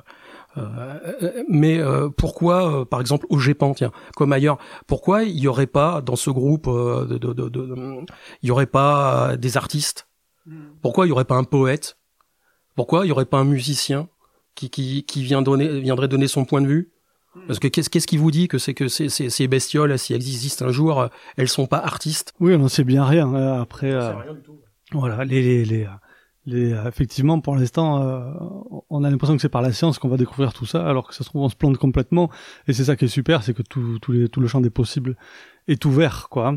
mais 1.48 1.78
euh, 1.78 2.08
pourquoi, 2.08 2.84
par 2.88 3.00
exemple, 3.00 3.26
au 3.30 3.38
GEPAN, 3.38 3.74
tiens, 3.74 3.92
comme 4.16 4.32
ailleurs, 4.32 4.58
pourquoi 4.86 5.24
il 5.24 5.38
y 5.38 5.48
aurait 5.48 5.66
pas 5.66 6.00
dans 6.00 6.16
ce 6.16 6.30
groupe, 6.30 6.66
de, 6.68 7.18
de, 7.18 7.32
de, 7.32 7.48
de, 7.48 8.04
il 8.42 8.48
y 8.48 8.50
aurait 8.50 8.66
pas 8.66 9.36
des 9.36 9.56
artistes? 9.56 10.08
Pourquoi 10.82 11.06
il 11.06 11.10
y 11.10 11.12
aurait 11.12 11.24
pas 11.24 11.36
un 11.36 11.44
poète? 11.44 11.96
Pourquoi 12.74 13.06
il 13.06 13.08
y 13.08 13.12
aurait 13.12 13.26
pas 13.26 13.38
un 13.38 13.44
musicien 13.44 14.08
qui, 14.54 14.70
qui, 14.70 15.04
qui 15.04 15.22
vient 15.22 15.42
donner, 15.42 15.80
viendrait 15.80 16.08
donner 16.08 16.28
son 16.28 16.44
point 16.44 16.60
de 16.60 16.66
vue? 16.66 16.92
Parce 17.46 17.58
que 17.58 17.68
qu'est-ce 17.68 17.88
qu'est-ce 17.88 18.06
qui 18.06 18.18
vous 18.18 18.30
dit 18.30 18.46
que 18.46 18.58
c'est 18.58 18.74
que 18.74 18.88
ces, 18.88 19.08
ces, 19.08 19.30
ces 19.30 19.48
bestioles, 19.48 19.98
si 19.98 20.12
elles 20.12 20.20
existent 20.20 20.66
un 20.66 20.70
jour, 20.70 21.08
elles 21.38 21.48
sont 21.48 21.66
pas 21.66 21.78
artistes? 21.78 22.34
Oui, 22.40 22.54
on 22.54 22.58
n'en 22.58 22.68
sait 22.68 22.84
bien 22.84 23.06
rien. 23.06 23.32
Après, 23.58 23.96
rien 23.96 24.34
du 24.34 24.42
tout. 24.42 24.58
voilà, 24.92 25.24
les, 25.24 25.40
les, 25.40 25.64
les, 25.64 25.88
les, 26.46 26.72
effectivement, 26.86 27.40
pour 27.40 27.54
l'instant, 27.56 28.02
euh, 28.02 28.32
on 28.90 29.04
a 29.04 29.10
l'impression 29.10 29.36
que 29.36 29.42
c'est 29.42 29.48
par 29.48 29.62
la 29.62 29.72
science 29.72 29.98
qu'on 29.98 30.08
va 30.08 30.16
découvrir 30.16 30.52
tout 30.52 30.66
ça, 30.66 30.86
alors 30.88 31.08
que 31.08 31.14
ça 31.14 31.22
se 31.22 31.28
trouve 31.28 31.42
on 31.42 31.48
se 31.48 31.56
plante 31.56 31.78
complètement. 31.78 32.30
Et 32.66 32.72
c'est 32.72 32.84
ça 32.84 32.96
qui 32.96 33.04
est 33.04 33.08
super, 33.08 33.42
c'est 33.42 33.54
que 33.54 33.62
tout, 33.62 33.98
tout, 34.00 34.28
tout, 34.28 34.40
le 34.40 34.48
champ 34.48 34.60
des 34.60 34.70
possibles 34.70 35.16
est 35.68 35.84
ouvert, 35.84 36.28
quoi. 36.30 36.56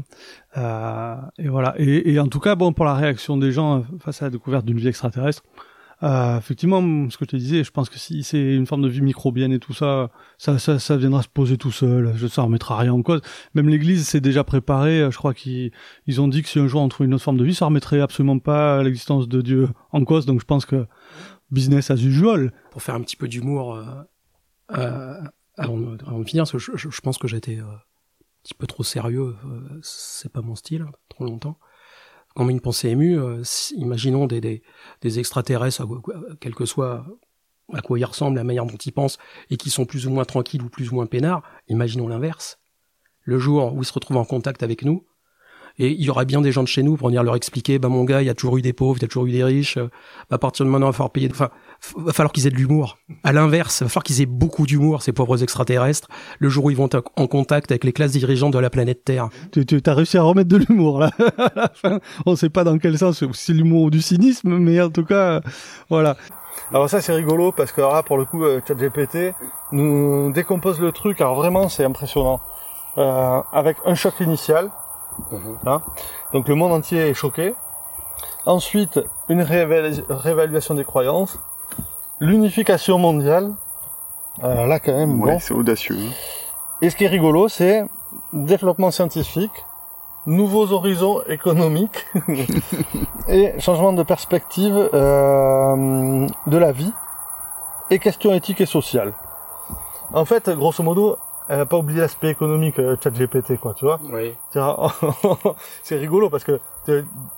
Euh, 0.58 1.16
et 1.38 1.50
voilà. 1.50 1.76
Et, 1.78 2.14
et, 2.14 2.20
en 2.20 2.28
tout 2.28 2.40
cas, 2.40 2.56
bon, 2.56 2.74
pour 2.74 2.86
la 2.86 2.96
réaction 2.96 3.38
des 3.38 3.52
gens 3.52 3.84
face 4.00 4.22
à 4.22 4.26
la 4.26 4.32
découverte 4.32 4.66
d'une 4.66 4.78
vie 4.78 4.88
extraterrestre, 4.88 5.44
euh, 6.04 6.38
effectivement, 6.38 7.10
ce 7.10 7.18
que 7.18 7.26
te 7.26 7.36
disais, 7.36 7.64
je 7.64 7.72
pense 7.72 7.90
que 7.90 7.98
si 7.98 8.24
c'est 8.24 8.56
une 8.56 8.66
forme 8.66 8.82
de 8.82 8.90
vie 8.90 9.02
microbienne 9.02 9.54
et 9.54 9.60
tout 9.60 9.74
ça, 9.74 10.10
ça, 10.38 10.60
ça, 10.60 10.80
ça 10.80 10.98
viendra 10.98 11.22
se 11.22 11.30
poser 11.30 11.58
tout 11.58 11.72
seul. 11.72 12.14
Je, 12.16 12.28
ça 12.28 12.42
remettra 12.42 12.78
rien 12.78 12.94
en 12.94 13.02
cause. 13.02 13.22
Même 13.54 13.70
l'Église 13.70 14.08
s'est 14.08 14.22
déjà 14.22 14.44
préparée. 14.44 15.08
Je 15.10 15.18
crois 15.18 15.34
qu'ils 15.34 15.72
ils 16.08 16.22
ont 16.22 16.28
dit 16.28 16.44
que 16.44 16.50
si 16.50 16.60
un 16.60 16.68
jour 16.68 16.82
on 16.82 16.90
trouve 16.90 17.06
une 17.06 17.14
autre 17.14 17.24
forme 17.24 17.38
de 17.38 17.46
vie, 17.46 17.56
ça 17.56 17.66
remettrait 17.66 18.02
absolument 18.02 18.40
pas 18.40 18.84
l'existence 18.84 19.28
de 19.28 19.42
Dieu 19.42 19.70
en 19.92 20.04
cause. 20.04 20.26
Donc 20.26 20.42
je 20.42 20.46
pense 20.46 20.66
que 20.66 20.86
business 21.52 21.92
as 21.92 22.02
usual. 22.04 22.52
Pour 22.72 22.82
faire 22.82 22.96
un 22.96 23.02
petit 23.02 23.16
peu 23.16 23.28
d'humour, 23.28 23.76
euh, 23.76 23.86
euh, 24.78 25.22
avant, 25.58 25.78
de, 25.78 25.98
avant, 26.06 26.20
de 26.20 26.28
finir, 26.28 26.44
parce 26.44 26.52
que 26.52 26.60
je, 26.60 26.72
je, 26.76 27.02
pense 27.02 27.18
que 27.18 27.28
j'étais 27.28 27.60
euh, 27.60 27.66
un 27.66 28.44
petit 28.44 28.54
peu 28.54 28.68
trop 28.68 28.84
sérieux. 28.84 29.36
Euh, 29.46 29.80
c'est 29.82 30.32
pas 30.32 30.42
mon 30.42 30.56
style, 30.56 30.86
trop 31.10 31.26
longtemps 31.26 31.58
comme 32.36 32.50
une 32.50 32.62
pensée 32.62 32.90
émue, 32.90 33.18
euh, 33.18 33.42
imaginons 33.76 34.28
des, 34.28 34.42
des, 34.42 34.62
des 35.02 35.20
extraterrestres, 35.20 35.88
quel 36.40 36.54
que 36.54 36.66
soit 36.66 37.06
à 37.74 37.82
quoi 37.82 37.98
ils 37.98 38.06
ressemblent, 38.06 38.38
la 38.38 38.44
manière 38.44 38.66
dont 38.66 38.76
ils 38.76 38.92
pensent, 38.92 39.18
et 39.50 39.58
qui 39.58 39.70
sont 39.70 39.86
plus 39.86 40.06
ou 40.06 40.12
moins 40.12 40.26
tranquilles 40.26 40.62
ou 40.62 40.70
plus 40.70 40.92
ou 40.92 40.96
moins 40.96 41.08
peinards, 41.08 41.42
imaginons 41.68 42.08
l'inverse. 42.08 42.60
Le 43.22 43.40
jour 43.40 43.74
où 43.74 43.82
ils 43.82 43.86
se 43.86 43.94
retrouvent 43.94 44.18
en 44.18 44.26
contact 44.26 44.62
avec 44.62 44.84
nous, 44.84 45.06
et 45.78 45.90
il 45.90 46.02
y 46.02 46.10
aura 46.10 46.26
bien 46.26 46.42
des 46.42 46.52
gens 46.52 46.64
de 46.64 46.68
chez 46.68 46.84
nous 46.84 46.96
pour 46.96 47.08
venir 47.08 47.24
leur 47.24 47.36
expliquer, 47.36 47.80
bah 47.80 47.90
mon 47.90 48.04
gars, 48.04 48.22
il 48.22 48.26
y 48.26 48.30
a 48.30 48.34
toujours 48.34 48.58
eu 48.58 48.62
des 48.62 48.74
pauvres, 48.74 48.98
il 48.98 49.02
y 49.02 49.06
a 49.06 49.08
toujours 49.08 49.26
eu 49.26 49.32
des 49.32 49.44
riches, 49.44 49.78
bah, 49.78 50.36
à 50.36 50.38
partir 50.38 50.66
de 50.66 50.72
maintenant, 50.72 50.88
il 50.88 50.92
va 50.92 50.94
falloir 50.94 51.12
payer... 51.12 51.30
Enfin, 51.32 51.50
va 51.98 52.14
falloir 52.14 52.32
qu'ils 52.32 52.48
aient 52.48 52.52
de 52.52 52.56
l'humour. 52.56 52.98
À 53.24 53.34
l'inverse, 53.34 53.82
il 53.82 53.84
va 53.84 53.90
falloir 53.90 54.04
qu'ils 54.04 54.22
aient 54.22 54.26
beaucoup 54.26 54.66
d'humour, 54.66 55.02
ces 55.02 55.12
pauvres 55.12 55.44
extraterrestres, 55.44 56.08
le 56.40 56.50
jour 56.50 56.66
où 56.66 56.72
ils 56.72 56.78
vont 56.78 56.88
être 56.88 57.04
en 57.16 57.28
contact 57.28 57.72
avec 57.72 57.84
les 57.84 57.94
classes 57.94 58.12
dirigeantes 58.12 58.54
de 58.54 58.60
la 58.60 58.70
planète 58.70 59.04
Terre. 59.04 59.30
Tu, 59.52 59.66
tu 59.66 59.82
as 59.86 59.94
réussi 59.94 60.18
à 60.18 60.24
remettre 60.24 60.50
de 60.50 60.58
l'humour, 60.58 61.00
là. 61.00 61.12
à 61.38 61.52
la 61.56 61.72
fin, 61.74 62.00
on 62.26 62.36
sait 62.36 62.50
pas 62.50 62.64
dans 62.64 62.78
quel 62.78 62.98
sens, 62.98 63.20
si 63.20 63.28
c'est 63.34 63.54
l'humour 63.54 63.84
ou 63.84 63.90
du 63.90 64.02
cynisme, 64.02 64.58
mais 64.58 64.82
en 64.82 64.90
tout 64.90 65.06
cas, 65.06 65.42
voilà. 65.90 66.16
Alors 66.72 66.90
ça 66.90 67.02
c'est 67.02 67.14
rigolo 67.14 67.52
parce 67.52 67.72
que 67.72 67.82
là 67.82 68.02
pour 68.02 68.18
le 68.18 68.26
coup 68.26 68.44
euh, 68.44 68.60
ChatGPT 68.68 69.36
nous 69.72 70.32
décompose 70.32 70.80
le 70.80 70.92
truc. 70.92 71.22
Alors 71.22 71.36
vraiment 71.36 71.70
c'est 71.70 71.84
impressionnant. 71.84 72.40
Euh, 72.98 73.42
avec 73.52 73.78
un 73.86 73.94
choc 73.94 74.14
initial, 74.22 74.72
mmh. 75.32 75.68
hein, 75.68 75.82
donc 76.34 76.48
le 76.48 76.56
monde 76.56 76.72
entier 76.72 77.10
est 77.10 77.14
choqué. 77.14 77.56
Ensuite 78.46 79.00
une 79.28 79.42
réévaluation 79.42 80.76
des 80.76 80.84
croyances, 80.84 81.40
l'unification 82.20 82.98
mondiale. 82.98 83.54
Euh, 84.44 84.66
là, 84.68 84.80
quand 84.80 84.94
même, 84.94 85.20
ouais, 85.22 85.40
c'est 85.40 85.54
audacieux. 85.54 85.98
Hein. 85.98 86.12
Et 86.82 86.90
ce 86.90 86.96
qui 86.96 87.06
est 87.06 87.10
rigolo, 87.10 87.48
c'est 87.48 87.86
développement 88.34 88.92
scientifique, 88.92 89.66
nouveaux 90.26 90.72
horizons 90.72 91.22
économiques 91.28 92.06
et 93.28 93.60
changement 93.60 93.94
de 93.94 94.04
perspective 94.04 94.90
euh, 94.94 96.28
de 96.48 96.58
la 96.58 96.72
vie 96.72 96.92
et 97.90 98.00
questions 98.00 98.34
éthiques 98.34 98.62
et 98.62 98.66
sociales. 98.66 99.14
En 100.14 100.26
fait, 100.26 100.50
grosso 100.50 100.84
modo, 100.84 101.18
elle 101.48 101.58
n'a 101.58 101.66
pas 101.66 101.78
oublié 101.78 102.02
l'aspect 102.02 102.30
économique 102.30 102.80
euh, 102.80 102.96
ChatGPT, 103.02 103.58
quoi, 103.58 103.74
tu 103.74 103.86
vois. 103.86 104.00
Oui. 104.12 104.36
c'est 105.84 105.98
rigolo 105.98 106.30
parce 106.30 106.44
que 106.44 106.60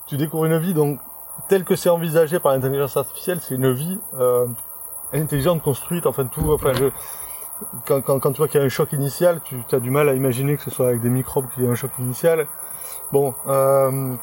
tu 0.07 0.17
découvres 0.17 0.45
une 0.45 0.57
vie 0.57 0.73
donc 0.73 0.99
telle 1.47 1.63
que 1.63 1.75
c'est 1.75 1.89
envisagé 1.89 2.39
par 2.39 2.53
l'intelligence 2.53 2.97
artificielle, 2.97 3.39
c'est 3.41 3.55
une 3.55 3.71
vie 3.71 3.99
euh, 4.19 4.47
intelligente, 5.13 5.61
construite, 5.61 6.05
enfin 6.05 6.25
tout. 6.25 6.51
Enfin, 6.51 6.73
je, 6.73 6.89
quand, 7.85 8.01
quand, 8.01 8.19
quand, 8.19 8.31
tu 8.31 8.37
vois 8.37 8.47
qu'il 8.47 8.59
y 8.59 8.63
a 8.63 8.65
un 8.65 8.69
choc 8.69 8.93
initial, 8.93 9.41
tu 9.43 9.63
as 9.71 9.79
du 9.79 9.89
mal 9.89 10.09
à 10.09 10.13
imaginer 10.13 10.57
que 10.57 10.63
ce 10.63 10.71
soit 10.71 10.87
avec 10.87 11.01
des 11.01 11.09
microbes 11.09 11.47
qu'il 11.53 11.63
y 11.63 11.65
ait 11.65 11.69
un 11.69 11.75
choc 11.75 11.91
initial. 11.99 12.47
Bon, 13.11 13.33
euh, 13.47 14.15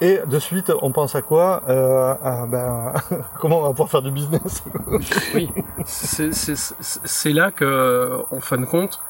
et 0.00 0.20
de 0.26 0.38
suite, 0.38 0.72
on 0.82 0.92
pense 0.92 1.14
à 1.14 1.22
quoi 1.22 1.62
euh, 1.68 2.14
ben, 2.46 2.94
Comment 3.40 3.58
on 3.58 3.62
va 3.62 3.70
pouvoir 3.70 3.90
faire 3.90 4.02
du 4.02 4.10
business? 4.10 4.62
Oui, 5.34 5.50
c'est 5.84 7.32
là 7.32 7.50
que, 7.50 8.22
en 8.30 8.40
fin 8.40 8.58
de 8.58 8.64
compte, 8.64 9.00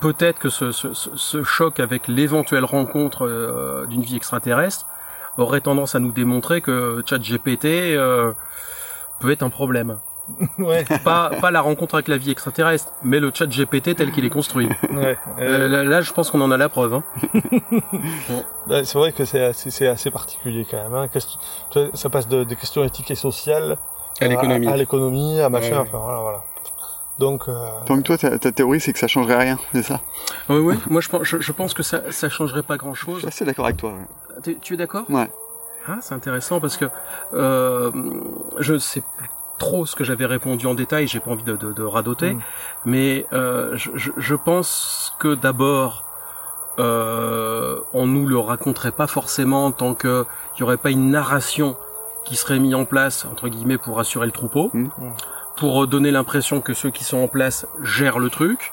peut-être 0.00 0.38
que 0.38 0.48
ce, 0.48 0.72
ce, 0.72 0.92
ce, 0.92 1.42
choc 1.42 1.80
avec 1.80 2.08
l'éventuelle 2.08 2.64
rencontre 2.64 3.26
euh, 3.26 3.86
d'une 3.86 4.02
vie 4.02 4.16
extraterrestre 4.16 4.86
aurait 5.38 5.60
tendance 5.60 5.94
à 5.94 6.00
nous 6.00 6.12
démontrer 6.12 6.60
que 6.60 7.02
ChatGPT 7.06 7.64
euh, 7.64 8.32
peut 9.20 9.30
être 9.30 9.42
un 9.42 9.50
problème. 9.50 9.98
Ouais. 10.58 10.84
Pas, 11.04 11.30
pas 11.40 11.50
la 11.50 11.60
rencontre 11.60 11.94
avec 11.94 12.08
la 12.08 12.16
vie 12.16 12.30
extraterrestre, 12.30 12.92
mais 13.02 13.20
le 13.20 13.30
chat 13.32 13.46
GPT 13.46 13.94
tel 13.94 14.12
qu'il 14.12 14.24
est 14.24 14.30
construit. 14.30 14.68
ouais. 14.90 15.16
Euh, 15.38 15.68
là, 15.68 15.84
là, 15.84 16.00
je 16.00 16.12
pense 16.12 16.30
qu'on 16.30 16.40
en 16.40 16.50
a 16.50 16.56
la 16.56 16.68
preuve. 16.68 16.94
Hein. 16.94 17.04
Ouais, 18.68 18.84
c'est 18.84 18.98
vrai 18.98 19.12
que 19.12 19.24
c'est 19.24 19.44
assez, 19.44 20.10
particulier 20.10 20.66
quand 20.68 20.76
même. 20.90 20.94
Hein. 20.94 21.88
Ça 21.94 22.10
passe 22.10 22.26
de, 22.26 22.42
des 22.42 22.56
questions 22.56 22.82
éthiques 22.82 23.10
et 23.12 23.14
sociales 23.14 23.76
À 24.20 24.26
l'économie. 24.26 24.66
à, 24.66 24.76
l'économie, 24.76 25.40
à 25.40 25.48
machin. 25.48 25.82
Ouais. 25.82 25.88
Enfin 25.88 25.98
voilà, 25.98 26.18
voilà. 26.18 26.44
Donc, 27.20 27.48
euh, 27.48 27.54
Donc 27.86 28.02
toi, 28.02 28.18
ta, 28.18 28.38
ta 28.38 28.50
théorie, 28.52 28.80
c'est 28.80 28.92
que 28.92 28.98
ça 28.98 29.06
changerait 29.06 29.38
rien, 29.38 29.58
c'est 29.72 29.82
ça? 29.84 30.00
Oui, 30.48 30.58
oui. 30.58 30.74
Moi, 30.90 31.00
je 31.00 31.08
pense, 31.08 31.22
je, 31.22 31.40
je 31.40 31.52
pense 31.52 31.74
que 31.74 31.82
ça, 31.82 32.10
ça 32.10 32.28
changerait 32.28 32.62
pas 32.64 32.74
Je 32.74 32.78
grand-chose. 32.78 33.18
suis 33.20 33.28
assez 33.28 33.44
d'accord 33.44 33.66
avec 33.66 33.76
toi. 33.76 33.92
tu 34.60 34.74
es 34.74 34.76
d'accord? 34.76 35.04
Ouais. 35.08 35.30
Ah, 35.88 35.98
c'est 36.00 36.14
intéressant 36.14 36.58
parce 36.58 36.76
que 36.76 36.86
euh, 37.34 37.92
je 38.58 38.76
sais 38.76 39.02
plus 39.16 39.30
trop 39.58 39.86
ce 39.86 39.96
que 39.96 40.04
j'avais 40.04 40.26
répondu 40.26 40.66
en 40.66 40.74
détail. 40.74 41.06
J'ai 41.06 41.20
pas 41.20 41.30
envie 41.30 41.42
de, 41.44 41.56
de, 41.56 41.72
de 41.72 41.82
radoter, 41.82 42.34
Mm. 42.34 42.40
mais 42.84 43.26
euh, 43.32 43.72
je, 43.76 43.90
je, 44.16 44.34
pense 44.34 45.14
que 45.18 45.34
d'abord, 45.34 46.04
euh, 46.78 47.80
on 47.94 48.06
nous 48.06 48.26
le 48.26 48.38
raconterait 48.38 48.92
pas 48.92 49.06
forcément 49.06 49.72
tant 49.72 49.94
que 49.94 50.26
il 50.56 50.60
y 50.60 50.62
aurait 50.62 50.76
pas 50.76 50.90
une 50.90 51.10
narration 51.10 51.76
qui 52.24 52.36
serait 52.36 52.58
mise 52.58 52.74
en 52.74 52.84
place 52.84 53.24
entre 53.24 53.48
guillemets 53.48 53.78
pour 53.78 53.96
rassurer 53.96 54.26
le 54.26 54.32
troupeau, 54.32 54.70
Mm. 54.74 54.88
pour 55.56 55.86
donner 55.86 56.10
l'impression 56.10 56.60
que 56.60 56.74
ceux 56.74 56.90
qui 56.90 57.04
sont 57.04 57.18
en 57.18 57.28
place 57.28 57.66
gèrent 57.82 58.18
le 58.18 58.28
truc. 58.30 58.72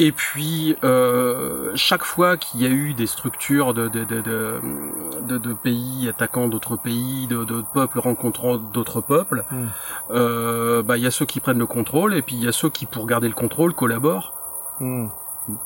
Et 0.00 0.12
puis 0.12 0.76
euh, 0.84 1.72
chaque 1.74 2.04
fois 2.04 2.36
qu'il 2.36 2.62
y 2.62 2.66
a 2.66 2.68
eu 2.68 2.94
des 2.94 3.06
structures 3.06 3.74
de 3.74 3.88
de, 3.88 4.04
de, 4.04 5.38
de, 5.38 5.52
pays 5.54 6.08
attaquant 6.08 6.46
d'autres 6.48 6.76
pays, 6.76 7.26
de, 7.26 7.44
de 7.44 7.62
peuples 7.74 7.98
rencontrant 7.98 8.56
d'autres 8.58 9.00
peuples, 9.00 9.44
Mm. 9.50 9.66
euh, 10.10 10.82
bah 10.82 10.96
il 10.98 11.02
y 11.02 11.06
a 11.06 11.10
ceux 11.10 11.26
qui 11.26 11.40
prennent 11.40 11.58
le 11.58 11.66
contrôle 11.66 12.14
et 12.14 12.22
puis 12.22 12.36
il 12.36 12.44
y 12.44 12.48
a 12.48 12.52
ceux 12.52 12.70
qui 12.70 12.86
pour 12.86 13.06
garder 13.06 13.28
le 13.28 13.34
contrôle 13.34 13.74
collaborent. 13.74 14.34
hmm. 14.80 15.08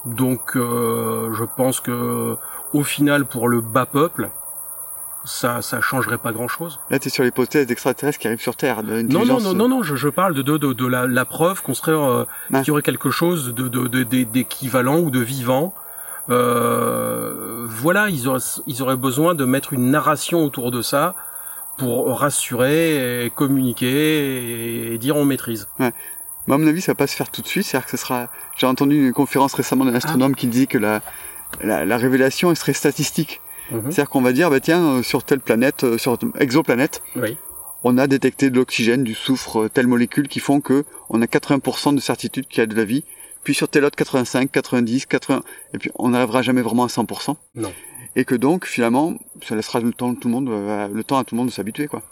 Donc 0.06 0.56
euh, 0.56 1.32
je 1.34 1.44
pense 1.44 1.80
que 1.80 2.36
au 2.72 2.84
final 2.84 3.26
pour 3.26 3.48
le 3.48 3.60
bas 3.60 3.86
peuple, 3.86 4.30
ça 5.24 5.62
ça 5.62 5.81
changerait 5.81 6.19
pas 6.19 6.32
grand 6.32 6.49
chose. 6.49 6.81
Là, 6.90 6.99
t'es 6.99 7.09
sur 7.11 7.23
l'hypothèse 7.24 7.66
d'extraterrestres 7.66 8.19
qui 8.19 8.27
arrivent 8.27 8.40
sur 8.40 8.57
Terre. 8.57 8.82
de 8.82 9.03
Non, 9.03 9.24
non, 9.24 9.40
non, 9.40 9.55
non, 9.55 9.69
non, 9.69 9.82
je, 9.82 9.94
je 9.94 10.09
parle 10.09 10.35
de, 10.35 10.43
de, 10.43 10.57
de, 10.59 10.73
de 10.73 10.86
la, 10.86 11.07
la 11.07 11.24
preuve 11.24 11.62
qu'on 11.62 11.74
serait, 11.74 11.93
euh, 11.93 12.24
Ouais. 12.51 12.61
qu'il 12.61 12.69
y 12.69 12.70
aurait 12.70 12.82
quelque 12.82 13.11
chose 13.11 13.55
de, 13.55 13.69
de, 13.69 14.03
d'équivalent 14.24 14.99
ou 14.99 15.11
de 15.11 15.20
vivant. 15.20 15.74
Euh, 16.31 17.66
voilà, 17.69 18.09
ils 18.09 18.28
auraient, 18.28 18.40
ils 18.66 18.82
auraient 18.82 18.97
besoin 18.97 19.35
de 19.35 19.44
mettre 19.44 19.73
une 19.73 19.90
narration 19.90 20.44
autour 20.44 20.70
de 20.70 20.82
ça 20.82 21.15
pour 21.78 22.19
rassurer, 22.19 23.24
et 23.27 23.31
communiquer 23.31 24.93
et 24.94 24.99
dire 24.99 25.16
on 25.16 25.24
maîtrise. 25.24 25.69
Mais 25.78 25.93
à 26.55 26.59
mon 26.59 26.66
avis, 26.66 26.81
ça 26.81 26.93
va 26.93 26.97
pas 26.97 27.07
se 27.07 27.15
faire 27.16 27.31
tout 27.31 27.43
de 27.43 27.47
suite. 27.47 27.65
C'est-à-dire 27.66 27.85
que 27.86 27.90
ce 27.93 27.97
sera. 27.97 28.28
J'ai 28.57 28.66
entendu 28.66 29.07
une 29.07 29.12
conférence 29.12 29.55
récemment 29.55 29.85
d'un 29.85 29.94
astronome 29.94 30.35
qui 30.35 30.47
disait 30.49 30.66
que 30.66 30.78
la, 30.78 31.01
la, 31.62 31.85
la 31.85 31.97
révélation 31.97 32.51
elle 32.51 32.57
serait 32.57 32.73
statistique. 32.73 33.40
Mhm. 33.70 33.82
C'est-à-dire 33.84 34.09
qu'on 34.10 34.20
va 34.22 34.32
dire, 34.32 34.51
bah 34.51 34.60
tiens, 34.60 34.82
euh, 34.98 35.02
sur 35.02 35.24
telle 35.24 35.40
planète, 35.40 35.84
euh, 35.84 35.98
sur 35.98 36.18
exoplanète, 36.39 37.02
Oui. 37.16 37.36
on 37.84 37.97
a 37.98 38.06
détecté 38.06 38.51
de 38.51 38.56
l'oxygène, 38.56 39.05
du 39.05 39.14
soufre, 39.14 39.62
euh, 39.64 39.68
telles 39.68 39.86
molécules 39.86 40.28
qui 40.28 40.40
font 40.40 40.60
que 40.60 40.84
on 41.09 41.22
a 41.22 41.26
80% 41.26 41.93
de 41.94 42.01
certitude 42.01 42.47
qu'il 42.48 42.59
y 42.60 42.62
a 42.62 42.66
de 42.66 42.74
la 42.76 42.84
vie. 42.84 43.05
Puis 43.44 43.55
sur 43.55 43.68
tel 43.68 43.84
autre 43.84 43.97
85, 43.97 44.51
90, 44.52 45.06
80, 45.06 45.43
et 45.74 45.78
puis 45.78 45.90
on 45.97 46.10
n'arrivera 46.10 46.43
jamais 46.43 46.62
vraiment 46.62 46.84
à 46.84 46.89
100%. 46.89 47.36
Non. 47.56 47.72
Et 48.14 48.24
que 48.24 48.34
donc 48.34 48.66
finalement, 48.66 49.14
ça 49.47 49.56
laissera 49.56 49.80
le 49.80 49.93
temps, 49.93 50.14
tout 50.14 50.28
le 50.28 50.34
monde, 50.34 50.48
le 50.48 51.02
temps 51.02 51.18
à 51.18 51.24
tout 51.24 51.34
le 51.34 51.39
monde 51.39 51.48
de 51.48 51.52
s'habituer, 51.52 51.89
quoi. 51.89 52.02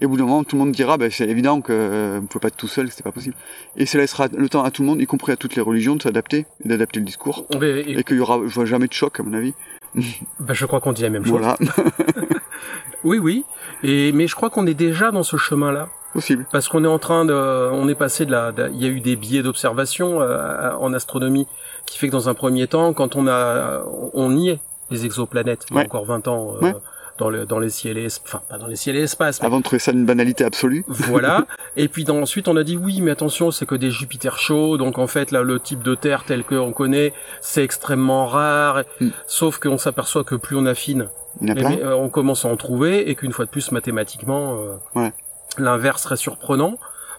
Et 0.00 0.06
au 0.06 0.08
bout 0.08 0.16
d'un 0.16 0.24
moment, 0.24 0.42
tout 0.42 0.56
le 0.56 0.60
monde 0.64 0.72
dira, 0.72 0.96
bah, 0.96 1.10
c'est 1.10 1.28
évident 1.28 1.60
que 1.60 1.72
euh, 1.72 2.18
vous 2.20 2.26
pouvez 2.26 2.40
pas 2.40 2.48
être 2.48 2.56
tout 2.56 2.66
seul, 2.66 2.90
c'est 2.90 3.02
pas 3.02 3.12
possible. 3.12 3.34
Et 3.76 3.84
ça 3.84 3.98
laissera 3.98 4.26
le 4.34 4.48
temps 4.48 4.64
à 4.64 4.70
tout 4.70 4.82
le 4.82 4.88
monde, 4.88 5.00
y 5.02 5.06
compris 5.06 5.32
à 5.32 5.36
toutes 5.36 5.54
les 5.54 5.60
religions, 5.60 5.96
de 5.96 6.02
s'adapter, 6.02 6.46
et 6.64 6.68
d'adapter 6.68 6.98
le 6.98 7.04
discours. 7.04 7.46
Et 7.62 8.02
qu'il 8.02 8.16
y 8.16 8.20
aura, 8.20 8.40
je 8.46 8.54
vois 8.54 8.64
jamais 8.64 8.86
de 8.88 8.92
choc, 8.94 9.20
à 9.20 9.22
mon 9.22 9.34
avis. 9.34 9.52
bah, 10.40 10.54
je 10.54 10.66
crois 10.66 10.80
qu'on 10.80 10.92
dit 10.92 11.02
la 11.02 11.10
même 11.10 11.24
chose. 11.24 11.32
Voilà, 11.40 11.56
Oui, 13.04 13.18
oui. 13.18 13.44
Et, 13.82 14.12
mais 14.12 14.26
je 14.26 14.34
crois 14.36 14.50
qu'on 14.50 14.66
est 14.66 14.74
déjà 14.74 15.10
dans 15.10 15.22
ce 15.24 15.36
chemin-là. 15.36 15.88
possible. 16.12 16.46
Parce 16.52 16.68
qu'on 16.68 16.84
est 16.84 16.88
en 16.88 16.98
train 17.00 17.24
de, 17.24 17.34
on 17.34 17.88
est 17.88 17.94
passé 17.96 18.24
de 18.26 18.30
la, 18.30 18.52
de- 18.52 18.70
il 18.72 18.80
y 18.80 18.84
a 18.84 18.88
eu 18.88 19.00
des 19.00 19.16
biais 19.16 19.42
d'observation 19.42 20.20
euh, 20.22 20.70
en 20.78 20.92
astronomie 20.94 21.46
qui 21.86 21.98
fait 21.98 22.06
que 22.06 22.12
dans 22.12 22.28
un 22.28 22.34
premier 22.34 22.66
temps, 22.68 22.92
quand 22.92 23.16
on 23.16 23.26
a, 23.26 23.82
on 24.14 24.36
y 24.36 24.50
est 24.50 24.60
les 24.90 25.04
exoplanètes, 25.04 25.66
il 25.70 25.76
y 25.76 25.80
a 25.80 25.82
encore 25.82 26.04
20 26.04 26.28
ans 26.28 26.54
euh, 26.56 26.64
Ouais. 26.66 26.74
Dans 27.22 27.30
le, 27.30 27.46
dans 27.46 27.58
les 27.60 27.70
ciels 27.70 27.98
et, 27.98 28.08
enfin 28.24 28.40
pas 28.48 28.58
dans 28.58 28.66
les 28.66 28.74
ciels 28.76 28.96
et 28.96 29.02
espaces, 29.02 29.40
mais 29.40 29.46
Avant 29.46 29.58
de 29.58 29.62
trouver 29.64 29.78
ça 29.78 29.92
une 29.92 30.04
banalité 30.06 30.44
absolue. 30.44 30.84
voilà. 30.88 31.46
Et 31.76 31.86
puis 31.88 32.02
dans, 32.04 32.18
ensuite, 32.20 32.48
on 32.48 32.56
a 32.56 32.64
dit 32.64 32.76
oui, 32.76 33.00
mais 33.00 33.12
attention, 33.12 33.50
c'est 33.52 33.64
que 33.66 33.76
des 33.76 33.90
Jupiter 33.92 34.38
chauds, 34.38 34.76
donc 34.76 34.98
en 34.98 35.06
fait 35.06 35.30
là, 35.30 35.42
le 35.42 35.60
type 35.60 35.82
de 35.84 35.94
Terre 35.94 36.24
tel 36.24 36.42
qu'on 36.44 36.72
connaît, 36.72 37.12
c'est 37.40 37.62
extrêmement 37.62 38.26
rare. 38.26 38.82
Mm. 39.00 39.08
Sauf 39.26 39.58
qu'on 39.60 39.78
s'aperçoit 39.78 40.24
que 40.24 40.34
plus 40.34 40.56
on 40.56 40.66
affine, 40.66 41.08
euh, 41.48 41.92
on 41.94 42.08
commence 42.08 42.44
à 42.44 42.48
en 42.48 42.56
trouver, 42.56 43.08
et 43.08 43.14
qu'une 43.14 43.32
fois 43.32 43.44
de 43.44 43.50
plus, 43.50 43.70
mathématiquement, 43.72 44.56
euh, 44.58 44.76
Ouais. 45.00 45.12
l'inverse 45.58 46.02
serait 46.02 46.16
surprenant. 46.16 46.74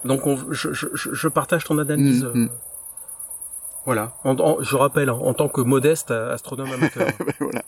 Donc, 0.05 0.27
on, 0.27 0.37
je, 0.51 0.73
je, 0.73 0.87
je- 0.93 1.27
partage 1.29 1.63
ton 1.63 1.77
analyse. 1.79 2.23
Mm, 2.25 2.27
euh, 2.27 2.33
mm. 2.35 2.49
Voilà. 3.85 4.13
En- 4.23 4.37
en- 4.39 4.61
je 4.61 4.75
rappelle, 4.75 5.09
hein, 5.09 5.19
en 5.21 5.33
tant 5.33 5.47
que 5.49 5.61
modeste 5.61 6.11
euh, 6.11 6.33
astronome 6.33 6.71
amateur. 6.77 7.07
voilà. 7.39 7.61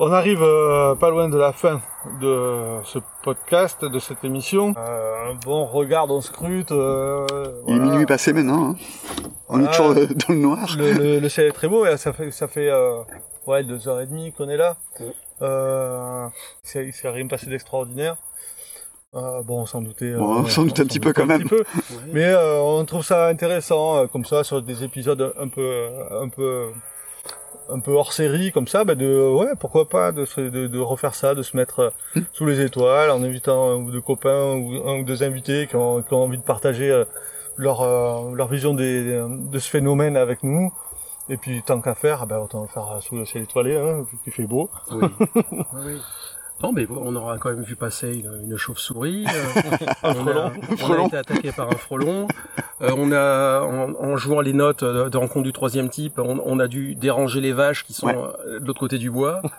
On 0.00 0.12
arrive 0.12 0.42
euh, 0.42 0.94
pas 0.94 1.10
loin 1.10 1.28
de 1.28 1.36
la 1.36 1.52
fin 1.52 1.80
de 2.20 2.78
ce 2.84 3.00
podcast, 3.24 3.84
de 3.84 3.98
cette 3.98 4.22
émission. 4.22 4.72
Euh, 4.78 5.32
bon, 5.44 5.66
regarde, 5.66 6.10
on 6.12 6.20
scrute. 6.20 6.70
euh, 6.70 7.26
Il 7.66 7.76
est 7.76 7.80
minuit 7.80 8.06
passé 8.06 8.32
maintenant. 8.32 8.70
Hein. 8.70 8.76
On 9.48 9.60
est 9.64 9.66
toujours 9.68 9.90
euh, 9.90 10.06
dans 10.06 10.34
le 10.34 10.40
noir. 10.40 10.68
Le, 10.78 10.92
le, 10.92 11.18
le 11.18 11.28
ciel 11.28 11.46
est 11.46 11.52
très 11.52 11.66
beau 11.68 11.84
et 11.84 11.96
ça 11.96 12.12
fait 12.12 12.30
ça 12.30 12.46
fait 12.46 12.70
euh, 12.70 12.98
ouais 13.48 13.64
deux 13.64 13.88
heures 13.88 14.00
et 14.00 14.06
demie 14.06 14.32
qu'on 14.32 14.48
est 14.48 14.56
là. 14.56 14.76
Euh, 15.42 16.26
il 16.76 16.92
s'est 16.92 17.08
rien 17.08 17.26
passé 17.26 17.46
d'extraordinaire. 17.46 18.16
Euh, 19.14 19.42
bon, 19.42 19.62
on 19.62 19.66
s'en 19.66 19.80
doutait. 19.80 20.12
Bon, 20.14 20.42
on 20.42 20.46
s'en 20.46 20.62
doutait 20.64 20.82
un 20.82 20.86
petit 20.86 21.00
peu 21.00 21.12
quand 21.12 21.26
même. 21.26 21.48
peu. 21.48 21.64
Mais 22.12 22.26
euh, 22.26 22.60
on 22.60 22.84
trouve 22.84 23.02
ça 23.02 23.26
intéressant, 23.26 23.96
euh, 23.96 24.06
comme 24.06 24.24
ça, 24.26 24.44
sur 24.44 24.62
des 24.62 24.84
épisodes 24.84 25.34
un 25.40 25.48
peu, 25.48 25.62
euh, 25.62 26.22
un 26.22 26.28
peu, 26.28 26.66
un 27.70 27.80
peu 27.80 27.92
hors 27.92 28.12
série, 28.12 28.50
comme 28.52 28.66
ça, 28.68 28.84
bah 28.84 28.94
de, 28.94 29.28
ouais, 29.30 29.48
pourquoi 29.60 29.88
pas, 29.88 30.12
de, 30.12 30.24
de, 30.48 30.66
de 30.66 30.78
refaire 30.78 31.14
ça, 31.14 31.34
de 31.34 31.42
se 31.42 31.56
mettre 31.56 31.80
euh, 31.80 31.90
Hmm. 32.14 32.20
sous 32.32 32.46
les 32.46 32.60
étoiles, 32.60 33.10
en 33.10 33.22
invitant 33.22 33.70
un 33.70 33.74
ou 33.76 33.90
deux 33.90 34.00
copains 34.00 34.54
ou 34.54 34.88
un 34.88 35.00
ou 35.00 35.04
deux 35.04 35.22
invités 35.22 35.66
qui 35.66 35.76
ont, 35.76 36.02
qui 36.02 36.12
ont 36.14 36.22
envie 36.24 36.38
de 36.38 36.42
partager 36.42 36.90
euh, 36.90 37.04
leur, 37.56 37.82
euh, 37.82 38.34
leur 38.34 38.48
vision 38.48 38.74
des, 38.74 39.02
de 39.28 39.58
ce 39.58 39.68
phénomène 39.68 40.16
avec 40.16 40.42
nous. 40.42 40.72
Et 41.30 41.36
puis, 41.36 41.62
tant 41.62 41.80
qu'à 41.82 41.94
faire, 41.94 42.26
bah, 42.26 42.40
autant 42.40 42.62
le 42.62 42.68
faire 42.68 42.98
sous 43.02 43.14
le 43.16 43.26
ciel 43.26 43.42
étoilé, 43.42 43.76
hein, 43.76 44.06
vu 44.10 44.18
qu'il 44.24 44.32
fait 44.32 44.46
beau. 44.46 44.70
Oui. 44.90 45.04
Non, 46.62 46.72
mais 46.72 46.86
on 46.90 47.14
aura 47.14 47.38
quand 47.38 47.50
même 47.50 47.62
vu 47.62 47.76
passer 47.76 48.12
une, 48.14 48.50
une 48.50 48.56
chauve-souris. 48.56 49.26
euh, 49.26 49.60
Un 50.02 50.10
on, 50.10 50.14
frelon. 50.24 50.40
a, 50.40 50.52
on 51.00 51.04
a 51.04 51.06
été 51.06 51.16
attaqué 51.16 51.52
par 51.52 51.68
un 51.68 51.76
frelon. 51.76 52.26
Euh, 52.80 52.90
on 52.96 53.12
a, 53.12 53.60
en, 53.62 53.94
en 53.94 54.16
jouant 54.16 54.40
les 54.40 54.52
notes 54.52 54.82
de, 54.82 55.16
rencontre 55.16 55.44
du 55.44 55.52
troisième 55.52 55.88
type, 55.88 56.18
on, 56.18 56.40
on 56.44 56.58
a 56.58 56.66
dû 56.68 56.94
déranger 56.94 57.40
les 57.40 57.52
vaches 57.52 57.84
qui 57.84 57.92
sont 57.92 58.06
Ouais. 58.08 58.16
euh, 58.46 58.58
de 58.60 58.66
l'autre 58.66 58.80
côté 58.80 58.98
du 58.98 59.10
bois. 59.10 59.40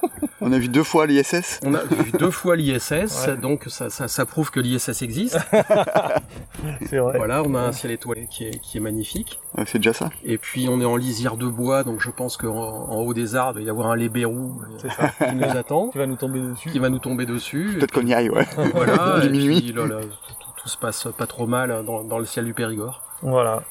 On 0.41 0.53
a 0.53 0.57
vu 0.57 0.69
deux 0.69 0.83
fois 0.83 1.05
l'ISS. 1.05 1.59
On 1.65 1.73
a 1.73 1.83
vu 1.83 2.11
deux 2.17 2.31
fois 2.31 2.55
l'ISS, 2.55 2.91
Ouais. 3.27 3.35
donc 3.35 3.65
ça, 3.67 3.89
ça, 3.89 4.07
ça 4.07 4.25
prouve 4.25 4.51
que 4.51 4.61
l'ISS 4.61 5.01
existe. 5.01 5.37
C'est 6.85 6.97
vrai. 6.97 7.17
Voilà, 7.17 7.43
on 7.43 7.55
a 7.55 7.59
un 7.59 7.71
ciel 7.73 7.91
étoilé 7.91 8.27
qui 8.31 8.45
est, 8.45 8.59
qui 8.59 8.77
est 8.77 8.81
magnifique. 8.81 9.39
Ouais, 9.57 9.63
c'est 9.67 9.79
déjà 9.79 9.93
ça. 9.93 10.09
Et 10.23 10.37
puis 10.37 10.67
on 10.69 10.79
est 10.81 10.85
en 10.85 10.95
lisière 10.95 11.35
de 11.37 11.45
bois, 11.47 11.83
donc 11.83 11.99
je 12.01 12.09
pense 12.09 12.37
qu'en 12.37 12.55
en 12.55 12.97
haut 13.01 13.13
des 13.13 13.35
arbres, 13.35 13.59
il 13.59 13.63
va 13.63 13.67
y 13.67 13.69
avoir 13.69 13.87
un 13.91 13.95
lébérou 13.95 14.61
qui 14.79 15.35
nous 15.35 15.43
attend, 15.57 15.89
Qui 15.89 15.97
va 15.97 16.07
nous 16.07 16.15
tomber 16.15 16.39
dessus. 16.39 16.69
qui 16.69 16.79
va 16.79 16.88
nous 16.89 16.99
tomber 16.99 17.25
dessus. 17.25 17.75
Peut-être 17.77 17.91
qu'on 17.91 18.05
y 18.05 18.13
aille, 18.13 18.29
ouais. 18.29 18.47
Voilà, 18.73 19.19
et 19.23 19.29
minuit. 19.29 19.61
puis 19.61 19.73
là, 19.73 19.85
là, 19.87 20.01
tout, 20.01 20.61
tout 20.61 20.69
se 20.69 20.77
passe 20.77 21.07
pas 21.17 21.27
trop 21.27 21.47
mal 21.47 21.83
dans, 21.85 22.03
dans 22.03 22.19
le 22.19 22.25
ciel 22.25 22.45
du 22.45 22.53
Périgord. 22.53 23.03
Voilà, 23.21 23.63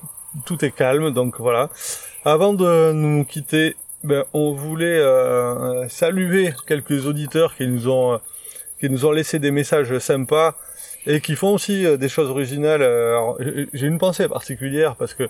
tout 0.45 0.65
est 0.65 0.71
calme, 0.71 1.11
donc 1.13 1.39
voilà. 1.39 1.71
Avant 2.25 2.53
de 2.53 2.93
nous 2.93 3.25
quitter, 3.25 3.77
ben, 4.05 4.25
on 4.33 4.53
voulait 4.53 5.01
euh, 5.01 5.89
saluer 5.89 6.53
quelques 6.67 7.07
auditeurs 7.07 7.57
qui 7.57 7.67
nous 7.67 7.89
ont 7.89 8.15
euh, 8.15 8.19
qui 8.81 8.89
nous 8.89 9.05
ont 9.05 9.11
laissé 9.11 9.41
des 9.41 9.51
messages 9.51 9.99
sympas 9.99 10.55
et 11.07 11.21
qui 11.21 11.35
font 11.35 11.55
aussi 11.55 11.85
euh, 11.85 11.97
des 11.97 12.09
choses 12.09 12.31
originales. 12.31 12.87
J'ai 13.73 13.87
une 13.87 13.99
pensée 13.99 14.29
particulière 14.29 14.95
parce 14.95 15.15
que 15.15 15.29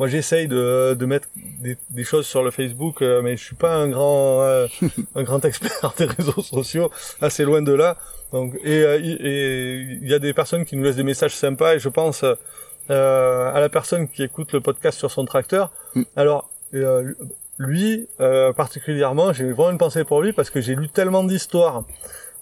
moi 0.00 0.08
j'essaye 0.08 0.48
de, 0.48 0.94
de 0.94 1.06
mettre 1.06 1.28
des, 1.62 1.76
des 1.90 2.04
choses 2.04 2.26
sur 2.26 2.42
le 2.42 2.50
Facebook, 2.50 3.02
euh, 3.02 3.20
mais 3.22 3.36
je 3.36 3.44
suis 3.44 3.54
pas 3.54 3.74
un 3.76 3.88
grand 3.88 4.42
euh, 4.42 4.66
un 5.14 5.22
grand 5.22 5.44
expert 5.50 5.92
des 5.98 6.06
réseaux 6.06 6.42
sociaux, 6.42 6.90
assez 7.20 7.44
loin 7.44 7.60
de 7.62 7.72
là. 7.72 7.96
Donc 8.32 8.54
et 8.64 8.82
euh, 8.82 8.96
il- 8.96 9.20
et 9.26 9.98
y 10.08 10.14
a 10.14 10.18
des 10.18 10.32
personnes 10.32 10.64
qui 10.64 10.74
nous 10.76 10.84
laissent 10.84 10.96
des 10.96 11.02
messages 11.12 11.36
sympas 11.36 11.74
et 11.74 11.78
je 11.78 11.90
pense 11.90 12.24
euh, 12.24 13.52
à 13.52 13.60
la 13.60 13.68
personne 13.68 14.08
qui 14.08 14.22
écoute 14.22 14.52
le 14.52 14.60
podcast 14.62 14.98
sur 14.98 15.10
son 15.10 15.24
tracteur. 15.26 15.70
Mm. 15.94 16.02
Alors, 16.16 16.50
euh, 16.74 17.12
lui, 17.58 18.08
euh, 18.20 18.52
particulièrement, 18.54 19.32
j'ai 19.34 19.52
vraiment 19.52 19.70
une 19.70 19.78
pensée 19.78 20.04
pour 20.04 20.22
lui 20.22 20.32
parce 20.32 20.48
que 20.50 20.60
j'ai 20.62 20.74
lu 20.74 20.88
tellement 20.88 21.22
d'histoires 21.24 21.84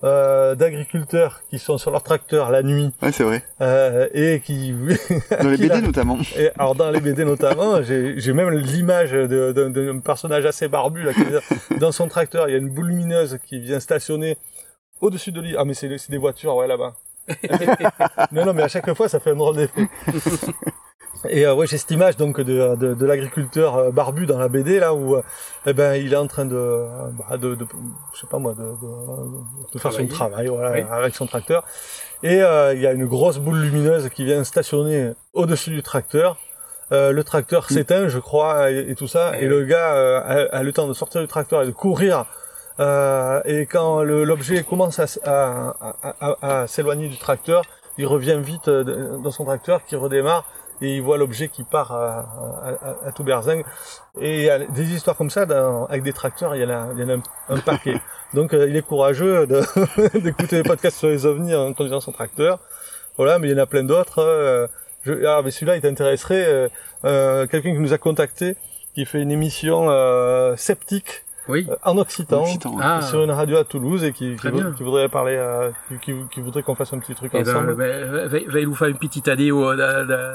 euh, 0.04 0.54
d'agriculteurs 0.54 1.42
qui 1.50 1.58
sont 1.58 1.76
sur 1.78 1.90
leur 1.90 2.02
tracteur 2.02 2.50
la 2.50 2.62
nuit 2.62 2.92
Ouais, 3.02 3.10
c'est 3.12 3.24
vrai. 3.24 3.42
euh, 3.60 4.08
et 4.14 4.40
qui 4.40 4.72
Dans 4.72 5.48
les 5.48 5.56
qui 5.56 5.62
BD 5.62 5.68
la- 5.68 5.80
notamment. 5.80 6.18
et 6.36 6.50
alors 6.58 6.74
dans 6.76 6.90
les 6.90 7.00
BD 7.00 7.24
notamment, 7.24 7.82
j'ai 7.88 8.18
j'ai 8.20 8.32
même 8.32 8.50
l'image 8.50 9.10
de- 9.12 9.26
de- 9.52 9.68
d'un 9.68 9.98
personnage 9.98 10.46
assez 10.46 10.68
barbu 10.68 11.02
là, 11.02 11.12
qui 11.12 11.78
dans 11.78 11.90
son 11.92 12.06
tracteur. 12.08 12.48
Il 12.48 12.52
y 12.52 12.54
a 12.54 12.58
une 12.58 12.70
boule 12.70 12.88
lumineuse 12.88 13.38
qui 13.44 13.58
vient 13.60 13.80
stationner 13.80 14.36
au-dessus 15.00 15.32
de 15.32 15.40
lui. 15.40 15.56
Ah 15.58 15.64
mais 15.64 15.74
c'est 15.74 15.98
c'est 15.98 16.10
des 16.10 16.18
voitures, 16.18 16.54
ouais 16.56 16.66
là-bas. 16.68 16.94
non 18.32 18.46
non 18.46 18.54
mais 18.54 18.62
à 18.62 18.68
chaque 18.68 18.92
fois 18.94 19.08
ça 19.08 19.20
fait 19.20 19.32
un 19.32 19.36
drôle 19.36 19.56
d'effet. 19.56 19.86
Et 21.28 21.46
euh, 21.46 21.54
ouais 21.54 21.66
j'ai 21.66 21.78
cette 21.78 21.90
image 21.90 22.16
donc 22.16 22.40
de, 22.40 22.76
de, 22.76 22.94
de 22.94 23.06
l'agriculteur 23.06 23.76
euh, 23.76 23.90
barbu 23.90 24.26
dans 24.26 24.38
la 24.38 24.48
BD 24.48 24.78
là 24.78 24.94
où 24.94 25.16
euh, 25.16 25.22
eh 25.66 25.72
ben 25.72 25.94
il 25.94 26.12
est 26.12 26.16
en 26.16 26.28
train 26.28 26.44
de 26.44 26.84
bah, 27.18 27.36
de, 27.36 27.54
de 27.56 27.66
je 28.14 28.20
sais 28.20 28.26
pas 28.28 28.38
moi 28.38 28.52
de, 28.54 28.62
de, 28.62 29.72
de 29.72 29.78
faire 29.78 29.92
son 29.92 30.06
travail 30.06 30.46
voilà 30.46 30.70
Oui. 30.72 30.84
avec 30.90 31.14
son 31.16 31.26
tracteur. 31.26 31.64
Et 32.22 32.42
euh, 32.42 32.72
il 32.74 32.80
y 32.80 32.86
a 32.86 32.92
une 32.92 33.06
grosse 33.06 33.38
boule 33.38 33.58
lumineuse 33.60 34.08
qui 34.10 34.24
vient 34.24 34.42
stationner 34.44 35.12
au-dessus 35.34 35.70
du 35.70 35.82
tracteur. 35.82 36.36
Euh, 36.90 37.12
le 37.12 37.22
tracteur 37.22 37.68
s'éteint, 37.68 38.08
je 38.08 38.18
crois, 38.18 38.70
et, 38.70 38.90
et 38.90 38.94
tout 38.94 39.06
ça. 39.08 39.38
Et 39.38 39.46
le 39.46 39.64
gars 39.64 39.94
euh, 39.94 40.20
a, 40.50 40.56
a 40.56 40.62
le 40.62 40.72
temps 40.72 40.88
de 40.88 40.94
sortir 40.94 41.20
du 41.20 41.28
tracteur 41.28 41.62
et 41.62 41.66
de 41.66 41.70
courir. 41.70 42.24
Euh, 42.80 43.40
et 43.44 43.66
quand 43.66 44.02
l'objet 44.02 44.62
commence 44.64 44.98
à, 45.00 45.04
à, 45.24 46.36
à- 46.62 46.66
s'éloigner 46.66 47.08
du 47.08 47.18
tracteur, 47.18 47.62
il 47.98 48.06
revient 48.06 48.38
vite 48.40 48.70
dans 48.70 49.30
son 49.30 49.44
tracteur, 49.44 49.84
qui 49.84 49.96
redémarre, 49.96 50.44
et 50.80 50.96
il 50.96 51.02
voit 51.02 51.18
l'objet 51.18 51.48
qui 51.48 51.64
part 51.64 51.92
à, 51.92 52.18
à- 52.62 52.88
à- 52.88 53.08
à 53.08 53.12
tout 53.12 53.24
berzingue. 53.24 53.64
Et 54.20 54.38
il 54.38 54.44
y 54.44 54.50
a 54.50 54.58
des 54.58 54.92
histoires 54.94 55.16
comme 55.16 55.30
ça, 55.30 55.46
dans- 55.46 55.86
avec 55.86 56.02
des 56.02 56.12
tracteurs, 56.12 56.54
il 56.56 56.62
y 56.62 56.64
en 56.64 56.70
a, 56.70 56.88
il 56.94 57.00
y 57.00 57.04
en 57.04 57.08
a 57.08 57.14
un, 57.14 57.22
un 57.48 57.58
paquet. 57.58 58.00
Donc 58.34 58.52
euh, 58.54 58.66
il 58.68 58.76
est 58.76 58.82
courageux 58.86 59.46
d'écouter 60.14 60.56
les 60.56 60.62
podcasts 60.62 60.98
sur 60.98 61.08
les 61.08 61.24
ovnis 61.26 61.54
en 61.54 61.72
conduisant 61.72 62.00
son 62.00 62.12
tracteur. 62.12 62.58
Voilà, 63.16 63.38
mais 63.38 63.48
il 63.48 63.52
y 63.52 63.54
en 63.54 63.62
a 63.62 63.66
plein 63.66 63.84
d'autres. 63.84 64.18
euh, 64.20 64.66
ah, 65.26 65.40
mais 65.44 65.50
celui-là, 65.50 65.76
il 65.76 65.82
t'intéresserait. 65.82 66.44
euh, 66.46 66.68
euh, 67.04 67.46
Quelqu'un 67.46 67.72
qui 67.72 67.78
nous 67.78 67.92
a 67.94 67.98
contacté, 67.98 68.56
qui 68.94 69.04
fait 69.06 69.20
une 69.22 69.30
émission 69.32 69.86
euh, 69.90 70.56
sceptique 70.56 71.24
Oui. 71.48 71.66
euh, 71.70 71.76
en 71.84 71.96
occitan, 71.98 72.42
Occitan, 72.42 72.74
ouais. 72.76 72.82
Ah. 72.84 73.00
sur 73.02 73.22
une 73.22 73.30
radio 73.30 73.56
à 73.56 73.64
Toulouse 73.64 74.04
et 74.04 74.12
qui, 74.12 74.36
qui, 74.36 74.82
voudrait 74.82 75.08
parler, 75.08 75.36
euh, 75.36 75.70
qui, 76.02 76.12
qui, 76.30 76.40
voudrait 76.40 76.62
qu'on 76.62 76.74
fasse 76.74 76.92
un 76.92 76.98
petit 76.98 77.14
truc 77.14 77.30
Eh 77.34 77.42
ben, 77.42 77.50
ensemble. 77.56 77.74
ben, 77.76 78.28
va 78.48 78.60
nous 78.62 78.74
faire 78.74 78.88
une 78.88 78.98
petite 78.98 79.28
année 79.28 79.50
au, 79.50 79.74
da, 79.74 80.04
da, 80.04 80.26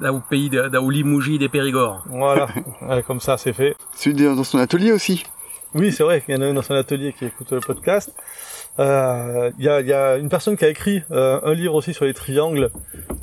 da, 0.00 0.12
au 0.12 0.20
pays 0.20 0.48
de, 0.50 0.68
da, 0.68 0.80
au 0.80 0.90
Limoges 0.90 1.38
des 1.38 1.48
Périgord. 1.48 2.04
Voilà, 2.08 2.48
Ouais, 2.82 3.02
comme 3.02 3.20
ça 3.20 3.36
c'est 3.36 3.52
fait. 3.52 3.76
Celui 3.94 4.24
dans 4.24 4.44
son 4.44 4.58
atelier 4.58 4.92
aussi. 4.92 5.24
Oui, 5.74 5.90
c'est 5.92 6.02
vrai 6.02 6.20
qu'il 6.20 6.34
y 6.34 6.38
en 6.38 6.42
a 6.42 6.46
un 6.46 6.54
dans 6.54 6.62
son 6.62 6.74
atelier 6.74 7.14
qui 7.14 7.24
écoute 7.24 7.50
le 7.50 7.60
podcast. 7.60 8.12
Euh, 8.78 9.50
Il 9.58 9.64
y, 9.64 9.68
a, 9.68 9.80
il 9.80 9.86
y 9.86 9.92
a 9.92 10.16
une 10.16 10.28
personne 10.28 10.56
qui 10.56 10.64
a 10.64 10.68
écrit 10.68 11.02
euh, 11.10 11.40
un 11.44 11.54
livre 11.54 11.74
aussi 11.74 11.94
sur 11.94 12.04
les 12.04 12.14
triangles. 12.14 12.70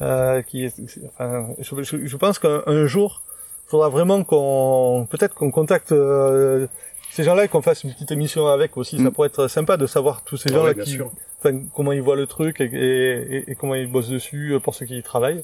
Euh, 0.02 0.42
qui 0.42 0.66
est, 0.66 0.74
enfin, 1.14 1.48
je, 1.60 1.84
je- 1.84 2.06
je 2.06 2.18
pense 2.18 2.40
qu'un 2.40 2.62
un 2.66 2.86
jour, 2.88 3.22
il 3.68 3.70
faudra 3.70 3.90
vraiment 3.90 4.24
qu'on, 4.24 5.08
peut-être 5.10 5.36
qu'on 5.36 5.52
contacte 5.52 5.92
euh, 5.92 6.68
ces 7.11 7.23
gens-là 7.23 7.48
qu'on 7.48 7.61
fasse 7.61 7.84
une 7.84 7.91
petite 7.94 8.11
émission 8.11 8.48
avec 8.48 8.77
aussi. 8.77 8.98
Ça 8.98 9.03
Mm. 9.03 9.11
pourrait 9.11 9.27
être 9.27 9.48
sympa 9.48 9.77
de 9.77 9.86
savoir 9.88 10.23
tous 10.23 10.38
ces 10.38 10.49
Ah 10.52 10.53
gens-là 10.56 10.69
ouais, 10.69 10.73
bien 10.76 10.84
qui, 10.84 10.91
sûr. 10.91 11.11
enfin, 11.40 11.60
comment 11.76 11.91
ils 11.91 12.02
voient 12.02 12.15
le 12.15 12.27
truc 12.27 12.61
et, 12.61 12.65
et, 12.65 13.36
et- 13.38 13.52
et 13.52 13.56
comment 13.56 13.76
ils 13.76 13.91
bossent 13.91 14.10
dessus 14.10 14.53
euh, 14.53 14.60
pour 14.60 14.76
ceux 14.76 14.86
qui 14.86 14.98
y 14.98 15.03
travaillent. 15.03 15.44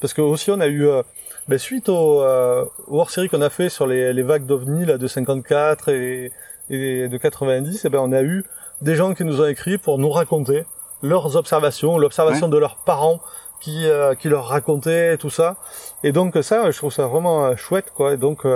Parce 0.00 0.14
que 0.14 0.20
aussi 0.22 0.50
on 0.50 0.60
a 0.60 0.66
eu, 0.68 0.86
euh, 0.86 1.02
ben, 1.48 1.58
suite 1.58 1.88
au, 1.88 2.22
euh, 2.22 2.64
au 2.86 3.00
hors-série 3.00 3.28
qu'on 3.28 3.40
a 3.42 3.50
fait 3.50 3.68
sur 3.68 3.86
les, 3.86 4.12
les 4.12 4.22
vagues 4.22 4.46
d'ovnis 4.46 4.84
là, 4.86 4.96
de 4.98 5.06
54 5.08 5.88
et, 5.88 6.30
et 6.70 7.08
de 7.08 7.16
90, 7.16 7.84
et 7.84 7.88
ben 7.88 7.98
on 8.00 8.12
a 8.12 8.22
eu 8.22 8.44
des 8.82 8.94
gens 8.94 9.14
qui 9.14 9.24
nous 9.24 9.40
ont 9.40 9.46
écrit 9.46 9.76
pour 9.78 9.98
nous 9.98 10.10
raconter 10.10 10.64
leurs 11.02 11.36
observations, 11.36 11.98
l'observation 11.98 12.48
de 12.48 12.58
leurs 12.58 12.76
parents 12.76 13.20
qui, 13.60 13.86
euh, 13.86 14.14
qui 14.14 14.28
leur 14.28 14.46
racontaient 14.46 15.16
tout 15.16 15.30
ça. 15.30 15.56
Et 16.04 16.12
donc 16.12 16.36
ça, 16.42 16.70
je 16.70 16.76
trouve 16.76 16.92
ça 16.92 17.06
vraiment 17.06 17.46
euh, 17.46 17.56
chouette, 17.56 17.90
quoi. 17.94 18.12
Et 18.14 18.16
donc, 18.16 18.46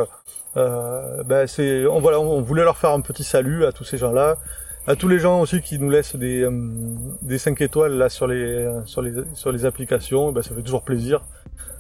euh, 0.57 1.23
ben 1.25 1.47
c'est, 1.47 1.87
on 1.87 2.01
voilà, 2.01 2.21
on 2.21 2.43
voulait 2.43 2.65
leur 2.65 2.77
faire 2.77 2.91
un 2.91 3.01
petit 3.01 3.25
salut 3.25 3.65
à 3.65 3.73
tous 3.73 3.85
ces 3.85 3.99
gens-là, 3.99 4.37
à 4.87 4.97
tous 4.97 5.09
les 5.09 5.19
gens 5.19 5.41
aussi 5.41 5.61
qui 5.63 5.79
nous 5.79 5.91
laissent 5.91 6.17
des 6.17 6.43
euh, 6.43 6.51
des 7.23 7.39
5 7.39 7.61
étoiles 7.61 7.93
là 7.95 8.09
sur 8.09 8.27
les 8.27 8.69
sur 8.85 9.03
les 9.03 9.13
sur 9.35 9.53
les 9.53 9.65
applications. 9.65 10.33
Ben 10.33 10.43
ça 10.43 10.55
fait 10.55 10.63
toujours 10.63 10.83
plaisir. 10.83 11.23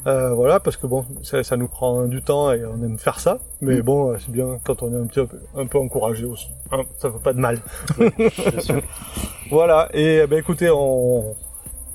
Euh, 0.04 0.34
voilà, 0.34 0.58
parce 0.58 0.76
que 0.76 0.88
bon, 0.88 1.06
ça, 1.22 1.44
ça 1.44 1.56
nous 1.56 1.68
prend 1.68 2.06
du 2.08 2.22
temps 2.22 2.50
et 2.50 2.64
on 2.66 2.82
aime 2.82 2.98
faire 2.98 3.20
ça. 3.20 3.38
Mais 3.60 3.76
Mm. 3.76 3.82
bon, 3.82 4.10
euh, 4.10 4.16
c'est 4.18 4.32
bien 4.32 4.58
quand 4.64 4.82
on 4.82 4.92
est 4.92 4.98
un 4.98 5.06
petit 5.06 5.24
peu, 5.24 5.38
un 5.56 5.66
peu 5.66 5.78
encouragé 5.78 6.24
aussi. 6.24 6.48
Hein, 6.72 6.80
ça 6.98 7.08
fait 7.12 7.22
pas 7.22 7.32
de 7.32 7.38
mal. 7.38 7.60
voilà. 9.50 9.88
Et 9.94 10.20
eh 10.24 10.26
ben 10.26 10.38
écoutez, 10.38 10.70
on 10.70 11.36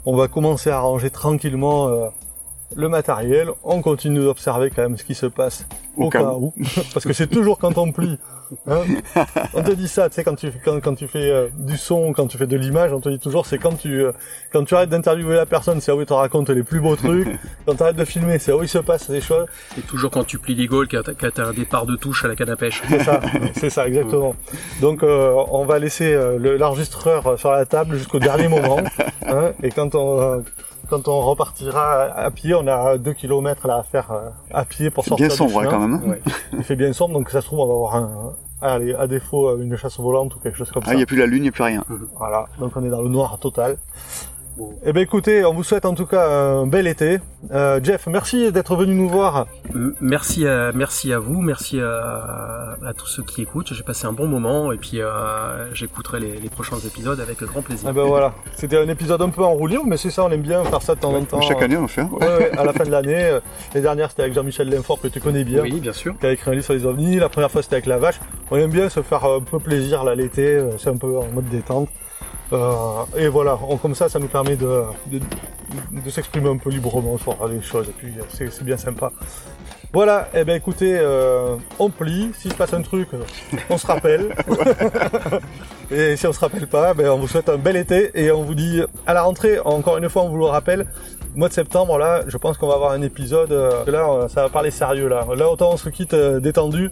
on 0.05 0.15
va 0.15 0.29
commencer 0.29 0.69
à 0.69 0.79
ranger 0.79 1.09
tranquillement 1.09 1.89
euh, 1.89 2.07
le 2.75 2.89
matériel. 2.89 3.49
On 3.63 3.81
continue 3.81 4.19
d'observer 4.19 4.69
quand 4.69 4.81
même 4.83 4.97
ce 4.97 5.03
qui 5.03 5.15
se 5.15 5.25
passe 5.25 5.65
au, 5.95 6.05
Au 6.05 6.09
cas, 6.09 6.19
cas 6.19 6.33
où, 6.33 6.53
parce 6.93 7.05
que 7.05 7.13
c'est 7.13 7.27
toujours 7.27 7.57
quand 7.57 7.77
on 7.77 7.91
plie. 7.91 8.19
hein. 8.67 8.81
on 9.53 9.61
te 9.63 9.71
dit 9.71 9.87
ça, 9.87 10.07
tu 10.09 10.15
sais, 10.15 10.23
quand 10.23 10.35
tu 10.35 10.51
quand, 10.63 10.79
quand 10.79 10.95
tu 10.95 11.07
fais 11.07 11.31
euh, 11.31 11.47
du 11.57 11.75
son, 11.77 12.13
quand 12.13 12.27
tu 12.27 12.37
fais 12.37 12.45
de 12.47 12.55
l'image, 12.55 12.93
on 12.93 12.99
te 12.99 13.09
dit 13.09 13.19
toujours, 13.19 13.45
c'est 13.45 13.57
quand 13.57 13.73
tu 13.77 14.03
euh, 14.05 14.11
quand 14.53 14.63
tu 14.63 14.75
arrêtes 14.75 14.89
d'interviewer 14.89 15.35
la 15.35 15.45
personne, 15.45 15.81
c'est 15.81 15.91
où 15.91 15.99
il 15.99 16.05
te 16.05 16.13
raconte 16.13 16.49
les 16.49 16.63
plus 16.63 16.79
beaux 16.79 16.95
trucs. 16.95 17.27
quand 17.65 17.75
tu 17.75 17.83
arrêtes 17.83 17.95
de 17.95 18.05
filmer, 18.05 18.37
c'est 18.39 18.53
où 18.53 18.61
il 18.63 18.69
se 18.69 18.77
passe 18.77 19.09
des 19.09 19.21
choses. 19.21 19.47
Et 19.77 19.81
toujours 19.81 20.11
quand 20.11 20.23
tu 20.23 20.37
plies 20.37 20.55
les 20.55 20.67
Gaules, 20.67 20.87
quand 20.87 21.01
t'as 21.03 21.13
quand 21.13 21.29
t'as 21.33 21.47
un 21.47 21.53
départ 21.53 21.85
de 21.87 21.95
touche 21.95 22.23
à 22.25 22.27
la 22.27 22.35
canne 22.35 22.49
à 22.51 22.55
pêche. 22.55 22.81
C'est 22.89 23.03
ça, 23.03 23.19
c'est 23.55 23.69
ça, 23.69 23.87
exactement. 23.87 24.35
Donc, 24.81 25.03
euh, 25.03 25.33
on 25.51 25.65
va 25.65 25.79
laisser 25.79 26.13
euh, 26.13 26.37
le- 26.37 26.57
l'enregistreur 26.57 27.37
sur 27.39 27.51
la 27.51 27.65
table 27.65 27.95
jusqu'au 27.97 28.19
dernier 28.19 28.47
moment. 28.47 28.77
hein, 29.25 29.51
et 29.63 29.71
quand 29.71 29.95
on, 29.95 30.21
euh, 30.21 30.39
quand 30.89 31.07
on 31.07 31.21
repartira 31.21 32.03
à 32.03 32.31
pied, 32.31 32.53
on 32.55 32.67
a 32.67 32.97
deux 32.97 33.13
kilomètres 33.13 33.67
là 33.67 33.77
à 33.77 33.83
faire 33.83 34.11
euh, 34.11 34.29
à 34.53 34.65
pied 34.65 34.89
pour 34.89 35.05
sortir 35.05 35.27
bien 35.27 35.35
sombre 35.35 35.61
hein, 35.61 35.67
quand 35.69 35.79
même. 35.79 35.93
hein. 35.95 36.09
Ouais. 36.09 36.21
Il 36.53 36.63
fait 36.63 36.75
bien 36.75 36.93
sombre, 36.93 37.13
donc 37.13 37.29
ça 37.29 37.41
se 37.41 37.45
trouve, 37.47 37.59
on 37.59 37.67
va 37.67 37.73
avoir 37.73 37.95
un, 37.95 38.33
allez, 38.61 38.93
à 38.95 39.07
défaut, 39.07 39.57
une 39.59 39.75
chasse 39.77 39.99
volante 39.99 40.35
ou 40.35 40.39
quelque 40.39 40.57
chose 40.57 40.71
comme 40.71 40.83
Ah, 40.85 40.89
ça. 40.89 40.93
il 40.93 40.97
n'y 40.97 41.03
a 41.03 41.05
plus 41.05 41.17
la 41.17 41.25
lune, 41.25 41.39
il 41.39 41.41
n'y 41.43 41.49
a 41.49 41.51
plus 41.51 41.63
rien. 41.63 41.83
Voilà, 42.17 42.47
donc 42.59 42.71
on 42.75 42.83
est 42.85 42.89
dans 42.89 43.01
le 43.01 43.09
noir 43.09 43.37
total. 43.39 43.77
Eh 44.85 44.93
ben 44.93 45.01
écoutez, 45.01 45.45
on 45.45 45.53
vous 45.53 45.63
souhaite 45.63 45.85
en 45.85 45.93
tout 45.93 46.05
cas 46.05 46.27
un 46.29 46.65
bel 46.67 46.87
été. 46.87 47.19
Euh, 47.51 47.79
Jeff, 47.83 48.07
merci 48.07 48.51
d'être 48.51 48.75
venu 48.75 48.95
nous 48.95 49.07
voir. 49.09 49.45
Merci 50.01 50.47
à, 50.47 50.71
merci 50.73 51.13
à 51.13 51.19
vous, 51.19 51.41
merci 51.41 51.79
à, 51.79 52.77
à 52.85 52.93
tous 52.93 53.05
ceux 53.07 53.23
qui 53.23 53.41
écoutent. 53.43 53.73
J'ai 53.73 53.83
passé 53.83 54.07
un 54.07 54.13
bon 54.13 54.27
moment 54.27 54.71
et 54.71 54.77
puis 54.77 55.01
euh, 55.01 55.73
j'écouterai 55.73 56.19
les, 56.19 56.37
les 56.39 56.49
prochains 56.49 56.77
épisodes 56.79 57.19
avec 57.19 57.43
grand 57.43 57.61
plaisir. 57.61 57.87
Eh 57.89 57.93
ben 57.93 58.03
voilà, 58.05 58.33
c'était 58.55 58.77
un 58.77 58.87
épisode 58.89 59.21
un 59.21 59.29
peu 59.29 59.43
en 59.43 59.53
roue 59.53 59.67
mais 59.85 59.97
c'est 59.97 60.09
ça, 60.11 60.23
on 60.23 60.31
aime 60.31 60.41
bien 60.41 60.63
faire 60.63 60.81
ça 60.81 60.95
de 60.95 60.99
temps 61.01 61.13
en 61.13 61.23
temps. 61.23 61.41
Chaque 61.41 61.61
année, 61.61 61.77
on 61.77 61.81
le 61.83 61.87
fait. 61.87 62.01
hein. 62.01 62.09
Ouais, 62.19 62.27
ouais, 62.27 62.51
à 62.57 62.63
la 62.63 62.73
fin 62.73 62.85
de 62.85 62.91
l'année. 62.91 63.25
euh, 63.25 63.39
Les 63.75 63.81
dernières, 63.81 64.09
c'était 64.09 64.23
avec 64.23 64.33
Jean-Michel 64.33 64.69
Linfort, 64.69 64.99
que 65.01 65.07
tu 65.07 65.19
connais 65.19 65.43
bien, 65.43 65.61
Oui, 65.61 65.79
bien 65.79 65.93
sûr. 65.93 66.15
qui 66.19 66.25
a 66.25 66.31
écrit 66.31 66.49
un 66.49 66.53
livre 66.53 66.65
sur 66.65 66.73
les 66.73 66.85
ovnis. 66.85 67.17
La 67.17 67.29
première 67.29 67.51
fois, 67.51 67.61
c'était 67.61 67.75
avec 67.75 67.85
La 67.85 67.97
Vache. 67.97 68.19
On 68.49 68.55
aime 68.57 68.71
bien 68.71 68.89
se 68.89 69.01
faire 69.01 69.23
un 69.25 69.41
peu 69.41 69.59
plaisir 69.59 70.03
là 70.03 70.15
l'été, 70.15 70.45
euh, 70.55 70.71
c'est 70.79 70.89
un 70.89 70.97
peu 70.97 71.17
en 71.17 71.27
mode 71.33 71.49
détente. 71.49 71.89
Euh, 72.53 73.03
et 73.17 73.27
voilà, 73.27 73.57
on- 73.67 73.77
comme 73.77 73.95
ça, 73.95 74.07
ça 74.09 74.19
nous 74.19 74.27
permet 74.27 74.55
de, 74.55 74.83
de, 75.07 75.19
de 75.91 76.09
s'exprimer 76.09 76.49
un 76.49 76.57
peu 76.57 76.69
librement 76.69 77.17
sur 77.17 77.35
les 77.47 77.61
choses, 77.61 77.89
et 77.89 77.93
puis 77.97 78.13
euh, 78.17 78.23
c'est 78.29 78.51
c'est 78.51 78.63
bien 78.63 78.77
sympa. 78.77 79.11
Voilà, 79.93 80.27
et 80.33 80.43
ben 80.43 80.55
écoutez, 80.55 80.97
euh, 80.99 81.55
on 81.79 81.89
plie, 81.89 82.31
s'il 82.37 82.51
se 82.51 82.57
passe 82.57 82.73
un 82.73 82.81
truc, 82.81 83.09
on 83.69 83.77
se 83.77 83.87
rappelle. 83.87 84.33
et 85.91 86.15
si 86.15 86.27
on 86.27 86.33
se 86.33 86.39
rappelle 86.39 86.67
pas, 86.67 86.93
ben 86.93 87.09
on 87.09 87.17
vous 87.17 87.27
souhaite 87.27 87.49
un 87.49 87.57
bel 87.57 87.75
été 87.75 88.11
et 88.13 88.31
on 88.31 88.43
vous 88.43 88.55
dit 88.55 88.81
à 89.05 89.13
la 89.13 89.23
rentrée, 89.23 89.59
encore 89.59 89.97
une 89.97 90.09
fois 90.09 90.23
on 90.23 90.29
vous 90.29 90.37
le 90.37 90.45
rappelle, 90.45 90.87
mois 91.35 91.47
de 91.49 91.53
septembre 91.53 91.97
là, 91.97 92.21
je 92.27 92.37
pense 92.37 92.57
qu'on 92.57 92.67
va 92.67 92.75
avoir 92.75 92.91
un 92.91 93.01
épisode, 93.01 93.51
là 93.87 94.27
ça 94.29 94.43
va 94.43 94.49
parler 94.49 94.71
sérieux 94.71 95.07
là. 95.07 95.25
Là 95.35 95.49
autant 95.49 95.71
on 95.71 95.77
se 95.77 95.89
quitte 95.89 96.13
détendu, 96.15 96.91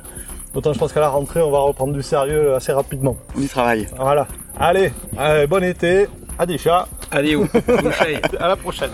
autant 0.55 0.73
je 0.73 0.79
pense 0.79 0.91
qu'à 0.93 0.99
la 1.01 1.09
rentrée 1.09 1.41
on 1.41 1.51
va 1.51 1.59
reprendre 1.59 1.93
du 1.93 2.01
sérieux 2.01 2.55
assez 2.55 2.71
rapidement. 2.71 3.15
On 3.37 3.41
y 3.41 3.47
travaille. 3.47 3.87
Voilà. 3.97 4.27
Allez, 4.59 4.91
allez 5.17 5.47
bon 5.47 5.63
été, 5.63 6.07
à 6.39 6.45
des 6.45 6.57
chats, 6.57 6.87
Allez, 7.11 7.35
chai. 7.99 8.21
à 8.39 8.47
la 8.47 8.55
prochaine. 8.55 8.89